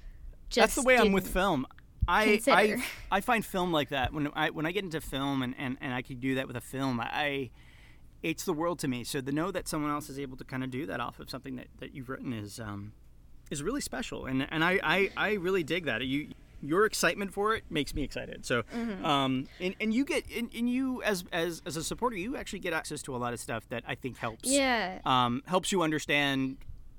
just. 0.49 0.63
That's 0.63 0.75
the 0.75 0.83
way 0.83 0.99
I'm 0.99 1.13
with 1.13 1.29
film. 1.29 1.67
I, 2.07 2.23
I 2.23 2.27
consider. 2.27 2.83
I 3.11 3.21
find 3.21 3.45
film 3.45 3.73
like 3.73 3.91
that 3.91 4.13
when 4.13 4.29
I 4.35 4.51
when 4.51 4.67
I 4.67 4.73
get 4.73 4.85
into 4.85 5.01
film 5.01 5.43
and, 5.43 5.55
and, 5.59 5.79
and 5.81 5.95
I 5.95 6.03
can 6.03 6.19
do 6.21 6.35
that 6.35 6.47
with 6.47 6.57
a 6.57 6.61
film 6.61 7.01
I 7.01 7.51
it's 8.23 8.45
the 8.45 8.53
world 8.53 8.79
to 8.81 8.89
me 8.89 9.05
so 9.05 9.21
to 9.21 9.33
know 9.33 9.51
that 9.51 9.69
someone 9.69 9.91
else 9.91 10.09
is 10.09 10.19
able 10.19 10.37
to 10.37 10.45
kind 10.45 10.63
of 10.63 10.71
do 10.71 10.87
that 10.87 11.01
off 11.01 11.19
of 11.19 11.31
something 11.31 11.57
that, 11.57 11.69
that 11.79 11.95
you've 11.95 12.09
written 12.09 12.33
is 12.33 12.61
um, 12.61 12.93
is 13.51 13.63
really 13.63 13.81
special 13.81 14.27
and 14.27 14.47
and 14.51 14.63
I, 14.63 14.81
I, 14.83 15.11
I 15.17 15.33
really 15.35 15.63
dig 15.63 15.87
that 15.87 16.05
you 16.05 16.29
your 16.65 16.87
excitement 16.87 17.33
for 17.33 17.55
it 17.55 17.63
makes 17.71 17.95
me 17.95 18.03
excited 18.03 18.45
so 18.47 18.63
Mm-hmm. 18.75 19.05
um 19.05 19.47
and, 19.61 19.75
and 19.81 19.93
you 19.93 20.05
get 20.05 20.25
and, 20.37 20.51
and 20.57 20.69
you 20.69 21.03
as 21.03 21.25
as 21.33 21.61
as 21.67 21.77
a 21.77 21.85
supporter 21.85 22.17
you 22.17 22.37
actually 22.37 22.59
get 22.61 22.73
access 22.73 23.03
to 23.03 23.15
a 23.15 23.19
lot 23.19 23.33
of 23.35 23.41
stuff 23.41 23.69
that 23.69 23.83
I 23.87 23.95
think 23.95 24.17
helps 24.19 24.49
Yeah. 24.51 24.99
um, 25.05 25.43
helps 25.47 25.71
you 25.73 25.83
understand, 25.83 26.57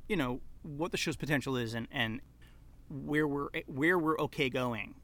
you 0.07 0.15
know, 0.15 0.39
what 0.61 0.91
the 0.91 0.97
show's 0.97 1.15
potential 1.15 1.57
is 1.57 1.73
and, 1.73 1.87
and 1.91 2.21
where 2.89 3.27
we're 3.27 3.49
where 3.67 3.97
we're 3.97 4.19
okay 4.19 4.49
going. 4.49 4.95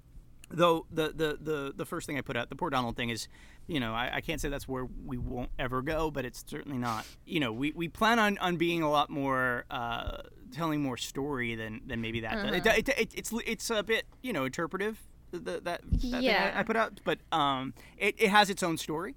Though 0.54 0.86
the, 0.91 1.10
the, 1.10 1.38
the, 1.41 1.74
the 1.76 1.86
first 1.86 2.08
thing 2.08 2.18
I 2.18 2.22
put 2.22 2.36
out, 2.36 2.49
the 2.49 2.56
poor 2.56 2.70
Donald 2.70 2.95
thing 2.95 3.10
is, 3.10 3.28
you 3.68 3.80
know, 3.80 3.93
I, 3.93 4.16
I 4.16 4.22
can't 4.22 4.39
say 4.41 4.49
that's 4.49 4.68
where 4.68 4.88
we 5.06 5.18
won't 5.18 5.49
ever 5.58 5.82
go, 5.82 6.12
but 6.12 6.26
it's 6.26 6.43
certainly 6.47 6.78
not. 6.78 7.06
You 7.26 7.39
know, 7.39 7.52
we, 7.54 7.72
we 7.72 7.88
plan 7.88 8.20
on, 8.20 8.38
on 8.39 8.58
being 8.58 8.82
a 8.82 8.89
lot 8.89 9.10
more, 9.10 9.66
uh, 9.72 10.18
telling 10.52 10.82
more 10.82 10.97
story 10.97 11.56
than, 11.56 11.82
than 11.88 12.02
maybe 12.02 12.20
that. 12.22 12.38
It, 12.54 12.66
it, 12.66 12.89
it, 12.89 13.12
it's 13.16 13.34
it's 13.45 13.70
a 13.70 13.84
bit, 13.84 14.06
you 14.22 14.34
know, 14.34 14.45
interpretive. 14.45 14.99
The, 15.32 15.39
that 15.39 15.64
that 15.64 15.82
thing 15.86 16.22
Yeah. 16.24 16.52
I, 16.54 16.60
I 16.60 16.64
put 16.64 16.76
out, 16.76 16.99
but 17.06 17.20
um, 17.32 17.74
it, 17.97 18.16
it 18.18 18.30
has 18.30 18.49
its 18.49 18.64
own 18.64 18.78
story, 18.78 19.16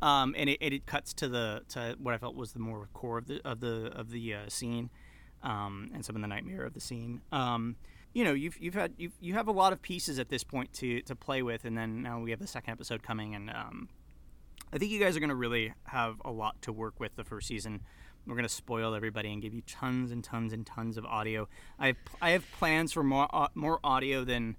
um, 0.00 0.32
and 0.38 0.48
it, 0.48 0.58
it, 0.60 0.72
it 0.72 0.86
cuts 0.86 1.12
to 1.14 1.28
the 1.28 1.62
to 1.70 1.96
what 2.00 2.14
I 2.14 2.18
felt 2.18 2.36
was 2.36 2.52
the 2.52 2.60
more 2.60 2.88
core 2.94 3.18
of 3.18 3.26
the 3.26 3.40
of 3.44 3.58
the 3.58 3.90
of 3.92 4.10
the 4.10 4.34
uh, 4.34 4.38
scene, 4.48 4.90
um, 5.42 5.90
and 5.92 6.04
some 6.04 6.14
of 6.14 6.22
the 6.22 6.28
nightmare 6.28 6.62
of 6.62 6.74
the 6.74 6.80
scene. 6.80 7.20
Um, 7.32 7.74
you 8.16 8.24
know, 8.24 8.32
you've 8.32 8.56
you've 8.58 8.72
had 8.72 8.94
you 8.96 9.10
you 9.20 9.34
have 9.34 9.46
a 9.46 9.52
lot 9.52 9.74
of 9.74 9.82
pieces 9.82 10.18
at 10.18 10.30
this 10.30 10.42
point 10.42 10.72
to 10.74 11.02
to 11.02 11.14
play 11.14 11.42
with, 11.42 11.66
and 11.66 11.76
then 11.76 12.00
now 12.02 12.18
we 12.18 12.30
have 12.30 12.40
the 12.40 12.46
second 12.46 12.72
episode 12.72 13.02
coming, 13.02 13.34
and 13.34 13.50
um, 13.50 13.90
I 14.72 14.78
think 14.78 14.90
you 14.90 14.98
guys 14.98 15.16
are 15.18 15.20
going 15.20 15.28
to 15.28 15.34
really 15.36 15.74
have 15.84 16.14
a 16.24 16.30
lot 16.30 16.62
to 16.62 16.72
work 16.72 16.98
with 16.98 17.14
the 17.16 17.24
first 17.24 17.46
season. 17.46 17.82
We're 18.26 18.34
going 18.34 18.48
to 18.48 18.54
spoil 18.64 18.94
everybody 18.94 19.30
and 19.32 19.42
give 19.42 19.52
you 19.52 19.60
tons 19.66 20.10
and 20.12 20.24
tons 20.24 20.54
and 20.54 20.66
tons 20.66 20.96
of 20.96 21.04
audio. 21.04 21.46
I 21.78 21.88
have, 21.88 21.96
I 22.22 22.30
have 22.30 22.44
plans 22.58 22.90
for 22.92 23.04
more 23.04 23.28
au- 23.36 23.48
more 23.54 23.80
audio 23.84 24.24
than 24.24 24.56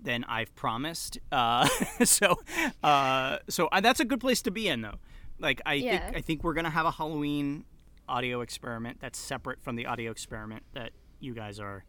than 0.00 0.22
I've 0.24 0.54
promised. 0.54 1.18
Uh, 1.32 1.66
so 2.04 2.36
uh, 2.84 3.38
so 3.48 3.66
uh, 3.72 3.80
that's 3.80 3.98
a 3.98 4.04
good 4.04 4.20
place 4.20 4.40
to 4.42 4.52
be 4.52 4.68
in 4.68 4.82
though. 4.82 5.00
Like 5.40 5.60
I 5.66 5.74
Yeah. 5.74 5.98
think 6.04 6.16
I 6.16 6.20
think 6.20 6.44
we're 6.44 6.54
going 6.54 6.64
to 6.64 6.70
have 6.70 6.86
a 6.86 6.92
Halloween 6.92 7.64
audio 8.08 8.40
experiment 8.40 8.98
that's 9.00 9.18
separate 9.18 9.60
from 9.62 9.74
the 9.74 9.86
audio 9.86 10.12
experiment 10.12 10.62
that 10.74 10.92
you 11.18 11.34
guys 11.34 11.58
are 11.58 11.84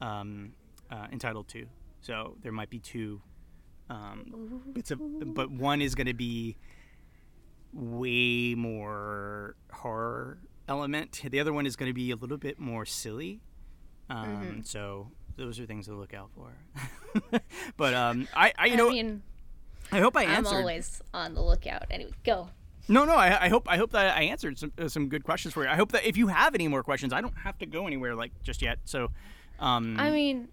um, 0.00 0.52
uh, 0.90 1.06
entitled 1.12 1.48
to. 1.48 1.66
So 2.00 2.36
there 2.42 2.52
might 2.52 2.70
be 2.70 2.78
two. 2.78 3.20
Um, 3.90 4.62
it's 4.76 4.90
a 4.90 4.96
but 4.96 5.50
one 5.50 5.80
is 5.80 5.94
going 5.94 6.06
to 6.06 6.14
be 6.14 6.56
way 7.72 8.54
more 8.54 9.56
horror 9.72 10.38
element. 10.68 11.20
The 11.24 11.40
other 11.40 11.52
one 11.52 11.66
is 11.66 11.76
going 11.76 11.88
to 11.90 11.94
be 11.94 12.10
a 12.10 12.16
little 12.16 12.36
bit 12.36 12.58
more 12.58 12.84
silly. 12.84 13.40
Um, 14.10 14.62
So 14.64 15.10
those 15.36 15.58
are 15.60 15.66
things 15.66 15.86
to 15.86 15.94
look 15.94 16.14
out 16.14 16.30
for. 16.34 17.40
but 17.76 17.94
um, 17.94 18.28
I, 18.34 18.52
I 18.58 18.66
you 18.66 18.76
know 18.76 18.88
I 18.88 18.92
mean, 18.92 19.22
I 19.92 20.00
hope 20.00 20.16
I 20.16 20.24
I'm 20.24 20.46
always 20.46 21.02
on 21.14 21.34
the 21.34 21.42
lookout. 21.42 21.84
Anyway, 21.90 22.12
go. 22.24 22.48
No, 22.88 23.04
no. 23.04 23.14
I, 23.14 23.44
I 23.44 23.48
hope 23.48 23.68
I 23.68 23.76
hope 23.76 23.92
that 23.92 24.16
I 24.16 24.22
answered 24.24 24.58
some 24.58 24.72
uh, 24.78 24.88
some 24.88 25.08
good 25.08 25.24
questions 25.24 25.54
for 25.54 25.64
you. 25.64 25.70
I 25.70 25.76
hope 25.76 25.92
that 25.92 26.06
if 26.06 26.16
you 26.16 26.28
have 26.28 26.54
any 26.54 26.68
more 26.68 26.82
questions, 26.82 27.12
I 27.12 27.20
don't 27.20 27.36
have 27.38 27.58
to 27.58 27.66
go 27.66 27.86
anywhere 27.86 28.14
like 28.14 28.32
just 28.42 28.62
yet. 28.62 28.78
So, 28.84 29.10
um, 29.58 29.96
I 29.98 30.10
mean, 30.10 30.48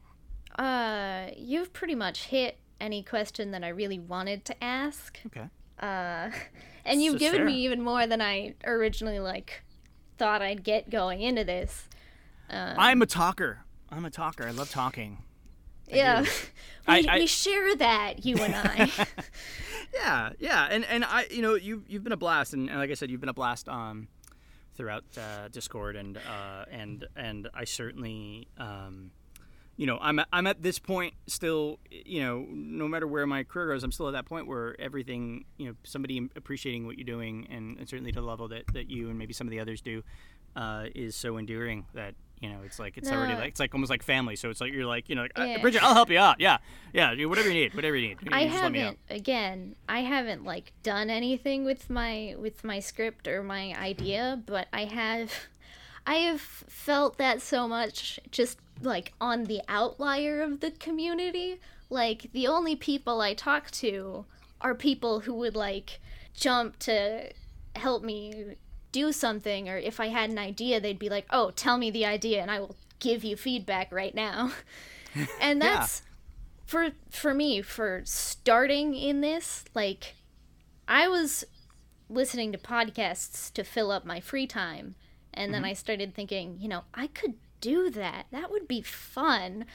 uh, 0.58 1.28
you've 1.38 1.74
pretty 1.74 1.96
much 1.96 2.26
hit 2.26 2.58
any 2.80 3.04
question 3.04 3.52
that 3.52 3.64
I 3.64 3.70
really 3.70 4.00
wanted 4.00 4.46
to 4.46 4.64
ask. 4.64 5.20
okay. 5.28 5.50
Uh, 5.80 6.30
and 6.86 7.02
you've 7.02 7.16
is 7.16 7.20
given 7.20 7.40
fair. 7.40 7.46
me 7.46 7.54
even 7.66 7.82
more 7.82 8.08
than 8.08 8.22
I 8.22 8.56
originally 8.66 9.20
like 9.20 9.64
thought 10.18 10.42
I'd 10.42 10.64
get 10.64 10.90
going 10.90 11.22
into 11.22 11.44
this. 11.44 11.88
I'm 12.50 13.02
a 13.02 13.06
talker. 13.06 13.60
I'm 13.90 14.06
a 14.06 14.10
talker. 14.12 14.46
I 14.48 14.52
love 14.52 14.70
talking. 14.70 15.18
yeah, 15.88 16.22
we, 16.24 16.28
I- 16.88 17.06
I- 17.10 17.20
we 17.20 17.28
share 17.28 17.76
that 17.78 18.26
you 18.26 18.38
and 18.38 18.56
I. 18.56 18.90
Yeah, 19.94 20.32
yeah, 20.40 20.68
and 20.70 20.84
and 20.86 21.06
I, 21.06 21.26
you 21.32 21.42
know, 21.42 21.54
you 21.56 21.84
you've 21.88 22.04
been 22.04 22.12
a 22.12 22.18
blast, 22.18 22.54
and, 22.54 22.70
and 22.70 22.78
like 22.80 22.92
I 22.92 22.96
said, 22.96 23.10
you've 23.10 23.22
been 23.22 23.30
a 23.30 23.34
blast 23.34 23.70
um, 23.70 24.10
throughout 24.76 25.04
uh, 25.18 25.48
Discord, 25.50 25.96
and 25.96 26.18
uh, 26.18 26.66
and 26.72 27.06
and 27.16 27.50
I 27.54 27.64
certainly, 27.64 28.48
um, 28.58 29.12
you 29.78 29.86
know, 29.86 29.98
I'm 30.02 30.20
I'm 30.32 30.48
at 30.48 30.62
this 30.62 30.80
point 30.80 31.14
still, 31.28 31.80
you 31.90 32.22
know, 32.24 32.46
no 32.50 32.88
matter 32.88 33.08
where 33.08 33.26
my 33.26 33.44
career 33.44 33.68
goes, 33.74 33.84
I'm 33.84 33.92
still 33.92 34.08
at 34.08 34.12
that 34.14 34.26
point 34.26 34.48
where 34.48 34.80
everything, 34.80 35.46
you 35.58 35.68
know, 35.68 35.76
somebody 35.84 36.30
appreciating 36.36 36.86
what 36.86 36.98
you're 36.98 37.06
doing, 37.06 37.48
and, 37.50 37.78
and 37.78 37.88
certainly 37.88 38.12
to 38.12 38.20
the 38.22 38.26
level 38.26 38.48
that, 38.50 38.64
that 38.74 38.90
you 38.90 39.10
and 39.10 39.18
maybe 39.18 39.34
some 39.34 39.48
of 39.48 39.52
the 39.52 39.60
others 39.60 39.82
do, 39.82 40.04
uh, 40.56 40.86
is 40.94 41.16
so 41.16 41.38
endearing 41.38 41.86
that. 41.94 42.16
You 42.42 42.50
know, 42.50 42.58
it's 42.66 42.80
like 42.80 42.98
it's 42.98 43.10
already 43.12 43.34
like 43.34 43.50
it's 43.50 43.60
like 43.60 43.74
almost 43.74 43.90
like 43.90 44.04
family. 44.04 44.36
So 44.36 44.50
it's 44.50 44.60
like 44.62 44.74
you're 44.74 44.86
like 44.86 45.10
you 45.10 45.16
know, 45.16 45.24
like, 45.24 45.40
uh, 45.40 45.44
Yeah. 45.44 45.62
Bridget, 45.62 45.84
I'll 45.84 45.94
help 45.94 46.10
you 46.10 46.20
out. 46.20 46.40
Yeah, 46.40 46.58
yeah, 46.94 47.14
whatever 47.26 47.48
you 47.48 47.54
need, 47.54 47.74
whatever 47.74 47.96
you 47.96 48.10
need. 48.10 48.18
You 48.22 48.30
I 48.32 48.48
just 48.48 48.62
let 48.62 48.72
me 48.72 48.80
out. 48.82 48.84
haven't 48.84 49.00
again. 49.10 49.76
I 49.88 50.02
haven't 50.02 50.44
like 50.44 50.74
done 50.84 51.10
anything 51.10 51.64
with 51.66 51.90
my 51.90 52.36
with 52.38 52.64
my 52.64 52.80
script 52.80 53.28
or 53.28 53.42
my 53.42 53.74
idea, 53.80 54.42
but 54.46 54.68
I 54.74 54.86
have 54.86 55.32
I 56.08 56.16
have 56.16 56.42
felt 56.42 57.18
that 57.18 57.42
so 57.42 57.68
much 57.68 58.20
just 58.32 58.60
like 58.82 59.14
on 59.22 59.46
the 59.46 59.62
outlier 59.68 60.42
of 60.42 60.60
the 60.60 60.72
community. 60.72 61.60
Like 61.90 62.30
the 62.34 62.48
only 62.48 62.76
people 62.76 63.22
I 63.22 63.34
talk 63.34 63.72
to 63.72 64.26
are 64.62 64.76
people 64.76 65.22
who 65.22 65.34
would 65.36 65.56
like 65.56 66.00
jump 66.36 66.80
to 66.80 67.32
help 67.76 68.04
me 68.04 68.56
do 69.00 69.12
something 69.12 69.70
or 69.70 69.78
if 69.78 70.00
I 70.00 70.08
had 70.08 70.30
an 70.30 70.38
idea 70.40 70.80
they'd 70.80 71.00
be 71.00 71.10
like, 71.10 71.26
"Oh, 71.30 71.52
tell 71.52 71.78
me 71.78 71.92
the 71.92 72.06
idea 72.06 72.42
and 72.42 72.50
I 72.50 72.60
will 72.60 72.76
give 73.00 73.24
you 73.24 73.36
feedback 73.36 73.92
right 73.92 74.16
now." 74.16 74.52
and 75.42 75.62
Yeah. 75.62 75.76
that's 75.76 76.02
for 76.66 76.90
for 77.10 77.34
me 77.34 77.62
for 77.62 78.02
starting 78.06 78.96
in 78.96 79.22
this 79.22 79.66
like 79.76 80.16
i 80.88 81.08
was 81.08 81.46
listening 82.10 82.52
to 82.52 82.58
podcasts 82.58 83.52
to 83.54 83.64
fill 83.64 83.92
up 83.92 84.06
my 84.06 84.20
free 84.20 84.48
time. 84.48 84.96
And 85.34 85.54
then 85.54 85.66
I 85.66 85.74
started 85.74 86.14
thinking, 86.14 86.58
you 86.60 86.68
know, 86.70 86.84
I 86.94 87.08
could 87.08 87.34
do 87.60 87.90
that. 87.90 88.28
That 88.32 88.52
would 88.52 88.68
be 88.68 88.82
fun. 88.82 89.66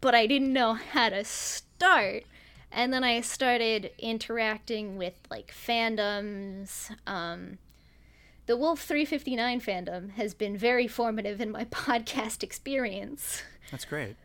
But 0.00 0.14
I 0.14 0.26
didn't 0.26 0.52
know 0.52 0.74
how 0.74 1.08
to 1.08 1.24
start. 1.24 2.24
And 2.70 2.92
then 2.92 3.04
I 3.04 3.20
started 3.20 3.90
interacting 3.98 4.96
with 4.96 5.14
like 5.30 5.52
fandoms. 5.52 6.94
Um, 7.06 7.58
the 8.46 8.56
Wolf 8.56 8.80
359 8.80 9.60
fandom 9.60 10.10
has 10.12 10.34
been 10.34 10.56
very 10.56 10.86
formative 10.88 11.40
in 11.40 11.50
my 11.50 11.64
podcast 11.66 12.42
experience. 12.42 13.42
That's 13.70 13.84
great. 13.84 14.16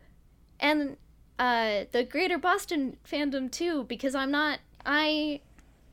And 0.60 0.96
uh, 1.38 1.84
the 1.92 2.04
Greater 2.04 2.38
Boston 2.38 2.96
fandom 3.08 3.50
too, 3.50 3.84
because 3.84 4.14
I'm 4.14 4.30
not 4.30 4.58
I 4.84 5.40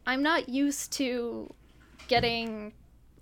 I'm 0.06 0.24
not 0.24 0.50
used 0.50 0.92
to 0.94 1.54
getting 2.08 2.74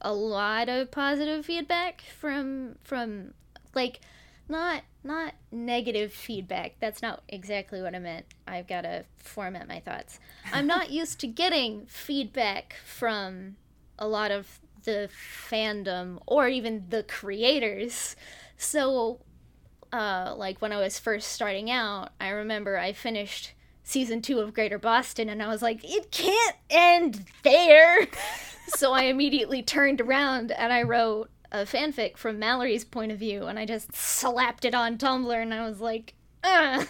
a 0.01 0.13
lot 0.13 0.69
of 0.69 0.91
positive 0.91 1.45
feedback 1.45 2.03
from 2.19 2.75
from 2.83 3.33
like 3.73 3.99
not 4.47 4.83
not 5.03 5.33
negative 5.51 6.13
feedback. 6.13 6.75
That's 6.79 7.01
not 7.01 7.23
exactly 7.27 7.81
what 7.81 7.95
I 7.95 7.99
meant. 7.99 8.25
I've 8.47 8.67
got 8.67 8.81
to 8.81 9.03
format 9.17 9.67
my 9.67 9.79
thoughts. 9.79 10.19
I'm 10.53 10.67
not 10.67 10.89
used 11.01 11.19
to 11.21 11.27
getting 11.27 11.85
feedback 11.87 12.75
from 12.85 13.57
a 13.99 14.07
lot 14.07 14.31
of 14.31 14.59
the 14.83 15.09
fandom 15.49 16.19
or 16.25 16.47
even 16.47 16.85
the 16.89 17.03
creators. 17.03 18.15
So 18.57 19.19
uh, 19.91 20.33
like 20.35 20.61
when 20.61 20.71
I 20.71 20.79
was 20.79 20.99
first 20.99 21.29
starting 21.29 21.69
out, 21.69 22.09
I 22.19 22.29
remember 22.29 22.77
I 22.77 22.93
finished 22.93 23.53
season 23.83 24.21
two 24.21 24.39
of 24.39 24.53
Greater 24.53 24.79
Boston 24.79 25.29
and 25.29 25.41
I 25.41 25.47
was 25.47 25.61
like, 25.61 25.83
it 25.83 26.11
can't 26.11 26.55
end 26.69 27.25
there. 27.43 28.07
so 28.67 28.93
I 28.93 29.03
immediately 29.03 29.61
turned 29.61 30.01
around 30.01 30.51
and 30.51 30.71
I 30.71 30.83
wrote 30.83 31.29
a 31.51 31.65
fanfic 31.65 32.17
from 32.17 32.39
Mallory's 32.39 32.85
point 32.85 33.11
of 33.11 33.19
view 33.19 33.45
and 33.45 33.59
I 33.59 33.65
just 33.65 33.95
slapped 33.95 34.65
it 34.65 34.73
on 34.73 34.97
Tumblr 34.97 35.41
and 35.41 35.53
I 35.53 35.67
was 35.67 35.79
like, 35.79 36.13
Ugh. 36.43 36.87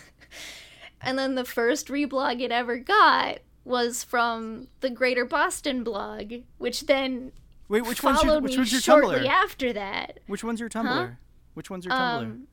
And 1.04 1.20
then 1.20 1.36
the 1.36 1.46
first 1.46 1.89
reblog 1.89 2.41
it 2.41 2.52
ever 2.52 2.78
got 2.78 3.39
was 3.66 4.04
from 4.04 4.68
the 4.80 4.89
Greater 4.89 5.26
Boston 5.26 5.84
blog, 5.84 6.34
which 6.58 6.86
then 6.86 7.34
Wait, 7.70 7.86
which 7.86 8.03
one's 8.03 8.22
your, 8.24 8.39
which 8.41 8.51
me 8.53 8.57
one's 8.57 8.72
your 8.72 8.82
shortly 8.82 9.18
Tumblr? 9.20 9.28
after 9.28 9.74
that. 9.74 10.20
Which 10.28 10.43
one's 10.43 10.59
your 10.59 10.70
Tumblr? 10.70 11.18
Which 11.53 11.70
one's 11.70 11.86
your 11.86 11.93
Tumblr? 11.93 12.22
Um, 12.24 12.47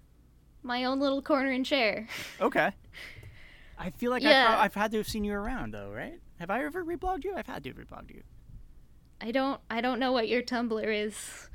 my 0.62 0.84
own 0.84 1.00
little 1.00 1.20
corner 1.22 1.50
and 1.50 1.64
chair. 1.66 2.06
okay. 2.40 2.70
I 3.78 3.90
feel 3.90 4.11
like 4.11 4.22
Yeah. 4.22 4.54
I've, 4.58 4.64
I've 4.66 4.74
had 4.74 4.90
to 4.92 4.98
have 4.98 5.08
seen 5.08 5.24
you 5.24 5.32
around 5.32 5.72
though, 5.74 5.90
right? 5.90 6.20
Have 6.38 6.50
I 6.50 6.64
ever 6.64 6.84
reblogged 6.84 7.24
you? 7.24 7.34
I've 7.36 7.46
had 7.46 7.64
to 7.64 7.70
have 7.70 7.78
reblogged 7.78 8.11
you. 8.14 8.22
I 9.20 9.30
don't 9.32 9.61
I 9.70 9.80
don't 9.80 9.98
know 9.98 10.12
what 10.12 10.28
your 10.28 10.42
Tumblr 10.42 11.06
is. 11.06 11.48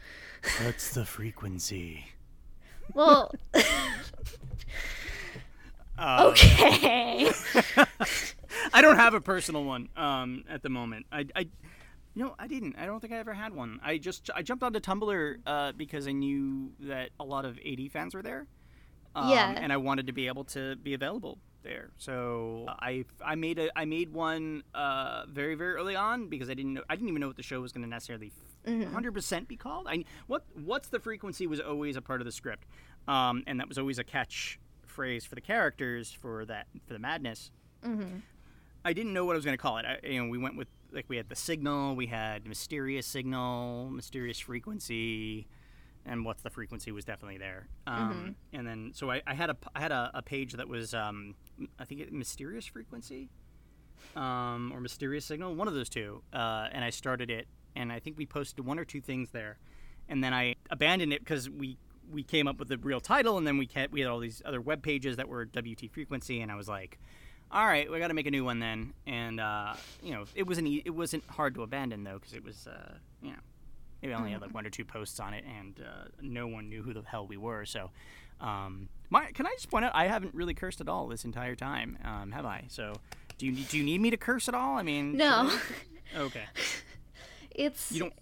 What's 0.63 0.93
the 0.93 1.05
frequency? 1.05 2.05
Well, 2.93 3.33
Uh, 5.97 6.27
okay. 6.31 7.31
I 8.73 8.81
don't 8.81 8.97
have 8.97 9.13
a 9.13 9.21
personal 9.21 9.63
one 9.63 9.89
um, 9.95 10.43
at 10.49 10.61
the 10.61 10.69
moment. 10.69 11.05
I, 11.11 11.25
I, 11.35 11.47
no, 12.15 12.35
I 12.39 12.47
didn't. 12.47 12.75
I 12.77 12.85
don't 12.85 12.99
think 12.99 13.13
I 13.13 13.17
ever 13.17 13.33
had 13.33 13.53
one. 13.53 13.79
I 13.83 13.97
just 13.97 14.29
I 14.33 14.41
jumped 14.41 14.63
onto 14.63 14.79
Tumblr 14.79 15.35
uh, 15.45 15.71
because 15.73 16.07
I 16.07 16.11
knew 16.13 16.71
that 16.81 17.09
a 17.19 17.23
lot 17.23 17.45
of 17.45 17.59
AD 17.65 17.91
fans 17.91 18.13
were 18.15 18.21
there. 18.21 18.47
Um, 19.15 19.29
Yeah. 19.29 19.51
And 19.55 19.71
I 19.73 19.77
wanted 19.77 20.07
to 20.07 20.13
be 20.13 20.27
able 20.27 20.45
to 20.45 20.75
be 20.77 20.93
available 20.93 21.37
there. 21.63 21.89
So 21.97 22.65
I 22.67 23.05
I 23.23 23.35
made 23.35 23.59
a 23.59 23.69
I 23.77 23.85
made 23.85 24.13
one 24.13 24.63
uh, 24.73 25.25
very 25.27 25.55
very 25.55 25.73
early 25.75 25.95
on 25.95 26.27
because 26.29 26.49
I 26.49 26.53
didn't 26.53 26.73
know 26.75 26.83
I 26.89 26.95
didn't 26.95 27.09
even 27.09 27.21
know 27.21 27.27
what 27.27 27.37
the 27.37 27.43
show 27.43 27.59
was 27.61 27.71
going 27.71 27.83
to 27.83 27.89
necessarily 27.89 28.31
Mm-hmm. 28.65 28.97
100% 28.97 29.47
be 29.47 29.55
called. 29.57 29.85
I 29.87 30.05
what 30.25 30.43
what's 30.55 30.87
the 30.87 30.99
frequency 30.99 31.45
was 31.45 31.59
always 31.59 31.95
a 31.97 32.01
part 32.01 32.19
of 32.19 32.25
the 32.25 32.31
script, 32.31 32.65
um, 33.07 33.43
and 33.45 33.59
that 33.59 33.67
was 33.67 33.77
always 33.77 33.99
a 33.99 34.03
catch 34.03 34.59
phrase 34.87 35.23
for 35.23 35.35
the 35.35 35.41
characters 35.41 36.11
for 36.11 36.45
that 36.45 36.65
for 36.87 36.93
the 36.93 36.99
madness. 36.99 37.51
hmm 37.83 38.17
I 38.83 38.93
didn't 38.93 39.13
know 39.13 39.23
what 39.25 39.33
I 39.33 39.35
was 39.35 39.45
going 39.45 39.57
to 39.57 39.61
call 39.61 39.77
it. 39.77 39.85
I, 39.85 39.99
you 40.07 40.23
know, 40.23 40.29
we 40.29 40.37
went 40.39 40.57
with 40.57 40.67
like 40.95 41.05
we 41.09 41.17
had 41.17 41.29
the 41.29 41.35
signal, 41.35 41.95
we 41.95 42.07
had 42.07 42.47
mysterious 42.47 43.05
signal, 43.05 43.89
mysterious 43.91 44.39
frequency, 44.39 45.47
and 46.05 46.23
what's 46.25 46.41
the 46.41 46.49
frequency 46.49 46.91
was 46.91 47.05
definitely 47.05 47.37
there. 47.37 47.67
Um, 47.87 48.35
And 48.53 48.67
then 48.67 48.91
so 48.93 49.11
I, 49.11 49.21
I 49.27 49.33
had 49.33 49.49
a 49.49 49.57
I 49.75 49.79
had 49.81 49.91
a, 49.91 50.11
a 50.13 50.21
page 50.21 50.53
that 50.53 50.67
was 50.67 50.93
um, 50.93 51.35
I 51.79 51.85
think 51.85 52.01
it, 52.01 52.13
mysterious 52.13 52.65
frequency, 52.65 53.29
um, 54.15 54.71
or 54.73 54.79
mysterious 54.79 55.25
signal, 55.25 55.55
one 55.55 55.67
of 55.67 55.73
those 55.73 55.89
two. 55.89 56.21
Uh, 56.33 56.67
and 56.71 56.83
I 56.83 56.89
started 56.89 57.29
it, 57.29 57.47
and 57.75 57.91
I 57.91 57.99
think 57.99 58.17
we 58.17 58.25
posted 58.25 58.65
one 58.65 58.79
or 58.79 58.85
two 58.85 59.01
things 59.01 59.31
there, 59.31 59.57
and 60.07 60.23
then 60.23 60.33
I 60.33 60.55
abandoned 60.69 61.13
it 61.13 61.19
because 61.19 61.49
we 61.49 61.77
we 62.11 62.23
came 62.23 62.47
up 62.47 62.59
with 62.59 62.67
the 62.67 62.77
real 62.77 62.99
title, 62.99 63.37
and 63.39 63.47
then 63.47 63.57
we 63.57 63.65
kept, 63.65 63.91
we 63.91 63.99
had 64.01 64.09
all 64.09 64.19
these 64.19 64.39
other 64.45 64.61
web 64.61 64.83
pages 64.83 65.17
that 65.17 65.27
were 65.27 65.43
WT 65.45 65.89
frequency, 65.91 66.39
and 66.39 66.51
I 66.51 66.55
was 66.55 66.67
like 66.67 66.99
all 67.51 67.65
right, 67.65 67.89
we 67.89 67.99
got 67.99 68.07
to 68.09 68.13
make 68.13 68.27
a 68.27 68.31
new 68.31 68.43
one 68.43 68.59
then. 68.59 68.93
And 69.07 69.39
uh, 69.39 69.75
you 70.03 70.13
know, 70.13 70.25
it 70.35 70.47
wasn't 70.47 70.67
e- 70.67 70.81
it 70.85 70.89
wasn't 70.91 71.23
hard 71.29 71.55
to 71.55 71.63
abandon 71.63 72.03
though 72.03 72.15
because 72.19 72.33
it 72.33 72.43
was 72.43 72.67
uh, 72.67 72.93
you 73.21 73.31
know 73.31 73.39
maybe 74.01 74.13
I 74.13 74.17
only 74.17 74.31
had 74.31 74.41
like 74.41 74.53
one 74.53 74.65
or 74.65 74.69
two 74.69 74.85
posts 74.85 75.19
on 75.19 75.33
it, 75.33 75.43
and 75.59 75.79
uh, 75.79 76.05
no 76.21 76.47
one 76.47 76.69
knew 76.69 76.81
who 76.83 76.93
the 76.93 77.01
hell 77.03 77.25
we 77.27 77.37
were. 77.37 77.65
So, 77.65 77.91
um, 78.41 78.89
my 79.09 79.31
can 79.31 79.45
I 79.47 79.51
just 79.53 79.69
point 79.69 79.85
out 79.85 79.91
I 79.95 80.07
haven't 80.07 80.33
really 80.35 80.53
cursed 80.53 80.81
at 80.81 80.89
all 80.89 81.07
this 81.07 81.23
entire 81.25 81.55
time, 81.55 81.97
um, 82.03 82.31
have 82.31 82.45
I? 82.45 82.65
So, 82.67 82.93
do 83.37 83.45
you 83.45 83.51
need- 83.53 83.67
do 83.69 83.77
you 83.77 83.83
need 83.83 84.01
me 84.01 84.09
to 84.09 84.17
curse 84.17 84.47
at 84.49 84.55
all? 84.55 84.77
I 84.77 84.83
mean, 84.83 85.15
No. 85.17 85.51
Okay. 86.15 86.43
It's 87.51 87.91
You 87.91 88.01
don't. 88.01 88.13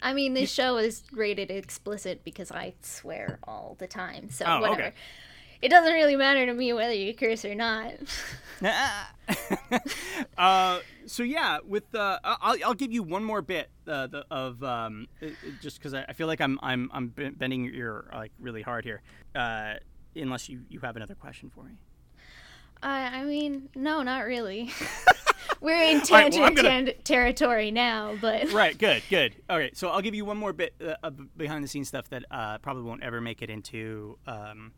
I 0.00 0.14
mean, 0.14 0.32
this 0.34 0.50
show 0.52 0.76
is 0.78 1.02
rated 1.12 1.50
explicit 1.50 2.22
because 2.24 2.50
I 2.52 2.74
swear 2.82 3.38
all 3.42 3.76
the 3.80 3.88
time. 3.88 4.30
So 4.30 4.44
Oh, 4.46 4.60
whatever. 4.60 4.82
okay. 4.82 4.94
It 5.60 5.68
doesn't 5.70 5.92
really 5.92 6.16
matter 6.16 6.46
to 6.46 6.54
me 6.54 6.72
whether 6.72 6.92
you 6.92 7.12
curse 7.14 7.44
or 7.44 7.54
not. 7.54 7.94
uh, 10.36 10.80
so 11.06 11.22
yeah, 11.22 11.58
with 11.66 11.94
uh, 11.94 12.18
I'll, 12.24 12.56
I'll 12.64 12.74
give 12.74 12.92
you 12.92 13.02
one 13.02 13.24
more 13.24 13.42
bit 13.42 13.68
uh, 13.86 14.06
the, 14.06 14.24
of 14.30 14.62
um, 14.62 15.06
it- 15.20 15.34
it- 15.44 15.60
just 15.60 15.78
because 15.78 15.94
I, 15.94 16.04
I 16.08 16.12
feel 16.12 16.26
like 16.26 16.40
I'm 16.40 16.58
I'm 16.62 16.90
I'm 16.92 17.08
bending 17.08 17.64
your 17.64 17.74
ear 17.74 18.10
like 18.12 18.32
really 18.40 18.62
hard 18.62 18.84
here. 18.84 19.02
Uh, 19.34 19.74
unless 20.16 20.48
you 20.48 20.60
you 20.68 20.80
have 20.80 20.96
another 20.96 21.14
question 21.14 21.50
for 21.50 21.64
me. 21.64 21.72
I 22.82 23.20
I 23.20 23.24
mean, 23.24 23.68
no, 23.74 24.02
not 24.02 24.24
really. 24.24 24.70
We're 25.60 25.82
in 25.82 25.98
right, 25.98 26.10
well, 26.10 26.30
tangent 26.30 26.56
gonna- 26.56 26.92
territory 26.92 27.70
now, 27.72 28.16
but 28.20 28.52
Right. 28.52 28.76
Good. 28.78 29.02
Good. 29.10 29.34
Okay. 29.50 29.70
So 29.74 29.88
I'll 29.88 30.02
give 30.02 30.14
you 30.14 30.24
one 30.24 30.36
more 30.36 30.52
bit 30.52 30.74
uh, 30.80 30.94
of 31.02 31.36
behind 31.36 31.64
the 31.64 31.68
scenes 31.68 31.88
stuff 31.88 32.08
that 32.10 32.24
uh, 32.30 32.58
probably 32.58 32.84
won't 32.84 33.02
ever 33.02 33.20
make 33.20 33.42
it 33.42 33.50
into 33.50 34.18
um, 34.26 34.72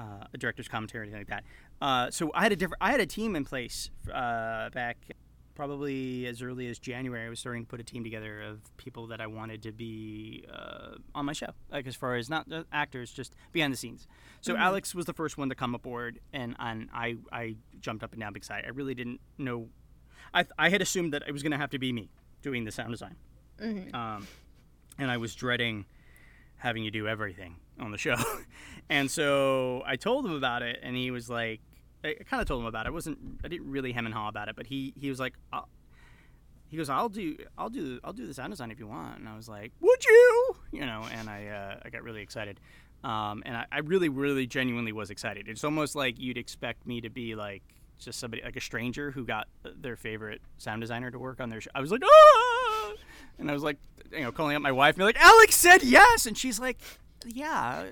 uh, 0.00 0.24
a 0.32 0.38
director's 0.38 0.68
commentary 0.68 1.00
or 1.00 1.02
anything 1.04 1.20
like 1.20 1.28
that. 1.28 1.44
Uh, 1.84 2.10
so 2.10 2.30
I 2.34 2.42
had 2.42 2.52
a 2.52 2.56
different. 2.56 2.78
I 2.80 2.90
had 2.90 3.00
a 3.00 3.06
team 3.06 3.36
in 3.36 3.44
place 3.44 3.90
uh, 4.12 4.70
back 4.70 4.96
probably 5.54 6.26
as 6.26 6.40
early 6.40 6.68
as 6.68 6.78
January. 6.78 7.26
I 7.26 7.28
was 7.28 7.38
starting 7.38 7.64
to 7.64 7.68
put 7.68 7.80
a 7.80 7.84
team 7.84 8.02
together 8.02 8.40
of 8.40 8.60
people 8.78 9.08
that 9.08 9.20
I 9.20 9.26
wanted 9.26 9.62
to 9.64 9.72
be 9.72 10.44
uh, 10.50 10.94
on 11.14 11.26
my 11.26 11.34
show, 11.34 11.50
like 11.70 11.86
as 11.86 11.96
far 11.96 12.16
as 12.16 12.30
not 12.30 12.46
actors, 12.72 13.12
just 13.12 13.34
behind 13.52 13.72
the 13.72 13.76
scenes. 13.76 14.06
So 14.40 14.56
Alex 14.56 14.94
was 14.94 15.04
the 15.04 15.12
first 15.12 15.36
one 15.36 15.50
to 15.50 15.54
come 15.54 15.74
aboard, 15.74 16.18
and, 16.32 16.56
and 16.58 16.88
I 16.94 17.16
I 17.30 17.56
jumped 17.80 18.02
up 18.02 18.12
and 18.12 18.20
down 18.20 18.32
because 18.32 18.50
I, 18.50 18.62
I 18.66 18.70
really 18.70 18.94
didn't 18.94 19.20
know. 19.36 19.68
I 20.32 20.46
I 20.58 20.70
had 20.70 20.80
assumed 20.80 21.12
that 21.12 21.24
it 21.26 21.32
was 21.32 21.42
going 21.42 21.52
to 21.52 21.58
have 21.58 21.70
to 21.70 21.78
be 21.78 21.92
me 21.92 22.10
doing 22.42 22.64
the 22.64 22.72
sound 22.72 22.90
design 22.90 23.16
um, 23.94 24.26
and 24.98 25.10
I 25.10 25.16
was 25.18 25.34
dreading 25.34 25.84
having 26.56 26.82
you 26.82 26.90
do 26.90 27.08
everything 27.08 27.56
on 27.78 27.90
the 27.90 27.98
show. 27.98 28.16
and 28.90 29.10
so 29.10 29.82
I 29.86 29.96
told 29.96 30.26
him 30.26 30.32
about 30.32 30.62
it, 30.62 30.80
and 30.82 30.94
he 30.96 31.10
was 31.10 31.30
like, 31.30 31.60
I 32.04 32.16
kind 32.28 32.40
of 32.40 32.48
told 32.48 32.60
him 32.60 32.66
about 32.66 32.86
it. 32.86 32.88
I 32.88 32.92
wasn't, 32.92 33.18
I 33.44 33.48
didn't 33.48 33.70
really 33.70 33.92
hem 33.92 34.06
and 34.06 34.14
haw 34.14 34.28
about 34.28 34.48
it, 34.48 34.56
but 34.56 34.66
he 34.66 34.92
he 34.98 35.08
was 35.08 35.20
like, 35.20 35.34
I'll, 35.52 35.68
he 36.68 36.76
goes, 36.76 36.90
I'll 36.90 37.08
do, 37.08 37.36
I'll 37.56 37.68
do, 37.68 37.98
I'll 38.04 38.12
do 38.12 38.26
the 38.26 38.34
sound 38.34 38.52
design 38.52 38.70
if 38.70 38.78
you 38.78 38.86
want. 38.86 39.18
And 39.18 39.28
I 39.28 39.36
was 39.36 39.48
like, 39.48 39.72
would 39.80 40.04
you? 40.04 40.56
You 40.72 40.86
know, 40.86 41.04
and 41.12 41.30
I 41.30 41.46
uh, 41.46 41.80
I 41.84 41.90
got 41.90 42.02
really 42.02 42.22
excited. 42.22 42.60
Um, 43.02 43.42
and 43.46 43.56
I, 43.56 43.64
I 43.72 43.78
really, 43.78 44.08
really 44.08 44.46
genuinely 44.46 44.92
was 44.92 45.10
excited. 45.10 45.48
It's 45.48 45.64
almost 45.64 45.94
like 45.94 46.18
you'd 46.18 46.36
expect 46.36 46.86
me 46.86 47.00
to 47.00 47.08
be 47.08 47.34
like 47.34 47.62
just 47.98 48.18
somebody 48.18 48.42
like 48.42 48.56
a 48.56 48.60
stranger 48.60 49.10
who 49.10 49.24
got 49.24 49.46
their 49.62 49.96
favorite 49.96 50.40
sound 50.58 50.80
designer 50.80 51.10
to 51.10 51.18
work 51.18 51.40
on 51.40 51.48
their 51.48 51.60
show. 51.60 51.70
I 51.74 51.80
was 51.80 51.90
like, 51.90 52.02
ah! 52.04 52.92
and 53.38 53.50
I 53.50 53.54
was 53.54 53.62
like, 53.62 53.78
you 54.12 54.20
know, 54.20 54.32
calling 54.32 54.56
up 54.56 54.62
my 54.62 54.72
wife 54.72 54.94
and 54.94 54.98
be 54.98 55.04
like, 55.04 55.20
Alex 55.20 55.54
said 55.56 55.82
yes, 55.82 56.26
and 56.26 56.36
she's 56.36 56.58
like, 56.58 56.78
yeah, 57.26 57.84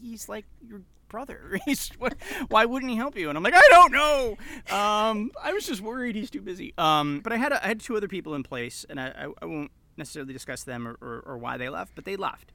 he's 0.00 0.28
like 0.28 0.46
your 0.66 0.82
brother. 1.08 1.58
Why 2.48 2.64
wouldn't 2.64 2.90
he 2.90 2.96
help 2.96 3.16
you? 3.16 3.28
And 3.28 3.36
I'm 3.36 3.42
like, 3.42 3.54
I 3.56 3.68
don't 3.70 3.92
know. 3.92 4.36
Um, 4.70 5.30
I 5.42 5.52
was 5.52 5.66
just 5.66 5.80
worried 5.80 6.16
he's 6.16 6.30
too 6.30 6.42
busy. 6.42 6.74
Um, 6.78 7.20
but 7.20 7.32
I 7.32 7.36
had 7.36 7.52
a, 7.52 7.64
I 7.64 7.68
had 7.68 7.80
two 7.80 7.96
other 7.96 8.08
people 8.08 8.34
in 8.34 8.42
place, 8.42 8.84
and 8.88 9.00
I, 9.00 9.08
I, 9.08 9.32
I 9.42 9.46
won't 9.46 9.70
necessarily 9.96 10.32
discuss 10.32 10.62
them 10.62 10.86
or, 10.86 10.96
or, 11.00 11.20
or 11.26 11.38
why 11.38 11.56
they 11.56 11.68
left, 11.68 11.94
but 11.94 12.04
they 12.04 12.16
left. 12.16 12.52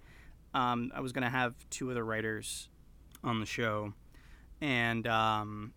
Um, 0.53 0.91
I 0.93 1.01
was 1.01 1.11
gonna 1.11 1.29
have 1.29 1.55
two 1.69 1.89
other 1.89 2.05
writers 2.05 2.69
on 3.23 3.39
the 3.39 3.45
show, 3.45 3.93
and 4.61 5.07
um, 5.07 5.73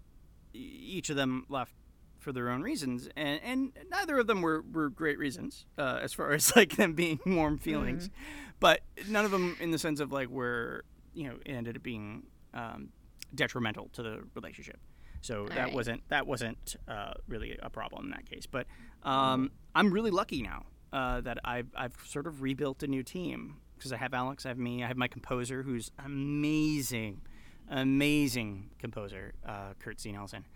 each 0.53 1.09
of 1.09 1.17
them 1.17 1.47
left 1.49 1.75
for 2.19 2.33
their 2.33 2.51
own 2.51 2.61
reasons, 2.61 3.09
and 3.17 3.41
and 3.43 3.73
neither 3.91 4.19
of 4.19 4.27
them 4.27 4.43
were 4.43 4.63
were 4.71 4.91
great 4.91 5.19
reasons 5.19 5.65
uh, 5.79 5.99
as 6.03 6.13
far 6.13 6.33
as 6.35 6.55
like 6.55 6.77
them 6.77 6.93
being 6.93 7.19
warm 7.25 7.57
feelings, 7.57 8.09
mm-hmm. 8.09 8.51
but 8.61 8.81
none 9.09 9.25
of 9.25 9.31
them 9.31 9.57
in 9.61 9.71
the 9.71 9.79
sense 9.79 9.99
of 9.99 10.13
like 10.13 10.29
where 10.29 10.83
you 11.17 11.29
know 11.29 11.37
it 11.45 11.53
ended 11.53 11.77
up 11.77 11.83
being 11.83 12.25
um, 12.55 12.91
detrimental 13.35 13.89
to 13.95 14.03
the 14.03 14.21
relationship. 14.35 14.79
So 15.23 15.41
All 15.41 15.47
that 15.47 15.57
right. 15.57 15.75
wasn't 15.75 16.03
that 16.09 16.27
wasn't 16.27 16.77
uh, 16.87 17.15
really 17.27 17.59
a 17.61 17.71
problem 17.71 18.05
in 18.05 18.11
that 18.11 18.27
case. 18.27 18.47
But 18.47 18.67
um, 19.03 19.51
I'm 19.75 19.93
really 19.93 20.11
lucky 20.11 20.43
now 20.43 20.67
uh, 20.93 21.21
that 21.23 21.39
I've 21.45 21.69
I've 21.77 21.97
sort 22.05 22.27
of 22.27 22.43
rebuilt 22.43 22.83
a 22.83 22.87
new 22.87 23.03
team 23.03 23.57
because 23.77 23.93
I 23.93 23.97
have 23.97 24.15
Alex, 24.15 24.47
I 24.47 24.51
have 24.51 24.59
me, 24.59 24.85
I 24.85 24.87
have 24.87 24.97
my 24.97 25.09
composer 25.09 25.63
who's 25.63 25.91
amazing, 26.05 27.23
amazing 27.69 28.71
composer, 28.79 29.35
uh, 29.47 29.75
Kurt 29.79 30.01
C. 30.01 30.13
Nelson, 30.13 30.47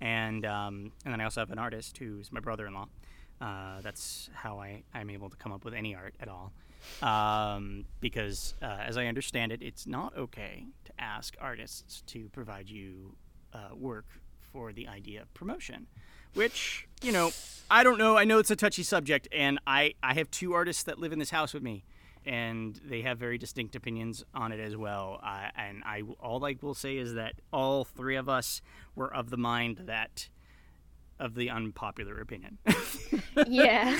and 0.00 0.44
um, 0.46 0.92
and 1.04 1.12
then 1.12 1.20
I 1.20 1.24
also 1.24 1.40
have 1.40 1.50
an 1.50 1.58
artist 1.58 1.98
who's 1.98 2.32
my 2.32 2.40
brother-in-law. 2.40 2.88
Uh, 3.40 3.80
that's 3.82 4.30
how 4.32 4.58
I, 4.58 4.84
I'm 4.94 5.10
able 5.10 5.28
to 5.28 5.36
come 5.36 5.52
up 5.52 5.64
with 5.64 5.74
any 5.74 5.94
art 5.94 6.14
at 6.20 6.28
all. 6.28 6.52
Um, 7.02 7.84
because, 8.00 8.54
uh, 8.62 8.78
as 8.80 8.96
I 8.96 9.06
understand 9.06 9.52
it, 9.52 9.62
it's 9.62 9.86
not 9.86 10.16
okay 10.16 10.66
to 10.84 10.92
ask 10.98 11.36
artists 11.40 12.02
to 12.08 12.28
provide 12.30 12.68
you 12.68 13.16
uh, 13.52 13.74
work 13.74 14.06
for 14.52 14.72
the 14.72 14.88
idea 14.88 15.22
of 15.22 15.32
promotion. 15.34 15.86
Which, 16.34 16.88
you 17.02 17.12
know, 17.12 17.30
I 17.70 17.84
don't 17.84 17.98
know. 17.98 18.16
I 18.16 18.24
know 18.24 18.38
it's 18.38 18.50
a 18.50 18.56
touchy 18.56 18.82
subject, 18.82 19.28
and 19.32 19.60
I, 19.66 19.94
I 20.02 20.14
have 20.14 20.30
two 20.30 20.52
artists 20.52 20.82
that 20.84 20.98
live 20.98 21.12
in 21.12 21.18
this 21.20 21.30
house 21.30 21.54
with 21.54 21.62
me, 21.62 21.84
and 22.26 22.80
they 22.84 23.02
have 23.02 23.18
very 23.18 23.38
distinct 23.38 23.76
opinions 23.76 24.24
on 24.34 24.50
it 24.50 24.58
as 24.58 24.76
well. 24.76 25.20
Uh, 25.22 25.50
and 25.56 25.82
I 25.84 26.02
all 26.20 26.44
I 26.44 26.56
will 26.60 26.74
say 26.74 26.96
is 26.96 27.14
that 27.14 27.34
all 27.52 27.84
three 27.84 28.16
of 28.16 28.28
us 28.28 28.62
were 28.96 29.12
of 29.12 29.30
the 29.30 29.36
mind 29.36 29.82
that 29.86 30.28
of 31.20 31.34
the 31.34 31.50
unpopular 31.50 32.20
opinion. 32.20 32.58
yeah. 33.46 33.96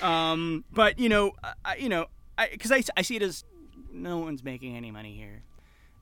Um, 0.00 0.64
but 0.72 0.98
you 0.98 1.08
know, 1.08 1.32
I, 1.64 1.76
you 1.76 1.88
know, 1.88 2.06
because 2.50 2.72
I, 2.72 2.76
I, 2.76 2.82
I 2.98 3.02
see 3.02 3.16
it 3.16 3.22
as 3.22 3.44
no 3.92 4.18
one's 4.18 4.42
making 4.42 4.76
any 4.76 4.90
money 4.90 5.14
here. 5.14 5.42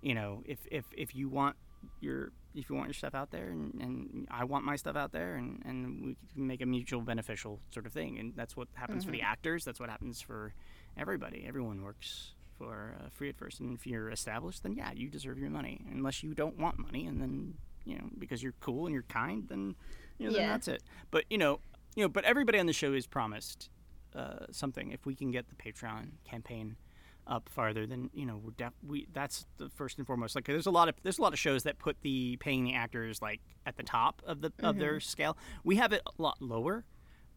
You 0.02 0.14
know, 0.14 0.42
if 0.46 0.58
if 0.70 0.84
if 0.96 1.14
you 1.14 1.28
want 1.28 1.56
your 2.00 2.32
if 2.54 2.68
you 2.68 2.74
want 2.74 2.88
your 2.88 2.94
stuff 2.94 3.14
out 3.14 3.30
there 3.30 3.48
and, 3.50 3.74
and 3.80 4.28
I 4.30 4.44
want 4.44 4.64
my 4.64 4.76
stuff 4.76 4.96
out 4.96 5.12
there 5.12 5.36
and, 5.36 5.62
and 5.64 6.04
we 6.04 6.16
can 6.34 6.46
make 6.46 6.60
a 6.60 6.66
mutual 6.66 7.00
beneficial 7.00 7.60
sort 7.70 7.86
of 7.86 7.92
thing 7.92 8.18
and 8.18 8.32
that's 8.34 8.56
what 8.56 8.68
happens 8.74 9.02
mm-hmm. 9.02 9.08
for 9.08 9.12
the 9.12 9.18
mm-hmm. 9.18 9.32
actors 9.32 9.64
that's 9.64 9.78
what 9.78 9.88
happens 9.88 10.20
for 10.20 10.52
everybody 10.98 11.44
everyone 11.46 11.82
works 11.82 12.32
for 12.58 12.96
uh, 12.98 13.08
free 13.10 13.28
at 13.28 13.36
first 13.36 13.60
and 13.60 13.72
if 13.78 13.86
you're 13.86 14.10
established 14.10 14.62
then 14.62 14.74
yeah 14.74 14.90
you 14.92 15.08
deserve 15.08 15.38
your 15.38 15.50
money 15.50 15.80
unless 15.92 16.22
you 16.22 16.34
don't 16.34 16.58
want 16.58 16.78
money 16.78 17.06
and 17.06 17.20
then 17.20 17.54
you 17.84 17.96
know 17.96 18.04
because 18.18 18.42
you're 18.42 18.54
cool 18.60 18.86
and 18.86 18.92
you're 18.92 19.04
kind 19.04 19.46
then 19.48 19.74
you 20.18 20.26
know 20.26 20.32
yeah. 20.32 20.40
then 20.40 20.48
that's 20.48 20.68
it 20.68 20.82
but 21.10 21.24
you 21.30 21.38
know 21.38 21.60
you 21.94 22.02
know 22.02 22.08
but 22.08 22.24
everybody 22.24 22.58
on 22.58 22.66
the 22.66 22.72
show 22.72 22.92
is 22.92 23.06
promised 23.06 23.70
uh, 24.14 24.46
something 24.50 24.92
if 24.92 25.06
we 25.06 25.14
can 25.14 25.30
get 25.30 25.46
the 25.48 25.54
patreon 25.54 26.12
campaign 26.24 26.76
up 27.26 27.48
farther, 27.48 27.86
then 27.86 28.10
you 28.12 28.26
know 28.26 28.40
we're 28.42 28.50
def- 28.50 28.72
we 28.86 29.06
that's 29.12 29.46
the 29.58 29.68
first 29.68 29.98
and 29.98 30.06
foremost. 30.06 30.34
Like 30.34 30.46
there's 30.46 30.66
a 30.66 30.70
lot 30.70 30.88
of 30.88 30.96
there's 31.02 31.18
a 31.18 31.22
lot 31.22 31.32
of 31.32 31.38
shows 31.38 31.62
that 31.62 31.78
put 31.78 31.96
the 32.02 32.36
paying 32.40 32.64
the 32.64 32.74
actors 32.74 33.22
like 33.22 33.40
at 33.64 33.76
the 33.76 33.82
top 33.82 34.22
of 34.26 34.40
the 34.40 34.50
mm-hmm. 34.50 34.66
of 34.66 34.78
their 34.78 34.94
mm-hmm. 34.94 35.08
scale. 35.08 35.36
We 35.64 35.76
have 35.76 35.92
it 35.92 36.02
a 36.06 36.22
lot 36.22 36.40
lower 36.40 36.84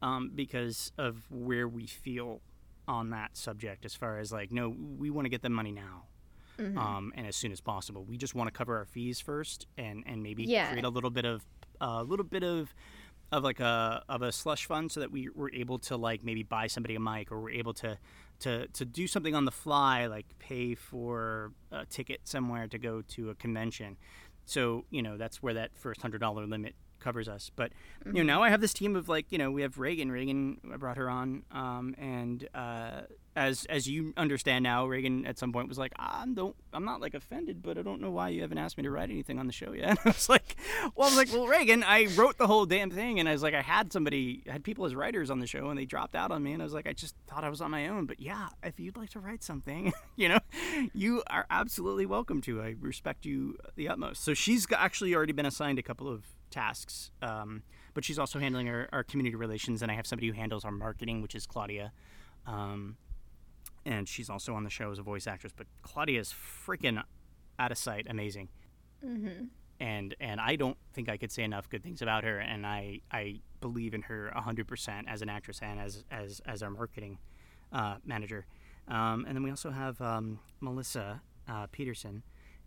um, 0.01 0.31
because 0.33 0.91
of 0.97 1.23
where 1.29 1.67
we 1.67 1.85
feel 1.85 2.41
on 2.87 3.11
that 3.11 3.37
subject. 3.37 3.85
As 3.85 3.93
far 3.95 4.19
as 4.19 4.31
like, 4.31 4.51
no, 4.51 4.75
we 4.97 5.09
want 5.09 5.25
to 5.25 5.29
get 5.29 5.41
the 5.41 5.49
money 5.49 5.71
now. 5.71 6.05
Mm-hmm. 6.57 6.77
Um, 6.77 7.13
and 7.15 7.25
as 7.25 7.35
soon 7.35 7.51
as 7.51 7.61
possible, 7.61 8.03
we 8.03 8.17
just 8.17 8.35
want 8.35 8.47
to 8.47 8.51
cover 8.51 8.77
our 8.77 8.85
fees 8.85 9.19
first, 9.19 9.67
and 9.77 10.03
and 10.05 10.21
maybe 10.21 10.43
yeah. 10.43 10.69
create 10.69 10.85
a 10.85 10.89
little 10.89 11.09
bit 11.09 11.25
of 11.25 11.45
a 11.81 11.85
uh, 11.85 12.03
little 12.03 12.25
bit 12.25 12.43
of 12.43 12.73
of 13.33 13.43
like 13.43 13.59
a 13.59 14.03
of 14.07 14.21
a 14.21 14.31
slush 14.31 14.65
fund 14.65 14.91
so 14.91 14.99
that 14.99 15.11
we 15.11 15.27
were 15.33 15.51
able 15.53 15.79
to 15.79 15.97
like 15.97 16.23
maybe 16.23 16.43
buy 16.43 16.67
somebody 16.67 16.95
a 16.95 16.99
mic 16.99 17.31
or 17.31 17.41
we're 17.41 17.49
able 17.51 17.73
to 17.73 17.97
to 18.39 18.67
to 18.67 18.85
do 18.85 19.07
something 19.07 19.33
on 19.33 19.45
the 19.45 19.51
fly, 19.51 20.05
like 20.05 20.27
pay 20.39 20.75
for 20.75 21.51
a 21.71 21.85
ticket 21.85 22.21
somewhere 22.25 22.67
to 22.67 22.77
go 22.77 23.01
to 23.01 23.31
a 23.31 23.35
convention. 23.35 23.97
So 24.45 24.85
you 24.91 25.01
know 25.01 25.17
that's 25.17 25.41
where 25.41 25.55
that 25.55 25.71
first 25.75 26.01
hundred 26.01 26.19
dollar 26.19 26.45
limit 26.45 26.75
covers 26.99 27.27
us. 27.27 27.51
But 27.55 27.71
mm-hmm. 27.71 28.15
you 28.17 28.23
know, 28.23 28.31
mm-hmm. 28.33 28.39
now 28.39 28.43
I 28.43 28.49
have 28.49 28.61
this 28.61 28.73
team 28.73 28.95
of 28.95 29.09
like, 29.09 29.31
you 29.31 29.37
know, 29.37 29.51
we 29.51 29.63
have 29.63 29.77
Reagan. 29.77 30.11
Reagan, 30.11 30.59
I 30.71 30.77
brought 30.77 30.97
her 30.97 31.09
on, 31.09 31.43
um, 31.51 31.95
and 31.97 32.47
uh, 32.53 33.01
as 33.35 33.65
as 33.65 33.87
you 33.87 34.13
understand 34.17 34.63
now, 34.63 34.85
Reagan 34.85 35.25
at 35.25 35.37
some 35.37 35.51
point 35.51 35.67
was 35.67 35.77
like, 35.77 35.93
I 35.97 36.25
don't, 36.33 36.55
I'm 36.71 36.85
not 36.85 37.01
like 37.01 37.13
offended, 37.13 37.61
but 37.63 37.77
I 37.77 37.81
don't 37.81 38.01
know 38.01 38.11
why 38.11 38.29
you 38.29 38.41
haven't 38.41 38.57
asked 38.57 38.77
me 38.77 38.83
to 38.83 38.91
write 38.91 39.09
anything 39.09 39.39
on 39.39 39.47
the 39.47 39.53
show 39.53 39.71
yet. 39.71 39.97
I 40.05 40.09
was 40.09 40.29
like, 40.29 40.55
well, 40.95 41.07
I 41.07 41.11
was 41.11 41.17
like, 41.17 41.31
well, 41.31 41.47
Reagan, 41.47 41.83
I 41.83 42.07
wrote 42.15 42.37
the 42.37 42.47
whole 42.47 42.65
damn 42.65 42.91
thing, 42.91 43.19
and 43.19 43.27
I 43.27 43.31
was 43.31 43.43
like, 43.43 43.53
I 43.53 43.61
had 43.61 43.91
somebody, 43.91 44.43
had 44.47 44.63
people 44.63 44.85
as 44.85 44.95
writers 44.95 45.29
on 45.29 45.39
the 45.39 45.47
show, 45.47 45.69
and 45.69 45.79
they 45.79 45.85
dropped 45.85 46.15
out 46.15 46.31
on 46.31 46.43
me, 46.43 46.53
and 46.53 46.61
I 46.61 46.65
was 46.65 46.73
like, 46.73 46.87
I 46.87 46.93
just 46.93 47.15
thought 47.27 47.43
I 47.43 47.49
was 47.49 47.61
on 47.61 47.71
my 47.71 47.87
own. 47.87 48.05
But 48.05 48.19
yeah, 48.19 48.49
if 48.63 48.79
you'd 48.79 48.97
like 48.97 49.09
to 49.11 49.19
write 49.19 49.43
something, 49.43 49.93
you 50.15 50.29
know, 50.29 50.39
you 50.93 51.23
are 51.27 51.45
absolutely 51.49 52.05
welcome 52.05 52.41
to. 52.41 52.61
I 52.61 52.75
respect 52.79 53.25
you 53.25 53.57
the 53.75 53.89
utmost. 53.89 54.23
So 54.23 54.33
she's 54.33 54.67
actually 54.71 55.15
already 55.15 55.33
been 55.33 55.45
assigned 55.45 55.79
a 55.79 55.83
couple 55.83 56.07
of 56.07 56.25
tasks. 56.51 57.11
Um, 57.21 57.63
but 57.93 58.03
she's 58.03 58.17
also 58.17 58.39
handling 58.39 58.69
our, 58.69 58.89
our, 58.91 59.03
community 59.03 59.35
relations, 59.35 59.81
and 59.81 59.91
I 59.91 59.95
have 59.95 60.07
somebody 60.07 60.27
who 60.27 60.33
handles 60.33 60.65
our 60.65 60.71
marketing, 60.71 61.21
which 61.21 61.35
is 61.35 61.45
Claudia. 61.45 61.91
Um, 62.45 62.97
and 63.85 64.07
she's 64.07 64.29
also 64.29 64.53
on 64.53 64.63
the 64.63 64.69
show 64.69 64.91
as 64.91 64.99
a 64.99 65.03
voice 65.03 65.27
actress. 65.27 65.53
But 65.55 65.67
Claudia 65.81 66.19
is 66.19 66.33
freaking 66.33 67.01
out 67.59 67.71
of 67.71 67.77
sight, 67.77 68.07
amazing. 68.09 68.49
Mm-hmm. 69.05 69.45
And 69.79 70.15
and 70.19 70.39
I 70.39 70.55
don't 70.55 70.77
think 70.93 71.09
I 71.09 71.17
could 71.17 71.31
say 71.31 71.43
enough 71.43 71.69
good 71.69 71.83
things 71.83 72.01
about 72.01 72.23
her, 72.23 72.39
and 72.39 72.65
I 72.65 73.01
I 73.11 73.41
believe 73.59 73.93
in 73.93 74.03
her 74.03 74.31
hundred 74.35 74.67
percent 74.67 75.07
as 75.09 75.21
an 75.21 75.29
actress 75.29 75.59
and 75.61 75.79
as 75.79 76.05
as 76.11 76.41
as 76.45 76.63
our 76.63 76.69
marketing 76.69 77.17
uh, 77.71 77.95
manager. 78.05 78.45
Um, 78.87 79.25
and 79.27 79.35
then 79.35 79.43
we 79.43 79.49
also 79.49 79.71
have 79.71 79.99
um, 80.01 80.39
Melissa 80.61 81.21
uh, 81.47 81.67
Peterson, 81.71 82.23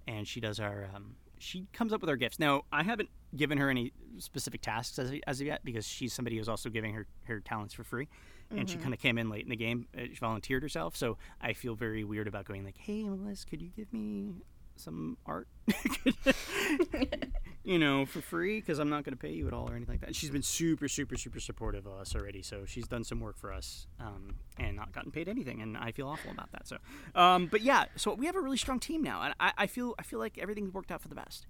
and 0.06 0.26
she 0.26 0.40
does 0.40 0.58
our 0.60 0.90
um, 0.94 1.16
she 1.38 1.66
comes 1.72 1.92
up 1.92 2.00
with 2.00 2.10
our 2.10 2.16
gifts. 2.16 2.38
Now, 2.38 2.62
I 2.72 2.82
haven't 2.82 3.08
given 3.34 3.58
her 3.58 3.68
any 3.70 3.92
specific 4.18 4.62
tasks 4.62 4.98
as, 4.98 5.12
as 5.26 5.40
of 5.40 5.46
yet 5.46 5.60
because 5.64 5.86
she's 5.86 6.12
somebody 6.12 6.38
who's 6.38 6.48
also 6.48 6.70
giving 6.70 6.94
her, 6.94 7.06
her 7.24 7.40
talents 7.40 7.74
for 7.74 7.84
free. 7.84 8.08
And 8.50 8.60
mm-hmm. 8.60 8.66
she 8.66 8.76
kind 8.78 8.94
of 8.94 9.00
came 9.00 9.18
in 9.18 9.28
late 9.28 9.42
in 9.42 9.50
the 9.50 9.56
game. 9.56 9.86
Uh, 9.96 10.02
she 10.12 10.16
volunteered 10.16 10.62
herself. 10.62 10.96
So 10.96 11.18
I 11.40 11.52
feel 11.52 11.74
very 11.74 12.04
weird 12.04 12.28
about 12.28 12.44
going 12.44 12.64
like, 12.64 12.78
hey, 12.78 13.02
Melissa, 13.04 13.46
could 13.46 13.60
you 13.60 13.70
give 13.76 13.92
me 13.92 14.34
some 14.78 15.16
art, 15.26 15.48
you 17.64 17.78
know, 17.78 18.06
for 18.06 18.20
free 18.20 18.60
because 18.60 18.78
I'm 18.78 18.88
not 18.88 19.04
going 19.04 19.14
to 19.14 19.18
pay 19.18 19.32
you 19.32 19.46
at 19.46 19.52
all 19.52 19.68
or 19.68 19.74
anything 19.74 19.94
like 19.94 20.00
that. 20.02 20.14
She's 20.14 20.30
been 20.30 20.42
super, 20.42 20.88
super, 20.88 21.16
super 21.16 21.40
supportive 21.40 21.86
of 21.86 21.94
us 21.94 22.14
already. 22.14 22.42
So 22.42 22.64
she's 22.66 22.86
done 22.86 23.04
some 23.04 23.20
work 23.20 23.38
for 23.38 23.52
us 23.52 23.86
um, 24.00 24.36
and 24.58 24.76
not 24.76 24.92
gotten 24.92 25.10
paid 25.10 25.28
anything, 25.28 25.62
and 25.62 25.76
I 25.76 25.92
feel 25.92 26.08
awful 26.08 26.30
about 26.30 26.52
that. 26.52 26.68
So, 26.68 26.78
um, 27.14 27.46
but 27.46 27.62
yeah, 27.62 27.86
so 27.96 28.14
we 28.14 28.26
have 28.26 28.36
a 28.36 28.40
really 28.40 28.56
strong 28.56 28.78
team 28.78 29.02
now, 29.02 29.22
and 29.22 29.34
I, 29.40 29.52
I 29.56 29.66
feel 29.66 29.94
I 29.98 30.02
feel 30.02 30.18
like 30.18 30.38
everything's 30.38 30.72
worked 30.72 30.90
out 30.90 31.00
for 31.00 31.08
the 31.08 31.14
best 31.14 31.46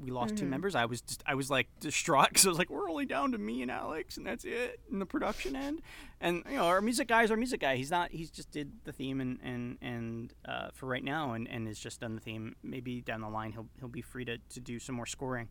we 0.00 0.10
lost 0.10 0.34
mm-hmm. 0.34 0.44
two 0.44 0.50
members, 0.50 0.74
I 0.74 0.86
was 0.86 1.00
just 1.00 1.22
I 1.26 1.34
was 1.34 1.50
like 1.50 1.68
distraught 1.80 2.28
because 2.30 2.46
I 2.46 2.48
was 2.48 2.58
like, 2.58 2.70
we're 2.70 2.88
only 2.88 3.06
down 3.06 3.32
to 3.32 3.38
me 3.38 3.62
and 3.62 3.70
Alex, 3.70 4.16
and 4.16 4.26
that's 4.26 4.44
it 4.44 4.80
in 4.90 4.98
the 4.98 5.06
production 5.06 5.56
end. 5.56 5.82
And 6.20 6.42
you 6.48 6.56
know, 6.56 6.64
our 6.64 6.80
music 6.80 7.08
guy 7.08 7.22
is 7.22 7.30
our 7.30 7.36
music 7.36 7.60
guy. 7.60 7.76
He's 7.76 7.90
not. 7.90 8.10
He's 8.10 8.30
just 8.30 8.50
did 8.50 8.72
the 8.84 8.92
theme 8.92 9.20
and 9.20 9.38
and 9.42 9.78
and 9.82 10.34
uh, 10.46 10.68
for 10.74 10.86
right 10.86 11.04
now, 11.04 11.32
and 11.32 11.48
and 11.48 11.66
has 11.66 11.78
just 11.78 12.00
done 12.00 12.14
the 12.14 12.20
theme. 12.20 12.56
Maybe 12.62 13.00
down 13.00 13.20
the 13.20 13.28
line, 13.28 13.52
he'll 13.52 13.68
he'll 13.78 13.88
be 13.88 14.02
free 14.02 14.24
to 14.24 14.38
to 14.38 14.60
do 14.60 14.78
some 14.78 14.94
more 14.94 15.06
scoring, 15.06 15.48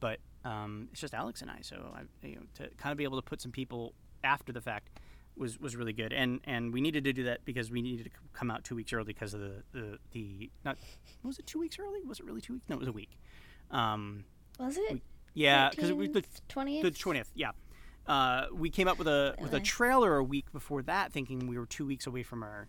but 0.00 0.18
um, 0.44 0.88
it's 0.92 1.00
just 1.00 1.14
Alex 1.14 1.42
and 1.42 1.50
I. 1.50 1.58
So 1.62 1.76
I, 1.94 2.26
you 2.26 2.36
know, 2.36 2.42
to 2.54 2.68
kind 2.76 2.92
of 2.92 2.98
be 2.98 3.04
able 3.04 3.20
to 3.20 3.24
put 3.24 3.40
some 3.40 3.52
people 3.52 3.94
after 4.22 4.52
the 4.52 4.60
fact 4.60 5.00
was 5.36 5.58
was 5.58 5.76
really 5.76 5.92
good, 5.92 6.12
and 6.12 6.40
and 6.44 6.72
we 6.72 6.80
needed 6.80 7.04
to 7.04 7.12
do 7.12 7.24
that 7.24 7.44
because 7.44 7.70
we 7.70 7.82
needed 7.82 8.04
to 8.04 8.10
come 8.32 8.50
out 8.50 8.64
two 8.64 8.74
weeks 8.74 8.92
early 8.92 9.04
because 9.04 9.34
of 9.34 9.40
the 9.40 9.62
the, 9.72 9.98
the 10.12 10.50
not 10.64 10.78
was 11.22 11.38
it 11.38 11.46
two 11.46 11.58
weeks 11.58 11.78
early? 11.78 12.00
Was 12.04 12.20
it 12.20 12.26
really 12.26 12.40
two 12.40 12.54
weeks? 12.54 12.64
No, 12.68 12.76
it 12.76 12.80
was 12.80 12.88
a 12.88 12.92
week. 12.92 13.18
Um, 13.70 14.24
was 14.58 14.76
it? 14.76 14.92
We, 14.92 15.02
yeah, 15.34 15.70
because 15.70 15.90
it 15.90 15.96
was 15.96 16.10
the 16.10 16.24
twentieth. 16.48 16.82
The 16.82 16.90
twentieth, 16.90 17.30
yeah. 17.34 17.50
Uh, 18.06 18.46
we 18.52 18.70
came 18.70 18.86
up 18.86 18.98
with 18.98 19.08
a 19.08 19.34
with 19.40 19.54
a 19.54 19.60
trailer 19.60 20.16
a 20.16 20.24
week 20.24 20.52
before 20.52 20.82
that, 20.82 21.12
thinking 21.12 21.46
we 21.46 21.58
were 21.58 21.66
two 21.66 21.86
weeks 21.86 22.06
away 22.06 22.22
from 22.22 22.42
our 22.42 22.68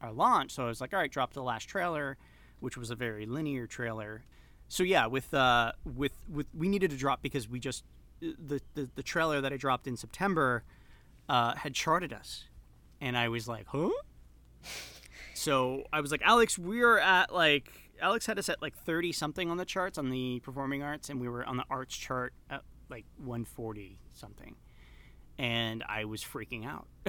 our 0.00 0.12
launch. 0.12 0.52
So 0.52 0.64
I 0.64 0.66
was 0.66 0.80
like, 0.80 0.92
all 0.92 1.00
right, 1.00 1.10
drop 1.10 1.32
the 1.32 1.42
last 1.42 1.64
trailer, 1.64 2.16
which 2.60 2.76
was 2.76 2.90
a 2.90 2.94
very 2.94 3.26
linear 3.26 3.66
trailer. 3.66 4.24
So 4.68 4.82
yeah, 4.82 5.06
with 5.06 5.32
uh, 5.32 5.72
with 5.84 6.12
with 6.28 6.46
we 6.54 6.68
needed 6.68 6.90
to 6.90 6.96
drop 6.96 7.22
because 7.22 7.48
we 7.48 7.58
just 7.60 7.84
the 8.20 8.60
the, 8.74 8.88
the 8.94 9.02
trailer 9.02 9.40
that 9.40 9.52
I 9.52 9.56
dropped 9.56 9.86
in 9.86 9.96
September 9.96 10.64
uh, 11.28 11.54
had 11.56 11.74
charted 11.74 12.12
us, 12.12 12.44
and 13.00 13.16
I 13.16 13.28
was 13.28 13.48
like, 13.48 13.66
huh. 13.68 13.90
So 15.36 15.82
I 15.92 16.00
was 16.00 16.12
like, 16.12 16.22
Alex, 16.22 16.56
we're 16.56 16.98
at 16.98 17.34
like 17.34 17.83
Alex 18.00 18.26
had 18.26 18.38
us 18.38 18.48
at 18.48 18.60
like 18.60 18.76
30 18.76 19.12
something 19.12 19.50
on 19.50 19.56
the 19.56 19.64
charts 19.64 19.98
on 19.98 20.10
the 20.10 20.40
performing 20.40 20.82
arts, 20.82 21.10
and 21.10 21.20
we 21.20 21.28
were 21.28 21.44
on 21.44 21.56
the 21.56 21.64
arts 21.70 21.96
chart 21.96 22.32
at 22.50 22.62
like 22.90 23.04
140 23.18 23.98
something. 24.12 24.56
And 25.36 25.82
I 25.88 26.04
was 26.04 26.22
freaking 26.22 26.64
out. 26.64 26.86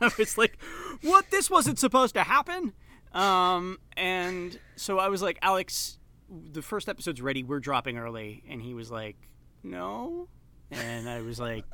I 0.00 0.10
was 0.18 0.38
like, 0.38 0.58
what? 1.02 1.30
This 1.30 1.50
wasn't 1.50 1.78
supposed 1.78 2.14
to 2.14 2.22
happen? 2.22 2.72
Um, 3.12 3.78
and 3.96 4.58
so 4.76 4.98
I 4.98 5.08
was 5.08 5.20
like, 5.20 5.38
Alex, 5.42 5.98
the 6.30 6.62
first 6.62 6.88
episode's 6.88 7.20
ready. 7.20 7.42
We're 7.42 7.60
dropping 7.60 7.98
early. 7.98 8.42
And 8.48 8.62
he 8.62 8.72
was 8.72 8.90
like, 8.90 9.16
no. 9.62 10.28
and 10.70 11.08
I 11.08 11.20
was 11.20 11.38
like, 11.38 11.64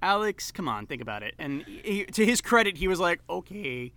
Alex, 0.00 0.52
come 0.52 0.68
on, 0.68 0.86
think 0.86 1.02
about 1.02 1.22
it. 1.22 1.34
And 1.38 1.62
he, 1.62 2.04
to 2.04 2.24
his 2.24 2.40
credit, 2.40 2.76
he 2.76 2.88
was 2.88 3.00
like, 3.00 3.20
okay. 3.28 3.92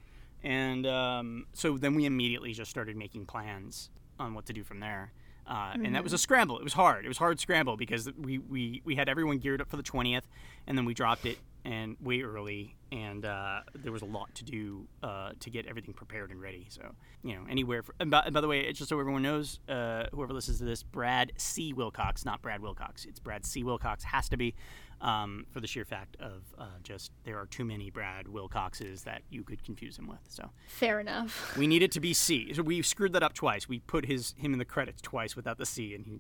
And 0.48 0.88
um, 0.88 1.46
so 1.52 1.78
then 1.78 1.94
we 1.94 2.06
immediately 2.06 2.54
just 2.54 2.72
started 2.72 2.96
making 2.96 3.26
plans 3.26 3.90
on 4.18 4.34
what 4.34 4.46
to 4.46 4.54
do 4.54 4.64
from 4.64 4.80
there. 4.80 5.12
Uh, 5.46 5.74
and 5.74 5.94
that 5.94 6.04
was 6.04 6.14
a 6.14 6.18
scramble. 6.18 6.58
It 6.58 6.64
was 6.64 6.72
hard. 6.72 7.04
It 7.04 7.10
was 7.10 7.18
hard 7.18 7.40
scramble 7.42 7.76
because 7.76 8.10
we, 8.18 8.38
we, 8.38 8.82
we 8.86 8.96
had 8.96 9.10
everyone 9.10 9.40
geared 9.40 9.60
up 9.60 9.70
for 9.70 9.76
the 9.76 9.84
20th, 9.84 10.24
and 10.66 10.78
then 10.78 10.86
we 10.86 10.94
dropped 10.94 11.26
it 11.26 11.38
and 11.66 11.98
way 12.02 12.22
early, 12.22 12.78
and 12.94 13.26
uh, 13.26 13.60
there 13.76 13.92
was 13.92 14.02
a 14.02 14.06
lot 14.06 14.34
to 14.36 14.46
do 14.46 14.88
uh, 15.04 15.32
to 15.42 15.50
get 15.50 15.66
everything 15.66 15.94
prepared 15.94 16.32
and 16.32 16.42
ready. 16.42 16.66
So 16.70 16.96
you 17.24 17.36
know, 17.36 17.42
anywhere. 17.50 17.84
For, 17.84 17.94
and, 18.00 18.10
by, 18.10 18.22
and 18.22 18.34
by 18.34 18.40
the 18.40 18.48
way, 18.48 18.62
it's 18.62 18.78
just 18.80 18.88
so 18.88 19.00
everyone 19.00 19.24
knows, 19.24 19.60
uh, 19.68 20.06
whoever 20.14 20.34
listens 20.34 20.60
to 20.60 20.64
this, 20.64 20.82
Brad 20.82 21.34
C. 21.36 21.74
Wilcox, 21.74 22.24
not 22.24 22.42
Brad 22.42 22.62
Wilcox. 22.62 23.04
It's 23.04 23.20
Brad 23.20 23.46
C. 23.46 23.64
Wilcox. 23.64 24.06
Has 24.06 24.30
to 24.30 24.38
be 24.38 24.56
um, 25.02 25.46
for 25.52 25.60
the 25.60 25.68
sheer 25.68 25.86
fact 25.86 26.18
of 26.20 26.44
uh, 26.58 26.66
just 26.84 27.12
there 27.24 27.38
are 27.38 27.46
too 27.46 27.64
many 27.66 27.90
Brad 27.90 28.28
Wilcoxes 28.28 29.04
that 29.04 29.22
you 29.30 29.44
could 29.44 29.64
confuse 29.64 29.98
him 29.98 30.08
with. 30.08 30.20
So 30.28 30.50
Fair 30.68 31.00
enough. 31.00 31.56
we 31.58 31.68
need 31.68 31.84
it 31.84 31.92
to 31.94 32.00
be 32.00 32.14
C. 32.14 32.54
So 32.54 32.64
we 32.64 32.82
screwed 32.82 33.14
that 33.14 33.24
up 33.24 33.34
twice. 33.34 33.68
We 33.70 33.80
put 33.80 34.06
his 34.06 34.34
him 34.38 34.54
in 34.54 34.60
the 34.60 34.66
credits 34.66 35.02
twice 35.02 35.36
without 35.36 35.58
the 35.58 35.66
C, 35.66 35.94
and 35.94 36.06
he, 36.06 36.20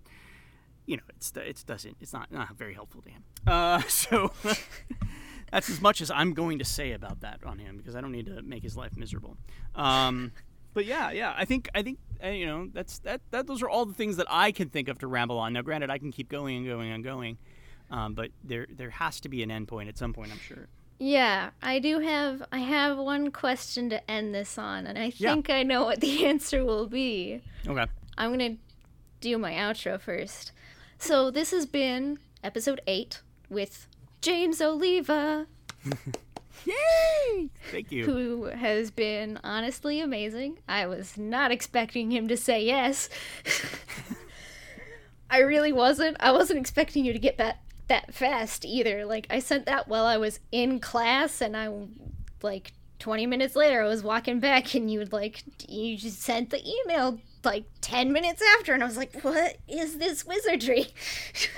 you 0.86 0.98
know, 0.98 1.04
it's 1.10 1.32
it 1.36 1.64
doesn't 1.66 1.98
it's 2.00 2.14
not 2.14 2.32
not 2.32 2.56
very 2.56 2.74
helpful 2.74 3.02
to 3.02 3.10
him. 3.10 3.24
Uh, 3.46 3.82
so 3.88 4.32
that's 5.52 5.70
as 5.70 5.82
much 5.82 6.02
as 6.02 6.12
I'm 6.12 6.34
going 6.34 6.60
to 6.60 6.66
say 6.66 6.92
about 6.92 7.22
that 7.22 7.40
on 7.46 7.60
him 7.60 7.78
because 7.78 7.96
I 7.96 8.02
don't 8.02 8.12
need 8.12 8.28
to 8.28 8.42
make 8.42 8.64
his 8.64 8.78
life 8.78 8.96
miserable. 8.96 9.38
Um, 9.76 10.32
but 10.74 10.86
yeah, 10.86 11.10
yeah, 11.12 11.34
I 11.36 11.46
think 11.46 11.70
I 11.74 11.82
think 11.82 11.98
uh, 12.24 12.28
you 12.28 12.46
know 12.46 12.70
that's 12.72 13.00
that 13.00 13.22
that 13.32 13.48
those 13.48 13.64
are 13.64 13.70
all 13.70 13.86
the 13.86 13.96
things 13.96 14.18
that 14.18 14.28
I 14.30 14.52
can 14.52 14.70
think 14.70 14.90
of 14.90 15.00
to 15.00 15.08
ramble 15.08 15.40
on. 15.40 15.54
Now, 15.54 15.64
granted, 15.64 15.90
I 15.90 15.98
can 15.98 16.12
keep 16.12 16.30
going 16.30 16.58
and 16.58 16.68
going 16.68 16.92
and 16.92 17.04
going, 17.04 17.40
um, 17.92 18.14
but 18.14 18.32
there 18.44 18.68
there 18.70 18.90
has 18.92 19.20
to 19.22 19.30
be 19.30 19.44
an 19.44 19.52
end 19.52 19.68
point 19.68 19.90
at 19.90 19.98
some 19.98 20.14
point. 20.14 20.32
I'm 20.32 20.40
sure. 20.40 20.68
Yeah, 21.00 21.52
I 21.62 21.80
do 21.80 22.00
have 22.00 22.44
I 22.52 22.60
have 22.60 22.98
one 22.98 23.32
question 23.32 23.90
to 23.92 24.10
end 24.12 24.34
this 24.34 24.58
on, 24.58 24.88
and 24.88 24.98
I 24.98 25.14
Yeah. 25.18 25.34
think 25.34 25.50
I 25.50 25.64
know 25.64 25.84
what 25.86 26.02
the 26.02 26.26
answer 26.32 26.66
will 26.66 26.88
be. 26.88 27.42
Okay. 27.68 27.86
I'm 28.18 28.32
gonna 28.32 28.56
do 29.22 29.38
my 29.38 29.54
outro 29.54 30.00
first. 30.00 30.52
So 30.98 31.30
this 31.32 31.52
has 31.52 31.66
been 31.68 32.18
episode 32.44 32.82
eight 32.88 33.22
with 33.50 33.88
James 34.22 34.60
Oliva, 34.62 35.46
Yay! 36.66 37.50
Thank 37.72 37.92
you. 37.92 38.04
who 38.06 38.46
has 38.46 38.90
been 38.90 39.40
honestly 39.44 40.00
amazing. 40.02 40.58
I 40.68 40.88
was 40.88 41.16
not 41.18 41.52
expecting 41.52 42.10
him 42.12 42.28
to 42.28 42.36
say 42.36 42.64
yes. 42.66 43.10
I 45.30 45.40
really 45.40 45.72
wasn't. 45.72 46.18
I 46.20 46.32
wasn't 46.32 46.60
expecting 46.60 47.06
you 47.06 47.14
to 47.14 47.20
get 47.20 47.38
that 47.38 47.60
that 47.88 48.14
fast 48.14 48.66
either. 48.66 49.06
Like 49.06 49.28
I 49.30 49.40
sent 49.40 49.66
that 49.66 49.88
while 49.88 50.06
I 50.06 50.18
was 50.18 50.40
in 50.52 50.80
class, 50.80 51.42
and 51.42 51.56
I 51.56 51.70
like 52.42 52.74
20 53.00 53.26
minutes 53.28 53.56
later 53.56 53.82
I 53.84 53.88
was 53.88 54.04
walking 54.04 54.40
back, 54.40 54.74
and 54.76 54.92
you 54.92 55.00
would 55.00 55.14
like 55.14 55.44
you 55.68 55.98
just 55.98 56.22
sent 56.22 56.50
the 56.50 56.62
email 56.66 57.20
like 57.44 57.66
10 57.82 58.12
minutes 58.12 58.42
after, 58.58 58.74
and 58.74 58.84
I 58.84 58.88
was 58.88 58.98
like, 58.98 59.22
what 59.22 59.58
is 59.68 59.98
this 59.98 60.26
wizardry? 60.26 60.88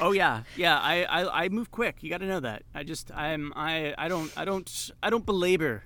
Oh 0.01 0.11
yeah, 0.11 0.43
yeah. 0.55 0.77
I, 0.79 1.03
I, 1.03 1.45
I 1.45 1.49
move 1.49 1.71
quick. 1.71 1.97
You 2.01 2.09
got 2.09 2.19
to 2.19 2.25
know 2.25 2.39
that. 2.39 2.63
I 2.73 2.83
just 2.83 3.11
I'm 3.13 3.51
I 3.55 3.93
I 3.97 4.07
don't 4.07 4.31
I 4.37 4.45
don't 4.45 4.91
I 5.03 5.09
don't 5.09 5.25
belabor 5.25 5.83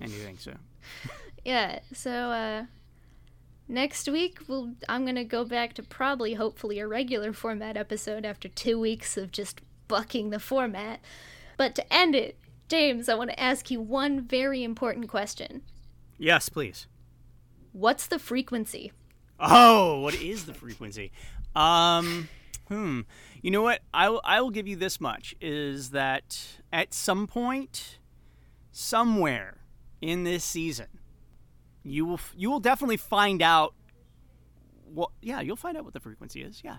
anything. 0.00 0.36
So 0.38 0.52
Yeah, 1.44 1.80
so 1.92 2.10
uh 2.10 2.64
next 3.66 4.08
week 4.08 4.38
we'll 4.46 4.72
I'm 4.88 5.04
going 5.04 5.16
to 5.16 5.24
go 5.24 5.44
back 5.44 5.74
to 5.74 5.82
probably 5.82 6.34
hopefully 6.34 6.78
a 6.78 6.86
regular 6.86 7.32
format 7.32 7.76
episode 7.76 8.24
after 8.24 8.48
2 8.48 8.78
weeks 8.78 9.16
of 9.16 9.32
just 9.32 9.60
bucking 9.90 10.30
the 10.30 10.38
format. 10.40 11.00
But 11.58 11.74
to 11.74 11.92
end 11.92 12.14
it, 12.14 12.38
James, 12.68 13.08
I 13.08 13.14
want 13.14 13.30
to 13.30 13.38
ask 13.40 13.70
you 13.70 13.80
one 13.80 14.22
very 14.22 14.62
important 14.62 15.08
question. 15.08 15.62
yes, 16.18 16.48
please. 16.48 16.86
What's 17.72 18.06
the 18.06 18.18
frequency? 18.18 18.92
Oh, 19.38 20.00
what 20.00 20.14
is 20.14 20.46
the 20.46 20.54
frequency? 20.54 21.12
Um, 21.54 22.28
hmm. 22.68 23.00
You 23.42 23.50
know 23.50 23.62
what? 23.62 23.80
I 23.94 24.08
will, 24.08 24.20
I 24.24 24.40
will 24.40 24.50
give 24.50 24.66
you 24.68 24.76
this 24.76 25.00
much: 25.00 25.34
is 25.40 25.90
that 25.90 26.58
at 26.72 26.92
some 26.94 27.26
point, 27.26 27.98
somewhere 28.72 29.58
in 30.00 30.24
this 30.24 30.42
season, 30.44 30.86
you 31.84 32.04
will 32.06 32.14
f- 32.14 32.34
you 32.36 32.50
will 32.50 32.60
definitely 32.60 32.96
find 32.98 33.40
out. 33.40 33.74
What? 34.92 35.10
Yeah, 35.22 35.40
you'll 35.40 35.56
find 35.56 35.76
out 35.76 35.84
what 35.84 35.94
the 35.94 36.00
frequency 36.00 36.42
is. 36.42 36.60
Yeah. 36.64 36.78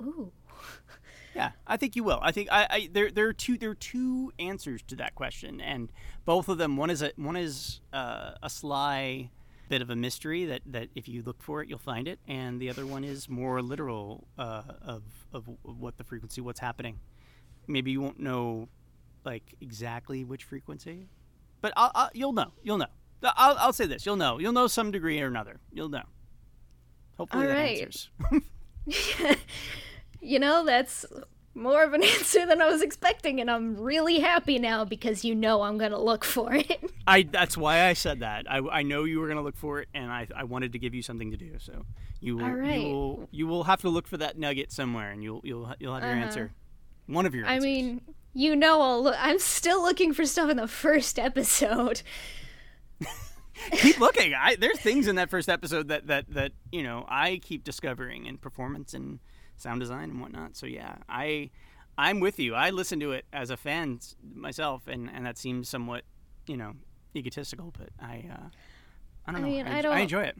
Ooh. 0.00 0.30
Yeah, 1.34 1.52
I 1.66 1.76
think 1.76 1.96
you 1.96 2.04
will. 2.04 2.18
I 2.22 2.32
think 2.32 2.48
I, 2.50 2.66
I 2.70 2.88
there 2.92 3.10
there 3.10 3.28
are 3.28 3.32
two 3.32 3.58
there 3.58 3.70
are 3.70 3.74
two 3.74 4.32
answers 4.38 4.82
to 4.88 4.96
that 4.96 5.14
question, 5.14 5.60
and 5.60 5.90
both 6.24 6.48
of 6.48 6.58
them 6.58 6.76
one 6.76 6.90
is 6.90 7.02
a 7.02 7.12
one 7.16 7.36
is 7.36 7.80
uh, 7.92 8.32
a 8.42 8.50
sly 8.50 9.30
bit 9.68 9.82
of 9.82 9.90
a 9.90 9.96
mystery 9.96 10.46
that, 10.46 10.62
that 10.64 10.88
if 10.94 11.06
you 11.06 11.22
look 11.22 11.42
for 11.42 11.62
it 11.62 11.68
you'll 11.68 11.78
find 11.78 12.08
it, 12.08 12.18
and 12.26 12.60
the 12.60 12.70
other 12.70 12.86
one 12.86 13.04
is 13.04 13.28
more 13.28 13.60
literal 13.62 14.26
uh, 14.38 14.62
of 14.82 15.02
of 15.32 15.48
what 15.62 15.96
the 15.98 16.04
frequency, 16.04 16.40
what's 16.40 16.60
happening. 16.60 16.98
Maybe 17.66 17.90
you 17.90 18.00
won't 18.00 18.18
know 18.18 18.68
like 19.24 19.54
exactly 19.60 20.24
which 20.24 20.44
frequency, 20.44 21.08
but 21.60 21.72
I'll, 21.76 21.92
I'll, 21.94 22.10
you'll 22.14 22.32
know. 22.32 22.52
You'll 22.62 22.78
know. 22.78 22.86
I'll, 23.22 23.56
I'll 23.58 23.72
say 23.72 23.86
this: 23.86 24.06
you'll 24.06 24.16
know. 24.16 24.38
You'll 24.38 24.52
know 24.52 24.66
some 24.66 24.90
degree 24.90 25.20
or 25.20 25.26
another. 25.26 25.60
You'll 25.72 25.90
know. 25.90 26.04
Hopefully 27.18 27.42
All 27.42 27.48
that 27.48 27.54
right. 27.54 27.78
answers. 27.78 28.10
You 30.20 30.38
know, 30.38 30.64
that's 30.64 31.04
more 31.54 31.82
of 31.82 31.92
an 31.92 32.02
answer 32.18 32.46
than 32.46 32.60
I 32.62 32.68
was 32.68 32.82
expecting 32.82 33.40
and 33.40 33.50
I'm 33.50 33.76
really 33.76 34.20
happy 34.20 34.58
now 34.60 34.84
because 34.84 35.24
you 35.24 35.34
know 35.34 35.62
I'm 35.62 35.76
going 35.76 35.90
to 35.90 35.98
look 36.00 36.24
for 36.24 36.54
it. 36.54 36.90
I 37.06 37.22
that's 37.22 37.56
why 37.56 37.86
I 37.86 37.94
said 37.94 38.20
that. 38.20 38.46
I, 38.50 38.58
I 38.58 38.82
know 38.82 39.04
you 39.04 39.18
were 39.18 39.28
gonna 39.28 39.42
look 39.42 39.56
for 39.56 39.80
it, 39.80 39.88
and 39.94 40.12
I, 40.12 40.28
I 40.36 40.44
wanted 40.44 40.72
to 40.72 40.78
give 40.78 40.94
you 40.94 41.02
something 41.02 41.30
to 41.30 41.36
do. 41.38 41.52
So 41.58 41.86
you 42.20 42.36
will 42.36 42.50
right. 42.50 42.80
you 42.80 42.86
will 42.88 43.28
you 43.30 43.46
will 43.46 43.64
have 43.64 43.80
to 43.80 43.88
look 43.88 44.06
for 44.06 44.18
that 44.18 44.38
nugget 44.38 44.70
somewhere, 44.70 45.10
and 45.10 45.22
you'll 45.24 45.40
you'll 45.42 45.74
you'll 45.80 45.94
have 45.94 46.02
your 46.04 46.12
Uh-huh. 46.12 46.22
answer. 46.22 46.52
One 47.06 47.24
of 47.24 47.34
your 47.34 47.46
I 47.46 47.60
mean, 47.60 48.02
you 48.34 48.54
know 48.54 48.80
I'll 48.82 49.02
look 49.02 49.16
I'm 49.18 49.38
still 49.38 49.80
looking 49.82 50.12
for 50.12 50.26
stuff 50.26 50.50
in 50.50 50.58
the 50.58 50.68
first 50.68 51.18
episode. 51.18 52.02
keep 53.72 53.98
looking. 53.98 54.34
I 54.34 54.56
there's 54.56 54.78
things 54.78 55.08
in 55.08 55.16
that 55.16 55.30
first 55.30 55.48
episode 55.48 55.88
that 55.88 56.06
that 56.08 56.26
that 56.34 56.52
you 56.70 56.82
know 56.82 57.04
I 57.08 57.40
keep 57.42 57.64
discovering 57.64 58.26
in 58.26 58.36
performance 58.38 58.94
and 58.94 59.18
sound 59.60 59.80
design 59.80 60.10
and 60.10 60.20
whatnot. 60.20 60.56
So 60.56 60.66
yeah, 60.66 60.96
I 61.08 61.50
I'm 61.96 62.20
with 62.20 62.38
you. 62.38 62.54
I 62.54 62.70
listen 62.70 63.00
to 63.00 63.12
it 63.12 63.24
as 63.32 63.50
a 63.50 63.56
fan 63.56 64.00
myself, 64.34 64.86
and 64.88 65.10
and 65.12 65.26
that 65.26 65.36
seems 65.38 65.68
somewhat 65.68 66.04
you 66.46 66.56
know 66.56 66.74
egotistical, 67.16 67.72
but 67.78 67.88
I 68.00 68.24
uh, 68.30 68.48
I 69.26 69.32
don't 69.32 69.36
I 69.36 69.40
know. 69.40 69.46
mean, 69.46 69.66
I, 69.66 69.78
I 69.78 69.82
don't- 69.82 69.94
I 69.96 70.00
enjoy 70.00 70.22
it. 70.22 70.36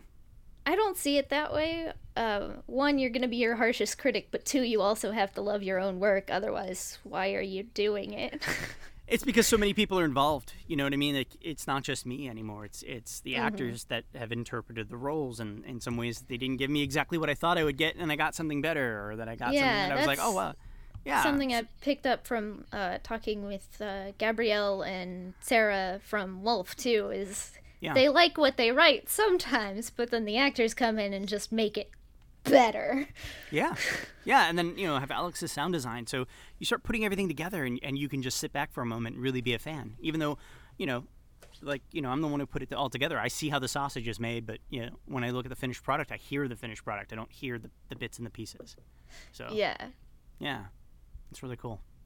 I 0.66 0.76
don't 0.76 0.98
see 0.98 1.16
it 1.16 1.30
that 1.30 1.54
way. 1.54 1.92
Uh, 2.14 2.48
one, 2.66 2.98
you're 2.98 3.08
going 3.08 3.22
to 3.22 3.28
be 3.28 3.38
your 3.38 3.56
harshest 3.56 3.96
critic, 3.96 4.28
but 4.30 4.44
two, 4.44 4.60
you 4.60 4.82
also 4.82 5.12
have 5.12 5.32
to 5.32 5.40
love 5.40 5.62
your 5.62 5.78
own 5.78 5.98
work. 5.98 6.28
Otherwise, 6.30 6.98
why 7.04 7.32
are 7.32 7.40
you 7.40 7.62
doing 7.62 8.12
it? 8.12 8.46
It's 9.08 9.24
because 9.24 9.46
so 9.46 9.56
many 9.56 9.72
people 9.72 9.98
are 9.98 10.04
involved. 10.04 10.52
You 10.66 10.76
know 10.76 10.84
what 10.84 10.92
I 10.92 10.96
mean? 10.96 11.14
Like, 11.16 11.36
it's 11.40 11.66
not 11.66 11.82
just 11.82 12.04
me 12.06 12.28
anymore. 12.28 12.64
It's 12.66 12.82
it's 12.82 13.20
Mm-hmm. 13.20 13.24
the 13.24 13.36
actors 13.36 13.84
that 13.84 14.04
have 14.14 14.32
interpreted 14.32 14.88
the 14.90 14.96
roles, 14.96 15.40
and 15.40 15.64
in 15.64 15.80
some 15.80 15.96
ways 15.96 16.24
they 16.28 16.36
didn't 16.36 16.56
give 16.58 16.70
me 16.70 16.82
exactly 16.82 17.16
what 17.18 17.30
I 17.30 17.34
thought 17.34 17.56
I 17.58 17.64
would 17.64 17.78
get, 17.78 17.96
and 17.96 18.12
I 18.12 18.16
got 18.16 18.34
something 18.34 18.60
better, 18.60 19.08
or 19.10 19.16
that 19.16 19.28
I 19.28 19.34
got 19.34 19.54
Yeah, 19.54 19.60
something 19.60 19.80
that 19.88 19.92
I 19.92 19.96
was 19.96 20.06
like, 20.06 20.18
oh 20.20 20.32
wow, 20.32 20.54
yeah. 21.04 21.22
Something 21.22 21.54
I 21.54 21.62
picked 21.80 22.06
up 22.06 22.26
from 22.26 22.64
uh, 22.72 22.98
talking 23.02 23.46
with 23.46 23.80
uh, 23.80 24.12
Gabriel 24.18 24.82
and 24.82 25.34
Sarah 25.40 26.00
from 26.04 26.42
Wolf, 26.42 26.76
too, 26.76 27.10
is 27.10 27.52
Yeah. 27.80 27.94
they 27.94 28.08
like 28.08 28.36
what 28.36 28.56
they 28.56 28.72
write 28.72 29.08
sometimes, 29.08 29.90
but 29.90 30.10
then 30.10 30.24
the 30.26 30.36
actors 30.36 30.74
come 30.74 30.98
in 30.98 31.12
and 31.14 31.26
just 31.26 31.50
make 31.50 31.78
it 31.78 31.90
better. 32.44 33.08
Yeah, 33.50 33.74
yeah, 34.24 34.48
and 34.48 34.58
then 34.58 34.76
you 34.78 34.86
know 34.86 34.98
have 34.98 35.10
Alex's 35.10 35.52
sound 35.52 35.72
design. 35.72 36.06
So 36.06 36.26
you 36.58 36.66
start 36.66 36.82
putting 36.82 37.04
everything 37.04 37.28
together, 37.28 37.64
and, 37.64 37.78
and 37.82 37.98
you 37.98 38.08
can 38.08 38.22
just 38.22 38.38
sit 38.38 38.52
back 38.52 38.72
for 38.72 38.82
a 38.82 38.86
moment 38.86 39.16
and 39.16 39.22
really 39.22 39.40
be 39.40 39.54
a 39.54 39.58
fan. 39.58 39.96
Even 40.00 40.20
though, 40.20 40.38
you 40.76 40.86
know, 40.86 41.04
like 41.62 41.82
you 41.92 42.02
know, 42.02 42.10
I'm 42.10 42.20
the 42.20 42.28
one 42.28 42.40
who 42.40 42.46
put 42.46 42.62
it 42.62 42.72
all 42.72 42.90
together. 42.90 43.18
I 43.18 43.28
see 43.28 43.48
how 43.48 43.58
the 43.58 43.68
sausage 43.68 44.06
is 44.08 44.20
made, 44.20 44.46
but 44.46 44.58
you 44.70 44.82
know, 44.82 44.90
when 45.06 45.24
I 45.24 45.30
look 45.30 45.46
at 45.46 45.50
the 45.50 45.56
finished 45.56 45.82
product, 45.82 46.12
I 46.12 46.16
hear 46.16 46.46
the 46.48 46.56
finished 46.56 46.84
product. 46.84 47.12
I 47.12 47.16
don't 47.16 47.32
hear 47.32 47.58
the, 47.58 47.70
the 47.88 47.96
bits 47.96 48.18
and 48.18 48.26
the 48.26 48.30
pieces. 48.30 48.76
So 49.32 49.48
Yeah. 49.52 49.76
yeah, 50.38 50.64
it's 51.30 51.42
really 51.42 51.56
cool. 51.56 51.80